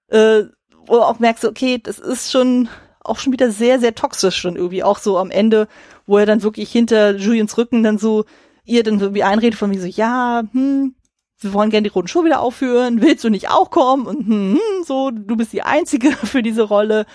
äh, 0.08 0.42
wo 0.86 0.96
du 0.96 1.02
auch 1.02 1.18
merkst, 1.18 1.46
okay, 1.46 1.80
das 1.82 1.98
ist 1.98 2.30
schon 2.30 2.68
auch 3.00 3.18
schon 3.18 3.32
wieder 3.32 3.50
sehr, 3.50 3.80
sehr 3.80 3.94
toxisch 3.94 4.36
schon 4.36 4.56
irgendwie, 4.56 4.82
auch 4.82 4.98
so 4.98 5.16
am 5.16 5.30
Ende, 5.30 5.66
wo 6.06 6.18
er 6.18 6.26
dann 6.26 6.42
wirklich 6.42 6.70
hinter 6.70 7.16
Julians 7.16 7.56
Rücken 7.56 7.82
dann 7.82 7.96
so 7.96 8.26
ihr 8.64 8.82
dann 8.82 9.00
irgendwie 9.00 9.22
einredet 9.22 9.58
von 9.58 9.70
mir 9.70 9.80
so, 9.80 9.86
ja, 9.86 10.42
hm, 10.52 10.94
wir 11.40 11.52
wollen 11.52 11.70
gerne 11.70 11.84
die 11.88 11.92
roten 11.92 12.08
Schuhe 12.08 12.24
wieder 12.24 12.40
aufführen, 12.40 13.00
willst 13.00 13.24
du 13.24 13.30
nicht 13.30 13.50
auch 13.50 13.70
kommen? 13.70 14.06
Und 14.06 14.26
hm, 14.26 14.52
hm, 14.54 14.84
so, 14.84 15.10
du 15.10 15.36
bist 15.36 15.52
die 15.52 15.62
Einzige 15.62 16.10
für 16.12 16.42
diese 16.42 16.62
Rolle. 16.62 17.06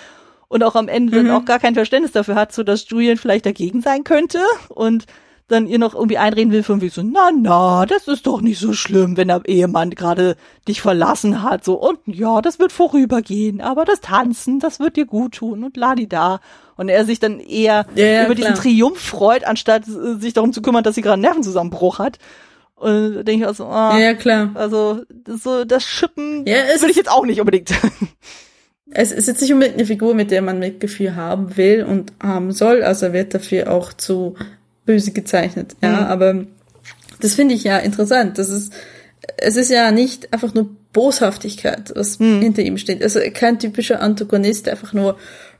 Und 0.47 0.63
auch 0.63 0.75
am 0.75 0.87
Ende 0.87 1.19
mhm. 1.19 1.27
dann 1.27 1.35
auch 1.35 1.45
gar 1.45 1.59
kein 1.59 1.73
Verständnis 1.73 2.11
dafür 2.11 2.35
hat, 2.35 2.53
so 2.53 2.63
dass 2.63 2.87
Julian 2.87 3.17
vielleicht 3.17 3.45
dagegen 3.45 3.81
sein 3.81 4.03
könnte 4.03 4.39
und 4.69 5.05
dann 5.47 5.67
ihr 5.67 5.79
noch 5.79 5.93
irgendwie 5.93 6.17
einreden 6.17 6.51
will 6.53 6.63
von 6.63 6.81
wie 6.81 6.89
so, 6.89 7.01
na, 7.03 7.31
na, 7.35 7.85
das 7.85 8.07
ist 8.07 8.27
doch 8.27 8.41
nicht 8.41 8.59
so 8.59 8.73
schlimm, 8.73 9.17
wenn 9.17 9.27
der 9.27 9.41
Ehemann 9.45 9.89
gerade 9.89 10.35
dich 10.67 10.81
verlassen 10.81 11.43
hat, 11.43 11.65
so, 11.65 11.73
und 11.73 11.99
ja, 12.05 12.41
das 12.41 12.59
wird 12.59 12.71
vorübergehen, 12.71 13.59
aber 13.59 13.83
das 13.83 13.99
Tanzen, 13.99 14.59
das 14.59 14.79
wird 14.79 14.95
dir 14.95 15.05
gut 15.05 15.35
tun 15.35 15.63
und 15.63 15.75
ladida. 15.75 16.39
Und 16.75 16.89
er 16.89 17.05
sich 17.05 17.19
dann 17.19 17.39
eher 17.39 17.85
ja, 17.95 18.05
ja, 18.05 18.25
über 18.25 18.35
klar. 18.35 18.51
diesen 18.51 18.55
Triumph 18.55 18.99
freut, 18.99 19.43
anstatt 19.43 19.87
äh, 19.87 20.15
sich 20.15 20.33
darum 20.33 20.53
zu 20.53 20.61
kümmern, 20.61 20.83
dass 20.83 20.95
sie 20.95 21.01
gerade 21.01 21.13
einen 21.13 21.23
Nervenzusammenbruch 21.23 21.99
hat. 21.99 22.19
Und 22.83 23.23
denke 23.23 23.43
ich 23.43 23.47
also, 23.47 23.65
ah, 23.65 23.97
ja, 23.97 24.13
klar. 24.13 24.51
Also 24.55 25.03
das, 25.09 25.43
so 25.43 25.63
das 25.63 25.83
Schippen 25.83 26.45
ja, 26.45 26.57
würde 26.79 26.91
ich 26.91 26.97
jetzt 26.97 27.11
auch 27.11 27.25
nicht 27.25 27.39
unbedingt. 27.39 27.71
Es 28.95 29.11
ist 29.11 29.27
jetzt 29.27 29.41
nicht 29.41 29.51
unbedingt 29.51 29.77
eine 29.79 29.87
Figur, 29.87 30.13
mit 30.13 30.29
der 30.29 30.43
man 30.43 30.59
Mitgefühl 30.59 31.15
haben 31.15 31.57
will 31.57 31.83
und 31.83 32.13
haben 32.21 32.51
soll, 32.51 32.83
also 32.83 33.11
wird 33.11 33.33
dafür 33.33 33.71
auch 33.71 33.91
zu 33.91 34.35
böse 34.85 35.13
gezeichnet. 35.13 35.75
Ja, 35.81 35.89
mhm. 35.89 36.05
aber 36.05 36.45
das 37.19 37.33
finde 37.33 37.55
ich 37.55 37.63
ja 37.63 37.79
interessant. 37.79 38.37
Das 38.37 38.49
ist, 38.49 38.71
es 39.37 39.55
ist 39.55 39.71
ja 39.71 39.91
nicht 39.91 40.31
einfach 40.31 40.53
nur 40.53 40.69
Boshaftigkeit, 40.91 41.91
was 41.95 42.19
mhm. 42.19 42.41
hinter 42.41 42.61
ihm 42.61 42.77
steht. 42.77 43.01
Also 43.01 43.19
kein 43.33 43.57
typischer 43.57 43.99
Antagonist, 43.99 44.67
der 44.67 44.73
einfach 44.73 44.93
nur 44.93 45.17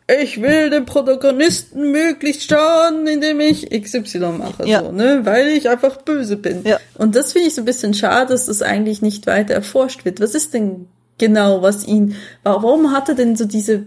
ich 0.07 0.41
will 0.41 0.69
den 0.69 0.85
Protagonisten 0.85 1.91
möglichst 1.91 2.49
schaden, 2.49 3.07
indem 3.07 3.39
ich 3.39 3.69
XY 3.69 4.19
mache, 4.37 4.67
ja. 4.67 4.83
so, 4.83 4.91
ne, 4.91 5.21
weil 5.23 5.47
ich 5.49 5.69
einfach 5.69 6.01
böse 6.01 6.35
bin. 6.35 6.61
Ja. 6.65 6.79
Und 6.95 7.15
das 7.15 7.31
finde 7.31 7.47
ich 7.47 7.55
so 7.55 7.61
ein 7.61 7.65
bisschen 7.65 7.93
schade, 7.93 8.33
dass 8.33 8.47
das 8.47 8.61
eigentlich 8.61 9.01
nicht 9.01 9.27
weiter 9.27 9.53
erforscht 9.53 10.03
wird. 10.03 10.19
Was 10.19 10.35
ist 10.35 10.53
denn 10.53 10.87
genau, 11.17 11.61
was 11.61 11.87
ihn, 11.87 12.15
warum 12.43 12.91
hat 12.91 13.09
er 13.09 13.15
denn 13.15 13.35
so 13.35 13.45
diese 13.45 13.85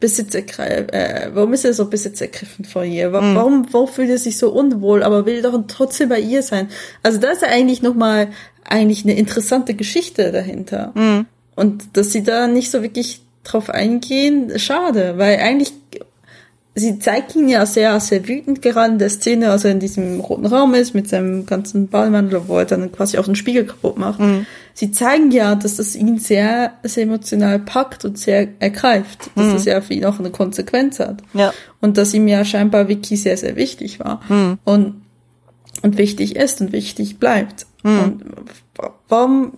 Besitzergreif, 0.00 0.92
äh, 0.92 1.30
warum 1.34 1.52
ist 1.52 1.64
er 1.64 1.74
so 1.74 1.86
besitzergriffen 1.86 2.64
von 2.64 2.84
ihr? 2.84 3.12
Warum, 3.12 3.32
mhm. 3.32 3.36
warum, 3.36 3.66
warum 3.72 3.88
fühlt 3.88 4.10
er 4.10 4.18
sich 4.18 4.38
so 4.38 4.50
unwohl, 4.50 5.02
aber 5.02 5.26
will 5.26 5.42
doch 5.42 5.60
trotzdem 5.66 6.08
bei 6.08 6.20
ihr 6.20 6.42
sein? 6.42 6.68
Also 7.02 7.18
da 7.18 7.30
ist 7.30 7.42
ja 7.42 7.48
eigentlich 7.48 7.82
nochmal 7.82 8.28
eigentlich 8.64 9.04
eine 9.04 9.16
interessante 9.16 9.74
Geschichte 9.74 10.30
dahinter. 10.30 10.92
Mhm. 10.94 11.26
Und 11.56 11.96
dass 11.96 12.12
sie 12.12 12.22
da 12.22 12.46
nicht 12.46 12.70
so 12.70 12.82
wirklich 12.82 13.22
drauf 13.50 13.70
eingehen, 13.70 14.58
schade, 14.58 15.14
weil 15.16 15.38
eigentlich 15.38 15.72
sie 16.78 16.98
zeigt 16.98 17.34
ihn 17.34 17.48
ja 17.48 17.66
sehr, 17.66 17.98
sehr 18.00 18.26
wütend 18.28 18.62
gerade 18.62 18.92
in 18.92 18.98
der 18.98 19.10
Szene, 19.10 19.50
als 19.50 19.64
er 19.64 19.72
in 19.72 19.80
diesem 19.80 20.20
roten 20.20 20.46
Raum 20.46 20.74
ist 20.74 20.94
mit 20.94 21.08
seinem 21.08 21.46
ganzen 21.46 21.88
Ballmantel, 21.88 22.42
wo 22.46 22.58
er 22.58 22.64
dann 22.64 22.92
quasi 22.92 23.18
auch 23.18 23.24
den 23.24 23.36
Spiegel 23.36 23.66
kaputt 23.66 23.98
macht. 23.98 24.20
Mhm. 24.20 24.46
Sie 24.74 24.92
zeigen 24.92 25.30
ja, 25.30 25.54
dass 25.54 25.76
das 25.76 25.96
ihn 25.96 26.18
sehr, 26.18 26.74
sehr 26.84 27.04
emotional 27.04 27.58
packt 27.58 28.04
und 28.04 28.18
sehr 28.18 28.48
ergreift, 28.60 29.30
dass 29.34 29.46
mhm. 29.46 29.52
das 29.52 29.64
ja 29.64 29.80
für 29.80 29.94
ihn 29.94 30.04
auch 30.04 30.18
eine 30.18 30.30
Konsequenz 30.30 31.00
hat. 31.00 31.22
Ja. 31.34 31.52
Und 31.80 31.96
dass 31.96 32.14
ihm 32.14 32.28
ja 32.28 32.44
scheinbar 32.44 32.88
Vicky 32.88 33.16
sehr, 33.16 33.36
sehr 33.36 33.56
wichtig 33.56 34.00
war. 34.00 34.20
Mhm. 34.28 34.58
Und, 34.64 35.02
und 35.82 35.98
wichtig 35.98 36.36
ist 36.36 36.60
und 36.60 36.72
wichtig 36.72 37.18
bleibt. 37.18 37.66
Mhm. 37.82 37.98
Und 37.98 38.24
warum 39.08 39.52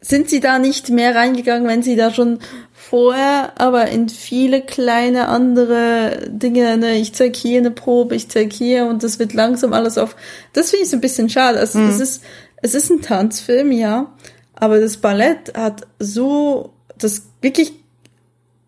sind 0.00 0.30
sie 0.30 0.40
da 0.40 0.58
nicht 0.58 0.90
mehr 0.90 1.14
reingegangen, 1.14 1.66
wenn 1.66 1.82
sie 1.82 1.96
da 1.96 2.12
schon 2.12 2.38
vorher, 2.72 3.60
aber 3.60 3.88
in 3.88 4.08
viele 4.08 4.62
kleine 4.62 5.28
andere 5.28 6.28
Dinge, 6.28 6.76
ne, 6.78 6.96
ich 6.96 7.12
zeig 7.12 7.34
hier 7.36 7.58
eine 7.58 7.72
Probe, 7.72 8.14
ich 8.14 8.28
zeig 8.28 8.52
hier 8.52 8.86
und 8.86 9.02
das 9.02 9.18
wird 9.18 9.34
langsam 9.34 9.72
alles 9.72 9.98
auf. 9.98 10.16
Das 10.52 10.70
finde 10.70 10.84
ich 10.84 10.90
so 10.90 10.96
ein 10.96 11.00
bisschen 11.00 11.28
schade. 11.28 11.58
Also 11.58 11.80
mhm. 11.80 11.90
es 11.90 12.00
ist, 12.00 12.22
es 12.62 12.74
ist 12.74 12.90
ein 12.90 13.02
Tanzfilm, 13.02 13.72
ja, 13.72 14.14
aber 14.54 14.80
das 14.80 14.98
Ballett 14.98 15.54
hat 15.56 15.86
so, 15.98 16.72
das 16.96 17.26
wirklich 17.42 17.72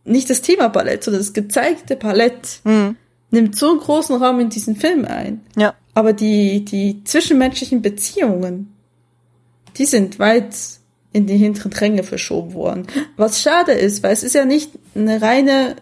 nicht 0.05 0.29
das 0.31 0.43
Thema 0.43 0.69
Ballett, 0.69 1.05
sondern 1.05 1.23
das 1.23 1.33
gezeigte 1.33 1.95
Ballett 1.97 2.61
mhm. 2.65 2.97
nimmt 3.31 3.57
so 3.57 3.71
einen 3.71 3.81
großen 3.81 4.17
Raum 4.17 4.41
in 4.41 4.51
diesen 4.51 4.75
Film 4.75 5.05
ein. 5.05 5.41
Ja. 5.57 5.75
Aber 5.95 6.13
die, 6.13 6.65
die 6.65 7.05
zwischenmenschlichen 7.05 7.83
Beziehungen, 7.83 8.75
die 9.77 9.87
sind 9.87 10.19
weit 10.19 10.80
in 11.13 11.27
die 11.27 11.37
hinteren 11.37 11.71
Dränge 11.71 12.03
verschoben 12.03 12.55
worden. 12.55 12.87
Was 13.17 13.43
schade 13.43 13.73
ist, 13.73 14.03
weil 14.03 14.13
es 14.13 14.23
ist 14.23 14.35
ja 14.35 14.45
nicht 14.45 14.71
eine 14.95 15.21
reine 15.21 15.77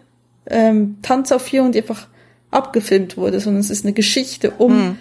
ähm, 0.46 0.96
Tanzaufführung, 1.02 1.72
die 1.72 1.80
einfach 1.80 2.08
abgefilmt 2.50 3.16
wurde, 3.16 3.40
sondern 3.40 3.60
es 3.60 3.70
ist 3.70 3.84
eine 3.84 3.92
Geschichte 3.92 4.52
um 4.52 4.76
mhm. 4.76 4.98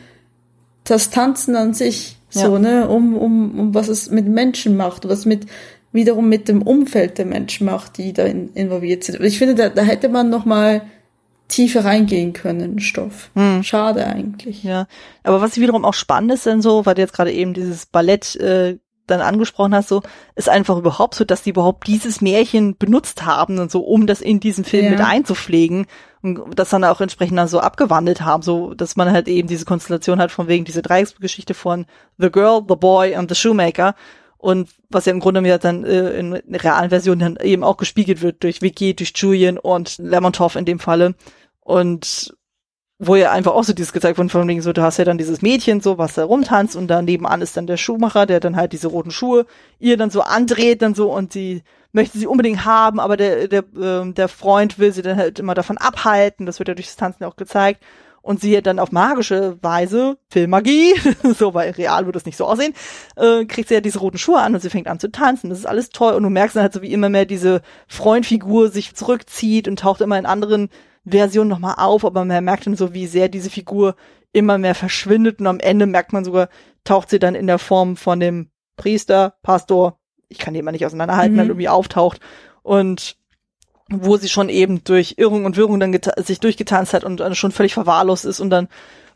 das 0.83 1.09
Tanzen 1.09 1.55
an 1.55 1.73
sich, 1.73 2.17
so, 2.29 2.53
ja. 2.53 2.59
ne, 2.59 2.89
um, 2.89 3.15
um, 3.15 3.59
um 3.59 3.73
was 3.73 3.87
es 3.87 4.09
mit 4.09 4.27
Menschen 4.27 4.75
macht, 4.75 5.07
was 5.07 5.25
mit 5.25 5.45
wiederum 5.93 6.27
mit 6.27 6.49
dem 6.49 6.61
Umfeld 6.61 7.17
der 7.17 7.25
Menschen 7.25 7.65
macht, 7.65 7.97
die 7.97 8.11
da 8.11 8.25
in, 8.25 8.53
involviert 8.53 9.05
sind. 9.05 9.21
ich 9.21 9.37
finde, 9.37 9.55
da, 9.55 9.69
da 9.69 9.81
hätte 9.81 10.09
man 10.09 10.29
noch 10.29 10.43
mal 10.43 10.81
tiefer 11.47 11.85
reingehen 11.85 12.33
können, 12.33 12.79
Stoff. 12.79 13.31
Hm. 13.35 13.63
Schade 13.63 14.05
eigentlich. 14.05 14.63
Ja, 14.63 14.87
aber 15.23 15.39
was 15.39 15.57
wiederum 15.57 15.85
auch 15.85 15.93
spannend 15.93 16.33
ist, 16.33 16.45
denn 16.45 16.61
so, 16.61 16.85
weil 16.85 16.95
du 16.95 17.01
jetzt 17.01 17.13
gerade 17.13 17.31
eben 17.31 17.53
dieses 17.53 17.85
Ballett 17.85 18.35
äh, 18.35 18.77
dann 19.07 19.21
angesprochen 19.21 19.73
hast, 19.73 19.89
so, 19.89 20.03
ist 20.35 20.49
einfach 20.49 20.77
überhaupt 20.77 21.15
so, 21.15 21.25
dass 21.25 21.43
die 21.43 21.49
überhaupt 21.49 21.87
dieses 21.87 22.21
Märchen 22.21 22.77
benutzt 22.77 23.25
haben 23.25 23.59
und 23.59 23.71
so, 23.71 23.81
um 23.81 24.05
das 24.05 24.21
in 24.21 24.39
diesen 24.39 24.63
Film 24.63 24.85
ja. 24.85 24.91
mit 24.91 25.01
einzupflegen 25.01 25.87
und 26.21 26.59
das 26.59 26.69
dann 26.69 26.83
auch 26.83 27.01
entsprechend 27.01 27.37
dann 27.37 27.47
so 27.47 27.59
abgewandelt 27.59 28.21
haben, 28.21 28.43
so, 28.43 28.73
dass 28.73 28.95
man 28.95 29.11
halt 29.11 29.27
eben 29.27 29.47
diese 29.47 29.65
Konstellation 29.65 30.19
hat 30.19 30.31
von 30.31 30.47
wegen 30.47 30.65
diese 30.65 30.81
Dreiecksgeschichte 30.81 31.53
von 31.53 31.85
The 32.17 32.29
Girl, 32.29 32.61
The 32.67 32.75
Boy 32.75 33.17
und 33.17 33.29
The 33.29 33.35
Shoemaker 33.35 33.95
und 34.37 34.69
was 34.89 35.05
ja 35.05 35.11
im 35.11 35.19
Grunde 35.19 35.41
mir 35.41 35.57
dann 35.57 35.83
äh, 35.83 36.11
in 36.11 36.33
realen 36.33 36.89
Version 36.89 37.19
dann 37.19 37.37
eben 37.41 37.63
auch 37.63 37.77
gespiegelt 37.77 38.21
wird 38.21 38.43
durch 38.43 38.61
Vicky, 38.61 38.95
durch 38.95 39.13
Julian 39.15 39.57
und 39.57 39.97
Lemontov 39.97 40.55
in 40.55 40.65
dem 40.65 40.79
Falle 40.79 41.15
und 41.61 42.36
wo 42.99 43.15
ja 43.15 43.31
einfach 43.31 43.53
auch 43.53 43.63
so 43.63 43.73
dieses 43.73 43.93
gezeigt 43.93 44.17
wurde, 44.17 44.29
von 44.29 44.47
wegen 44.47 44.61
so, 44.61 44.73
du 44.73 44.81
hast 44.81 44.97
ja 44.97 45.05
dann 45.05 45.19
dieses 45.19 45.41
Mädchen 45.41 45.81
so, 45.81 45.97
was 45.97 46.15
da 46.15 46.25
rumtanzt 46.25 46.75
und 46.75 46.87
da 46.87 47.01
nebenan 47.01 47.41
ist 47.41 47.55
dann 47.55 47.67
der 47.67 47.77
Schuhmacher, 47.77 48.25
der 48.25 48.39
dann 48.39 48.55
halt 48.55 48.73
diese 48.73 48.87
roten 48.87 49.11
Schuhe 49.11 49.45
ihr 49.79 49.97
dann 49.97 50.09
so 50.09 50.21
andreht 50.21 50.81
dann 50.81 50.95
so 50.95 51.13
und 51.13 51.31
sie 51.31 51.63
möchte 51.91 52.17
sie 52.17 52.27
unbedingt 52.27 52.65
haben, 52.65 52.99
aber 52.99 53.15
der, 53.15 53.47
der, 53.47 53.63
äh, 53.75 54.11
der 54.11 54.27
Freund 54.27 54.79
will 54.79 54.91
sie 54.91 55.03
dann 55.03 55.17
halt 55.17 55.39
immer 55.39 55.53
davon 55.53 55.77
abhalten, 55.77 56.45
das 56.45 56.59
wird 56.59 56.69
ja 56.69 56.75
durch 56.75 56.87
das 56.87 56.95
Tanzen 56.95 57.23
auch 57.23 57.35
gezeigt 57.35 57.83
und 58.27 58.41
sie 58.41 58.61
dann 58.61 58.79
auf 58.79 58.91
magische 58.91 59.57
Weise, 59.61 60.17
Filmmagie, 60.29 60.95
so, 61.37 61.53
weil 61.53 61.71
real 61.71 62.05
würde 62.05 62.17
das 62.17 62.25
nicht 62.25 62.35
so 62.35 62.45
aussehen, 62.45 62.73
äh, 63.15 63.45
kriegt 63.45 63.69
sie 63.69 63.75
ja 63.75 63.81
diese 63.81 63.99
roten 63.99 64.17
Schuhe 64.17 64.41
an 64.41 64.53
und 64.53 64.59
sie 64.59 64.69
fängt 64.69 64.87
an 64.87 64.99
zu 64.99 65.09
tanzen. 65.09 65.49
Das 65.49 65.59
ist 65.59 65.65
alles 65.65 65.89
toll 65.89 66.13
und 66.13 66.23
du 66.23 66.29
merkst 66.29 66.55
dann 66.55 66.63
halt 66.63 66.73
so, 66.73 66.81
wie 66.81 66.91
immer 66.91 67.07
mehr 67.07 67.25
diese 67.25 67.61
Freundfigur 67.87 68.69
sich 68.69 68.95
zurückzieht 68.95 69.69
und 69.69 69.79
taucht 69.79 70.01
immer 70.01 70.19
in 70.19 70.25
anderen 70.25 70.69
Version 71.09 71.47
nochmal 71.47 71.75
auf, 71.77 72.03
aber 72.05 72.25
man 72.25 72.43
merkt 72.43 72.67
dann 72.67 72.75
so, 72.75 72.93
wie 72.93 73.07
sehr 73.07 73.29
diese 73.29 73.49
Figur 73.49 73.95
immer 74.33 74.57
mehr 74.57 74.75
verschwindet 74.75 75.39
und 75.39 75.47
am 75.47 75.59
Ende 75.59 75.85
merkt 75.85 76.13
man 76.13 76.25
sogar, 76.25 76.49
taucht 76.83 77.09
sie 77.09 77.19
dann 77.19 77.35
in 77.35 77.47
der 77.47 77.59
Form 77.59 77.95
von 77.95 78.19
dem 78.19 78.49
Priester, 78.75 79.35
Pastor, 79.41 79.99
ich 80.29 80.37
kann 80.37 80.53
die 80.53 80.59
immer 80.59 80.71
nicht 80.71 80.85
auseinanderhalten, 80.85 81.33
mhm. 81.33 81.37
dann 81.37 81.47
irgendwie 81.47 81.69
auftaucht 81.69 82.19
und 82.61 83.17
wo 83.89 84.17
sie 84.17 84.29
schon 84.29 84.49
eben 84.49 84.83
durch 84.83 85.15
Irrung 85.17 85.45
und 85.45 85.55
Wirrung 85.55 85.79
dann 85.79 85.97
sich 86.17 86.39
durchgetanzt 86.39 86.93
hat 86.93 87.05
und 87.05 87.21
dann 87.21 87.35
schon 87.35 87.53
völlig 87.53 87.73
verwahrlost 87.73 88.25
ist 88.25 88.41
und 88.41 88.49
dann 88.49 88.67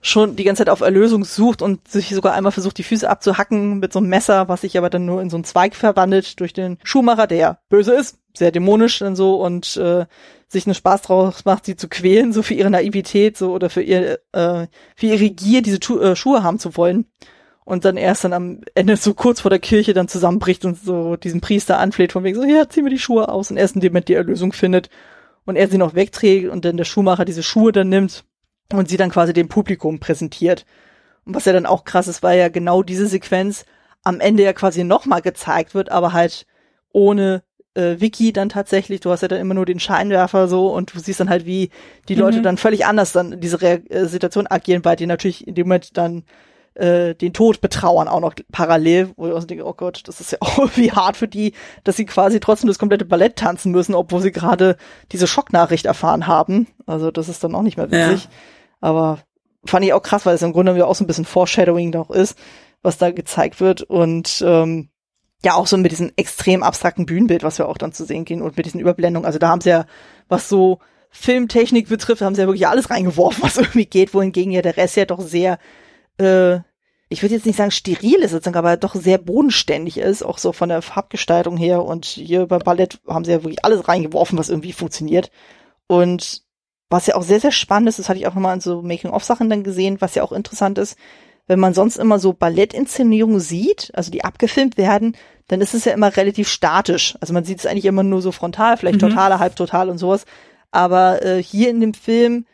schon 0.02 0.36
die 0.36 0.44
ganze 0.44 0.62
Zeit 0.62 0.70
auf 0.70 0.82
Erlösung 0.82 1.24
sucht 1.26 1.62
und 1.62 1.88
sich 1.88 2.10
sogar 2.10 2.34
einmal 2.34 2.52
versucht, 2.52 2.78
die 2.78 2.84
Füße 2.84 3.08
abzuhacken 3.08 3.80
mit 3.80 3.94
so 3.94 4.00
einem 4.00 4.10
Messer, 4.10 4.48
was 4.48 4.62
sich 4.62 4.78
aber 4.78 4.90
dann 4.90 5.06
nur 5.06 5.22
in 5.22 5.30
so 5.30 5.38
einen 5.38 5.44
Zweig 5.44 5.76
verwandelt 5.76 6.40
durch 6.40 6.54
den 6.54 6.80
Schuhmacher, 6.84 7.28
der 7.28 7.38
ja 7.38 7.58
böse 7.70 7.94
ist, 7.94 8.18
sehr 8.38 8.52
dämonisch 8.52 9.00
dann 9.00 9.16
so 9.16 9.36
und 9.42 9.78
äh, 9.78 10.06
sich 10.48 10.66
einen 10.66 10.76
Spaß 10.76 11.04
draus 11.04 11.46
macht, 11.46 11.66
sie 11.66 11.76
zu 11.76 11.88
quälen, 11.88 12.34
so 12.34 12.42
für 12.44 12.54
ihre 12.54 12.70
Naivität, 12.70 13.38
so 13.38 13.54
oder 13.54 13.70
für 13.70 13.82
ihr, 13.82 14.20
äh, 14.34 14.68
für 14.96 15.06
ihre 15.06 15.30
Gier, 15.30 15.62
diese 15.62 15.80
tu 15.80 16.00
äh, 16.00 16.16
Schuhe 16.16 16.44
haben 16.44 16.60
zu 16.60 16.76
wollen. 16.76 17.06
Und 17.64 17.86
dann 17.86 17.96
erst 17.96 18.24
dann 18.24 18.34
am 18.34 18.62
Ende 18.76 18.98
so 18.98 19.14
kurz 19.14 19.42
vor 19.42 19.50
der 19.50 19.60
Kirche 19.60 19.94
dann 19.94 20.08
zusammenbricht 20.08 20.66
und 20.66 20.82
so 20.82 21.16
diesen 21.16 21.42
Priester 21.42 21.78
anfleht, 21.78 22.12
von 22.12 22.24
wegen 22.24 22.36
so, 22.36 22.44
ja, 22.44 22.68
zieh 22.68 22.82
mir 22.82 22.90
die 22.90 23.00
Schuhe 23.00 23.30
aus 23.30 23.52
und 23.52 23.58
erst 23.58 23.76
in 23.76 23.82
dem 23.82 23.94
Moment 23.94 24.10
die 24.10 24.16
Erlösung 24.16 24.52
findet 24.52 24.90
und 25.46 25.56
er 25.56 25.70
sie 25.70 25.78
noch 25.78 25.96
wegträgt 25.96 26.50
und 26.50 26.66
dann 26.66 26.78
der 26.78 26.86
Schuhmacher 26.86 27.24
diese 27.24 27.44
Schuhe 27.44 27.72
dann 27.72 27.90
nimmt 27.90 28.26
und 28.74 28.90
sie 28.90 28.98
dann 28.98 29.12
quasi 29.12 29.32
dem 29.32 29.48
Publikum 29.48 30.00
präsentiert. 30.00 30.66
Und 31.26 31.36
was 31.36 31.46
ja 31.46 31.54
dann 31.54 31.66
auch 31.66 31.84
krass 31.84 32.08
ist, 32.08 32.24
weil 32.24 32.40
ja 32.40 32.50
genau 32.50 32.84
diese 32.84 33.06
Sequenz 33.06 33.66
am 34.04 34.20
Ende 34.20 34.44
ja 34.44 34.54
quasi 34.54 34.84
nochmal 34.84 35.22
gezeigt 35.22 35.76
wird, 35.76 35.92
aber 35.92 36.14
halt 36.14 36.48
ohne 36.92 37.44
äh, 37.74 38.00
Wiki 38.00 38.34
dann 38.34 38.50
tatsächlich, 38.50 39.00
du 39.00 39.12
hast 39.12 39.22
ja 39.22 39.28
dann 39.28 39.40
immer 39.40 39.54
nur 39.54 39.66
den 39.66 39.80
Scheinwerfer 39.80 40.48
so 40.48 40.74
und 40.74 40.94
du 40.94 41.00
siehst 41.00 41.20
dann 41.20 41.30
halt, 41.30 41.46
wie 41.46 41.70
die 42.10 42.16
Leute 42.16 42.40
mhm. 42.40 42.44
dann 42.44 42.58
völlig 42.58 42.86
anders 42.86 43.12
dann 43.12 43.40
diese 43.40 43.62
Re 43.62 43.82
äh, 43.90 44.06
Situation 44.06 44.48
agieren, 44.48 44.84
weil 44.84 44.96
die 44.96 45.08
natürlich 45.08 45.48
in 45.48 45.56
dem 45.56 45.68
Moment 45.68 45.98
dann 45.98 46.24
äh, 46.74 47.16
den 47.16 47.34
Tod 47.34 47.62
betrauern 47.62 48.08
auch 48.08 48.22
noch 48.22 48.34
parallel, 48.52 49.12
wo 49.16 49.28
ich 49.28 49.34
auch 49.34 49.44
denke, 49.44 49.66
oh 49.66 49.74
Gott, 49.74 50.04
das 50.06 50.22
ist 50.22 50.32
ja 50.32 50.38
auch 50.42 50.58
irgendwie 50.58 50.92
hart 50.92 51.18
für 51.18 51.28
die, 51.28 51.54
dass 51.84 51.98
sie 51.98 52.06
quasi 52.06 52.40
trotzdem 52.40 52.68
das 52.68 52.80
komplette 52.80 53.06
Ballett 53.06 53.36
tanzen 53.36 53.72
müssen, 53.72 53.96
obwohl 53.96 54.22
sie 54.22 54.32
gerade 54.32 54.78
diese 55.12 55.28
Schocknachricht 55.28 55.86
erfahren 55.86 56.28
haben. 56.28 56.68
Also 56.86 57.12
das 57.12 57.30
ist 57.30 57.44
dann 57.44 57.56
auch 57.56 57.62
nicht 57.62 57.78
mehr 57.78 57.92
witzig. 57.92 58.26
Ja. 58.26 58.30
Aber 58.82 59.20
fand 59.66 59.86
ich 59.86 59.94
auch 59.94 60.02
krass, 60.02 60.26
weil 60.26 60.36
es 60.36 60.42
im 60.42 60.54
Grunde 60.54 60.86
auch 60.86 60.96
so 60.96 61.04
ein 61.04 61.08
bisschen 61.08 61.26
Foreshadowing 61.26 61.92
noch 61.92 62.10
ist, 62.10 62.38
was 62.82 62.98
da 62.98 63.12
gezeigt 63.12 63.60
wird 63.60 63.84
und 63.84 64.44
ähm, 64.46 64.91
ja 65.44 65.56
auch 65.56 65.68
so 65.68 65.78
mit 65.78 65.92
diesem 65.92 66.12
extrem 66.16 66.64
abstrakten 66.64 67.06
Bühnenbild, 67.06 67.44
was 67.44 67.58
wir 67.58 67.68
auch 67.68 67.78
dann 67.78 67.94
zu 67.94 68.06
sehen 68.06 68.26
gehen 68.26 68.42
und 68.42 68.58
mit 68.58 68.66
diesen 68.66 68.80
Überblendungen. 68.80 69.26
Also 69.26 69.40
da 69.40 69.50
haben 69.50 69.62
sie 69.62 69.70
ja, 69.70 69.86
was 70.28 70.50
so 70.50 70.80
Filmtechnik 71.10 71.90
betrifft, 71.90 72.22
haben 72.22 72.36
sie 72.36 72.42
ja 72.42 72.48
wirklich 72.48 72.68
alles 72.68 72.90
reingeworfen, 72.90 73.44
was 73.44 73.58
irgendwie 73.58 73.86
geht, 73.86 74.14
wohingegen 74.14 74.52
ja 74.52 74.62
der 74.62 74.78
Rest 74.78 74.96
ja 74.96 75.06
doch 75.06 75.22
sehr, 75.22 75.58
äh, 76.18 76.60
ich 77.10 77.22
würde 77.22 77.36
jetzt 77.36 77.46
nicht 77.46 77.58
sagen 77.58 77.72
steril 77.72 78.20
ist, 78.20 78.48
aber 78.48 78.78
doch 78.78 78.96
sehr 78.96 79.18
bodenständig 79.18 79.98
ist, 79.98 80.24
auch 80.24 80.38
so 80.38 80.54
von 80.54 80.70
der 80.70 80.82
Farbgestaltung 80.82 81.58
her. 81.58 81.84
Und 81.84 82.06
hier 82.06 82.46
beim 82.46 82.62
Ballett 82.62 83.00
haben 83.08 83.26
sie 83.26 83.32
ja 83.32 83.44
wirklich 83.44 83.66
alles 83.66 83.88
reingeworfen, 83.88 84.38
was 84.38 84.50
irgendwie 84.50 84.72
funktioniert. 84.72 85.30
Und 85.88 86.44
was 86.90 87.08
ja 87.08 87.16
auch 87.16 87.24
sehr, 87.24 87.42
sehr 87.42 87.52
spannend 87.52 87.90
ist, 87.90 88.00
das 88.00 88.08
hatte 88.08 88.20
ich 88.20 88.28
auch 88.28 88.34
nochmal 88.34 88.56
in 88.56 88.62
so 88.62 88.82
Making-of-Sachen 88.82 89.50
dann 89.50 89.64
gesehen, 89.64 90.00
was 90.00 90.16
ja 90.16 90.24
auch 90.24 90.32
interessant 90.32 90.78
ist, 90.78 90.98
wenn 91.48 91.60
man 91.60 91.74
sonst 91.74 91.98
immer 91.98 92.20
so 92.20 92.34
Ballettinszenierungen 92.34 93.40
sieht, 93.40 93.92
also 93.94 94.12
die 94.12 94.24
abgefilmt 94.24 94.78
werden, 94.78 95.16
dann 95.48 95.62
ist 95.62 95.74
es 95.74 95.86
ja 95.86 95.94
immer 95.94 96.16
relativ 96.16 96.48
statisch. 96.48 97.18
Also 97.20 97.34
man 97.34 97.44
sieht 97.44 97.60
es 97.60 97.66
eigentlich 97.66 97.86
immer 97.86 98.04
nur 98.04 98.22
so 98.22 98.32
frontal, 98.32 98.78
vielleicht 98.78 99.02
mhm. 99.02 99.10
totale, 99.10 99.40
halbtotal 99.40 99.90
und 99.90 99.98
sowas. 99.98 100.26
Aber 100.72 101.24
äh, 101.26 101.44
hier 101.44 101.70
in 101.70 101.82
dem 101.82 101.94
Film, 101.94 102.46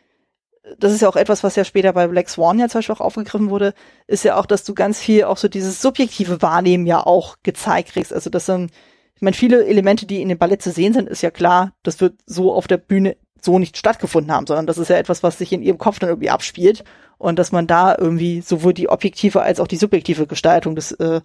das 0.78 0.92
ist 0.92 1.02
ja 1.02 1.08
auch 1.08 1.16
etwas, 1.16 1.44
was 1.44 1.56
ja 1.56 1.64
später 1.64 1.92
bei 1.92 2.08
Black 2.08 2.28
Swan 2.28 2.58
ja 2.58 2.68
zum 2.68 2.80
Beispiel 2.80 2.96
auch 2.96 3.00
aufgegriffen 3.00 3.50
wurde, 3.50 3.74
ist 4.06 4.24
ja 4.24 4.36
auch, 4.36 4.46
dass 4.46 4.64
du 4.64 4.74
ganz 4.74 4.98
viel 4.98 5.24
auch 5.24 5.36
so 5.36 5.48
dieses 5.48 5.80
subjektive 5.80 6.42
Wahrnehmen 6.42 6.86
ja 6.86 7.04
auch 7.04 7.36
gezeigt 7.42 7.90
kriegst. 7.90 8.12
Also 8.12 8.30
dass 8.30 8.46
dann, 8.46 8.70
ich 9.14 9.22
meine, 9.22 9.36
viele 9.36 9.64
Elemente, 9.64 10.06
die 10.06 10.20
in 10.20 10.28
dem 10.28 10.38
Ballett 10.38 10.62
zu 10.62 10.72
sehen 10.72 10.92
sind, 10.92 11.08
ist 11.08 11.22
ja 11.22 11.30
klar, 11.30 11.72
das 11.82 12.00
wird 12.00 12.14
so 12.26 12.52
auf 12.52 12.66
der 12.66 12.78
Bühne 12.78 13.16
so 13.40 13.58
nicht 13.58 13.76
stattgefunden 13.76 14.32
haben, 14.32 14.46
sondern 14.46 14.66
das 14.66 14.78
ist 14.78 14.88
ja 14.88 14.96
etwas, 14.96 15.22
was 15.22 15.38
sich 15.38 15.52
in 15.52 15.62
ihrem 15.62 15.78
Kopf 15.78 15.98
dann 15.98 16.08
irgendwie 16.08 16.30
abspielt 16.30 16.84
und 17.18 17.38
dass 17.38 17.52
man 17.52 17.66
da 17.66 17.96
irgendwie 17.96 18.40
sowohl 18.40 18.74
die 18.74 18.88
objektive 18.88 19.42
als 19.42 19.60
auch 19.60 19.66
die 19.66 19.76
subjektive 19.76 20.26
Gestaltung 20.26 20.74
des 20.74 20.92
äh, 20.92 21.20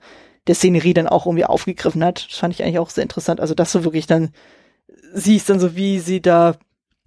der 0.47 0.55
Szenerie 0.55 0.93
dann 0.93 1.07
auch 1.07 1.25
irgendwie 1.25 1.45
aufgegriffen 1.45 2.03
hat. 2.03 2.27
Das 2.29 2.37
fand 2.37 2.53
ich 2.53 2.63
eigentlich 2.63 2.79
auch 2.79 2.89
sehr 2.89 3.03
interessant. 3.03 3.39
Also 3.39 3.53
dass 3.53 3.71
du 3.71 3.83
wirklich 3.83 4.07
dann 4.07 4.31
siehst 5.13 5.49
dann 5.49 5.59
so, 5.59 5.75
wie 5.75 5.99
sie 5.99 6.21
da 6.21 6.55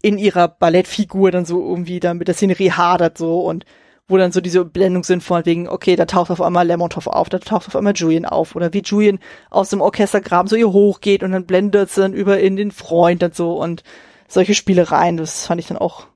in 0.03 0.19
ihrer 0.19 0.49
Ballettfigur 0.49 1.31
dann 1.31 1.45
so 1.45 1.61
irgendwie 1.61 2.01
dann 2.01 2.19
mit 2.19 2.29
der 2.29 2.35
Szenerie 2.35 2.71
hadert 2.71 3.19
so 3.19 3.41
und 3.41 3.65
wo 4.09 4.17
dann 4.17 4.31
so 4.31 4.41
diese 4.41 4.65
Blendung 4.65 5.03
sind 5.03 5.23
von 5.23 5.45
wegen, 5.47 5.69
okay, 5.69 5.97
da 5.97 6.05
taucht 6.05 6.31
auf 6.31 6.41
einmal 6.41 6.67
Lemontov 6.67 7.09
auf, 7.09 7.29
da 7.29 7.39
taucht 7.39 7.67
auf 7.67 7.75
einmal 7.75 7.95
Julian 7.95 8.25
auf 8.25 8.55
oder 8.55 8.73
wie 8.73 8.83
Julian 8.83 9.19
aus 9.51 9.71
dem 9.71 9.81
Orchestergraben 9.81 10.47
so 10.49 10.55
ihr 10.55 10.71
hochgeht 10.71 11.25
und 11.25 11.33
dann 11.33 11.45
blendet 11.45 11.91
sie 11.91 12.03
dann 12.03 12.13
über 12.13 12.39
in 12.39 12.57
den 12.57 12.71
Freund 12.71 13.25
und 13.25 13.35
so 13.35 13.61
und 13.61 13.83
solche 14.29 14.55
Spielereien, 14.55 15.17
das 15.17 15.47
fand 15.47 15.61
ich 15.61 15.67
dann 15.67 15.79
auch 15.79 16.07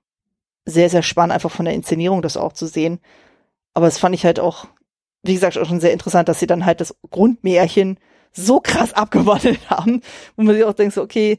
sehr, 0.65 0.91
sehr 0.91 1.03
spannend, 1.03 1.32
einfach 1.32 1.51
von 1.51 1.65
der 1.65 1.74
Inszenierung 1.74 2.23
das 2.23 2.37
auch 2.37 2.53
zu 2.53 2.66
sehen. 2.66 3.01
Aber 3.74 3.87
es 3.87 3.99
fand 3.99 4.15
ich 4.15 4.24
halt 4.24 4.41
auch, 4.41 4.66
wie 5.23 5.35
gesagt, 5.35 5.59
auch 5.59 5.66
schon 5.66 5.81
sehr 5.81 5.93
interessant, 5.93 6.28
dass 6.28 6.41
sie 6.41 6.47
dann 6.47 6.65
halt 6.65 6.81
das 6.81 6.95
Grundmärchen 7.11 7.99
so 8.32 8.61
krass 8.61 8.93
abgewandelt 8.95 9.70
haben, 9.70 10.03
wo 10.37 10.43
man 10.43 10.55
sich 10.55 10.65
auch 10.65 10.74
denkt, 10.74 10.95
so, 10.95 11.03
okay, 11.03 11.39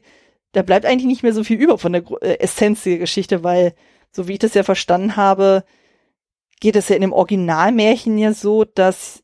da 0.52 0.62
bleibt 0.62 0.84
eigentlich 0.84 1.06
nicht 1.06 1.22
mehr 1.22 1.32
so 1.32 1.44
viel 1.44 1.58
über 1.58 1.78
von 1.78 1.92
der 1.92 2.04
äh, 2.20 2.38
Essenz 2.40 2.82
der 2.82 2.98
Geschichte, 2.98 3.42
weil, 3.42 3.74
so 4.10 4.28
wie 4.28 4.34
ich 4.34 4.38
das 4.38 4.54
ja 4.54 4.62
verstanden 4.62 5.16
habe, 5.16 5.64
geht 6.60 6.76
es 6.76 6.88
ja 6.88 6.96
in 6.96 7.02
dem 7.02 7.12
Originalmärchen 7.12 8.18
ja 8.18 8.32
so, 8.32 8.64
dass 8.64 9.22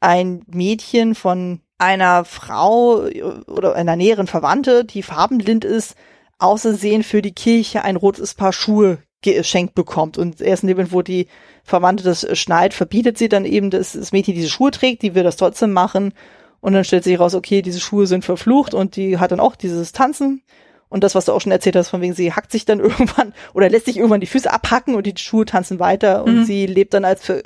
ein 0.00 0.42
Mädchen 0.46 1.14
von 1.14 1.60
einer 1.78 2.24
Frau 2.24 3.04
oder 3.46 3.74
einer 3.74 3.96
näheren 3.96 4.26
Verwandte, 4.26 4.84
die 4.84 5.02
farbenblind 5.02 5.64
ist, 5.64 5.94
außersehen 6.38 7.02
für 7.02 7.22
die 7.22 7.32
Kirche 7.34 7.84
ein 7.84 7.96
rotes 7.96 8.34
Paar 8.34 8.52
Schuhe 8.52 8.98
geschenkt 9.22 9.74
bekommt. 9.74 10.18
Und 10.18 10.40
erst 10.40 10.62
in 10.62 10.68
dem 10.68 10.76
Moment, 10.76 10.92
wo 10.92 11.02
die 11.02 11.28
Verwandte 11.62 12.04
das 12.04 12.26
schneit, 12.38 12.74
verbietet 12.74 13.18
sie 13.18 13.28
dann 13.28 13.44
eben, 13.44 13.70
dass 13.70 13.92
das 13.92 14.12
Mädchen 14.12 14.34
diese 14.34 14.50
Schuhe 14.50 14.70
trägt, 14.70 15.02
die 15.02 15.14
will 15.14 15.22
das 15.22 15.36
trotzdem 15.36 15.72
machen. 15.72 16.12
Und 16.60 16.72
dann 16.72 16.84
stellt 16.84 17.04
sich 17.04 17.18
raus, 17.18 17.34
okay, 17.34 17.62
diese 17.62 17.80
Schuhe 17.80 18.06
sind 18.06 18.24
verflucht 18.24 18.74
und 18.74 18.96
die 18.96 19.18
hat 19.18 19.32
dann 19.32 19.40
auch 19.40 19.56
dieses 19.56 19.92
Tanzen. 19.92 20.42
Und 20.88 21.02
das, 21.02 21.14
was 21.14 21.24
du 21.24 21.32
auch 21.32 21.40
schon 21.40 21.52
erzählt 21.52 21.76
hast, 21.76 21.88
von 21.88 22.00
wegen, 22.00 22.14
sie 22.14 22.32
hackt 22.32 22.52
sich 22.52 22.64
dann 22.64 22.80
irgendwann 22.80 23.34
oder 23.52 23.68
lässt 23.68 23.86
sich 23.86 23.96
irgendwann 23.96 24.20
die 24.20 24.26
Füße 24.26 24.52
abhacken 24.52 24.94
und 24.94 25.06
die 25.06 25.14
Schuhe 25.16 25.44
tanzen 25.44 25.78
weiter 25.80 26.24
und 26.24 26.40
mhm. 26.40 26.44
sie 26.44 26.66
lebt 26.66 26.94
dann 26.94 27.04
als 27.04 27.24
für, 27.24 27.42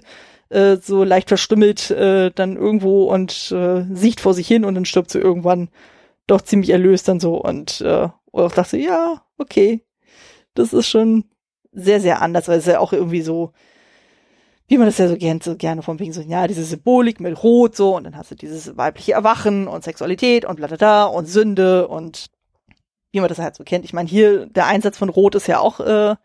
äh, 0.50 0.76
so 0.82 1.04
leicht 1.04 1.28
verstümmelt 1.28 1.90
äh, 1.90 2.30
dann 2.34 2.56
irgendwo 2.56 3.04
und 3.04 3.52
äh, 3.52 3.84
sieht 3.92 4.20
vor 4.20 4.34
sich 4.34 4.46
hin 4.46 4.64
und 4.64 4.74
dann 4.74 4.84
stirbt 4.84 5.10
sie 5.10 5.18
irgendwann 5.18 5.68
doch 6.26 6.42
ziemlich 6.42 6.70
erlöst 6.70 7.08
dann 7.08 7.20
so 7.20 7.36
und 7.36 7.80
äh, 7.80 8.08
auch 8.46 8.52
dachte, 8.52 8.76
ja, 8.78 9.22
okay, 9.38 9.84
das 10.54 10.72
ist 10.72 10.88
schon 10.88 11.24
sehr, 11.72 12.00
sehr 12.00 12.22
anders, 12.22 12.48
weil 12.48 12.58
es 12.58 12.66
ja 12.66 12.80
auch 12.80 12.92
irgendwie 12.92 13.22
so, 13.22 13.52
wie 14.66 14.78
man 14.78 14.86
das 14.86 14.98
ja 14.98 15.08
so 15.08 15.16
gerne, 15.16 15.40
so 15.42 15.56
gerne 15.56 15.82
von 15.82 15.98
wegen 15.98 16.12
so, 16.12 16.20
ja, 16.20 16.46
diese 16.46 16.64
Symbolik 16.64 17.20
mit 17.20 17.42
Rot 17.42 17.76
so 17.76 17.96
und 17.96 18.04
dann 18.04 18.16
hast 18.16 18.30
du 18.30 18.34
dieses 18.34 18.76
weibliche 18.76 19.12
Erwachen 19.12 19.68
und 19.68 19.84
Sexualität 19.84 20.44
und 20.44 20.56
bla 20.56 21.04
und 21.04 21.26
Sünde 21.26 21.88
und 21.88 22.30
wie 23.12 23.20
man 23.20 23.28
das 23.28 23.38
halt 23.38 23.54
so 23.54 23.64
kennt. 23.64 23.84
Ich 23.84 23.92
meine, 23.92 24.08
hier 24.08 24.46
der 24.46 24.66
Einsatz 24.66 24.98
von 24.98 25.08
Rot 25.08 25.34
ist 25.34 25.46
ja 25.46 25.60
auch 25.60 25.80
äh, 25.80 26.16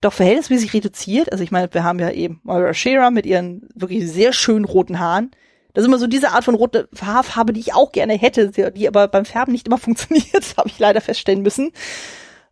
doch 0.00 0.12
verhältnismäßig 0.12 0.72
reduziert. 0.72 1.30
Also 1.30 1.44
ich 1.44 1.50
meine, 1.50 1.72
wir 1.72 1.84
haben 1.84 1.98
ja 1.98 2.10
eben 2.10 2.40
Moira 2.42 2.74
Shearer 2.74 3.10
mit 3.10 3.26
ihren 3.26 3.68
wirklich 3.74 4.10
sehr 4.10 4.32
schönen 4.32 4.64
roten 4.64 4.98
Haaren. 4.98 5.30
Das 5.72 5.82
ist 5.82 5.88
immer 5.88 5.98
so 5.98 6.06
diese 6.06 6.30
Art 6.30 6.44
von 6.44 6.54
rote 6.54 6.88
Haarfarbe, 7.00 7.52
die 7.52 7.60
ich 7.60 7.74
auch 7.74 7.92
gerne 7.92 8.14
hätte, 8.14 8.50
die 8.50 8.88
aber 8.88 9.08
beim 9.08 9.24
Färben 9.24 9.52
nicht 9.52 9.66
immer 9.66 9.78
funktioniert, 9.78 10.54
habe 10.56 10.68
ich 10.68 10.78
leider 10.78 11.00
feststellen 11.00 11.42
müssen. 11.42 11.72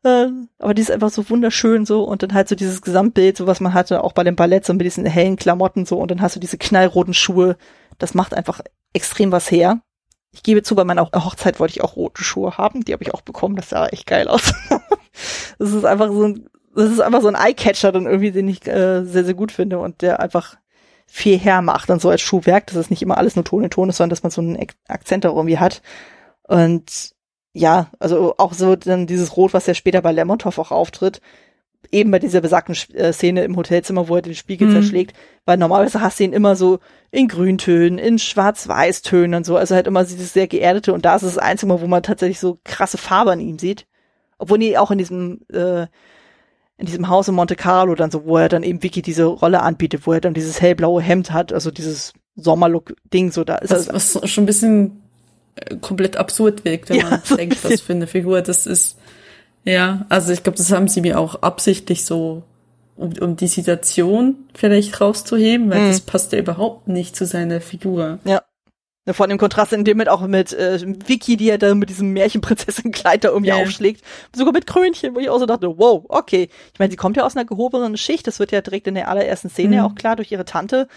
Äh, 0.05 0.29
aber 0.59 0.75
die 0.75 0.83
ist 0.83 0.91
einfach 0.91 1.11
so 1.11 1.29
wunderschön 1.29 1.85
so 1.85 2.05
und 2.05 2.23
dann 2.23 2.33
halt 2.33 2.49
so 2.49 2.55
dieses 2.55 2.83
Gesamtbild, 2.83 3.37
so 3.37 3.47
was 3.47 3.61
man 3.61 3.75
hatte, 3.75 4.05
auch 4.05 4.13
bei 4.13 4.25
dem 4.25 4.37
Ballett, 4.37 4.65
so 4.65 4.73
mit 4.73 4.87
diesen 4.87 5.05
hellen 5.07 5.37
Klamotten 5.37 5.87
so 5.87 5.99
und 5.99 6.11
dann 6.11 6.23
hast 6.23 6.37
du 6.37 6.41
diese 6.41 6.59
knallroten 6.59 7.15
Schuhe. 7.15 7.57
Das 7.99 8.15
macht 8.15 8.33
einfach 8.35 8.61
extrem 8.93 9.33
was 9.33 9.51
her. 9.51 9.81
Ich 10.31 10.43
gebe 10.43 10.63
zu, 10.63 10.77
bei 10.77 10.85
meiner 10.85 11.11
Hochzeit 11.11 11.59
wollte 11.59 11.73
ich 11.73 11.83
auch 11.83 11.97
rote 11.97 12.23
Schuhe 12.23 12.59
haben, 12.59 12.85
die 12.85 12.93
habe 12.93 13.03
ich 13.03 13.13
auch 13.15 13.23
bekommen, 13.23 13.57
das 13.57 13.71
sah 13.71 13.87
echt 13.87 14.07
geil 14.07 14.29
aus. 14.29 14.53
das 15.59 15.73
ist 15.73 15.85
einfach 15.85 16.13
so 16.13 16.25
ein, 16.25 16.49
das 16.77 16.91
ist 16.91 17.01
einfach 17.01 17.23
so 17.23 17.29
ein 17.29 17.35
Eyecatcher 17.35 17.91
dann 17.91 18.07
irgendwie, 18.07 18.31
den 18.31 18.47
ich 18.47 18.67
äh, 18.69 19.05
sehr, 19.05 19.25
sehr 19.25 19.35
gut 19.35 19.51
finde 19.51 19.81
und 19.81 20.03
der 20.03 20.21
einfach 20.21 20.57
viel 21.11 21.39
hermacht 21.39 21.91
und 21.91 22.01
so 22.01 22.11
als 22.11 22.21
Schuhwerk, 22.21 22.67
dass 22.67 22.77
es 22.77 22.91
nicht 22.91 23.03
immer 23.03 23.19
alles 23.19 23.35
nur 23.35 23.45
Ton 23.45 23.65
in 23.65 23.71
Ton 23.71 23.89
ist, 23.89 23.97
sondern 23.97 24.11
dass 24.11 24.23
man 24.23 24.31
so 24.31 24.41
einen 24.41 24.59
Akzent 24.87 25.25
da 25.25 25.31
irgendwie 25.31 25.59
hat. 25.59 25.83
Und 26.43 27.15
ja, 27.55 27.91
also 27.99 28.35
auch 28.37 28.53
so 28.53 28.77
dann 28.77 29.07
dieses 29.07 29.37
Rot, 29.37 29.55
was 29.55 29.67
ja 29.67 29.75
später 29.75 30.03
bei 30.03 30.13
Lemontov 30.13 30.59
auch 30.59 30.71
auftritt, 30.71 31.21
eben 31.91 32.11
bei 32.11 32.19
dieser 32.19 32.41
besagten 32.41 32.77
äh, 32.95 33.13
Szene 33.13 33.45
im 33.45 33.57
Hotelzimmer, 33.57 34.09
wo 34.09 34.17
er 34.17 34.23
den 34.23 34.35
Spiegel 34.35 34.69
mhm. 34.69 34.73
zerschlägt, 34.73 35.17
weil 35.47 35.57
normalerweise 35.57 36.01
hast 36.01 36.21
du 36.21 36.25
ihn 36.25 36.33
immer 36.33 36.55
so 36.57 36.81
in 37.11 37.29
Grüntönen, 37.29 37.99
in 37.99 38.19
Schwarz-Weiß-Tönen 38.19 39.35
und 39.35 39.47
so, 39.47 39.57
also 39.57 39.75
halt 39.75 39.87
immer 39.87 40.05
dieses 40.05 40.35
sehr 40.35 40.47
geerdete 40.47 40.93
und 40.93 41.05
da 41.05 41.17
ist 41.17 41.23
es 41.23 41.35
das 41.35 41.43
einzige 41.43 41.73
Mal, 41.73 41.81
wo 41.81 41.87
man 41.87 42.03
tatsächlich 42.03 42.41
so 42.41 42.59
krasse 42.65 42.99
Farbe 42.99 43.33
an 43.33 43.41
ihm 43.41 43.59
sieht. 43.59 43.87
Obwohl 44.39 44.59
die 44.59 44.79
auch 44.79 44.91
in 44.91 44.99
diesem 44.99 45.41
äh, 45.53 45.87
in 46.79 46.87
diesem 46.87 47.09
Haus 47.09 47.29
in 47.29 47.35
Monte 47.35 47.57
Carlo 47.57 47.95
dann 47.97 48.11
so, 48.11 48.25
wo 48.25 48.39
er 48.39 48.49
dann 48.49 48.63
eben 48.63 48.83
Vicky 48.83 49.03
diese 49.03 49.25
Rolle 49.25 49.63
anbietet, 49.63 50.07
wo 50.07 50.13
er 50.13 50.21
dann 50.21 50.33
dieses 50.33 50.61
hellblaue 50.61 51.03
Hemd 51.03 51.33
hat, 51.33 51.53
also 51.53 51.73
dieses 51.73 52.13
Sommerlook-Ding 52.37 53.33
so 53.33 53.43
da 53.43 53.57
ist. 53.57 53.71
Was, 53.71 54.15
was 54.15 54.31
schon 54.31 54.45
ein 54.45 54.47
bisschen 54.47 55.03
äh, 55.57 55.77
komplett 55.77 56.17
absurd 56.17 56.65
wirkt, 56.65 56.91
wenn 56.91 56.99
ja, 56.99 57.11
man 57.11 57.21
so 57.25 57.37
denkt, 57.37 57.63
was 57.65 57.81
für 57.81 57.93
eine 57.93 58.07
Figur 58.07 58.43
das 58.43 58.67
ist. 58.67 58.97
Ja, 59.65 60.07
also 60.09 60.33
ich 60.33 60.45
glaube, 60.45 60.57
das 60.57 60.71
haben 60.71 60.87
sie 60.87 61.01
mir 61.01 61.19
auch 61.19 61.43
absichtlich 61.43 62.05
so, 62.05 62.45
um, 62.97 63.13
um 63.21 63.37
die 63.37 63.49
Situation 63.49 64.37
vielleicht 64.55 65.01
rauszuheben, 65.01 65.71
weil 65.71 65.83
mhm. 65.83 65.89
das 65.89 66.01
passt 66.01 66.33
ja 66.33 66.39
überhaupt 66.39 66.87
nicht 66.87 67.17
zu 67.17 67.27
seiner 67.27 67.61
Figur. 67.61 68.21
Ja. 68.25 68.43
Vor 69.15 69.27
dem 69.27 69.39
Kontrast 69.39 69.73
in 69.73 69.85
dem 69.85 69.97
mit 69.97 70.09
auch 70.09 70.27
mit 70.27 70.53
äh, 70.53 70.81
Vicky, 71.07 71.37
die 71.37 71.51
er 71.51 71.59
da 71.59 71.75
mit 71.75 71.89
diesem 71.89 72.13
Märchenprinzessin-Kleid 72.13 73.25
da 73.25 73.29
irgendwie 73.29 73.51
yeah. 73.51 73.63
aufschlägt. 73.63 74.03
Sogar 74.35 74.53
mit 74.53 74.67
Krönchen, 74.67 75.15
wo 75.15 75.21
ich 75.21 75.31
auch 75.31 75.39
so 75.39 75.47
dachte, 75.47 75.79
wow, 75.79 76.05
okay. 76.09 76.49
Ich 76.73 76.79
meine, 76.79 76.91
sie 76.91 76.97
kommt 76.97 77.17
ja 77.17 77.25
aus 77.25 77.37
einer 77.37 77.45
gehobenen 77.45 77.97
Schicht, 77.97 78.27
das 78.27 78.39
wird 78.39 78.53
ja 78.53 78.61
direkt 78.61 78.87
in 78.87 78.95
der 78.95 79.09
allerersten 79.09 79.51
Szene 79.51 79.77
mhm. 79.77 79.83
auch 79.83 79.95
klar 79.95 80.17
durch 80.17 80.31
ihre 80.33 80.45
Tante. 80.45 80.89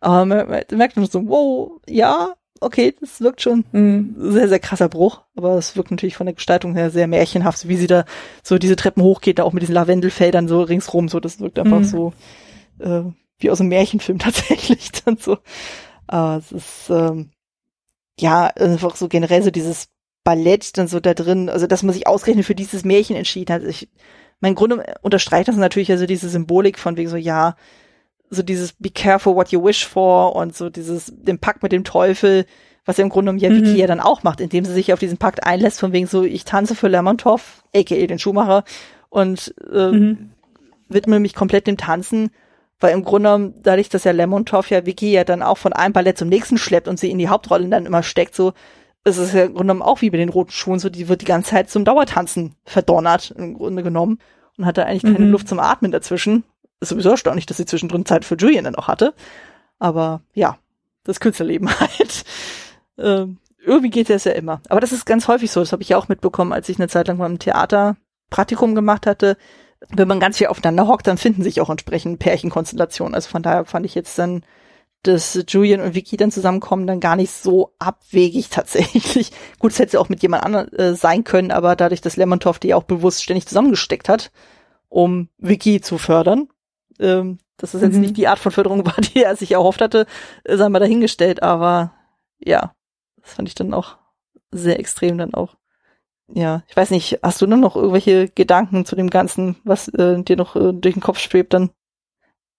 Aber 0.00 0.24
man, 0.24 0.48
man 0.48 0.64
merkt 0.72 0.96
man 0.96 1.06
so, 1.06 1.28
wow, 1.28 1.80
ja, 1.88 2.34
okay, 2.60 2.94
das 3.00 3.20
wirkt 3.20 3.40
schon 3.40 3.64
mhm. 3.72 4.14
sehr, 4.18 4.48
sehr 4.48 4.58
krasser 4.58 4.88
Bruch. 4.88 5.22
Aber 5.36 5.56
es 5.56 5.76
wirkt 5.76 5.90
natürlich 5.90 6.16
von 6.16 6.26
der 6.26 6.34
Gestaltung 6.34 6.74
her 6.74 6.90
sehr 6.90 7.06
märchenhaft, 7.06 7.68
wie 7.68 7.76
sie 7.76 7.86
da 7.86 8.04
so 8.42 8.58
diese 8.58 8.76
Treppen 8.76 9.02
hochgeht, 9.02 9.38
da 9.38 9.44
auch 9.44 9.52
mit 9.52 9.62
diesen 9.62 9.74
Lavendelfeldern 9.74 10.48
so 10.48 10.62
ringsrum, 10.62 11.08
so, 11.08 11.20
das 11.20 11.40
wirkt 11.40 11.58
einfach 11.58 11.80
mhm. 11.80 11.84
so 11.84 12.12
äh, 12.78 13.02
wie 13.38 13.50
aus 13.50 13.60
einem 13.60 13.70
Märchenfilm 13.70 14.18
tatsächlich 14.20 14.92
dann 15.04 15.16
so. 15.16 15.38
Aber 16.06 16.38
es 16.38 16.52
ist, 16.52 16.90
ähm, 16.90 17.30
ja, 18.20 18.46
einfach 18.46 18.96
so 18.96 19.08
generell 19.08 19.42
so 19.42 19.50
dieses 19.50 19.88
Ballett 20.24 20.76
dann 20.76 20.88
so 20.88 21.00
da 21.00 21.14
drin, 21.14 21.48
also 21.48 21.66
dass 21.66 21.82
man 21.82 21.94
sich 21.94 22.06
ausgerechnet 22.06 22.46
für 22.46 22.54
dieses 22.54 22.84
Märchen 22.84 23.16
entschieden 23.16 23.54
hat. 23.54 23.62
Ich, 23.64 23.88
mein 24.40 24.54
Grunde 24.54 24.84
unterstreicht 25.02 25.48
das 25.48 25.56
natürlich 25.56 25.90
also 25.90 26.06
diese 26.06 26.28
Symbolik 26.28 26.78
von 26.78 26.96
wegen 26.96 27.08
so, 27.08 27.16
ja, 27.16 27.56
so 28.28 28.42
dieses 28.42 28.74
Be 28.74 28.90
careful 28.90 29.34
what 29.34 29.48
you 29.48 29.64
wish 29.64 29.86
for 29.86 30.36
und 30.36 30.54
so 30.56 30.70
dieses, 30.70 31.12
den 31.16 31.38
Pakt 31.38 31.62
mit 31.62 31.72
dem 31.72 31.84
Teufel, 31.84 32.46
was 32.84 32.96
ja 32.96 33.04
im 33.04 33.10
Grunde 33.10 33.32
genommen 33.32 33.38
ja 33.38 33.50
Vicky 33.50 33.72
mhm. 33.72 33.76
ja 33.76 33.86
dann 33.86 34.00
auch 34.00 34.22
macht, 34.22 34.40
indem 34.40 34.64
sie 34.64 34.72
sich 34.72 34.92
auf 34.92 35.00
diesen 35.00 35.18
Pakt 35.18 35.44
einlässt, 35.44 35.80
von 35.80 35.92
wegen 35.92 36.06
so, 36.06 36.22
ich 36.22 36.44
tanze 36.44 36.74
für 36.74 36.88
Lermontov, 36.88 37.64
aka 37.74 38.06
den 38.06 38.18
Schuhmacher, 38.18 38.64
und 39.08 39.54
äh, 39.72 39.90
mhm. 39.90 40.30
widme 40.88 41.18
mich 41.18 41.34
komplett 41.34 41.66
dem 41.66 41.76
Tanzen 41.76 42.30
weil 42.80 42.94
im 42.94 43.04
Grunde 43.04 43.28
genommen, 43.28 43.54
dadurch, 43.62 43.88
dass 43.88 44.04
ja 44.04 44.12
Lemontov 44.12 44.70
ja 44.70 44.86
Vicky 44.86 45.12
ja 45.12 45.24
dann 45.24 45.42
auch 45.42 45.58
von 45.58 45.72
einem 45.72 45.92
Ballett 45.92 46.18
zum 46.18 46.28
nächsten 46.28 46.58
schleppt 46.58 46.88
und 46.88 46.98
sie 46.98 47.10
in 47.10 47.18
die 47.18 47.28
Hauptrolle 47.28 47.68
dann 47.68 47.86
immer 47.86 48.02
steckt, 48.02 48.34
so 48.34 48.52
ist 49.04 49.18
es 49.18 49.32
ja 49.32 49.42
im 49.42 49.54
Grunde 49.54 49.72
genommen 49.72 49.82
auch 49.82 50.00
wie 50.00 50.10
bei 50.10 50.16
den 50.16 50.28
roten 50.28 50.50
Schuhen, 50.50 50.78
so 50.78 50.88
die 50.88 51.08
wird 51.08 51.20
die 51.20 51.26
ganze 51.26 51.50
Zeit 51.50 51.70
zum 51.70 51.84
Dauertanzen 51.84 52.54
verdonnert, 52.64 53.32
im 53.36 53.54
Grunde 53.54 53.82
genommen. 53.82 54.18
Und 54.56 54.66
hat 54.66 54.76
da 54.76 54.82
eigentlich 54.82 55.04
keine 55.04 55.24
mhm. 55.24 55.30
Luft 55.30 55.48
zum 55.48 55.58
Atmen 55.58 55.90
dazwischen. 55.90 56.44
Ist 56.80 56.90
sowieso 56.90 57.10
erstaunlich, 57.10 57.46
dass 57.46 57.56
sie 57.56 57.64
zwischendrin 57.64 58.04
Zeit 58.04 58.26
für 58.26 58.36
Julian 58.36 58.64
dann 58.64 58.74
auch 58.74 58.88
hatte. 58.88 59.14
Aber 59.78 60.20
ja, 60.34 60.58
das 61.04 61.20
Künstlerleben 61.20 61.70
halt. 61.80 62.24
Ähm, 62.98 63.38
irgendwie 63.64 63.88
geht 63.88 64.10
das 64.10 64.24
ja 64.24 64.32
immer. 64.32 64.60
Aber 64.68 64.80
das 64.80 64.92
ist 64.92 65.06
ganz 65.06 65.28
häufig 65.28 65.50
so. 65.50 65.60
Das 65.60 65.72
habe 65.72 65.82
ich 65.82 65.90
ja 65.90 65.96
auch 65.96 66.08
mitbekommen, 66.08 66.52
als 66.52 66.68
ich 66.68 66.78
eine 66.78 66.88
Zeit 66.88 67.08
lang 67.08 67.16
mal 67.16 67.30
im 67.30 67.38
Theater 67.38 67.96
Praktikum 68.28 68.74
gemacht 68.74 69.06
hatte 69.06 69.38
wenn 69.88 70.08
man 70.08 70.20
ganz 70.20 70.38
viel 70.38 70.48
aufeinander 70.48 70.86
hockt, 70.86 71.06
dann 71.06 71.18
finden 71.18 71.42
sich 71.42 71.60
auch 71.60 71.70
entsprechend 71.70 72.18
Pärchenkonstellationen. 72.18 73.14
Also 73.14 73.30
von 73.30 73.42
daher 73.42 73.64
fand 73.64 73.86
ich 73.86 73.94
jetzt 73.94 74.18
dann, 74.18 74.42
dass 75.02 75.42
Julian 75.48 75.80
und 75.80 75.94
Vicky 75.94 76.18
dann 76.18 76.30
zusammenkommen, 76.30 76.86
dann 76.86 77.00
gar 77.00 77.16
nicht 77.16 77.30
so 77.30 77.74
abwegig 77.78 78.50
tatsächlich. 78.50 79.32
Gut, 79.58 79.72
es 79.72 79.78
hätte 79.78 79.98
auch 79.98 80.10
mit 80.10 80.22
jemand 80.22 80.44
anderem 80.44 80.68
äh, 80.74 80.94
sein 80.94 81.24
können, 81.24 81.50
aber 81.50 81.76
dadurch, 81.76 82.02
dass 82.02 82.16
Lemontov 82.16 82.58
die 82.58 82.74
auch 82.74 82.84
bewusst 82.84 83.22
ständig 83.22 83.46
zusammengesteckt 83.46 84.08
hat, 84.08 84.30
um 84.88 85.28
Vicky 85.38 85.80
zu 85.80 85.96
fördern, 85.96 86.48
ähm, 86.98 87.38
dass 87.56 87.72
es 87.74 87.80
jetzt 87.80 87.94
mhm. 87.94 88.00
nicht 88.00 88.16
die 88.16 88.28
Art 88.28 88.38
von 88.38 88.52
Förderung 88.52 88.84
war, 88.86 88.96
die 89.00 89.22
er 89.22 89.36
sich 89.36 89.52
erhofft 89.52 89.80
hatte, 89.80 90.06
äh, 90.44 90.56
sei 90.56 90.68
mal 90.68 90.80
dahingestellt, 90.80 91.42
aber 91.42 91.94
ja, 92.38 92.74
das 93.22 93.34
fand 93.34 93.48
ich 93.48 93.54
dann 93.54 93.72
auch 93.72 93.96
sehr 94.50 94.78
extrem 94.78 95.16
dann 95.16 95.32
auch 95.32 95.56
ja, 96.34 96.62
ich 96.68 96.76
weiß 96.76 96.90
nicht, 96.90 97.20
hast 97.22 97.40
du 97.42 97.46
nur 97.46 97.58
noch 97.58 97.76
irgendwelche 97.76 98.28
Gedanken 98.28 98.84
zu 98.84 98.96
dem 98.96 99.10
Ganzen, 99.10 99.56
was 99.64 99.88
äh, 99.88 100.22
dir 100.22 100.36
noch 100.36 100.56
äh, 100.56 100.72
durch 100.72 100.94
den 100.94 101.02
Kopf 101.02 101.18
schwebt 101.18 101.54
dann? 101.54 101.70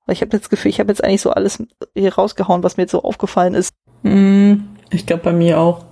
Weil 0.05 0.13
ich 0.13 0.21
habe 0.21 0.37
das 0.37 0.49
Gefühl, 0.49 0.69
ich 0.69 0.79
habe 0.79 0.89
jetzt 0.89 1.03
eigentlich 1.03 1.21
so 1.21 1.31
alles 1.31 1.63
hier 1.95 2.13
rausgehauen, 2.13 2.63
was 2.63 2.77
mir 2.77 2.83
jetzt 2.83 2.91
so 2.91 3.03
aufgefallen 3.03 3.53
ist. 3.53 3.73
Mm, 4.03 4.55
ich 4.89 5.05
glaube 5.05 5.23
bei 5.23 5.33
mir 5.33 5.59
auch. 5.59 5.85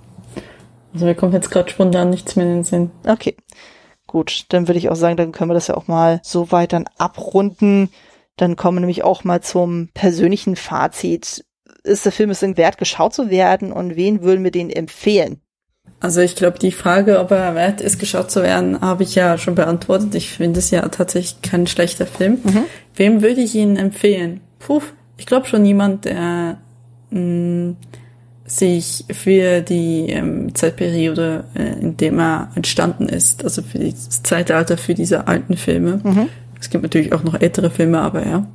Also 0.92 1.06
mir 1.06 1.14
kommt 1.14 1.34
jetzt 1.34 1.50
gerade 1.50 1.70
spontan 1.70 2.10
nichts 2.10 2.36
mehr 2.36 2.46
in 2.46 2.52
den 2.52 2.64
Sinn. 2.64 2.90
Okay. 3.06 3.36
Gut, 4.06 4.46
dann 4.48 4.66
würde 4.66 4.78
ich 4.78 4.88
auch 4.88 4.96
sagen, 4.96 5.16
dann 5.16 5.30
können 5.30 5.50
wir 5.50 5.54
das 5.54 5.68
ja 5.68 5.76
auch 5.76 5.86
mal 5.86 6.20
so 6.24 6.50
weit 6.50 6.72
dann 6.72 6.86
abrunden. 6.98 7.90
Dann 8.36 8.56
kommen 8.56 8.78
wir 8.78 8.80
nämlich 8.80 9.04
auch 9.04 9.22
mal 9.22 9.40
zum 9.40 9.88
persönlichen 9.94 10.56
Fazit. 10.56 11.44
Ist 11.84 12.04
der 12.04 12.12
Film 12.12 12.30
es 12.30 12.42
wert, 12.42 12.78
geschaut 12.78 13.14
zu 13.14 13.30
werden 13.30 13.72
und 13.72 13.94
wen 13.94 14.22
würden 14.22 14.42
wir 14.42 14.50
den 14.50 14.68
empfehlen? 14.68 15.40
Also 16.00 16.22
ich 16.22 16.34
glaube, 16.34 16.58
die 16.58 16.72
Frage, 16.72 17.20
ob 17.20 17.30
er 17.30 17.54
wert 17.54 17.82
ist, 17.82 17.98
geschaut 17.98 18.30
zu 18.30 18.42
werden, 18.42 18.80
habe 18.80 19.02
ich 19.02 19.14
ja 19.14 19.36
schon 19.36 19.54
beantwortet. 19.54 20.14
Ich 20.14 20.30
finde 20.30 20.58
es 20.58 20.70
ja 20.70 20.88
tatsächlich 20.88 21.42
kein 21.42 21.66
schlechter 21.66 22.06
Film. 22.06 22.38
Mhm. 22.42 22.64
Wem 22.96 23.22
würde 23.22 23.42
ich 23.42 23.54
ihn 23.54 23.76
empfehlen? 23.76 24.40
Puh, 24.58 24.80
ich 25.18 25.26
glaube 25.26 25.46
schon 25.46 25.64
jemand, 25.66 26.06
der 26.06 26.56
mh, 27.10 27.20
mm, 27.20 27.76
sich 28.46 29.04
für 29.12 29.60
die 29.60 30.06
ähm, 30.08 30.54
Zeitperiode, 30.54 31.44
äh, 31.54 31.80
in 31.80 31.96
dem 31.98 32.18
er 32.18 32.50
entstanden 32.54 33.08
ist, 33.08 33.44
also 33.44 33.62
für 33.62 33.78
das 33.78 34.22
Zeitalter 34.22 34.76
für 34.76 34.94
diese 34.94 35.28
alten 35.28 35.56
Filme, 35.56 36.00
mhm. 36.02 36.28
Es 36.60 36.68
gibt 36.68 36.82
natürlich 36.82 37.14
auch 37.14 37.22
noch 37.22 37.40
ältere 37.40 37.70
Filme, 37.70 38.00
aber 38.00 38.26
ja, 38.26 38.46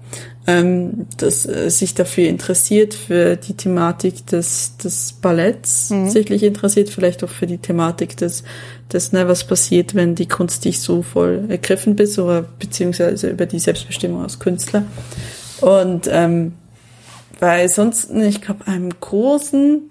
ähm, 0.46 1.08
dass 1.18 1.48
äh, 1.48 1.70
sich 1.72 1.96
dafür 1.96 2.28
interessiert, 2.28 2.94
für 2.94 3.36
die 3.36 3.56
Thematik 3.56 4.28
des, 4.28 4.78
des 4.78 5.14
Balletts, 5.14 5.90
mhm. 5.90 6.10
sicherlich 6.10 6.44
interessiert, 6.44 6.90
vielleicht 6.90 7.24
auch 7.24 7.30
für 7.30 7.48
die 7.48 7.58
Thematik 7.58 8.16
des, 8.16 8.44
des 8.94 9.12
ne, 9.12 9.28
was 9.28 9.48
passiert, 9.48 9.96
wenn 9.96 10.14
die 10.14 10.28
Kunst 10.28 10.66
dich 10.66 10.82
so 10.82 11.02
voll 11.02 11.46
ergriffen 11.50 11.96
bist, 11.96 12.20
oder 12.20 12.44
beziehungsweise 12.44 13.30
über 13.30 13.48
die 13.48 13.60
Selbstbestimmung 13.60 14.22
als 14.22 14.38
Künstler. 14.38 14.84
Und 15.62 16.08
ähm, 16.12 16.54
weil 17.40 17.68
sonst, 17.70 18.12
ich 18.12 18.42
glaube, 18.42 18.68
einem 18.68 18.92
großen, 19.00 19.90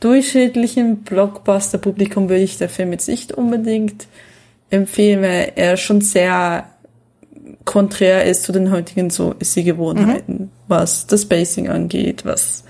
durchschnittlichen 0.00 1.02
Blockbuster-Publikum 1.02 2.30
würde 2.30 2.42
ich 2.42 2.56
der 2.56 2.70
Film 2.70 2.92
jetzt 2.92 3.08
nicht 3.08 3.32
unbedingt 3.32 4.06
empfehlen, 4.70 5.22
weil 5.22 5.52
er 5.54 5.76
schon 5.76 6.00
sehr 6.00 6.71
konträr 7.64 8.24
ist 8.24 8.44
zu 8.44 8.52
den 8.52 8.70
heutigen 8.70 9.10
so 9.10 9.34
ist 9.38 9.54
die 9.56 9.64
Gewohnheiten, 9.64 10.34
mhm. 10.34 10.50
was 10.68 11.06
das 11.06 11.22
Spacing 11.22 11.68
angeht, 11.68 12.24
was 12.24 12.64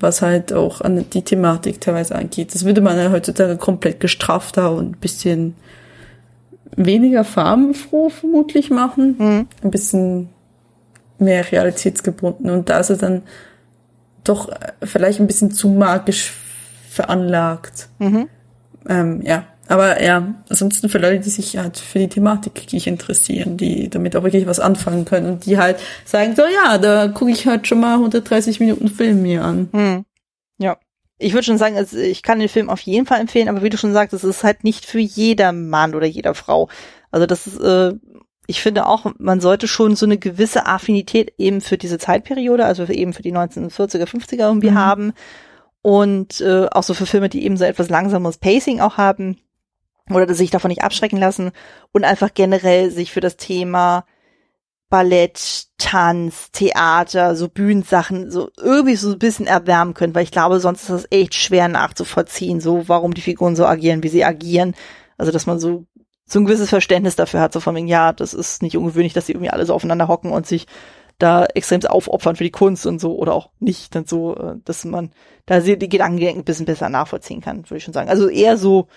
was 0.00 0.22
halt 0.22 0.52
auch 0.52 0.80
an 0.80 1.04
die 1.10 1.22
Thematik 1.22 1.80
teilweise 1.80 2.16
angeht. 2.16 2.54
Das 2.54 2.64
würde 2.64 2.80
man 2.80 2.96
ja 2.96 3.10
heutzutage 3.10 3.56
komplett 3.56 4.00
gestrafter 4.00 4.72
und 4.72 4.92
ein 4.92 5.00
bisschen 5.00 5.54
weniger 6.74 7.24
farbenfroh 7.24 8.08
vermutlich 8.08 8.70
machen. 8.70 9.16
Mhm. 9.18 9.46
Ein 9.62 9.70
bisschen 9.70 10.30
mehr 11.18 11.52
realitätsgebunden. 11.52 12.50
Und 12.50 12.70
da 12.70 12.78
ist 12.78 12.90
er 12.90 12.96
dann 12.96 13.22
doch 14.24 14.50
vielleicht 14.82 15.20
ein 15.20 15.26
bisschen 15.26 15.50
zu 15.50 15.68
magisch 15.68 16.32
veranlagt. 16.88 17.88
Mhm. 17.98 18.28
Ähm, 18.88 19.22
ja, 19.22 19.44
aber 19.70 20.02
ja, 20.02 20.34
ansonsten 20.48 20.88
für 20.88 20.98
Leute, 20.98 21.20
die 21.20 21.30
sich 21.30 21.56
halt 21.56 21.78
für 21.78 22.00
die 22.00 22.08
Thematik 22.08 22.56
wirklich 22.56 22.88
interessieren, 22.88 23.56
die 23.56 23.88
damit 23.88 24.16
auch 24.16 24.24
wirklich 24.24 24.46
was 24.46 24.58
anfangen 24.58 25.04
können 25.04 25.26
und 25.26 25.46
die 25.46 25.58
halt 25.58 25.78
sagen, 26.04 26.34
so 26.34 26.42
ja, 26.42 26.76
da 26.76 27.06
gucke 27.06 27.30
ich 27.30 27.46
halt 27.46 27.68
schon 27.68 27.78
mal 27.78 27.94
130 27.94 28.58
Minuten 28.58 28.88
Film 28.88 29.22
mir 29.22 29.44
an. 29.44 29.68
Hm. 29.72 30.04
Ja. 30.58 30.76
Ich 31.18 31.34
würde 31.34 31.44
schon 31.44 31.58
sagen, 31.58 31.76
also 31.76 31.96
ich 31.98 32.24
kann 32.24 32.40
den 32.40 32.48
Film 32.48 32.68
auf 32.68 32.80
jeden 32.80 33.06
Fall 33.06 33.20
empfehlen, 33.20 33.48
aber 33.48 33.62
wie 33.62 33.68
du 33.68 33.76
schon 33.76 33.92
sagst, 33.92 34.12
es 34.12 34.24
ist 34.24 34.42
halt 34.42 34.64
nicht 34.64 34.86
für 34.86 34.98
jeder 34.98 35.52
Mann 35.52 35.94
oder 35.94 36.06
jeder 36.06 36.34
Frau. 36.34 36.68
Also 37.12 37.26
das 37.26 37.46
ist, 37.46 37.60
äh, 37.60 37.92
ich 38.48 38.62
finde 38.62 38.86
auch, 38.86 39.06
man 39.18 39.40
sollte 39.40 39.68
schon 39.68 39.94
so 39.94 40.04
eine 40.04 40.18
gewisse 40.18 40.66
Affinität 40.66 41.34
eben 41.38 41.60
für 41.60 41.78
diese 41.78 41.98
Zeitperiode, 41.98 42.64
also 42.64 42.86
eben 42.86 43.12
für 43.12 43.22
die 43.22 43.32
1940er, 43.32 44.06
50er 44.06 44.48
irgendwie 44.48 44.72
mhm. 44.72 44.78
haben 44.78 45.12
und 45.82 46.40
äh, 46.40 46.66
auch 46.72 46.82
so 46.82 46.92
für 46.92 47.06
Filme, 47.06 47.28
die 47.28 47.44
eben 47.44 47.56
so 47.56 47.64
etwas 47.64 47.88
langsames 47.88 48.38
Pacing 48.38 48.80
auch 48.80 48.96
haben 48.96 49.36
oder 50.16 50.32
sich 50.34 50.50
davon 50.50 50.68
nicht 50.68 50.82
abschrecken 50.82 51.18
lassen 51.18 51.52
und 51.92 52.04
einfach 52.04 52.34
generell 52.34 52.90
sich 52.90 53.12
für 53.12 53.20
das 53.20 53.36
Thema 53.36 54.04
Ballett, 54.90 55.68
Tanz, 55.78 56.50
Theater, 56.50 57.36
so 57.36 57.48
Bühnensachen, 57.48 58.30
so 58.30 58.50
irgendwie 58.58 58.96
so 58.96 59.12
ein 59.12 59.18
bisschen 59.18 59.46
erwärmen 59.46 59.94
können, 59.94 60.14
weil 60.14 60.24
ich 60.24 60.32
glaube, 60.32 60.58
sonst 60.58 60.82
ist 60.82 60.90
das 60.90 61.06
echt 61.10 61.34
schwer 61.34 61.68
nachzuvollziehen, 61.68 62.60
so 62.60 62.88
warum 62.88 63.14
die 63.14 63.20
Figuren 63.20 63.54
so 63.54 63.64
agieren, 63.64 64.02
wie 64.02 64.08
sie 64.08 64.24
agieren. 64.24 64.74
Also, 65.16 65.30
dass 65.30 65.46
man 65.46 65.60
so, 65.60 65.84
so 66.26 66.40
ein 66.40 66.44
gewisses 66.44 66.70
Verständnis 66.70 67.14
dafür 67.14 67.40
hat, 67.40 67.52
so 67.52 67.60
von 67.60 67.76
wegen, 67.76 67.86
ja, 67.86 68.12
das 68.12 68.34
ist 68.34 68.62
nicht 68.62 68.76
ungewöhnlich, 68.76 69.12
dass 69.12 69.26
sie 69.26 69.32
irgendwie 69.32 69.50
alle 69.50 69.64
so 69.64 69.74
aufeinander 69.74 70.08
hocken 70.08 70.32
und 70.32 70.46
sich 70.46 70.66
da 71.20 71.44
extrem 71.46 71.84
aufopfern 71.84 72.34
für 72.34 72.44
die 72.44 72.50
Kunst 72.50 72.86
und 72.86 73.00
so 73.00 73.16
oder 73.16 73.34
auch 73.34 73.50
nicht, 73.60 73.94
dann 73.94 74.06
so, 74.06 74.36
äh, 74.36 74.56
dass 74.64 74.84
man 74.84 75.12
da 75.46 75.60
die 75.60 75.88
Gedanken 75.88 76.26
ein 76.26 76.44
bisschen 76.44 76.66
besser 76.66 76.88
nachvollziehen 76.88 77.40
kann, 77.40 77.64
würde 77.64 77.76
ich 77.76 77.84
schon 77.84 77.94
sagen. 77.94 78.08
Also 78.08 78.28
eher 78.28 78.56
so, 78.56 78.88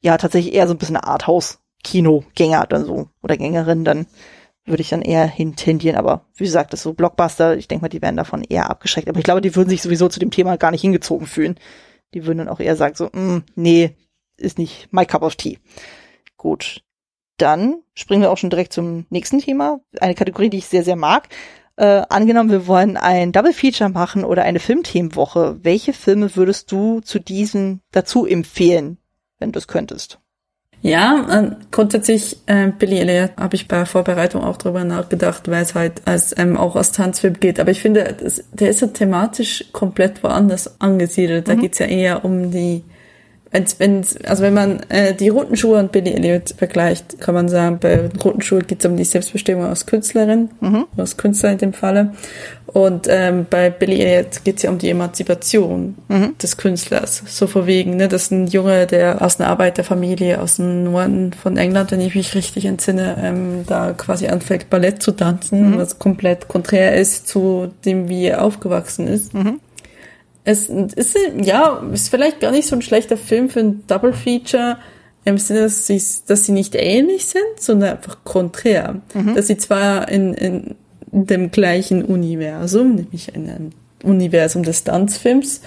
ja 0.00 0.16
tatsächlich 0.16 0.54
eher 0.54 0.66
so 0.68 0.74
ein 0.74 0.78
bisschen 0.78 0.96
eine 0.96 1.06
Arthouse-Kinogänger 1.06 2.66
dann 2.66 2.84
so 2.84 3.08
oder 3.22 3.36
Gängerin, 3.36 3.84
dann 3.84 4.06
würde 4.66 4.82
ich 4.82 4.88
dann 4.88 5.02
eher 5.02 5.26
hintendieren. 5.26 5.96
Aber 5.96 6.26
wie 6.34 6.44
gesagt, 6.44 6.72
das 6.72 6.80
ist 6.80 6.84
so 6.84 6.92
Blockbuster, 6.92 7.56
ich 7.56 7.68
denke 7.68 7.82
mal, 7.82 7.88
die 7.88 8.02
werden 8.02 8.16
davon 8.16 8.42
eher 8.42 8.68
abgeschreckt. 8.70 9.08
Aber 9.08 9.18
ich 9.18 9.24
glaube, 9.24 9.40
die 9.40 9.54
würden 9.54 9.68
sich 9.68 9.82
sowieso 9.82 10.08
zu 10.08 10.20
dem 10.20 10.30
Thema 10.30 10.56
gar 10.56 10.70
nicht 10.70 10.80
hingezogen 10.80 11.26
fühlen. 11.26 11.58
Die 12.14 12.26
würden 12.26 12.38
dann 12.38 12.48
auch 12.48 12.60
eher 12.60 12.76
sagen 12.76 12.94
so, 12.94 13.06
mm, 13.06 13.44
nee, 13.54 13.96
ist 14.36 14.58
nicht 14.58 14.92
my 14.92 15.06
cup 15.06 15.22
of 15.22 15.36
tea. 15.36 15.58
Gut. 16.36 16.82
Dann 17.38 17.82
springen 17.94 18.22
wir 18.22 18.30
auch 18.30 18.38
schon 18.38 18.50
direkt 18.50 18.72
zum 18.72 19.06
nächsten 19.10 19.38
Thema. 19.38 19.80
Eine 20.00 20.14
Kategorie, 20.14 20.50
die 20.50 20.58
ich 20.58 20.66
sehr, 20.66 20.84
sehr 20.84 20.96
mag. 20.96 21.28
Äh, 21.76 22.04
angenommen, 22.08 22.50
wir 22.50 22.66
wollen 22.66 22.96
ein 22.96 23.32
Double 23.32 23.52
Feature 23.52 23.90
machen 23.90 24.24
oder 24.24 24.44
eine 24.44 24.60
Filmthemenwoche. 24.60 25.58
Welche 25.62 25.92
Filme 25.92 26.34
würdest 26.34 26.72
du 26.72 27.00
zu 27.00 27.18
diesem 27.18 27.80
dazu 27.92 28.24
empfehlen? 28.24 28.98
Wenn 29.38 29.52
du 29.52 29.58
es 29.58 29.68
könntest. 29.68 30.18
Ja, 30.82 31.26
äh, 31.30 31.50
grundsätzlich 31.70 32.36
äh, 32.46 32.68
Billy 32.68 32.98
Elliot 32.98 33.36
habe 33.36 33.56
ich 33.56 33.66
bei 33.66 33.86
Vorbereitung 33.86 34.44
auch 34.44 34.56
drüber 34.56 34.84
nachgedacht, 34.84 35.48
weil 35.48 35.62
es 35.62 35.74
halt 35.74 36.02
als 36.06 36.36
ähm, 36.38 36.56
auch 36.56 36.76
als 36.76 36.92
Tanzfilm 36.92 37.40
geht. 37.40 37.58
Aber 37.58 37.70
ich 37.70 37.80
finde, 37.80 38.14
das, 38.22 38.44
der 38.52 38.70
ist 38.70 38.82
ja 38.82 38.88
thematisch 38.88 39.64
komplett 39.72 40.22
woanders 40.22 40.80
angesiedelt. 40.80 41.48
Da 41.48 41.54
mhm. 41.54 41.60
geht's 41.62 41.78
ja 41.78 41.86
eher 41.86 42.24
um 42.24 42.50
die 42.50 42.84
als 43.56 43.80
wenn 43.80 44.04
also 44.24 44.42
wenn 44.42 44.54
man 44.54 44.80
äh, 44.90 45.14
die 45.14 45.30
roten 45.30 45.56
Schuhe 45.56 45.78
und 45.78 45.90
Billy 45.90 46.12
Elliot 46.12 46.54
vergleicht, 46.56 47.18
kann 47.20 47.34
man 47.34 47.48
sagen, 47.48 47.78
bei 47.80 47.96
den 47.96 48.20
roten 48.20 48.42
Schuhen 48.42 48.66
geht 48.66 48.80
es 48.80 48.90
um 48.90 48.96
die 48.96 49.04
Selbstbestimmung 49.04 49.64
als 49.64 49.86
Künstlerin, 49.86 50.50
mhm. 50.60 50.84
als 50.96 51.16
Künstler 51.16 51.52
in 51.52 51.58
dem 51.58 51.72
Falle. 51.72 52.12
Und 52.66 53.06
ähm, 53.08 53.46
bei 53.48 53.70
Billy 53.70 54.02
Elliot 54.02 54.44
geht 54.44 54.56
es 54.58 54.64
ja 54.64 54.70
um 54.70 54.76
die 54.76 54.90
Emanzipation 54.90 55.96
mhm. 56.08 56.36
des 56.36 56.58
Künstlers. 56.58 57.22
So 57.26 57.46
vorwiegend, 57.46 57.96
ne, 57.96 58.08
das 58.08 58.24
ist 58.24 58.32
ein 58.32 58.46
Junge, 58.48 58.86
der 58.86 59.22
aus 59.22 59.40
einer 59.40 59.48
Arbeiterfamilie 59.48 60.38
aus 60.38 60.56
dem 60.56 60.84
Norden 60.84 61.32
von 61.32 61.56
England, 61.56 61.92
wenn 61.92 62.02
ich 62.02 62.14
mich 62.14 62.34
richtig 62.34 62.66
entsinne, 62.66 63.16
ähm, 63.22 63.64
da 63.66 63.94
quasi 63.94 64.26
anfängt, 64.26 64.68
Ballett 64.68 65.02
zu 65.02 65.12
tanzen, 65.12 65.70
mhm. 65.70 65.78
was 65.78 65.98
komplett 65.98 66.48
konträr 66.48 66.94
ist 66.96 67.26
zu 67.26 67.72
dem, 67.86 68.10
wie 68.10 68.26
er 68.26 68.42
aufgewachsen 68.42 69.08
ist. 69.08 69.32
Mhm. 69.32 69.60
Es 70.46 70.68
ist, 70.68 71.18
ja, 71.42 71.82
ist 71.92 72.08
vielleicht 72.08 72.40
gar 72.40 72.52
nicht 72.52 72.68
so 72.68 72.76
ein 72.76 72.82
schlechter 72.82 73.16
Film 73.16 73.50
für 73.50 73.60
ein 73.60 73.84
Double 73.88 74.12
Feature, 74.12 74.78
im 75.24 75.38
Sinne, 75.38 75.62
dass 75.62 75.88
sie, 75.88 76.00
dass 76.28 76.46
sie 76.46 76.52
nicht 76.52 76.76
ähnlich 76.76 77.26
sind, 77.26 77.42
sondern 77.58 77.96
einfach 77.96 78.18
konträr. 78.22 79.00
Mhm. 79.12 79.34
Dass 79.34 79.48
sie 79.48 79.58
zwar 79.58 80.08
in, 80.08 80.34
in 80.34 80.76
dem 81.10 81.50
gleichen 81.50 82.04
Universum, 82.04 82.94
nämlich 82.94 83.34
in 83.34 83.50
einem 83.50 83.70
Universum 84.04 84.62
des 84.62 84.84
Tanzfilms, 84.84 85.62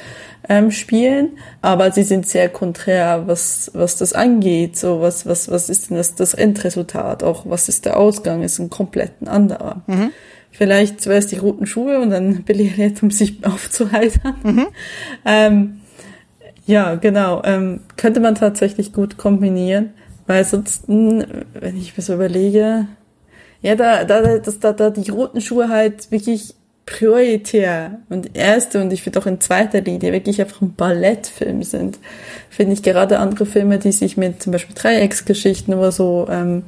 ähm, 0.48 0.72
spielen, 0.72 1.32
aber 1.62 1.92
sie 1.92 2.04
sind 2.04 2.26
sehr 2.26 2.48
konträr, 2.48 3.24
was, 3.28 3.70
was 3.74 3.98
das 3.98 4.14
angeht. 4.14 4.78
So, 4.78 5.02
was, 5.02 5.26
was, 5.26 5.52
was 5.52 5.70
ist 5.70 5.90
denn 5.90 5.98
das, 5.98 6.16
das 6.16 6.34
Endresultat? 6.34 7.24
Auch 7.24 7.46
was 7.46 7.68
ist 7.68 7.86
der 7.86 7.98
Ausgang? 7.98 8.44
Ist 8.44 8.60
ein 8.60 8.70
komplett 8.70 9.12
anderer. 9.26 9.82
Mhm. 9.88 10.12
Vielleicht 10.52 11.02
zuerst 11.02 11.32
die 11.32 11.38
roten 11.38 11.66
Schuhe 11.66 12.00
und 12.00 12.10
dann 12.10 12.44
Billy 12.44 12.72
Elliot, 12.76 13.02
um 13.04 13.12
sich 13.12 13.46
aufzuheitern. 13.46 14.36
Mhm. 14.44 14.68
Ähm, 15.26 15.82
ja, 16.66 16.96
genau. 16.96 17.42
Ähm, 17.46 17.82
könnte 17.98 18.20
man 18.20 18.36
tatsächlich 18.36 18.94
gut 18.94 19.18
kombinieren, 19.18 19.92
weil 20.28 20.44
sonst, 20.44 20.84
wenn 20.88 21.78
ich 21.78 21.96
mir 21.98 22.04
so 22.04 22.14
überlege, 22.14 22.88
ja, 23.62 23.76
da, 23.76 24.04
da, 24.04 24.38
das, 24.38 24.60
da, 24.60 24.74
da 24.74 24.90
die 24.90 25.10
roten 25.10 25.42
Schuhe 25.42 25.70
halt 25.70 26.12
wirklich 26.12 26.54
prioritär 26.86 28.00
und 28.10 28.36
erste 28.36 28.82
und 28.82 28.92
ich 28.92 29.04
finde 29.04 29.20
auch 29.20 29.28
in 29.28 29.40
zweiter 29.40 29.82
Linie 29.82 30.12
wirklich 30.12 30.42
einfach 30.42 30.62
ein 30.62 30.74
Ballettfilm 30.74 31.62
sind, 31.62 32.00
finde 32.50 32.74
ich 32.74 32.84
gerade 32.84 33.20
andere 33.20 33.46
Filme, 33.46 33.78
die 33.78 33.92
sich 33.92 34.18
mit 34.18 34.42
zum 34.42 34.52
Beispiel 34.52 34.76
Dreiecksgeschichten 34.76 35.74
oder 35.74 35.92
so 35.92 36.28
ähm, 36.30 36.64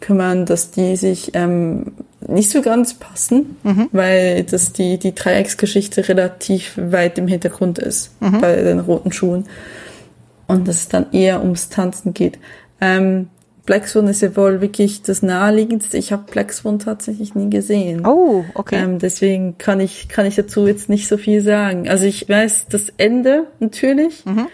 kümmern, 0.00 0.46
dass 0.46 0.72
die 0.72 0.96
sich 0.96 1.32
ähm, 1.34 1.92
nicht 2.28 2.50
so 2.50 2.62
ganz 2.62 2.94
passen, 2.94 3.56
mhm. 3.62 3.88
weil 3.92 4.44
das 4.44 4.72
die, 4.72 4.98
die 4.98 5.14
Dreiecksgeschichte 5.14 6.08
relativ 6.08 6.72
weit 6.76 7.18
im 7.18 7.28
Hintergrund 7.28 7.78
ist 7.78 8.10
mhm. 8.20 8.40
bei 8.40 8.56
den 8.56 8.80
roten 8.80 9.12
Schuhen. 9.12 9.46
Und 10.46 10.68
dass 10.68 10.76
es 10.76 10.88
dann 10.88 11.12
eher 11.12 11.42
ums 11.42 11.68
Tanzen 11.68 12.14
geht. 12.14 12.38
Ähm, 12.80 13.28
Black 13.64 13.86
Swan 13.86 14.08
ist 14.08 14.22
ja 14.22 14.36
wohl 14.36 14.60
wirklich 14.60 15.02
das 15.02 15.22
naheliegendste. 15.22 15.96
Ich 15.96 16.12
habe 16.12 16.24
Black 16.30 16.52
Swan 16.52 16.80
tatsächlich 16.80 17.34
nie 17.34 17.48
gesehen. 17.48 18.04
Oh, 18.04 18.44
okay. 18.54 18.82
Ähm, 18.82 18.98
deswegen 18.98 19.56
kann 19.56 19.78
ich, 19.78 20.08
kann 20.08 20.26
ich 20.26 20.34
dazu 20.34 20.66
jetzt 20.66 20.88
nicht 20.88 21.06
so 21.06 21.16
viel 21.16 21.42
sagen. 21.42 21.88
Also 21.88 22.04
ich 22.04 22.28
weiß 22.28 22.66
das 22.68 22.88
Ende 22.96 23.46
natürlich, 23.60 24.24
mhm. 24.26 24.48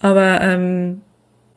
aber 0.00 0.40
ähm, 0.42 1.00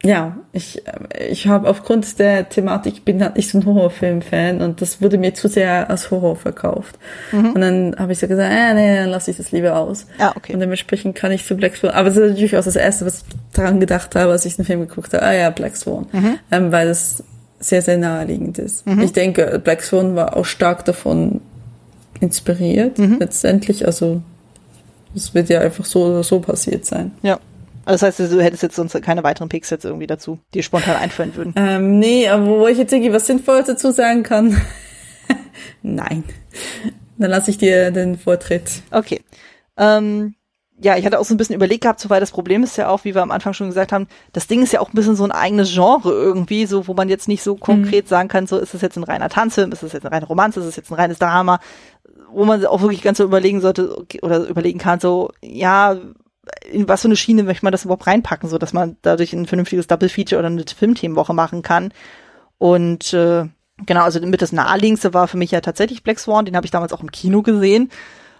ja, 0.05 0.37
ich, 0.53 0.83
ich 1.29 1.47
habe 1.47 1.67
aufgrund 1.67 2.19
der 2.19 2.47
Thematik, 2.47 3.05
bin 3.05 3.23
halt 3.23 3.37
nicht 3.37 3.49
so 3.49 3.57
ein 3.57 3.65
Horrorfilm-Fan 3.65 4.61
und 4.61 4.79
das 4.79 5.01
wurde 5.01 5.17
mir 5.17 5.33
zu 5.33 5.47
sehr 5.47 5.89
als 5.89 6.11
Horror 6.11 6.35
verkauft. 6.35 6.99
Mhm. 7.31 7.51
Und 7.53 7.61
dann 7.61 7.95
habe 7.97 8.11
ich 8.11 8.19
so 8.19 8.27
gesagt, 8.27 8.53
äh, 8.53 8.73
nee, 8.75 8.95
dann 8.97 9.09
lasse 9.09 9.31
ich 9.31 9.37
das 9.37 9.51
lieber 9.51 9.75
aus. 9.75 10.05
Ah, 10.19 10.33
okay. 10.35 10.53
Und 10.53 10.59
dementsprechend 10.59 11.15
kann 11.15 11.31
ich 11.31 11.43
zu 11.43 11.55
Black 11.55 11.75
Swan, 11.75 11.91
aber 11.91 12.09
das 12.09 12.17
ist 12.17 12.29
natürlich 12.29 12.55
auch 12.55 12.63
das 12.63 12.75
Erste, 12.75 13.05
was 13.07 13.19
ich 13.19 13.23
daran 13.53 13.79
gedacht 13.79 14.13
habe, 14.15 14.31
als 14.31 14.45
ich 14.45 14.55
den 14.55 14.65
Film 14.65 14.81
geguckt 14.81 15.11
habe, 15.13 15.23
ah 15.23 15.33
ja, 15.33 15.49
Black 15.49 15.75
Swan. 15.75 16.05
Mhm. 16.11 16.39
Ähm, 16.51 16.71
weil 16.71 16.87
das 16.87 17.23
sehr, 17.59 17.81
sehr 17.81 17.97
naheliegend 17.97 18.59
ist. 18.59 18.85
Mhm. 18.85 19.01
Ich 19.01 19.13
denke, 19.13 19.59
Black 19.63 19.81
Swan 19.81 20.15
war 20.15 20.37
auch 20.37 20.45
stark 20.45 20.85
davon 20.85 21.41
inspiriert, 22.19 22.99
mhm. 22.99 23.17
letztendlich. 23.19 23.87
Also, 23.87 24.21
es 25.15 25.33
wird 25.33 25.49
ja 25.49 25.61
einfach 25.61 25.85
so 25.85 26.05
oder 26.05 26.21
so 26.21 26.39
passiert 26.41 26.85
sein. 26.85 27.11
Ja. 27.23 27.39
Also 27.85 28.05
das 28.05 28.19
heißt, 28.19 28.31
du 28.31 28.41
hättest 28.41 28.63
jetzt 28.63 28.75
sonst 28.75 28.99
keine 29.01 29.23
weiteren 29.23 29.47
Picks 29.47 29.69
jetzt 29.69 29.85
irgendwie 29.85 30.07
dazu, 30.07 30.39
die 30.53 30.63
spontan 30.63 30.95
einfallen 30.95 31.35
würden. 31.35 31.53
Ähm, 31.57 31.99
nee, 31.99 32.27
aber 32.27 32.45
wo 32.45 32.67
ich 32.67 32.77
jetzt 32.77 32.91
irgendwie 32.91 33.13
was 33.13 33.27
Sinnvolles 33.27 33.67
dazu 33.67 33.91
sagen 33.91 34.23
kann, 34.23 34.59
Nein. 35.81 36.23
Dann 37.17 37.29
lasse 37.29 37.51
ich 37.51 37.57
dir 37.57 37.91
den 37.91 38.17
Vortritt. 38.17 38.81
Okay. 38.91 39.21
Ähm, 39.77 40.35
ja, 40.77 40.97
ich 40.97 41.05
hatte 41.05 41.19
auch 41.19 41.25
so 41.25 41.33
ein 41.33 41.37
bisschen 41.37 41.55
überlegt 41.55 41.81
gehabt, 41.81 42.01
so 42.01 42.09
weil 42.09 42.19
das 42.19 42.31
Problem 42.31 42.63
ist 42.63 42.75
ja 42.77 42.89
auch, 42.89 43.05
wie 43.05 43.15
wir 43.15 43.21
am 43.21 43.31
Anfang 43.31 43.53
schon 43.53 43.67
gesagt 43.67 43.93
haben, 43.93 44.07
das 44.33 44.47
Ding 44.47 44.61
ist 44.61 44.73
ja 44.73 44.81
auch 44.81 44.89
ein 44.89 44.95
bisschen 44.95 45.15
so 45.15 45.23
ein 45.23 45.31
eigenes 45.31 45.73
Genre 45.73 46.11
irgendwie, 46.11 46.65
so 46.65 46.87
wo 46.87 46.93
man 46.93 47.07
jetzt 47.07 47.29
nicht 47.29 47.43
so 47.43 47.55
konkret 47.55 48.05
mhm. 48.05 48.09
sagen 48.09 48.27
kann, 48.27 48.47
so 48.47 48.57
ist 48.57 48.73
es 48.73 48.81
jetzt 48.81 48.97
ein 48.97 49.03
reiner 49.03 49.29
Tanzfilm, 49.29 49.71
ist 49.71 49.83
es 49.83 49.93
jetzt 49.93 50.05
eine 50.05 50.13
reine 50.13 50.25
Romanze, 50.25 50.59
ist 50.59 50.65
es 50.65 50.75
jetzt 50.75 50.91
ein 50.91 50.95
reines 50.95 51.19
Drama, 51.19 51.59
wo 52.29 52.43
man 52.43 52.65
auch 52.65 52.81
wirklich 52.81 53.01
ganz 53.01 53.19
so 53.19 53.23
überlegen 53.23 53.61
sollte 53.61 53.97
okay, 53.97 54.19
oder 54.21 54.45
überlegen 54.47 54.79
kann, 54.79 54.99
so 54.99 55.31
ja, 55.41 55.95
in 56.71 56.87
was 56.87 57.01
für 57.01 57.07
eine 57.07 57.15
Schiene 57.15 57.43
möchte 57.43 57.65
man 57.65 57.71
das 57.71 57.85
überhaupt 57.85 58.07
reinpacken, 58.07 58.49
so 58.49 58.57
dass 58.57 58.73
man 58.73 58.97
dadurch 59.01 59.33
ein 59.33 59.45
vernünftiges 59.45 59.87
Double 59.87 60.09
Feature 60.09 60.39
oder 60.39 60.47
eine 60.47 60.63
Filmthemenwoche 60.63 61.33
machen 61.33 61.61
kann. 61.61 61.93
Und 62.57 63.13
äh, 63.13 63.45
genau, 63.85 64.03
also 64.03 64.19
mit 64.21 64.41
das 64.41 64.51
naheliegendste 64.51 65.13
war 65.13 65.27
für 65.27 65.37
mich 65.37 65.51
ja 65.51 65.61
tatsächlich 65.61 66.03
Black 66.03 66.19
Swan, 66.19 66.45
den 66.45 66.55
habe 66.55 66.65
ich 66.65 66.71
damals 66.71 66.93
auch 66.93 67.01
im 67.01 67.11
Kino 67.11 67.41
gesehen. 67.41 67.89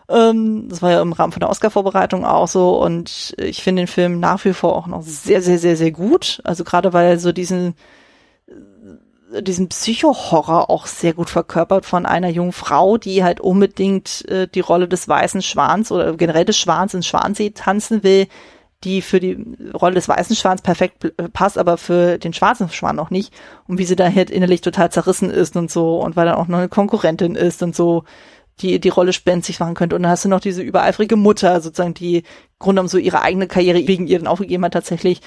Ähm, 0.08 0.70
das 0.70 0.82
war 0.82 0.92
ja 0.92 1.02
im 1.02 1.14
Rahmen 1.14 1.34
von 1.34 1.40
der 1.40 1.50
Oscar-Vorbereitung 1.50 2.26
auch 2.26 2.48
so 2.48 2.82
und 2.82 3.34
ich 3.38 3.64
finde 3.64 3.82
den 3.82 3.88
Film 3.88 4.20
nach 4.20 4.44
wie 4.46 4.54
vor 4.54 4.76
auch 4.76 4.88
noch 4.88 5.02
sehr, 5.02 5.42
sehr, 5.42 5.58
sehr, 5.58 5.78
sehr 5.78 5.92
gut. 5.92 6.42
Also 6.44 6.64
gerade 6.64 6.94
weil 6.94 7.08
er 7.08 7.20
so 7.20 7.32
diesen 7.32 7.76
diesen 9.42 9.70
Psycho-Horror 9.70 10.70
auch 10.70 10.86
sehr 10.86 11.14
gut 11.14 11.30
verkörpert 11.30 11.86
von 11.86 12.06
einer 12.06 12.30
jungen 12.30 12.52
Frau, 12.52 12.98
die 12.98 13.24
halt 13.24 13.40
unbedingt 13.40 14.28
äh, 14.30 14.48
die 14.48 14.60
Rolle 14.60 14.88
des 14.88 15.08
weißen 15.08 15.42
Schwans 15.42 15.92
oder 15.92 16.16
generell 16.16 16.46
des 16.46 16.58
Schwans 16.58 16.94
in 16.94 17.04
Schwansee 17.04 17.52
tanzen 17.52 18.04
will, 18.04 18.28
die 18.84 19.02
für 19.02 19.20
die 19.20 19.38
Rolle 19.74 19.96
des 19.96 20.08
weißen 20.08 20.36
Schwans 20.36 20.62
perfekt 20.62 21.14
passt, 21.34 21.58
aber 21.58 21.78
für 21.78 22.18
den 22.20 22.34
schwarzen 22.34 22.70
Schwan 22.70 22.96
noch 22.96 23.10
nicht. 23.10 23.34
Und 23.68 23.78
wie 23.78 23.86
sie 23.86 23.96
da 23.96 24.12
halt 24.12 24.30
innerlich 24.30 24.62
total 24.62 24.92
zerrissen 24.92 25.32
ist 25.32 25.56
und 25.56 25.72
so 25.72 26.00
und 26.02 26.16
weil 26.16 26.26
dann 26.26 26.36
auch 26.36 26.48
noch 26.48 26.60
eine 26.60 26.70
Konkurrentin 26.70 27.36
ist 27.36 27.64
und 27.64 27.76
so, 27.76 28.04
die 28.62 28.80
die 28.80 28.90
Rolle 28.90 29.14
spenstig 29.14 29.60
machen 29.60 29.74
könnte. 29.76 29.96
Und 29.96 30.04
dann 30.04 30.12
hast 30.12 30.26
du 30.26 30.30
noch 30.30 30.40
diese 30.40 30.62
übereifrige 30.62 31.16
Mutter, 31.16 31.60
sozusagen, 31.62 31.94
die 31.94 32.24
Grund 32.60 32.80
um 32.80 32.88
so 32.88 32.98
ihre 32.98 33.22
eigene 33.22 33.48
Karriere 33.48 33.88
wegen 33.88 34.08
ihr 34.08 34.20
dann 34.20 34.28
aufgegeben 34.28 34.64
hat 34.66 34.74
tatsächlich. 34.74 35.22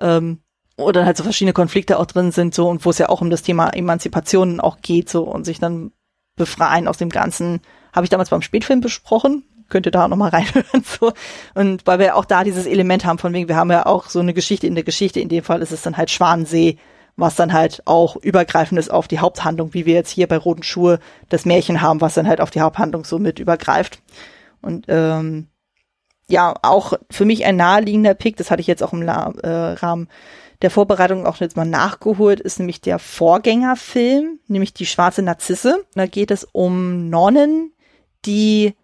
Ähm, 0.00 0.41
oder 0.76 1.04
halt 1.04 1.16
so 1.16 1.22
verschiedene 1.22 1.52
Konflikte 1.52 1.98
auch 1.98 2.06
drin 2.06 2.32
sind, 2.32 2.54
so, 2.54 2.68
und 2.68 2.84
wo 2.84 2.90
es 2.90 2.98
ja 2.98 3.08
auch 3.08 3.20
um 3.20 3.30
das 3.30 3.42
Thema 3.42 3.70
Emanzipation 3.70 4.60
auch 4.60 4.78
geht, 4.80 5.08
so, 5.08 5.22
und 5.22 5.44
sich 5.44 5.58
dann 5.58 5.92
befreien 6.36 6.88
aus 6.88 6.98
dem 6.98 7.10
Ganzen, 7.10 7.60
habe 7.92 8.04
ich 8.04 8.10
damals 8.10 8.30
beim 8.30 8.42
Spätfilm 8.42 8.80
besprochen, 8.80 9.44
könnt 9.68 9.86
ihr 9.86 9.92
da 9.92 10.08
nochmal 10.08 10.30
reinhören, 10.32 10.84
so. 10.84 11.12
Und 11.54 11.86
weil 11.86 11.98
wir 11.98 12.16
auch 12.16 12.24
da 12.24 12.44
dieses 12.44 12.66
Element 12.66 13.04
haben, 13.04 13.18
von 13.18 13.32
wegen, 13.32 13.48
wir 13.48 13.56
haben 13.56 13.70
ja 13.70 13.86
auch 13.86 14.08
so 14.08 14.20
eine 14.20 14.34
Geschichte 14.34 14.66
in 14.66 14.74
der 14.74 14.84
Geschichte, 14.84 15.20
in 15.20 15.28
dem 15.28 15.44
Fall 15.44 15.62
ist 15.62 15.72
es 15.72 15.82
dann 15.82 15.96
halt 15.96 16.10
Schwanensee, 16.10 16.78
was 17.16 17.34
dann 17.34 17.52
halt 17.52 17.82
auch 17.84 18.16
übergreifend 18.16 18.78
ist 18.78 18.90
auf 18.90 19.06
die 19.06 19.18
Haupthandlung, 19.18 19.74
wie 19.74 19.84
wir 19.84 19.94
jetzt 19.94 20.10
hier 20.10 20.26
bei 20.26 20.38
Roten 20.38 20.62
Schuhe 20.62 20.98
das 21.28 21.44
Märchen 21.44 21.82
haben, 21.82 22.00
was 22.00 22.14
dann 22.14 22.26
halt 22.26 22.40
auf 22.40 22.50
die 22.50 22.62
Haupthandlung 22.62 23.04
so 23.04 23.18
mit 23.18 23.38
übergreift. 23.38 24.00
Und 24.62 24.86
ähm, 24.88 25.48
ja, 26.28 26.54
auch 26.62 26.94
für 27.10 27.26
mich 27.26 27.44
ein 27.44 27.56
naheliegender 27.56 28.14
Pick, 28.14 28.36
das 28.36 28.50
hatte 28.50 28.60
ich 28.60 28.66
jetzt 28.66 28.82
auch 28.82 28.94
im 28.94 29.02
La 29.02 29.32
äh, 29.42 29.72
Rahmen 29.74 30.08
der 30.62 30.70
Vorbereitung 30.70 31.26
auch 31.26 31.36
jetzt 31.38 31.56
mal 31.56 31.64
nachgeholt, 31.64 32.40
ist 32.40 32.58
nämlich 32.58 32.80
der 32.80 32.98
Vorgängerfilm, 32.98 34.38
nämlich 34.46 34.72
die 34.72 34.86
schwarze 34.86 35.22
Narzisse. 35.22 35.84
Da 35.94 36.06
geht 36.06 36.30
es 36.30 36.46
um 36.52 37.10
Nonnen, 37.10 37.72
die 38.24 38.74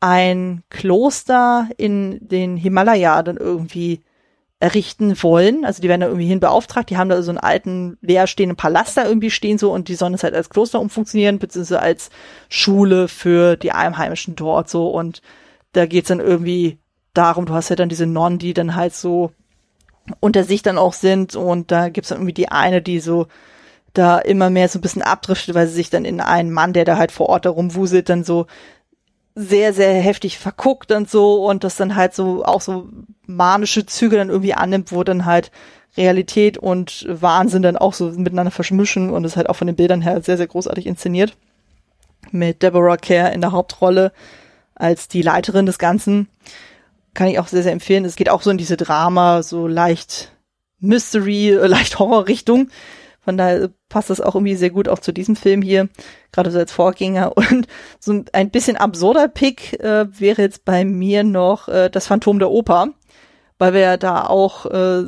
ein 0.00 0.62
Kloster 0.70 1.68
in 1.76 2.18
den 2.26 2.56
Himalaya 2.56 3.22
dann 3.22 3.36
irgendwie 3.36 4.00
errichten 4.60 5.22
wollen. 5.22 5.64
Also 5.64 5.82
die 5.82 5.88
werden 5.88 6.00
da 6.00 6.06
irgendwie 6.08 6.26
hin 6.26 6.40
beauftragt. 6.40 6.90
Die 6.90 6.96
haben 6.96 7.10
da 7.10 7.22
so 7.22 7.30
einen 7.30 7.38
alten 7.38 7.98
leerstehenden 8.00 8.56
Palast 8.56 8.96
da 8.96 9.06
irgendwie 9.06 9.30
stehen 9.30 9.58
so 9.58 9.72
und 9.72 9.88
die 9.88 9.94
sollen 9.94 10.14
es 10.14 10.24
halt 10.24 10.34
als 10.34 10.50
Kloster 10.50 10.80
umfunktionieren, 10.80 11.38
beziehungsweise 11.38 11.80
als 11.80 12.10
Schule 12.48 13.06
für 13.08 13.56
die 13.56 13.72
Einheimischen 13.72 14.34
dort 14.34 14.68
so. 14.68 14.88
Und 14.88 15.22
da 15.72 15.86
geht's 15.86 16.08
dann 16.08 16.20
irgendwie 16.20 16.78
darum, 17.12 17.46
du 17.46 17.52
hast 17.52 17.68
ja 17.68 17.76
dann 17.76 17.88
diese 17.88 18.06
Nonnen, 18.06 18.38
die 18.38 18.54
dann 18.54 18.74
halt 18.74 18.94
so 18.94 19.32
unter 20.20 20.44
sich 20.44 20.62
dann 20.62 20.78
auch 20.78 20.92
sind 20.92 21.36
und 21.36 21.70
da 21.70 21.88
gibt's 21.88 22.10
dann 22.10 22.18
irgendwie 22.18 22.34
die 22.34 22.48
eine, 22.48 22.82
die 22.82 23.00
so 23.00 23.26
da 23.94 24.18
immer 24.18 24.50
mehr 24.50 24.68
so 24.68 24.78
ein 24.78 24.82
bisschen 24.82 25.02
abdriftet, 25.02 25.54
weil 25.54 25.66
sie 25.66 25.74
sich 25.74 25.90
dann 25.90 26.04
in 26.04 26.20
einen 26.20 26.52
Mann, 26.52 26.72
der 26.72 26.84
da 26.84 26.98
halt 26.98 27.10
vor 27.10 27.28
Ort 27.28 27.46
herumwuselt, 27.46 28.08
dann 28.08 28.24
so 28.24 28.46
sehr, 29.34 29.72
sehr 29.72 29.94
heftig 29.94 30.38
verguckt 30.38 30.92
und 30.92 31.08
so 31.08 31.46
und 31.46 31.64
das 31.64 31.76
dann 31.76 31.94
halt 31.94 32.14
so 32.14 32.44
auch 32.44 32.60
so 32.60 32.88
manische 33.26 33.86
Züge 33.86 34.16
dann 34.16 34.30
irgendwie 34.30 34.54
annimmt, 34.54 34.92
wo 34.92 35.04
dann 35.04 35.26
halt 35.26 35.50
Realität 35.96 36.58
und 36.58 37.06
Wahnsinn 37.08 37.62
dann 37.62 37.76
auch 37.76 37.94
so 37.94 38.06
miteinander 38.10 38.50
verschmischen 38.50 39.10
und 39.10 39.24
ist 39.24 39.36
halt 39.36 39.48
auch 39.48 39.56
von 39.56 39.66
den 39.66 39.76
Bildern 39.76 40.02
her 40.02 40.20
sehr, 40.22 40.36
sehr 40.36 40.46
großartig 40.46 40.86
inszeniert. 40.86 41.36
Mit 42.30 42.62
Deborah 42.62 42.96
Kerr 42.96 43.32
in 43.32 43.40
der 43.40 43.52
Hauptrolle 43.52 44.12
als 44.74 45.08
die 45.08 45.22
Leiterin 45.22 45.66
des 45.66 45.78
Ganzen 45.78 46.28
kann 47.18 47.26
ich 47.26 47.40
auch 47.40 47.48
sehr, 47.48 47.64
sehr 47.64 47.72
empfehlen. 47.72 48.04
Es 48.04 48.14
geht 48.14 48.30
auch 48.30 48.42
so 48.42 48.50
in 48.50 48.58
diese 48.58 48.76
Drama, 48.76 49.42
so 49.42 49.66
leicht 49.66 50.30
Mystery, 50.78 51.50
äh, 51.50 51.66
leicht 51.66 51.98
Horror-Richtung. 51.98 52.68
Von 53.20 53.36
daher 53.36 53.70
passt 53.88 54.10
das 54.10 54.20
auch 54.20 54.36
irgendwie 54.36 54.54
sehr 54.54 54.70
gut 54.70 54.88
auch 54.88 55.00
zu 55.00 55.12
diesem 55.12 55.34
Film 55.34 55.60
hier, 55.60 55.88
gerade 56.30 56.52
so 56.52 56.60
als 56.60 56.70
Vorgänger. 56.70 57.36
Und 57.36 57.66
so 57.98 58.22
ein 58.32 58.50
bisschen 58.50 58.76
absurder 58.76 59.26
Pick 59.26 59.80
äh, 59.80 60.06
wäre 60.16 60.42
jetzt 60.42 60.64
bei 60.64 60.84
mir 60.84 61.24
noch 61.24 61.66
äh, 61.66 61.90
das 61.90 62.06
Phantom 62.06 62.38
der 62.38 62.50
Oper, 62.50 62.90
weil 63.58 63.72
wir 63.72 63.80
ja 63.80 63.96
da 63.96 64.24
auch 64.24 64.66
äh, 64.66 65.06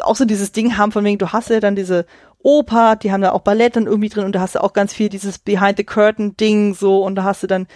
auch 0.00 0.16
so 0.16 0.24
dieses 0.24 0.50
Ding 0.50 0.76
haben 0.76 0.90
von 0.90 1.04
wegen, 1.04 1.18
du 1.18 1.32
hast 1.32 1.48
ja 1.48 1.60
dann 1.60 1.76
diese 1.76 2.06
Oper, 2.42 2.96
die 2.96 3.12
haben 3.12 3.22
da 3.22 3.30
auch 3.30 3.42
Ballett 3.42 3.76
dann 3.76 3.86
irgendwie 3.86 4.08
drin 4.08 4.24
und 4.24 4.32
da 4.32 4.40
hast 4.40 4.56
du 4.56 4.62
auch 4.64 4.72
ganz 4.72 4.92
viel 4.92 5.10
dieses 5.10 5.38
Behind 5.38 5.76
the 5.76 5.84
Curtain 5.84 6.36
Ding 6.36 6.74
so 6.74 7.04
und 7.04 7.14
da 7.14 7.22
hast 7.22 7.44
du 7.44 7.46
dann 7.46 7.68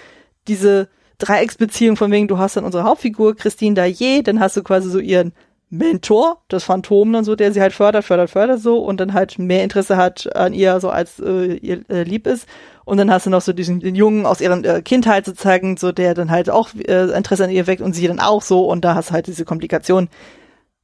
diese 0.48 0.88
Dreiecksbeziehung 1.18 1.96
von 1.96 2.10
wegen, 2.10 2.28
du 2.28 2.38
hast 2.38 2.56
dann 2.56 2.64
unsere 2.64 2.84
Hauptfigur, 2.84 3.36
Christine 3.36 3.74
Daillet, 3.74 4.26
dann 4.26 4.40
hast 4.40 4.56
du 4.56 4.62
quasi 4.62 4.88
so 4.88 4.98
ihren 4.98 5.32
Mentor, 5.70 6.42
das 6.48 6.64
Phantom 6.64 7.12
dann 7.12 7.24
so, 7.24 7.36
der 7.36 7.52
sie 7.52 7.60
halt 7.60 7.74
fördert, 7.74 8.04
fördert, 8.04 8.30
fördert 8.30 8.60
so 8.60 8.78
und 8.78 8.98
dann 9.00 9.12
halt 9.12 9.38
mehr 9.38 9.62
Interesse 9.62 9.98
hat 9.98 10.34
an 10.34 10.54
ihr, 10.54 10.80
so 10.80 10.88
als 10.88 11.18
äh, 11.18 11.54
ihr 11.56 11.82
äh, 11.90 12.04
lieb 12.04 12.26
ist. 12.26 12.46
Und 12.86 12.96
dann 12.96 13.10
hast 13.10 13.26
du 13.26 13.30
noch 13.30 13.42
so 13.42 13.52
diesen 13.52 13.80
den 13.80 13.94
Jungen 13.94 14.24
aus 14.24 14.40
ihrer 14.40 14.64
äh, 14.64 14.80
Kindheit 14.80 15.26
sozusagen, 15.26 15.76
so 15.76 15.92
der 15.92 16.14
dann 16.14 16.30
halt 16.30 16.48
auch 16.48 16.70
äh, 16.74 17.10
Interesse 17.10 17.44
an 17.44 17.50
ihr 17.50 17.66
weckt 17.66 17.82
und 17.82 17.92
sie 17.92 18.08
dann 18.08 18.20
auch 18.20 18.40
so 18.40 18.66
und 18.66 18.82
da 18.82 18.94
hast 18.94 19.10
du 19.10 19.14
halt 19.14 19.26
diese 19.26 19.44
Komplikation. 19.44 20.08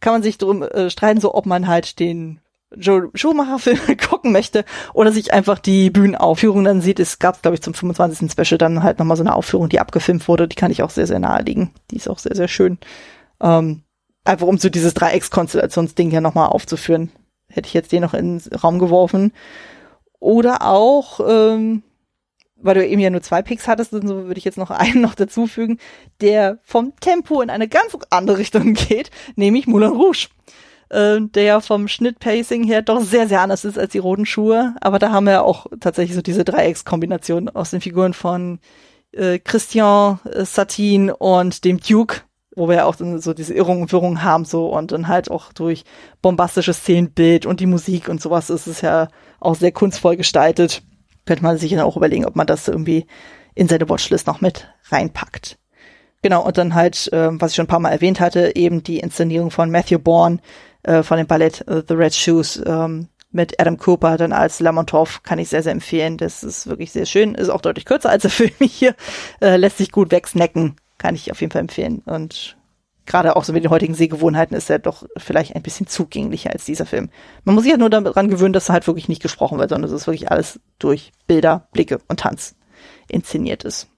Kann 0.01 0.12
man 0.12 0.23
sich 0.23 0.36
drum 0.36 0.62
äh, 0.62 0.90
streiten, 0.90 1.20
so 1.20 1.35
ob 1.35 1.47
man 1.47 1.66
halt 1.66 1.98
den 1.98 2.40
Joe 2.79 3.11
Schumacher-Film 3.15 3.97
gucken 4.09 4.33
möchte 4.33 4.65
oder 4.93 5.13
sich 5.13 5.33
einfach 5.33 5.59
die 5.59 5.91
Bühnenaufführung 5.91 6.65
dann 6.65 6.81
sieht. 6.81 7.01
Es 7.01 7.19
gab, 7.19 7.43
glaube 7.43 7.55
ich, 7.55 7.63
zum 7.63 7.75
25. 7.75 8.31
Special 8.31 8.59
dann 8.59 8.83
halt 8.83 8.99
nochmal 8.99 9.17
so 9.17 9.23
eine 9.23 9.35
Aufführung, 9.35 9.69
die 9.69 9.81
abgefilmt 9.81 10.27
wurde. 10.29 10.49
Die 10.49 10.57
kann 10.57 10.71
ich 10.71 10.83
auch 10.83 10.91
sehr, 10.91 11.07
sehr 11.07 11.19
naheliegen. 11.19 11.71
Die 11.91 11.97
ist 11.97 12.09
auch 12.09 12.19
sehr, 12.19 12.35
sehr 12.35 12.49
schön. 12.49 12.79
Ähm, 13.41 13.83
einfach 14.25 14.47
um 14.47 14.59
so 14.59 14.69
dieses 14.69 14.95
Dreieckskonstellationsding 14.95 16.11
hier 16.11 16.21
nochmal 16.21 16.49
aufzuführen. 16.49 17.11
Hätte 17.49 17.67
ich 17.69 17.75
jetzt 17.75 17.93
den 17.93 18.03
noch 18.03 18.15
in 18.15 18.39
den 18.39 18.59
Raum 18.59 18.79
geworfen. 18.79 19.33
Oder 20.19 20.63
auch, 20.63 21.21
ähm, 21.27 21.83
weil 22.57 22.75
du 22.75 22.87
eben 22.87 23.01
ja 23.01 23.11
nur 23.11 23.21
zwei 23.21 23.43
Picks 23.43 23.69
hattest, 23.69 23.93
und 23.93 24.09
so 24.09 24.25
würde 24.25 24.39
ich 24.39 24.45
jetzt 24.45 24.59
noch 24.59 24.71
einen 24.71 25.03
noch 25.03 25.15
dazufügen, 25.15 25.79
der 26.21 26.59
vom 26.63 26.95
Tempo 27.01 27.43
in 27.43 27.51
eine 27.51 27.69
ganz 27.69 27.97
andere 28.11 28.39
Richtung 28.39 28.75
geht, 28.89 29.11
nämlich 29.37 29.67
Moulin 29.67 29.93
Rouge 29.93 30.29
äh, 30.90 31.20
der 31.20 31.61
vom 31.61 31.89
Schnittpacing 31.89 32.65
her 32.65 32.82
doch 32.82 33.01
sehr, 33.01 33.28
sehr 33.28 33.40
anders 33.40 33.65
ist 33.65 33.78
als 33.78 33.93
die 33.93 33.98
roten 33.98 34.27
Schuhe. 34.27 34.74
Aber 34.81 34.98
da 34.98 35.11
haben 35.11 35.27
wir 35.27 35.44
auch 35.44 35.66
tatsächlich 35.81 36.15
so 36.15 36.23
diese 36.23 36.44
Dreieckskombination 36.44 37.48
aus 37.48 37.70
den 37.70 37.81
Figuren 37.81 38.15
von 38.15 38.59
äh, 39.12 39.39
Christian 39.39 40.20
äh, 40.31 40.44
Satin 40.44 41.11
und 41.11 41.65
dem 41.65 41.81
Duke, 41.81 42.23
wo 42.56 42.69
wir 42.69 42.77
ja 42.77 42.85
auch 42.85 42.97
so 42.97 43.35
diese 43.35 43.55
Irrungen 43.55 43.82
und 43.82 43.93
Wirrungen 43.93 44.23
haben 44.23 44.44
so 44.44 44.69
und 44.69 44.93
dann 44.93 45.09
halt 45.09 45.31
auch 45.31 45.52
durch 45.52 45.85
bombastisches 46.23 46.78
Szenenbild 46.78 47.47
und 47.47 47.61
die 47.61 47.66
Musik 47.66 48.09
und 48.09 48.20
sowas 48.20 48.51
ist 48.51 48.66
es 48.66 48.81
ja 48.81 49.09
auch 49.40 49.56
sehr 49.56 49.73
kunstvoll 49.73 50.16
gestaltet. 50.16 50.82
Könnte 51.27 51.43
man 51.43 51.59
sich 51.59 51.70
dann 51.70 51.81
auch 51.81 51.97
überlegen, 51.97 52.27
ob 52.27 52.36
man 52.36 52.47
das 52.47 52.69
irgendwie 52.69 53.06
in 53.55 53.69
seine 53.69 53.89
Watchlist 53.89 54.27
noch 54.27 54.40
mit 54.40 54.69
reinpackt. 54.90 55.59
Genau, 56.23 56.43
und 56.43 56.56
dann 56.56 56.74
halt, 56.74 57.12
äh, 57.12 57.28
was 57.32 57.51
ich 57.51 57.56
schon 57.56 57.65
ein 57.65 57.69
paar 57.69 57.81
Mal 57.81 57.90
erwähnt 57.90 58.19
hatte, 58.19 58.56
eben 58.56 58.82
die 58.82 58.98
Inszenierung 58.98 59.51
von 59.51 59.70
Matthew 59.70 59.98
Bourne, 59.98 60.39
äh, 60.85 61.02
von 61.02 61.19
dem 61.19 61.27
Ballett 61.27 61.65
uh, 61.69 61.82
The 61.86 61.94
Red 61.94 62.15
Shoes 62.15 62.62
ähm, 62.65 63.09
mit 63.35 63.61
Adam 63.61 63.77
Cooper 63.77 64.16
dann 64.16 64.32
als 64.32 64.61
Lermontov 64.61 65.23
kann 65.24 65.40
ich 65.40 65.48
sehr, 65.48 65.62
sehr 65.62 65.73
empfehlen. 65.73 66.16
Das 66.16 66.44
ist 66.44 66.69
wirklich 66.69 66.93
sehr 66.93 67.05
schön. 67.05 67.35
Ist 67.35 67.48
auch 67.48 67.61
deutlich 67.61 67.85
kürzer 67.85 68.11
als 68.11 68.23
der 68.23 68.31
Film 68.31 68.52
hier. 68.61 68.94
Äh, 69.40 69.56
lässt 69.56 69.78
sich 69.78 69.90
gut 69.90 70.12
wegsnacken. 70.12 70.77
Kann 70.98 71.16
ich 71.16 71.32
auf 71.32 71.40
jeden 71.40 71.51
Fall 71.51 71.62
empfehlen. 71.62 72.02
Und 72.06 72.56
gerade 73.06 73.35
auch 73.35 73.44
so 73.44 73.52
mit 73.52 73.65
den 73.65 73.70
heutigen 73.70 73.94
Sehgewohnheiten 73.94 74.56
ist 74.56 74.70
er 74.70 74.78
doch 74.78 75.05
vielleicht 75.16 75.56
ein 75.56 75.62
bisschen 75.62 75.89
zugänglicher 75.89 76.51
als 76.51 76.65
dieser 76.65 76.86
Film. 76.86 77.11
Man 77.43 77.56
muss 77.56 77.65
sich 77.65 77.73
ja 77.73 77.78
nur 77.78 77.90
daran 77.90 78.28
gewöhnen, 78.28 78.52
dass 78.52 78.70
er 78.70 78.74
halt 78.74 78.86
wirklich 78.86 79.09
nicht 79.09 79.23
gesprochen 79.23 79.59
wird, 79.59 79.70
sondern 79.70 79.90
es 79.90 80.01
ist 80.01 80.06
wirklich 80.06 80.31
alles 80.31 80.61
durch 80.78 81.12
Bilder, 81.27 81.69
Blicke 81.73 81.98
und 82.09 82.20
Tanz 82.20 82.55
inszeniert 83.09 83.65
ist. 83.65 83.89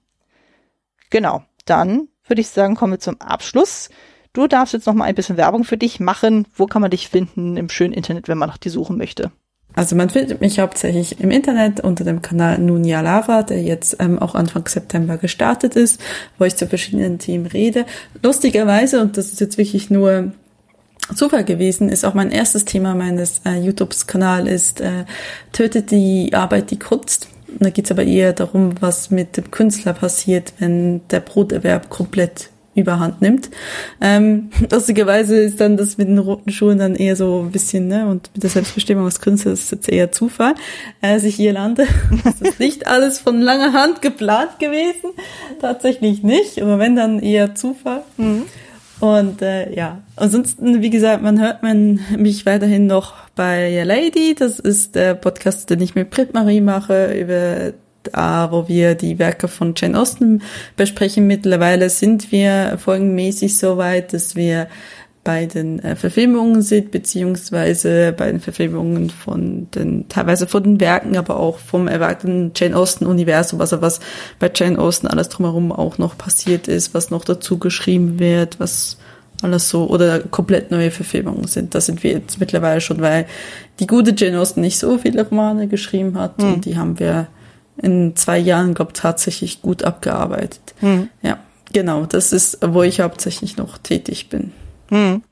Genau. 1.09 1.43
Dann 1.65 2.07
würde 2.27 2.41
ich 2.41 2.49
sagen, 2.49 2.75
kommen 2.75 2.93
wir 2.93 2.99
zum 2.99 3.21
Abschluss. 3.21 3.89
Du 4.37 4.45
darfst 4.45 4.71
jetzt 4.71 4.85
noch 4.85 4.93
mal 4.93 5.05
ein 5.05 5.15
bisschen 5.15 5.35
Werbung 5.35 5.63
für 5.63 5.77
dich 5.77 5.99
machen. 5.99 6.45
Wo 6.55 6.67
kann 6.67 6.83
man 6.83 6.91
dich 6.91 7.09
finden 7.09 7.57
im 7.57 7.69
schönen 7.69 7.91
Internet, 7.91 8.27
wenn 8.27 8.37
man 8.37 8.47
nach 8.47 8.59
dir 8.59 8.69
suchen 8.69 8.95
möchte? 8.95 9.31
Also 9.73 9.95
man 9.95 10.11
findet 10.11 10.41
mich 10.41 10.59
hauptsächlich 10.59 11.19
im 11.19 11.31
Internet 11.31 11.79
unter 11.79 12.03
dem 12.03 12.21
Kanal 12.21 12.59
Nunia 12.59 13.01
Lara, 13.01 13.41
der 13.41 13.63
jetzt 13.63 13.97
ähm, 13.99 14.19
auch 14.19 14.35
Anfang 14.35 14.67
September 14.67 15.17
gestartet 15.17 15.75
ist, 15.75 15.99
wo 16.37 16.45
ich 16.45 16.55
zu 16.55 16.67
verschiedenen 16.67 17.17
Themen 17.17 17.47
rede. 17.47 17.87
Lustigerweise, 18.21 19.01
und 19.01 19.17
das 19.17 19.31
ist 19.31 19.39
jetzt 19.39 19.57
wirklich 19.57 19.89
nur 19.89 20.33
Zufall 21.15 21.43
gewesen, 21.43 21.89
ist 21.89 22.05
auch 22.05 22.13
mein 22.13 22.29
erstes 22.29 22.63
Thema 22.63 22.93
meines 22.93 23.41
äh, 23.43 23.57
YouTube-Kanals 23.57 24.47
ist 24.47 24.81
äh, 24.81 25.05
Tötet 25.51 25.89
die 25.89 26.35
Arbeit 26.35 26.69
die 26.69 26.77
Kunst. 26.77 27.27
Und 27.47 27.63
da 27.63 27.71
geht's 27.71 27.89
aber 27.89 28.03
eher 28.03 28.33
darum, 28.33 28.75
was 28.81 29.09
mit 29.09 29.35
dem 29.35 29.49
Künstler 29.49 29.93
passiert, 29.93 30.53
wenn 30.59 31.07
der 31.07 31.21
Broterwerb 31.21 31.89
komplett 31.89 32.51
überhand 32.77 33.21
nimmt. 33.21 33.49
Ähm, 34.01 34.49
lustigerweise 34.71 35.37
ist 35.37 35.59
dann 35.59 35.77
das 35.77 35.97
mit 35.97 36.07
den 36.07 36.17
roten 36.17 36.51
Schuhen 36.51 36.79
dann 36.79 36.95
eher 36.95 37.15
so 37.15 37.41
ein 37.41 37.51
bisschen, 37.51 37.87
ne, 37.87 38.07
und 38.07 38.29
mit 38.33 38.43
der 38.43 38.49
Selbstbestimmung 38.49 39.05
als 39.05 39.21
Künstler 39.21 39.53
ist 39.53 39.71
jetzt 39.71 39.89
eher 39.89 40.11
Zufall, 40.11 40.55
äh, 41.01 41.13
dass 41.13 41.23
ich 41.23 41.35
hier 41.35 41.53
lande. 41.53 41.85
Das 42.23 42.41
ist 42.41 42.59
nicht 42.59 42.87
alles 42.87 43.19
von 43.19 43.41
langer 43.41 43.73
Hand 43.73 44.01
geplant 44.01 44.59
gewesen. 44.59 45.11
Tatsächlich 45.61 46.23
nicht, 46.23 46.61
aber 46.61 46.77
wenn 46.79 46.95
dann 46.95 47.19
eher 47.19 47.55
Zufall. 47.55 48.03
Mhm. 48.17 48.43
Und 48.99 49.41
äh, 49.41 49.73
ja, 49.75 50.01
ansonsten, 50.15 50.81
wie 50.81 50.89
gesagt, 50.89 51.21
man 51.21 51.39
hört 51.39 51.61
man 51.61 51.99
mich 52.17 52.45
weiterhin 52.45 52.87
noch 52.87 53.13
bei 53.35 53.83
Lady. 53.83 54.35
Das 54.37 54.59
ist 54.59 54.95
der 54.95 55.13
Podcast, 55.13 55.69
den 55.69 55.81
ich 55.81 55.93
mit 55.93 56.09
Brit 56.09 56.33
Marie 56.33 56.61
mache, 56.61 57.13
über 57.13 57.73
äh, 58.13 58.51
wo 58.51 58.67
wir 58.67 58.95
die 58.95 59.19
Werke 59.19 59.47
von 59.47 59.73
Jane 59.75 59.99
Austen 59.99 60.41
besprechen. 60.75 61.27
Mittlerweile 61.27 61.89
sind 61.89 62.31
wir 62.31 62.77
folgenmäßig 62.77 63.57
so 63.57 63.77
weit, 63.77 64.13
dass 64.13 64.35
wir 64.35 64.67
bei 65.27 65.45
den 65.45 65.79
äh, 65.79 65.97
Verfilmungen 65.97 66.61
sind, 66.61 66.89
beziehungsweise 66.91 68.13
bei 68.17 68.31
den 68.31 68.39
Verfilmungen 68.39 69.09
von 69.09 69.69
den, 69.71 70.07
teilweise 70.07 70.47
von 70.47 70.63
den 70.63 70.79
Werken, 70.79 71.17
aber 71.17 71.37
auch 71.37 71.57
vom 71.59 71.89
erweiterten 71.89 72.53
Jane 72.55 72.77
Austen-Universum, 72.77 73.59
also 73.59 73.81
was 73.81 73.99
bei 74.39 74.49
Jane 74.55 74.79
Austen 74.79 75.05
alles 75.05 75.27
drumherum 75.27 75.73
auch 75.73 75.97
noch 75.97 76.17
passiert 76.17 76.69
ist, 76.69 76.93
was 76.93 77.11
noch 77.11 77.25
dazu 77.25 77.57
geschrieben 77.57 78.19
wird, 78.19 78.61
was 78.61 78.99
alles 79.41 79.67
so, 79.67 79.89
oder 79.89 80.21
komplett 80.21 80.71
neue 80.71 80.91
Verfilmungen 80.91 81.47
sind. 81.47 81.75
Da 81.75 81.81
sind 81.81 82.03
wir 82.03 82.11
jetzt 82.11 82.39
mittlerweile 82.39 82.79
schon, 82.79 83.01
weil 83.01 83.25
die 83.81 83.87
gute 83.87 84.13
Jane 84.15 84.39
Austen 84.39 84.61
nicht 84.61 84.79
so 84.79 84.97
viele 84.97 85.27
Romane 85.27 85.67
geschrieben 85.67 86.17
hat 86.17 86.41
mhm. 86.41 86.53
und 86.53 86.65
die 86.65 86.77
haben 86.77 86.99
wir 86.99 87.27
in 87.77 88.15
zwei 88.15 88.37
Jahren, 88.37 88.73
glaube 88.73 88.93
tatsächlich 88.93 89.61
gut 89.61 89.83
abgearbeitet. 89.83 90.75
Mhm. 90.81 91.09
Ja, 91.21 91.39
genau, 91.71 92.05
das 92.05 92.31
ist, 92.33 92.59
wo 92.61 92.83
ich 92.83 93.01
hauptsächlich 93.01 93.57
noch 93.57 93.77
tätig 93.77 94.29
bin. 94.29 94.51
Hm. 94.89 95.23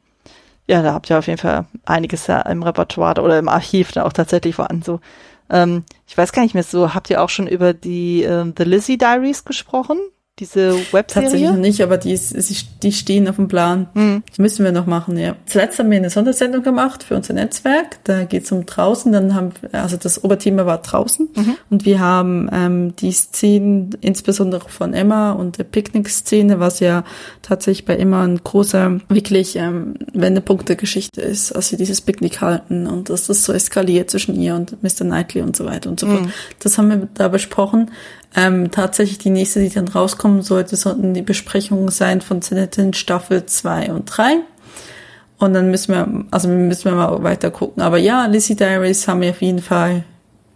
Ja, 0.67 0.81
da 0.81 0.93
habt 0.93 1.09
ihr 1.09 1.19
auf 1.19 1.27
jeden 1.27 1.39
Fall 1.39 1.65
einiges 1.85 2.27
ja 2.27 2.41
im 2.41 2.63
Repertoire 2.63 3.21
oder 3.21 3.37
im 3.37 3.49
Archiv 3.49 3.91
da 3.91 4.03
auch 4.03 4.13
tatsächlich 4.13 4.55
vorhanden. 4.55 4.81
So, 4.81 4.99
ähm, 5.49 5.83
ich 6.07 6.17
weiß 6.17 6.31
gar 6.31 6.41
nicht 6.41 6.55
mehr 6.55 6.63
so, 6.63 6.93
habt 6.93 7.09
ihr 7.09 7.21
auch 7.21 7.29
schon 7.29 7.47
über 7.47 7.73
die 7.73 8.23
ähm, 8.23 8.53
The 8.57 8.63
Lizzie 8.63 8.97
Diaries 8.97 9.45
gesprochen? 9.45 9.97
Diese 10.39 10.73
Webserie? 10.91 11.03
Tatsächlich 11.05 11.49
noch 11.49 11.57
nicht, 11.57 11.81
aber 11.81 11.97
die, 11.97 12.11
ist, 12.11 12.35
die 12.83 12.91
stehen 12.91 13.29
auf 13.29 13.37
dem 13.37 13.47
Plan. 13.47 13.87
Mhm. 13.93 14.23
Das 14.27 14.37
müssen 14.37 14.65
wir 14.65 14.73
noch 14.73 14.85
machen, 14.85 15.17
ja. 15.17 15.35
Zuletzt 15.45 15.79
haben 15.79 15.89
wir 15.89 15.97
eine 15.97 16.09
Sondersendung 16.09 16.61
gemacht 16.61 17.03
für 17.03 17.15
unser 17.15 17.33
Netzwerk. 17.33 18.03
Da 18.03 18.25
geht 18.25 18.43
es 18.43 18.51
um 18.51 18.65
draußen. 18.65 19.13
Dann 19.13 19.33
haben, 19.33 19.51
also 19.71 19.95
das 19.95 20.23
Oberthema 20.25 20.65
war 20.65 20.79
draußen. 20.79 21.29
Mhm. 21.33 21.55
Und 21.69 21.85
wir 21.85 22.01
haben 22.01 22.49
ähm, 22.51 22.95
die 22.97 23.13
Szenen, 23.13 23.91
insbesondere 24.01 24.67
von 24.67 24.93
Emma 24.93 25.31
und 25.31 25.57
der 25.57 25.63
Picknick-Szene, 25.63 26.59
was 26.59 26.81
ja 26.81 27.05
tatsächlich 27.41 27.85
bei 27.85 27.95
Emma 27.95 28.23
ein 28.23 28.41
großer, 28.43 28.99
wirklich 29.07 29.55
ähm, 29.55 29.93
Wendepunkt 30.13 30.67
der 30.67 30.75
Geschichte 30.75 31.21
ist, 31.21 31.53
als 31.53 31.69
sie 31.69 31.77
dieses 31.77 32.01
Picknick 32.01 32.41
halten 32.41 32.87
und 32.87 33.09
dass 33.09 33.27
das 33.27 33.45
so 33.45 33.53
eskaliert 33.53 34.09
zwischen 34.09 34.35
ihr 34.35 34.55
und 34.55 34.83
Mr. 34.83 35.05
Knightley 35.05 35.43
und 35.43 35.55
so 35.55 35.63
weiter 35.63 35.89
und 35.89 35.97
so 35.97 36.07
fort. 36.07 36.23
Mhm. 36.23 36.33
Das 36.59 36.77
haben 36.77 36.89
wir 36.89 37.07
da 37.13 37.29
besprochen. 37.29 37.91
Ähm, 38.35 38.69
tatsächlich 38.71 39.17
die 39.17 39.29
nächste, 39.29 39.61
die 39.61 39.69
dann 39.69 39.87
rauskommen 39.87 40.41
sollte, 40.41 40.75
sollten 40.75 41.13
die 41.13 41.21
Besprechungen 41.21 41.87
sein 41.89 42.19
von 42.19 42.41
Zenetin 42.41 42.93
Staffel 42.93 43.45
2 43.45 43.91
und 43.93 44.05
3. 44.05 44.41
Und 45.37 45.53
dann 45.53 45.71
müssen 45.71 45.93
wir, 45.93 46.25
also 46.31 46.47
müssen 46.47 46.85
wir 46.85 46.95
mal 46.95 47.23
weiter 47.23 47.51
gucken. 47.51 47.81
Aber 47.81 47.97
ja, 47.97 48.25
Lizzie 48.25 48.55
Diaries 48.55 49.07
haben 49.07 49.21
wir 49.21 49.31
auf 49.31 49.41
jeden 49.41 49.61
Fall 49.61 50.03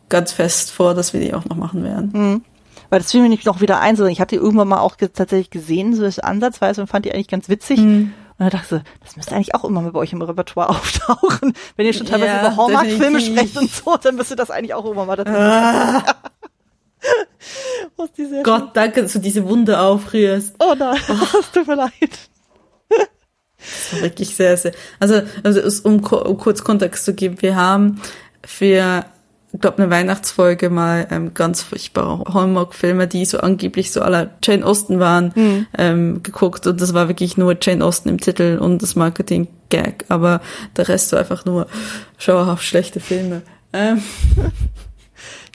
ganz 0.10 0.34
fest 0.34 0.72
vor, 0.72 0.94
dass 0.94 1.14
wir 1.14 1.22
die 1.22 1.34
auch 1.34 1.46
noch 1.46 1.56
machen 1.56 1.84
werden. 1.84 2.12
Mhm. 2.14 2.42
Weil 2.90 3.00
das 3.00 3.12
fiel 3.12 3.22
mir 3.22 3.30
nicht 3.30 3.46
noch 3.46 3.62
wieder 3.62 3.80
ein, 3.80 3.96
sondern 3.96 4.12
ich 4.12 4.20
hatte 4.20 4.36
die 4.36 4.42
irgendwann 4.42 4.68
mal 4.68 4.80
auch 4.80 4.96
tatsächlich 4.96 5.52
gesehen, 5.52 5.96
so 5.96 6.02
das 6.02 6.20
ansatzweise 6.20 6.82
und 6.82 6.88
fand 6.88 7.06
die 7.06 7.14
eigentlich 7.14 7.28
ganz 7.28 7.48
witzig. 7.48 7.80
Mhm. 7.80 8.14
Und 8.40 8.46
da 8.46 8.50
dachte 8.50 8.84
ich, 8.84 9.00
das 9.06 9.16
müsste 9.16 9.36
eigentlich 9.36 9.54
auch 9.54 9.66
immer 9.66 9.82
mal 9.82 9.92
bei 9.92 10.00
euch 10.00 10.14
im 10.14 10.22
Repertoire 10.22 10.70
auftauchen. 10.70 11.54
Wenn 11.76 11.86
ihr 11.86 11.94
schon 11.94 12.08
teilweise 12.08 12.32
ja, 12.32 12.40
über 12.40 12.58
Hallmark-Filme 12.58 13.22
sprecht 13.22 13.58
und 13.58 13.70
so, 13.70 13.96
dann 13.98 14.16
müsste 14.16 14.36
das 14.36 14.50
eigentlich 14.50 14.74
auch 14.74 14.90
immer 14.90 15.06
mal 15.06 15.18
dazu 15.18 15.34
ah. 15.34 16.04
Gott, 18.44 18.76
danke, 18.76 19.02
dass 19.02 19.14
du 19.14 19.20
diese 19.20 19.48
Wunde 19.48 19.80
aufrührst. 19.80 20.56
Oh 20.60 20.74
nein, 20.78 21.00
oh. 21.10 21.40
es 21.40 21.52
tut 21.52 21.68
mir 21.68 21.76
leid. 21.76 22.30
Das 23.60 23.94
war 23.94 24.02
wirklich 24.02 24.36
sehr, 24.36 24.56
sehr. 24.58 24.72
Also, 25.00 25.22
also 25.44 25.62
um, 25.84 26.04
um 26.04 26.38
kurz 26.38 26.64
Kontext 26.64 27.06
zu 27.06 27.14
geben, 27.14 27.42
wir 27.42 27.56
haben 27.56 28.02
für, 28.46 29.06
ich 29.52 29.60
glaube, 29.60 29.82
eine 29.82 29.92
Weihnachtsfolge 29.92 30.70
mal 30.70 31.08
ähm, 31.12 31.34
ganz 31.34 31.62
furchtbare 31.64 32.24
Hallmark-Filme, 32.34 33.08
die 33.08 33.26
so 33.26 33.40
angeblich 33.40 33.92
so 33.92 34.02
aller 34.02 34.32
Jane 34.42 34.66
Austen 34.66 35.00
waren, 35.00 35.34
mhm. 35.36 35.68
ähm, 35.78 36.24
geguckt 36.24 36.68
und 36.68 36.80
das 36.80 36.94
war 36.94 37.10
wirklich 37.10 37.38
nur 37.38 37.58
Jane 37.62 37.84
Austen 37.84 38.08
im 38.10 38.20
Titel 38.20 38.58
und 38.62 38.82
das 38.82 38.96
Marketing-Gag, 38.96 40.06
aber 40.08 40.42
der 40.78 40.88
Rest 40.88 41.12
war 41.12 41.20
einfach 41.20 41.44
nur 41.46 41.68
schauerhaft 42.18 42.64
schlechte 42.64 43.00
Filme. 43.00 43.42
Ähm. 43.74 44.02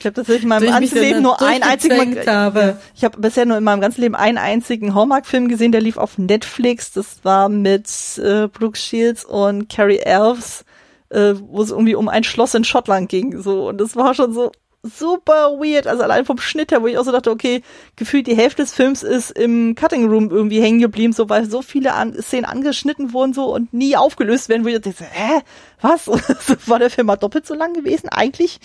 Ich 0.04 0.06
habe 0.06 0.16
tatsächlich 0.16 0.42
in 0.42 0.50
meinem 0.50 0.66
ganzen 0.66 0.98
Leben 0.98 1.22
nur 1.22 1.40
einen 1.40 1.62
einzigen 1.62 2.26
habe. 2.26 2.78
Ich 2.94 3.04
habe 3.04 3.18
bisher 3.18 3.46
nur 3.46 3.56
in 3.56 3.64
meinem 3.64 3.80
ganzen 3.80 4.02
Leben 4.02 4.14
einen 4.14 4.36
einzigen 4.36 4.94
Hallmark-Film 4.94 5.48
gesehen, 5.48 5.72
der 5.72 5.80
lief 5.80 5.96
auf 5.96 6.18
Netflix. 6.18 6.92
Das 6.92 7.24
war 7.24 7.48
mit 7.48 7.88
äh, 8.18 8.48
Brooke 8.48 8.76
Shields 8.76 9.24
und 9.24 9.70
Carrie 9.70 10.00
Elves, 10.00 10.66
äh, 11.08 11.32
wo 11.40 11.62
es 11.62 11.70
irgendwie 11.70 11.94
um 11.94 12.10
ein 12.10 12.22
Schloss 12.22 12.52
in 12.52 12.64
Schottland 12.64 13.08
ging. 13.08 13.40
So 13.40 13.70
und 13.70 13.80
das 13.80 13.96
war 13.96 14.12
schon 14.12 14.34
so 14.34 14.52
super 14.84 15.58
weird. 15.58 15.86
Also 15.86 16.02
allein 16.02 16.24
vom 16.24 16.38
Schnitt 16.38 16.70
her, 16.70 16.82
wo 16.82 16.86
ich 16.86 16.98
auch 16.98 17.04
so 17.04 17.12
dachte, 17.12 17.30
okay, 17.30 17.62
gefühlt 17.96 18.26
die 18.26 18.36
Hälfte 18.36 18.62
des 18.62 18.74
Films 18.74 19.02
ist 19.02 19.30
im 19.30 19.74
Cutting 19.74 20.08
Room 20.08 20.30
irgendwie 20.30 20.60
hängen 20.60 20.80
geblieben, 20.80 21.12
so 21.12 21.28
weil 21.28 21.48
so 21.48 21.62
viele 21.62 21.94
an 21.94 22.14
Szenen 22.14 22.44
angeschnitten 22.44 23.12
wurden 23.12 23.32
so 23.32 23.54
und 23.54 23.72
nie 23.72 23.96
aufgelöst 23.96 24.48
werden, 24.48 24.64
wo 24.64 24.68
ich 24.68 24.80
dachte, 24.80 24.94
hä, 25.10 25.40
was? 25.80 26.08
war 26.66 26.78
der 26.78 26.90
Film 26.90 27.06
mal 27.06 27.16
doppelt 27.16 27.46
so 27.46 27.54
lang 27.54 27.72
gewesen 27.72 28.08
eigentlich? 28.10 28.60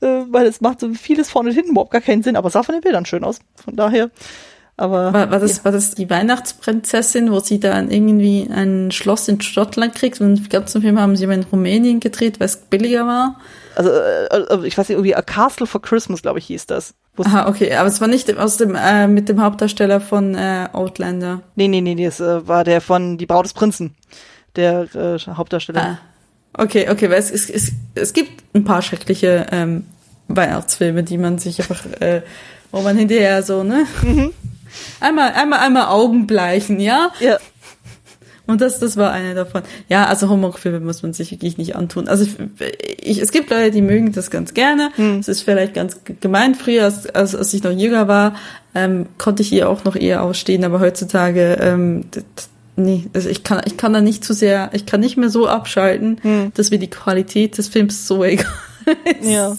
Äh, 0.00 0.22
weil 0.28 0.46
es 0.46 0.60
macht 0.60 0.80
so 0.80 0.92
vieles 0.94 1.30
vorne 1.30 1.50
und 1.50 1.54
hinten 1.54 1.72
überhaupt 1.72 1.90
gar 1.92 2.00
keinen 2.00 2.22
Sinn, 2.22 2.36
aber 2.36 2.50
sah 2.50 2.62
von 2.62 2.74
den 2.74 2.82
Bildern 2.82 3.06
schön 3.06 3.24
aus. 3.24 3.40
Von 3.56 3.76
daher. 3.76 4.10
Aber 4.76 5.12
war, 5.12 5.26
das 5.26 5.58
ja. 5.58 5.64
war 5.64 5.72
das 5.72 5.94
die 5.94 6.10
Weihnachtsprinzessin, 6.10 7.30
wo 7.30 7.38
sie 7.38 7.60
dann 7.60 7.90
irgendwie 7.90 8.48
ein 8.50 8.90
Schloss 8.90 9.28
in 9.28 9.40
Schottland 9.40 9.94
kriegt 9.94 10.20
und 10.20 10.34
den 10.36 10.48
ganzen 10.48 10.82
Film 10.82 10.98
haben 10.98 11.16
sie 11.16 11.24
aber 11.24 11.34
in 11.34 11.44
Rumänien 11.44 12.00
gedreht, 12.00 12.40
weil 12.40 12.46
es 12.46 12.56
billiger 12.56 13.06
war? 13.06 13.40
Also, 13.76 13.90
äh, 13.90 14.26
äh, 14.26 14.66
ich 14.66 14.76
weiß 14.76 14.88
nicht, 14.88 14.96
irgendwie 14.96 15.14
A 15.14 15.22
Castle 15.22 15.66
for 15.66 15.82
Christmas, 15.82 16.22
glaube 16.22 16.38
ich, 16.38 16.46
hieß 16.46 16.66
das. 16.66 16.94
Aha, 17.16 17.48
okay, 17.48 17.74
aber 17.74 17.88
es 17.88 18.00
war 18.00 18.08
nicht 18.08 18.36
aus 18.36 18.56
dem 18.56 18.74
äh, 18.74 19.06
mit 19.06 19.28
dem 19.28 19.40
Hauptdarsteller 19.40 20.00
von 20.00 20.34
äh, 20.34 20.68
Outlander. 20.72 21.42
Nee, 21.54 21.68
nee, 21.68 21.80
nee, 21.80 21.94
nee, 21.94 22.06
es 22.06 22.20
äh, 22.20 22.46
war 22.46 22.64
der 22.64 22.80
von 22.80 23.18
Die 23.18 23.26
Braut 23.26 23.44
des 23.44 23.52
Prinzen, 23.52 23.94
der 24.56 24.88
äh, 24.94 25.18
Hauptdarsteller. 25.18 25.82
Ah. 25.82 25.98
Okay, 26.56 26.88
okay, 26.88 27.10
weil 27.10 27.18
es, 27.18 27.30
es, 27.30 27.50
es, 27.50 27.72
es 27.94 28.12
gibt 28.12 28.42
ein 28.54 28.64
paar 28.64 28.82
schreckliche 28.82 29.46
ähm, 29.50 29.86
Weihnachtsfilme, 30.28 31.02
die 31.02 31.18
man 31.18 31.38
sich 31.38 31.60
einfach, 31.60 31.84
äh, 32.00 32.22
wo 32.70 32.80
man 32.80 32.96
hinterher 32.96 33.42
so, 33.42 33.64
ne? 33.64 33.86
Mhm. 34.02 34.32
Einmal, 35.00 35.32
einmal, 35.32 35.60
einmal 35.60 35.86
Augen 35.86 36.26
bleichen, 36.26 36.80
ja? 36.80 37.10
Ja. 37.20 37.38
Und 38.46 38.60
das, 38.60 38.78
das 38.78 38.96
war 38.96 39.10
eine 39.10 39.34
davon. 39.34 39.62
Ja, 39.88 40.06
also 40.06 40.28
Homework-Filme 40.28 40.80
muss 40.80 41.02
man 41.02 41.14
sich 41.14 41.30
wirklich 41.30 41.56
nicht 41.56 41.76
antun. 41.76 42.08
Also 42.08 42.24
ich, 42.24 42.36
ich, 43.02 43.18
es 43.18 43.32
gibt 43.32 43.50
Leute, 43.50 43.70
die 43.70 43.80
mögen 43.80 44.12
das 44.12 44.30
ganz 44.30 44.52
gerne. 44.52 44.90
Hm. 44.96 45.18
Es 45.18 45.28
ist 45.28 45.42
vielleicht 45.42 45.74
ganz 45.74 46.00
gemein. 46.20 46.54
Früher, 46.54 46.84
als, 46.84 47.06
als, 47.06 47.34
als 47.34 47.54
ich 47.54 47.62
noch 47.62 47.72
jünger 47.72 48.06
war, 48.06 48.36
ähm, 48.74 49.06
konnte 49.16 49.42
ich 49.42 49.52
ihr 49.52 49.68
auch 49.68 49.84
noch 49.84 49.96
eher 49.96 50.22
ausstehen, 50.22 50.64
aber 50.64 50.80
heutzutage, 50.80 51.56
ähm, 51.60 52.06
nee, 52.76 53.06
also 53.14 53.28
ich 53.28 53.44
kann, 53.44 53.62
ich 53.64 53.76
kann 53.76 53.92
da 53.92 54.00
nicht 54.00 54.24
zu 54.24 54.34
sehr, 54.34 54.70
ich 54.72 54.84
kann 54.84 55.00
nicht 55.00 55.16
mehr 55.16 55.30
so 55.30 55.46
abschalten, 55.46 56.18
hm. 56.20 56.52
dass 56.54 56.70
mir 56.70 56.78
die 56.78 56.90
Qualität 56.90 57.56
des 57.56 57.68
Films 57.68 58.06
so 58.06 58.24
egal 58.24 58.46
ist. 59.20 59.30
Ja. 59.30 59.56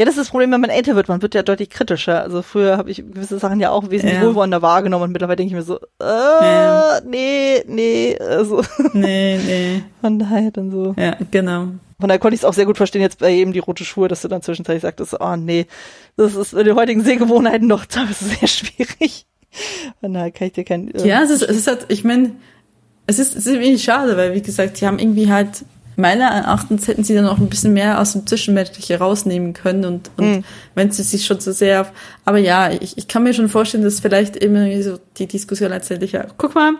Ja, 0.00 0.06
das 0.06 0.14
ist 0.14 0.20
das 0.20 0.30
Problem, 0.30 0.50
wenn 0.50 0.62
man 0.62 0.70
älter 0.70 0.96
wird. 0.96 1.08
Man 1.08 1.20
wird 1.20 1.34
ja 1.34 1.42
deutlich 1.42 1.68
kritischer. 1.68 2.22
Also 2.22 2.40
früher 2.40 2.78
habe 2.78 2.90
ich 2.90 3.04
gewisse 3.06 3.38
Sachen 3.38 3.60
ja 3.60 3.68
auch 3.68 3.90
wesentlich 3.90 4.18
ja. 4.18 4.24
wohlwollender 4.24 4.62
wahrgenommen 4.62 5.04
und 5.04 5.12
mittlerweile 5.12 5.36
denke 5.36 5.50
ich 5.50 5.54
mir 5.54 5.62
so, 5.62 5.76
äh, 5.76 6.04
ja. 6.04 7.00
nee, 7.06 7.62
nee, 7.66 8.16
also. 8.18 8.62
Nee, 8.94 9.38
nee. 9.44 9.82
Von 10.00 10.18
daher 10.18 10.52
dann 10.52 10.70
so. 10.70 10.94
Ja, 10.98 11.18
genau. 11.30 11.68
Von 12.00 12.08
daher 12.08 12.18
konnte 12.18 12.34
ich 12.34 12.40
es 12.40 12.44
auch 12.46 12.54
sehr 12.54 12.64
gut 12.64 12.78
verstehen, 12.78 13.02
jetzt 13.02 13.18
bei 13.18 13.30
eben 13.30 13.52
die 13.52 13.58
rote 13.58 13.84
Schuhe, 13.84 14.08
dass 14.08 14.22
du 14.22 14.28
dann 14.28 14.40
zwischenzeitlich 14.40 14.80
sagtest, 14.80 15.20
oh 15.20 15.36
nee, 15.36 15.66
das 16.16 16.34
ist 16.34 16.54
in 16.54 16.64
den 16.64 16.76
heutigen 16.76 17.02
Sehgewohnheiten 17.02 17.68
noch 17.68 17.84
teilweise 17.88 18.24
sehr 18.24 18.48
schwierig. 18.48 19.26
Von 20.00 20.14
daher 20.14 20.30
kann 20.30 20.46
ich 20.46 20.54
dir 20.54 20.64
kein. 20.64 20.94
Äh, 20.94 21.06
ja, 21.06 21.22
es 21.22 21.28
ist, 21.28 21.42
es 21.42 21.58
ist 21.58 21.66
halt, 21.66 21.84
ich 21.88 22.04
meine, 22.04 22.32
es 23.06 23.18
ist, 23.18 23.36
es 23.36 23.44
ist 23.44 23.52
irgendwie 23.52 23.78
schade, 23.78 24.16
weil 24.16 24.32
wie 24.32 24.40
gesagt, 24.40 24.80
die 24.80 24.86
haben 24.86 24.98
irgendwie 24.98 25.30
halt 25.30 25.62
meiner 26.00 26.26
Erachtens 26.26 26.88
hätten 26.88 27.04
sie 27.04 27.14
dann 27.14 27.26
auch 27.26 27.38
ein 27.38 27.48
bisschen 27.48 27.72
mehr 27.72 28.00
aus 28.00 28.12
dem 28.12 28.26
Zwischenmenschliche 28.26 28.98
rausnehmen 28.98 29.52
können 29.52 29.84
und, 29.84 30.10
und 30.16 30.30
mhm. 30.38 30.44
wenn 30.74 30.90
sie 30.90 31.02
sich 31.02 31.26
schon 31.26 31.40
so 31.40 31.52
sehr 31.52 31.82
auf, 31.82 31.92
aber 32.24 32.38
ja, 32.38 32.70
ich, 32.70 32.98
ich 32.98 33.08
kann 33.08 33.22
mir 33.22 33.34
schon 33.34 33.48
vorstellen, 33.48 33.84
dass 33.84 34.00
vielleicht 34.00 34.36
immer 34.36 34.82
so 34.82 34.98
die 35.18 35.26
Diskussion 35.26 35.70
letztendlich, 35.70 36.12
ja, 36.12 36.26
guck 36.38 36.54
mal, 36.54 36.72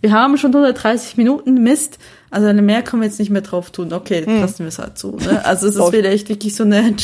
wir 0.00 0.12
haben 0.12 0.36
schon 0.36 0.50
130 0.50 1.16
Minuten, 1.16 1.62
Mist, 1.62 1.98
also 2.32 2.46
eine 2.46 2.62
mehr 2.62 2.82
können 2.82 3.02
wir 3.02 3.08
jetzt 3.08 3.18
nicht 3.18 3.30
mehr 3.30 3.42
drauf 3.42 3.70
tun. 3.70 3.92
Okay, 3.92 4.24
mhm. 4.26 4.40
lassen 4.40 4.60
wir 4.60 4.68
es 4.68 4.78
halt 4.78 4.98
so. 4.98 5.16
Ne? 5.16 5.42
Also 5.44 5.68
es 5.68 5.76
ist 5.76 5.90
vielleicht 5.90 6.30
wirklich 6.30 6.56
so 6.56 6.64
eine, 6.64 6.96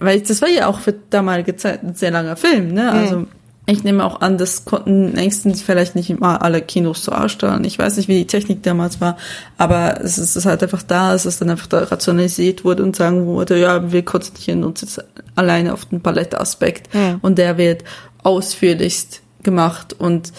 weil 0.00 0.20
das 0.22 0.40
war 0.40 0.48
ja 0.48 0.66
auch 0.66 0.80
für 0.80 0.94
damalige 1.10 1.56
Zeit 1.56 1.82
ein 1.82 1.94
sehr 1.94 2.10
langer 2.10 2.36
Film, 2.36 2.72
ne? 2.72 2.90
Also 2.90 3.18
mhm. 3.18 3.28
Ich 3.68 3.82
nehme 3.82 4.04
auch 4.04 4.20
an, 4.20 4.38
das 4.38 4.64
konnten 4.64 5.12
längstens 5.12 5.60
vielleicht 5.60 5.96
nicht 5.96 6.08
immer 6.08 6.40
alle 6.42 6.62
Kinos 6.62 7.04
so 7.04 7.10
ausstrahlen. 7.10 7.64
Ich 7.64 7.80
weiß 7.80 7.96
nicht, 7.96 8.08
wie 8.08 8.18
die 8.18 8.26
Technik 8.26 8.62
damals 8.62 9.00
war, 9.00 9.16
aber 9.58 10.00
es 10.00 10.18
ist 10.18 10.46
halt 10.46 10.62
einfach 10.62 10.84
da, 10.84 11.12
dass 11.12 11.24
es 11.24 11.40
dann 11.40 11.50
einfach 11.50 11.66
da 11.66 11.80
rationalisiert 11.80 12.64
wurde 12.64 12.84
und 12.84 12.94
sagen 12.94 13.26
wurde, 13.26 13.58
ja, 13.58 13.90
wir 13.90 14.04
konzentrieren 14.04 14.62
uns 14.62 14.82
jetzt 14.82 15.04
alleine 15.34 15.72
auf 15.72 15.84
den 15.86 16.00
Paletteaspekt 16.00 16.94
ja. 16.94 17.18
und 17.22 17.38
der 17.38 17.58
wird 17.58 17.82
ausführlichst 18.22 19.22
gemacht 19.42 19.96
und 19.98 20.32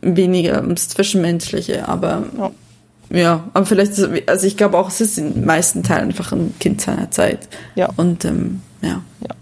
weniger 0.00 0.62
ums 0.62 0.88
Zwischenmenschliche, 0.88 1.86
aber 1.88 2.24
ja. 2.36 2.50
ja 3.10 3.44
aber 3.52 3.66
vielleicht, 3.66 3.92
ist, 3.92 4.08
also 4.28 4.46
ich 4.46 4.56
glaube 4.56 4.76
auch, 4.76 4.88
es 4.88 5.00
ist 5.00 5.18
in 5.18 5.34
den 5.34 5.44
meisten 5.44 5.84
Teilen 5.84 6.08
einfach 6.08 6.32
ein 6.32 6.54
Kind 6.58 6.80
seiner 6.80 7.12
Zeit. 7.12 7.48
Ja. 7.76 7.90
Und 7.96 8.24
ähm, 8.24 8.62
ja. 8.82 9.02
ja. 9.20 9.34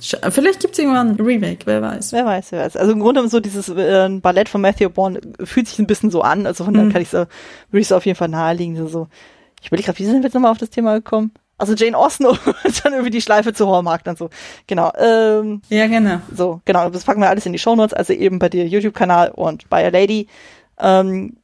Vielleicht 0.00 0.60
gibt 0.60 0.74
es 0.74 0.78
irgendwann 0.78 1.10
ein 1.10 1.20
Remake, 1.20 1.66
wer 1.66 1.82
weiß. 1.82 2.12
Wer 2.12 2.24
weiß, 2.24 2.52
wer 2.52 2.64
weiß. 2.64 2.76
Also 2.76 2.92
im 2.92 3.00
Grunde 3.00 3.28
so 3.28 3.40
dieses 3.40 3.68
äh, 3.68 4.08
Ballett 4.20 4.48
von 4.48 4.60
Matthew 4.60 4.90
Bourne 4.90 5.20
fühlt 5.42 5.68
sich 5.68 5.78
ein 5.78 5.86
bisschen 5.86 6.10
so 6.10 6.22
an. 6.22 6.46
Also 6.46 6.64
von 6.64 6.72
mhm. 6.72 6.78
daher 6.78 6.92
kann 6.92 7.02
ich 7.02 7.08
so, 7.08 7.18
würde 7.18 7.80
ich 7.80 7.88
so 7.88 7.96
auf 7.96 8.06
jeden 8.06 8.16
Fall 8.16 8.28
naheliegen. 8.28 8.88
So, 8.88 9.08
ich 9.60 9.68
überlege 9.68 9.86
gerade, 9.86 9.98
wie 9.98 10.04
sind 10.04 10.16
wir 10.16 10.24
jetzt 10.24 10.34
nochmal 10.34 10.52
auf 10.52 10.58
das 10.58 10.70
Thema 10.70 10.94
gekommen? 10.94 11.32
Also 11.56 11.74
Jane 11.74 11.96
Austen 11.96 12.26
und 12.26 12.40
dann 12.84 12.92
irgendwie 12.92 13.10
die 13.10 13.20
Schleife 13.20 13.52
zu 13.52 13.68
Hallmark 13.68 14.04
dann 14.04 14.16
so. 14.16 14.30
Genau. 14.66 14.92
Ähm, 14.96 15.62
ja, 15.68 15.86
genau. 15.88 16.20
So, 16.34 16.60
genau. 16.64 16.88
Das 16.90 17.04
packen 17.04 17.20
wir 17.20 17.28
alles 17.28 17.46
in 17.46 17.52
die 17.52 17.58
Shownotes, 17.58 17.94
also 17.94 18.12
eben 18.12 18.38
bei 18.38 18.48
dir 18.48 18.66
YouTube-Kanal 18.66 19.32
und 19.32 19.68
bei 19.68 19.84
a 19.84 19.88
Lady. 19.88 20.28
Ähm, 20.78 21.36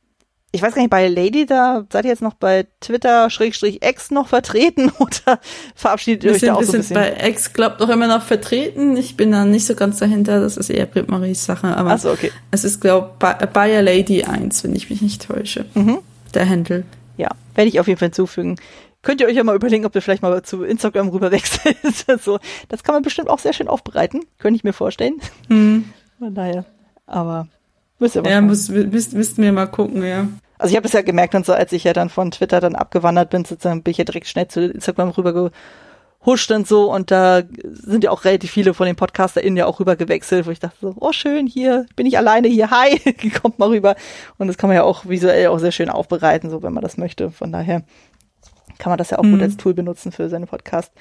ich 0.55 0.63
weiß 0.63 0.73
gar 0.73 0.83
nicht, 0.83 0.91
bei 0.91 1.09
Lady, 1.09 1.47
da 1.47 1.85
seid 1.93 2.05
ihr 2.05 2.13
jetzt 2.13 2.23
noch 2.23 2.35
bei 2.35 2.67
Twitter 2.79 3.29
Schrägstrich 3.29 3.85
X 3.85 4.13
noch 4.13 4.29
vertreten 4.29 4.93
oder 5.01 5.41
verabschiedet 5.75 6.23
ihr 6.23 6.31
euch 6.31 6.43
da 6.43 6.55
auch 6.55 6.63
so 6.63 6.75
ein 6.75 6.79
bisschen? 6.79 6.95
Bei 6.95 7.29
X 7.29 7.53
glaubt 7.53 7.81
noch 7.81 7.89
immer 7.89 8.07
noch 8.07 8.23
vertreten. 8.23 8.97
Ich 8.97 9.17
bin 9.17 9.33
da 9.33 9.45
nicht 9.45 9.67
so 9.67 9.75
ganz 9.75 9.99
dahinter. 9.99 10.41
Das 10.41 10.57
ist 10.57 10.71
eher 10.71 10.87
Brit 10.87 11.11
Maries 11.11 11.45
Sache. 11.45 11.77
Aber 11.77 11.99
so, 11.99 12.13
okay. 12.13 12.31
es 12.53 12.63
ist, 12.63 12.81
glaube 12.81 13.15
bei, 13.19 13.35
bei 13.35 13.77
a 13.77 13.81
Lady 13.81 14.23
1, 14.23 14.63
wenn 14.63 14.77
ich 14.77 14.91
mich 14.91 15.03
nicht 15.03 15.27
täusche. 15.27 15.65
Mhm. 15.75 15.99
Der 16.35 16.49
Handle. 16.49 16.85
Ja, 17.17 17.31
werde 17.57 17.69
ich 17.69 17.81
auf 17.81 17.89
jeden 17.89 17.99
Fall 17.99 18.11
hinzufügen. 18.11 18.55
Könnt 19.03 19.21
ihr 19.21 19.27
euch 19.27 19.37
ja 19.37 19.43
mal 19.43 19.57
überlegen, 19.57 19.85
ob 19.87 19.95
ihr 19.97 20.03
vielleicht 20.03 20.23
mal 20.23 20.41
zu 20.45 20.63
Instagram 20.63 21.09
rüber 21.09 21.33
wechselt. 21.33 21.77
so, 22.23 22.39
das 22.69 22.85
kann 22.85 22.95
man 22.95 23.03
bestimmt 23.03 23.29
auch 23.29 23.41
sehr 23.41 23.55
schön 23.55 23.67
aufbereiten. 23.67 24.21
Könnte 24.39 24.57
ich 24.57 24.63
mir 24.63 24.73
vorstellen. 24.73 25.17
Mhm. 25.49 25.87
Von 26.21 26.33
daher. 26.33 26.65
Aber 27.07 27.49
müsst 27.99 28.15
ihr 28.15 28.23
mal 28.23 28.31
Ja, 28.31 28.41
müsst, 28.41 28.71
müsst, 28.71 29.15
müssten 29.15 29.43
wir 29.43 29.53
mal 29.53 29.67
gucken, 29.67 30.05
ja. 30.05 30.29
Also 30.59 30.73
ich 30.73 30.77
habe 30.77 30.87
es 30.87 30.93
ja 30.93 31.03
gemerkt 31.03 31.35
und 31.35 31.45
so, 31.45 31.53
als 31.53 31.73
ich 31.73 31.85
ja 31.85 31.93
dann 31.93 32.09
von 32.09 32.31
Twitter 32.31 32.61
dann 32.61 32.75
abgewandert 32.75 33.31
bin, 33.31 33.45
sozusagen 33.45 33.83
bin 33.83 33.91
ich 33.91 33.99
ja 33.99 34.05
direkt 34.05 34.27
schnell 34.27 34.49
zu 34.49 34.67
Instagram 34.67 35.11
rübergehuscht 35.11 36.51
und 36.51 36.67
so 36.67 36.93
und 36.93 37.11
da 37.11 37.43
sind 37.63 38.05
ja 38.05 38.11
auch 38.11 38.25
relativ 38.25 38.53
viele 38.53 38.75
von 38.75 38.87
den 38.87 38.97
PodcasterInnen 38.97 39.57
ja 39.57 39.67
auch 39.67 39.81
rüber 39.81 39.97
gewechselt, 39.97 40.47
wo 40.47 40.51
ich 40.51 40.61
dachte 40.61 40.77
so, 40.81 40.95
oh 41.01 41.13
schön, 41.13 41.47
hier 41.47 41.87
bin 41.97 42.07
ich 42.07 42.17
alleine, 42.19 42.49
hier, 42.49 42.71
hi, 42.71 42.99
kommt 43.43 43.59
mal 43.59 43.69
rüber. 43.69 43.97
Und 44.39 44.47
das 44.47 44.57
kann 44.57 44.69
man 44.69 44.77
ja 44.77 44.85
auch 44.85 45.07
visuell 45.07 45.49
auch 45.49 45.59
sehr 45.59 45.73
schön 45.73 45.91
aufbereiten, 45.91 46.51
so 46.51 46.63
wenn 46.63 46.73
man 46.73 46.83
das 46.83 46.97
möchte. 46.97 47.31
Von 47.31 47.51
daher 47.51 47.83
kann 48.79 48.91
man 48.91 48.99
das 48.99 49.11
ja 49.11 49.19
auch 49.19 49.25
mhm. 49.25 49.33
gut 49.33 49.43
als 49.43 49.57
Tool 49.57 49.75
benutzen 49.75 50.13
für 50.13 50.29
seine 50.29 50.47
Podcast. 50.47 50.93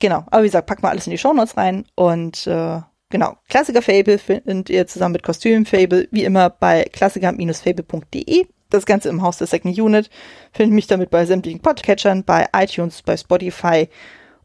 Genau, 0.00 0.24
aber 0.30 0.42
wie 0.42 0.48
gesagt, 0.48 0.66
pack 0.66 0.82
mal 0.82 0.90
alles 0.90 1.06
in 1.06 1.12
die 1.12 1.18
Shownotes 1.18 1.56
rein 1.56 1.84
und 1.94 2.46
äh, 2.46 2.80
Genau, 3.14 3.36
Klassiker 3.48 3.80
Fable 3.80 4.18
findet 4.18 4.70
ihr 4.70 4.88
zusammen 4.88 5.12
mit 5.12 5.22
Kostüm 5.22 5.66
Fable 5.66 6.08
wie 6.10 6.24
immer 6.24 6.50
bei 6.50 6.82
klassiker-fable.de. 6.82 8.46
Das 8.70 8.86
Ganze 8.86 9.08
im 9.08 9.22
Haus 9.22 9.38
der 9.38 9.46
Second 9.46 9.78
Unit. 9.78 10.10
Findet 10.52 10.74
mich 10.74 10.88
damit 10.88 11.10
bei 11.10 11.24
sämtlichen 11.24 11.60
Podcatchern, 11.60 12.24
bei 12.24 12.48
iTunes, 12.52 13.02
bei 13.02 13.16
Spotify 13.16 13.88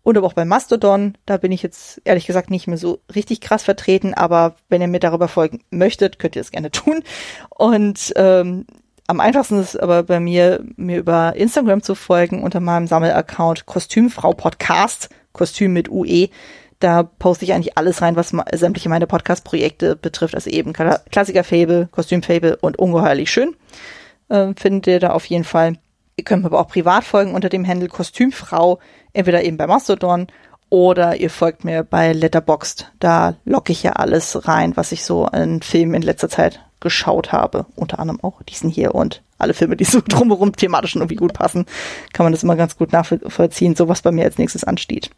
und 0.03 0.19
aber 0.19 0.27
auch 0.27 0.33
bei 0.33 0.45
Mastodon. 0.45 1.17
Da 1.25 1.37
bin 1.37 1.51
ich 1.51 1.63
jetzt 1.63 1.99
ehrlich 2.03 2.27
gesagt 2.27 2.51
nicht 2.51 2.67
mehr 2.67 2.77
so 2.77 2.99
richtig 3.15 3.41
krass 3.41 3.63
vertreten, 3.63 4.13
aber 4.13 4.55
wenn 4.69 4.83
ihr 4.83 4.87
mir 4.87 4.99
darüber 4.99 5.27
folgen 5.27 5.63
möchtet, 5.71 6.19
könnt 6.19 6.35
ihr 6.35 6.43
es 6.43 6.51
gerne 6.51 6.69
tun. 6.71 7.01
Und 7.49 8.13
ähm, 8.17 8.67
am 9.07 9.19
einfachsten 9.19 9.59
ist 9.59 9.81
aber 9.81 10.03
bei 10.03 10.19
mir, 10.19 10.63
mir 10.75 10.99
über 10.99 11.35
Instagram 11.35 11.81
zu 11.81 11.95
folgen 11.95 12.43
unter 12.43 12.59
meinem 12.59 12.85
Sammelaccount 12.85 13.65
Kostümfrau 13.65 14.33
Podcast, 14.33 15.09
Kostüm 15.31 15.73
mit 15.73 15.89
UE. 15.89 16.29
Da 16.79 17.03
poste 17.03 17.45
ich 17.45 17.53
eigentlich 17.53 17.77
alles 17.77 18.01
rein, 18.01 18.15
was 18.15 18.33
sämtliche 18.53 18.89
meine 18.89 19.07
Podcast-Projekte 19.07 19.95
betrifft. 19.95 20.35
Also 20.35 20.49
eben 20.49 20.73
Klassiker-Fable, 20.73 21.89
Kostüm-Fable 21.91 22.57
und 22.61 22.79
ungeheuerlich 22.79 23.29
schön. 23.31 23.55
Äh, 24.29 24.53
findet 24.55 24.87
ihr 24.87 24.99
da 24.99 25.11
auf 25.11 25.25
jeden 25.25 25.43
Fall. 25.43 25.77
Ihr 26.15 26.23
könnt 26.23 26.43
mir 26.43 26.49
aber 26.49 26.59
auch 26.59 26.69
privat 26.69 27.03
folgen 27.03 27.33
unter 27.33 27.49
dem 27.49 27.67
Handel 27.67 27.89
Kostümfrau, 27.89 28.79
entweder 29.13 29.43
eben 29.43 29.57
bei 29.57 29.67
Mastodon 29.67 30.27
oder 30.69 31.15
ihr 31.15 31.29
folgt 31.29 31.63
mir 31.63 31.83
bei 31.83 32.13
Letterboxd. 32.13 32.91
Da 32.99 33.35
locke 33.43 33.71
ich 33.71 33.83
ja 33.83 33.93
alles 33.93 34.47
rein, 34.47 34.77
was 34.77 34.91
ich 34.91 35.03
so 35.03 35.25
an 35.25 35.61
Filmen 35.61 35.95
in 35.95 36.01
letzter 36.01 36.29
Zeit 36.29 36.59
geschaut 36.79 37.31
habe. 37.31 37.65
Unter 37.75 37.99
anderem 37.99 38.23
auch 38.23 38.41
diesen 38.43 38.69
hier 38.69 38.95
und 38.95 39.23
alle 39.37 39.53
Filme, 39.53 39.75
die 39.75 39.83
so 39.83 40.01
drumherum 40.07 40.55
thematisch 40.55 40.95
irgendwie 40.95 41.15
gut 41.15 41.33
passen, 41.33 41.65
kann 42.13 42.25
man 42.25 42.33
das 42.33 42.43
immer 42.43 42.55
ganz 42.55 42.77
gut 42.77 42.91
nachvollziehen, 42.93 43.75
so 43.75 43.87
was 43.87 44.01
bei 44.01 44.11
mir 44.11 44.25
als 44.25 44.37
nächstes 44.37 44.63
ansteht. 44.63 45.09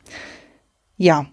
Ja, 0.98 1.26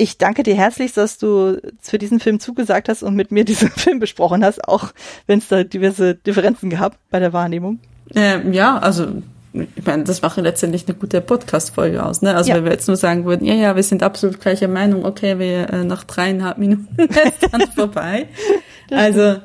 ich 0.00 0.16
danke 0.18 0.42
dir 0.42 0.54
herzlich, 0.54 0.94
dass 0.94 1.18
du 1.18 1.60
für 1.80 1.98
diesen 1.98 2.20
Film 2.20 2.40
zugesagt 2.40 2.88
hast 2.88 3.02
und 3.02 3.14
mit 3.14 3.30
mir 3.30 3.44
diesen 3.50 3.70
Film 3.70 3.98
besprochen 4.00 4.44
hast, 4.44 4.66
auch 4.66 4.92
wenn 5.26 5.38
es 5.38 5.48
da 5.48 5.62
diverse 5.62 6.14
Differenzen 6.14 6.70
gab 6.70 6.96
bei 7.10 7.18
der 7.18 7.32
Wahrnehmung. 7.32 7.78
Ähm, 8.14 8.52
ja, 8.52 8.78
also 8.78 9.22
ich 9.52 9.84
meine, 9.84 10.04
das 10.04 10.22
macht 10.22 10.36
letztendlich 10.38 10.86
eine 10.86 10.96
gute 10.96 11.20
Podcast-Folge 11.20 12.04
aus. 12.04 12.22
Ne? 12.22 12.34
Also 12.34 12.50
ja. 12.50 12.56
wenn 12.56 12.64
wir 12.64 12.72
jetzt 12.72 12.86
nur 12.86 12.96
sagen 12.96 13.24
würden, 13.24 13.44
ja, 13.44 13.54
ja, 13.54 13.76
wir 13.76 13.82
sind 13.82 14.02
absolut 14.02 14.40
gleicher 14.40 14.68
Meinung, 14.68 15.04
okay, 15.04 15.38
wir 15.38 15.70
äh, 15.70 15.84
nach 15.84 16.04
dreieinhalb 16.04 16.58
Minuten 16.58 16.88
ist 16.98 17.52
dann 17.52 17.62
vorbei. 17.74 18.26
also 18.90 19.36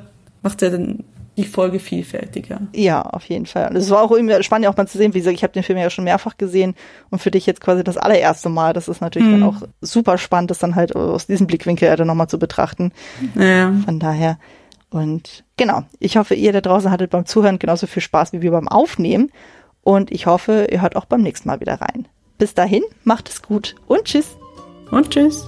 macht 0.42 0.62
ja 0.62 0.70
dann 0.70 1.04
die 1.36 1.44
Folge 1.44 1.78
vielfältiger. 1.78 2.60
Ja, 2.72 3.02
auf 3.02 3.24
jeden 3.24 3.46
Fall. 3.46 3.68
Und 3.68 3.76
es 3.76 3.90
war 3.90 4.02
auch 4.02 4.10
irgendwie 4.10 4.42
spannend, 4.42 4.68
auch 4.68 4.76
mal 4.76 4.86
zu 4.86 4.96
sehen, 4.96 5.12
wie 5.14 5.18
gesagt, 5.18 5.36
ich 5.36 5.42
habe 5.42 5.52
den 5.52 5.62
Film 5.62 5.78
ja 5.78 5.90
schon 5.90 6.04
mehrfach 6.04 6.38
gesehen 6.38 6.74
und 7.10 7.20
für 7.20 7.30
dich 7.30 7.46
jetzt 7.46 7.60
quasi 7.60 7.84
das 7.84 7.98
allererste 7.98 8.48
Mal. 8.48 8.72
Das 8.72 8.88
ist 8.88 9.00
natürlich 9.00 9.28
mhm. 9.28 9.40
dann 9.40 9.42
auch 9.42 9.62
super 9.80 10.18
spannend, 10.18 10.50
das 10.50 10.58
dann 10.58 10.74
halt 10.74 10.96
aus 10.96 11.26
diesem 11.26 11.46
Blickwinkel 11.46 11.94
dann 11.94 12.06
nochmal 12.06 12.28
zu 12.28 12.38
betrachten. 12.38 12.92
Ja. 13.34 13.72
Von 13.84 13.98
daher. 13.98 14.38
Und 14.88 15.44
genau, 15.56 15.82
ich 15.98 16.16
hoffe, 16.16 16.34
ihr 16.34 16.52
da 16.52 16.60
draußen 16.60 16.90
hattet 16.90 17.10
beim 17.10 17.26
Zuhören 17.26 17.58
genauso 17.58 17.86
viel 17.86 18.02
Spaß 18.02 18.32
wie 18.32 18.40
wir 18.40 18.50
beim 18.50 18.68
Aufnehmen. 18.68 19.30
Und 19.82 20.10
ich 20.10 20.26
hoffe, 20.26 20.68
ihr 20.70 20.80
hört 20.80 20.96
auch 20.96 21.04
beim 21.04 21.22
nächsten 21.22 21.48
Mal 21.48 21.60
wieder 21.60 21.80
rein. 21.80 22.08
Bis 22.38 22.54
dahin, 22.54 22.82
macht 23.04 23.28
es 23.28 23.42
gut 23.42 23.76
und 23.86 24.04
tschüss. 24.04 24.36
Und 24.90 25.10
tschüss. 25.10 25.46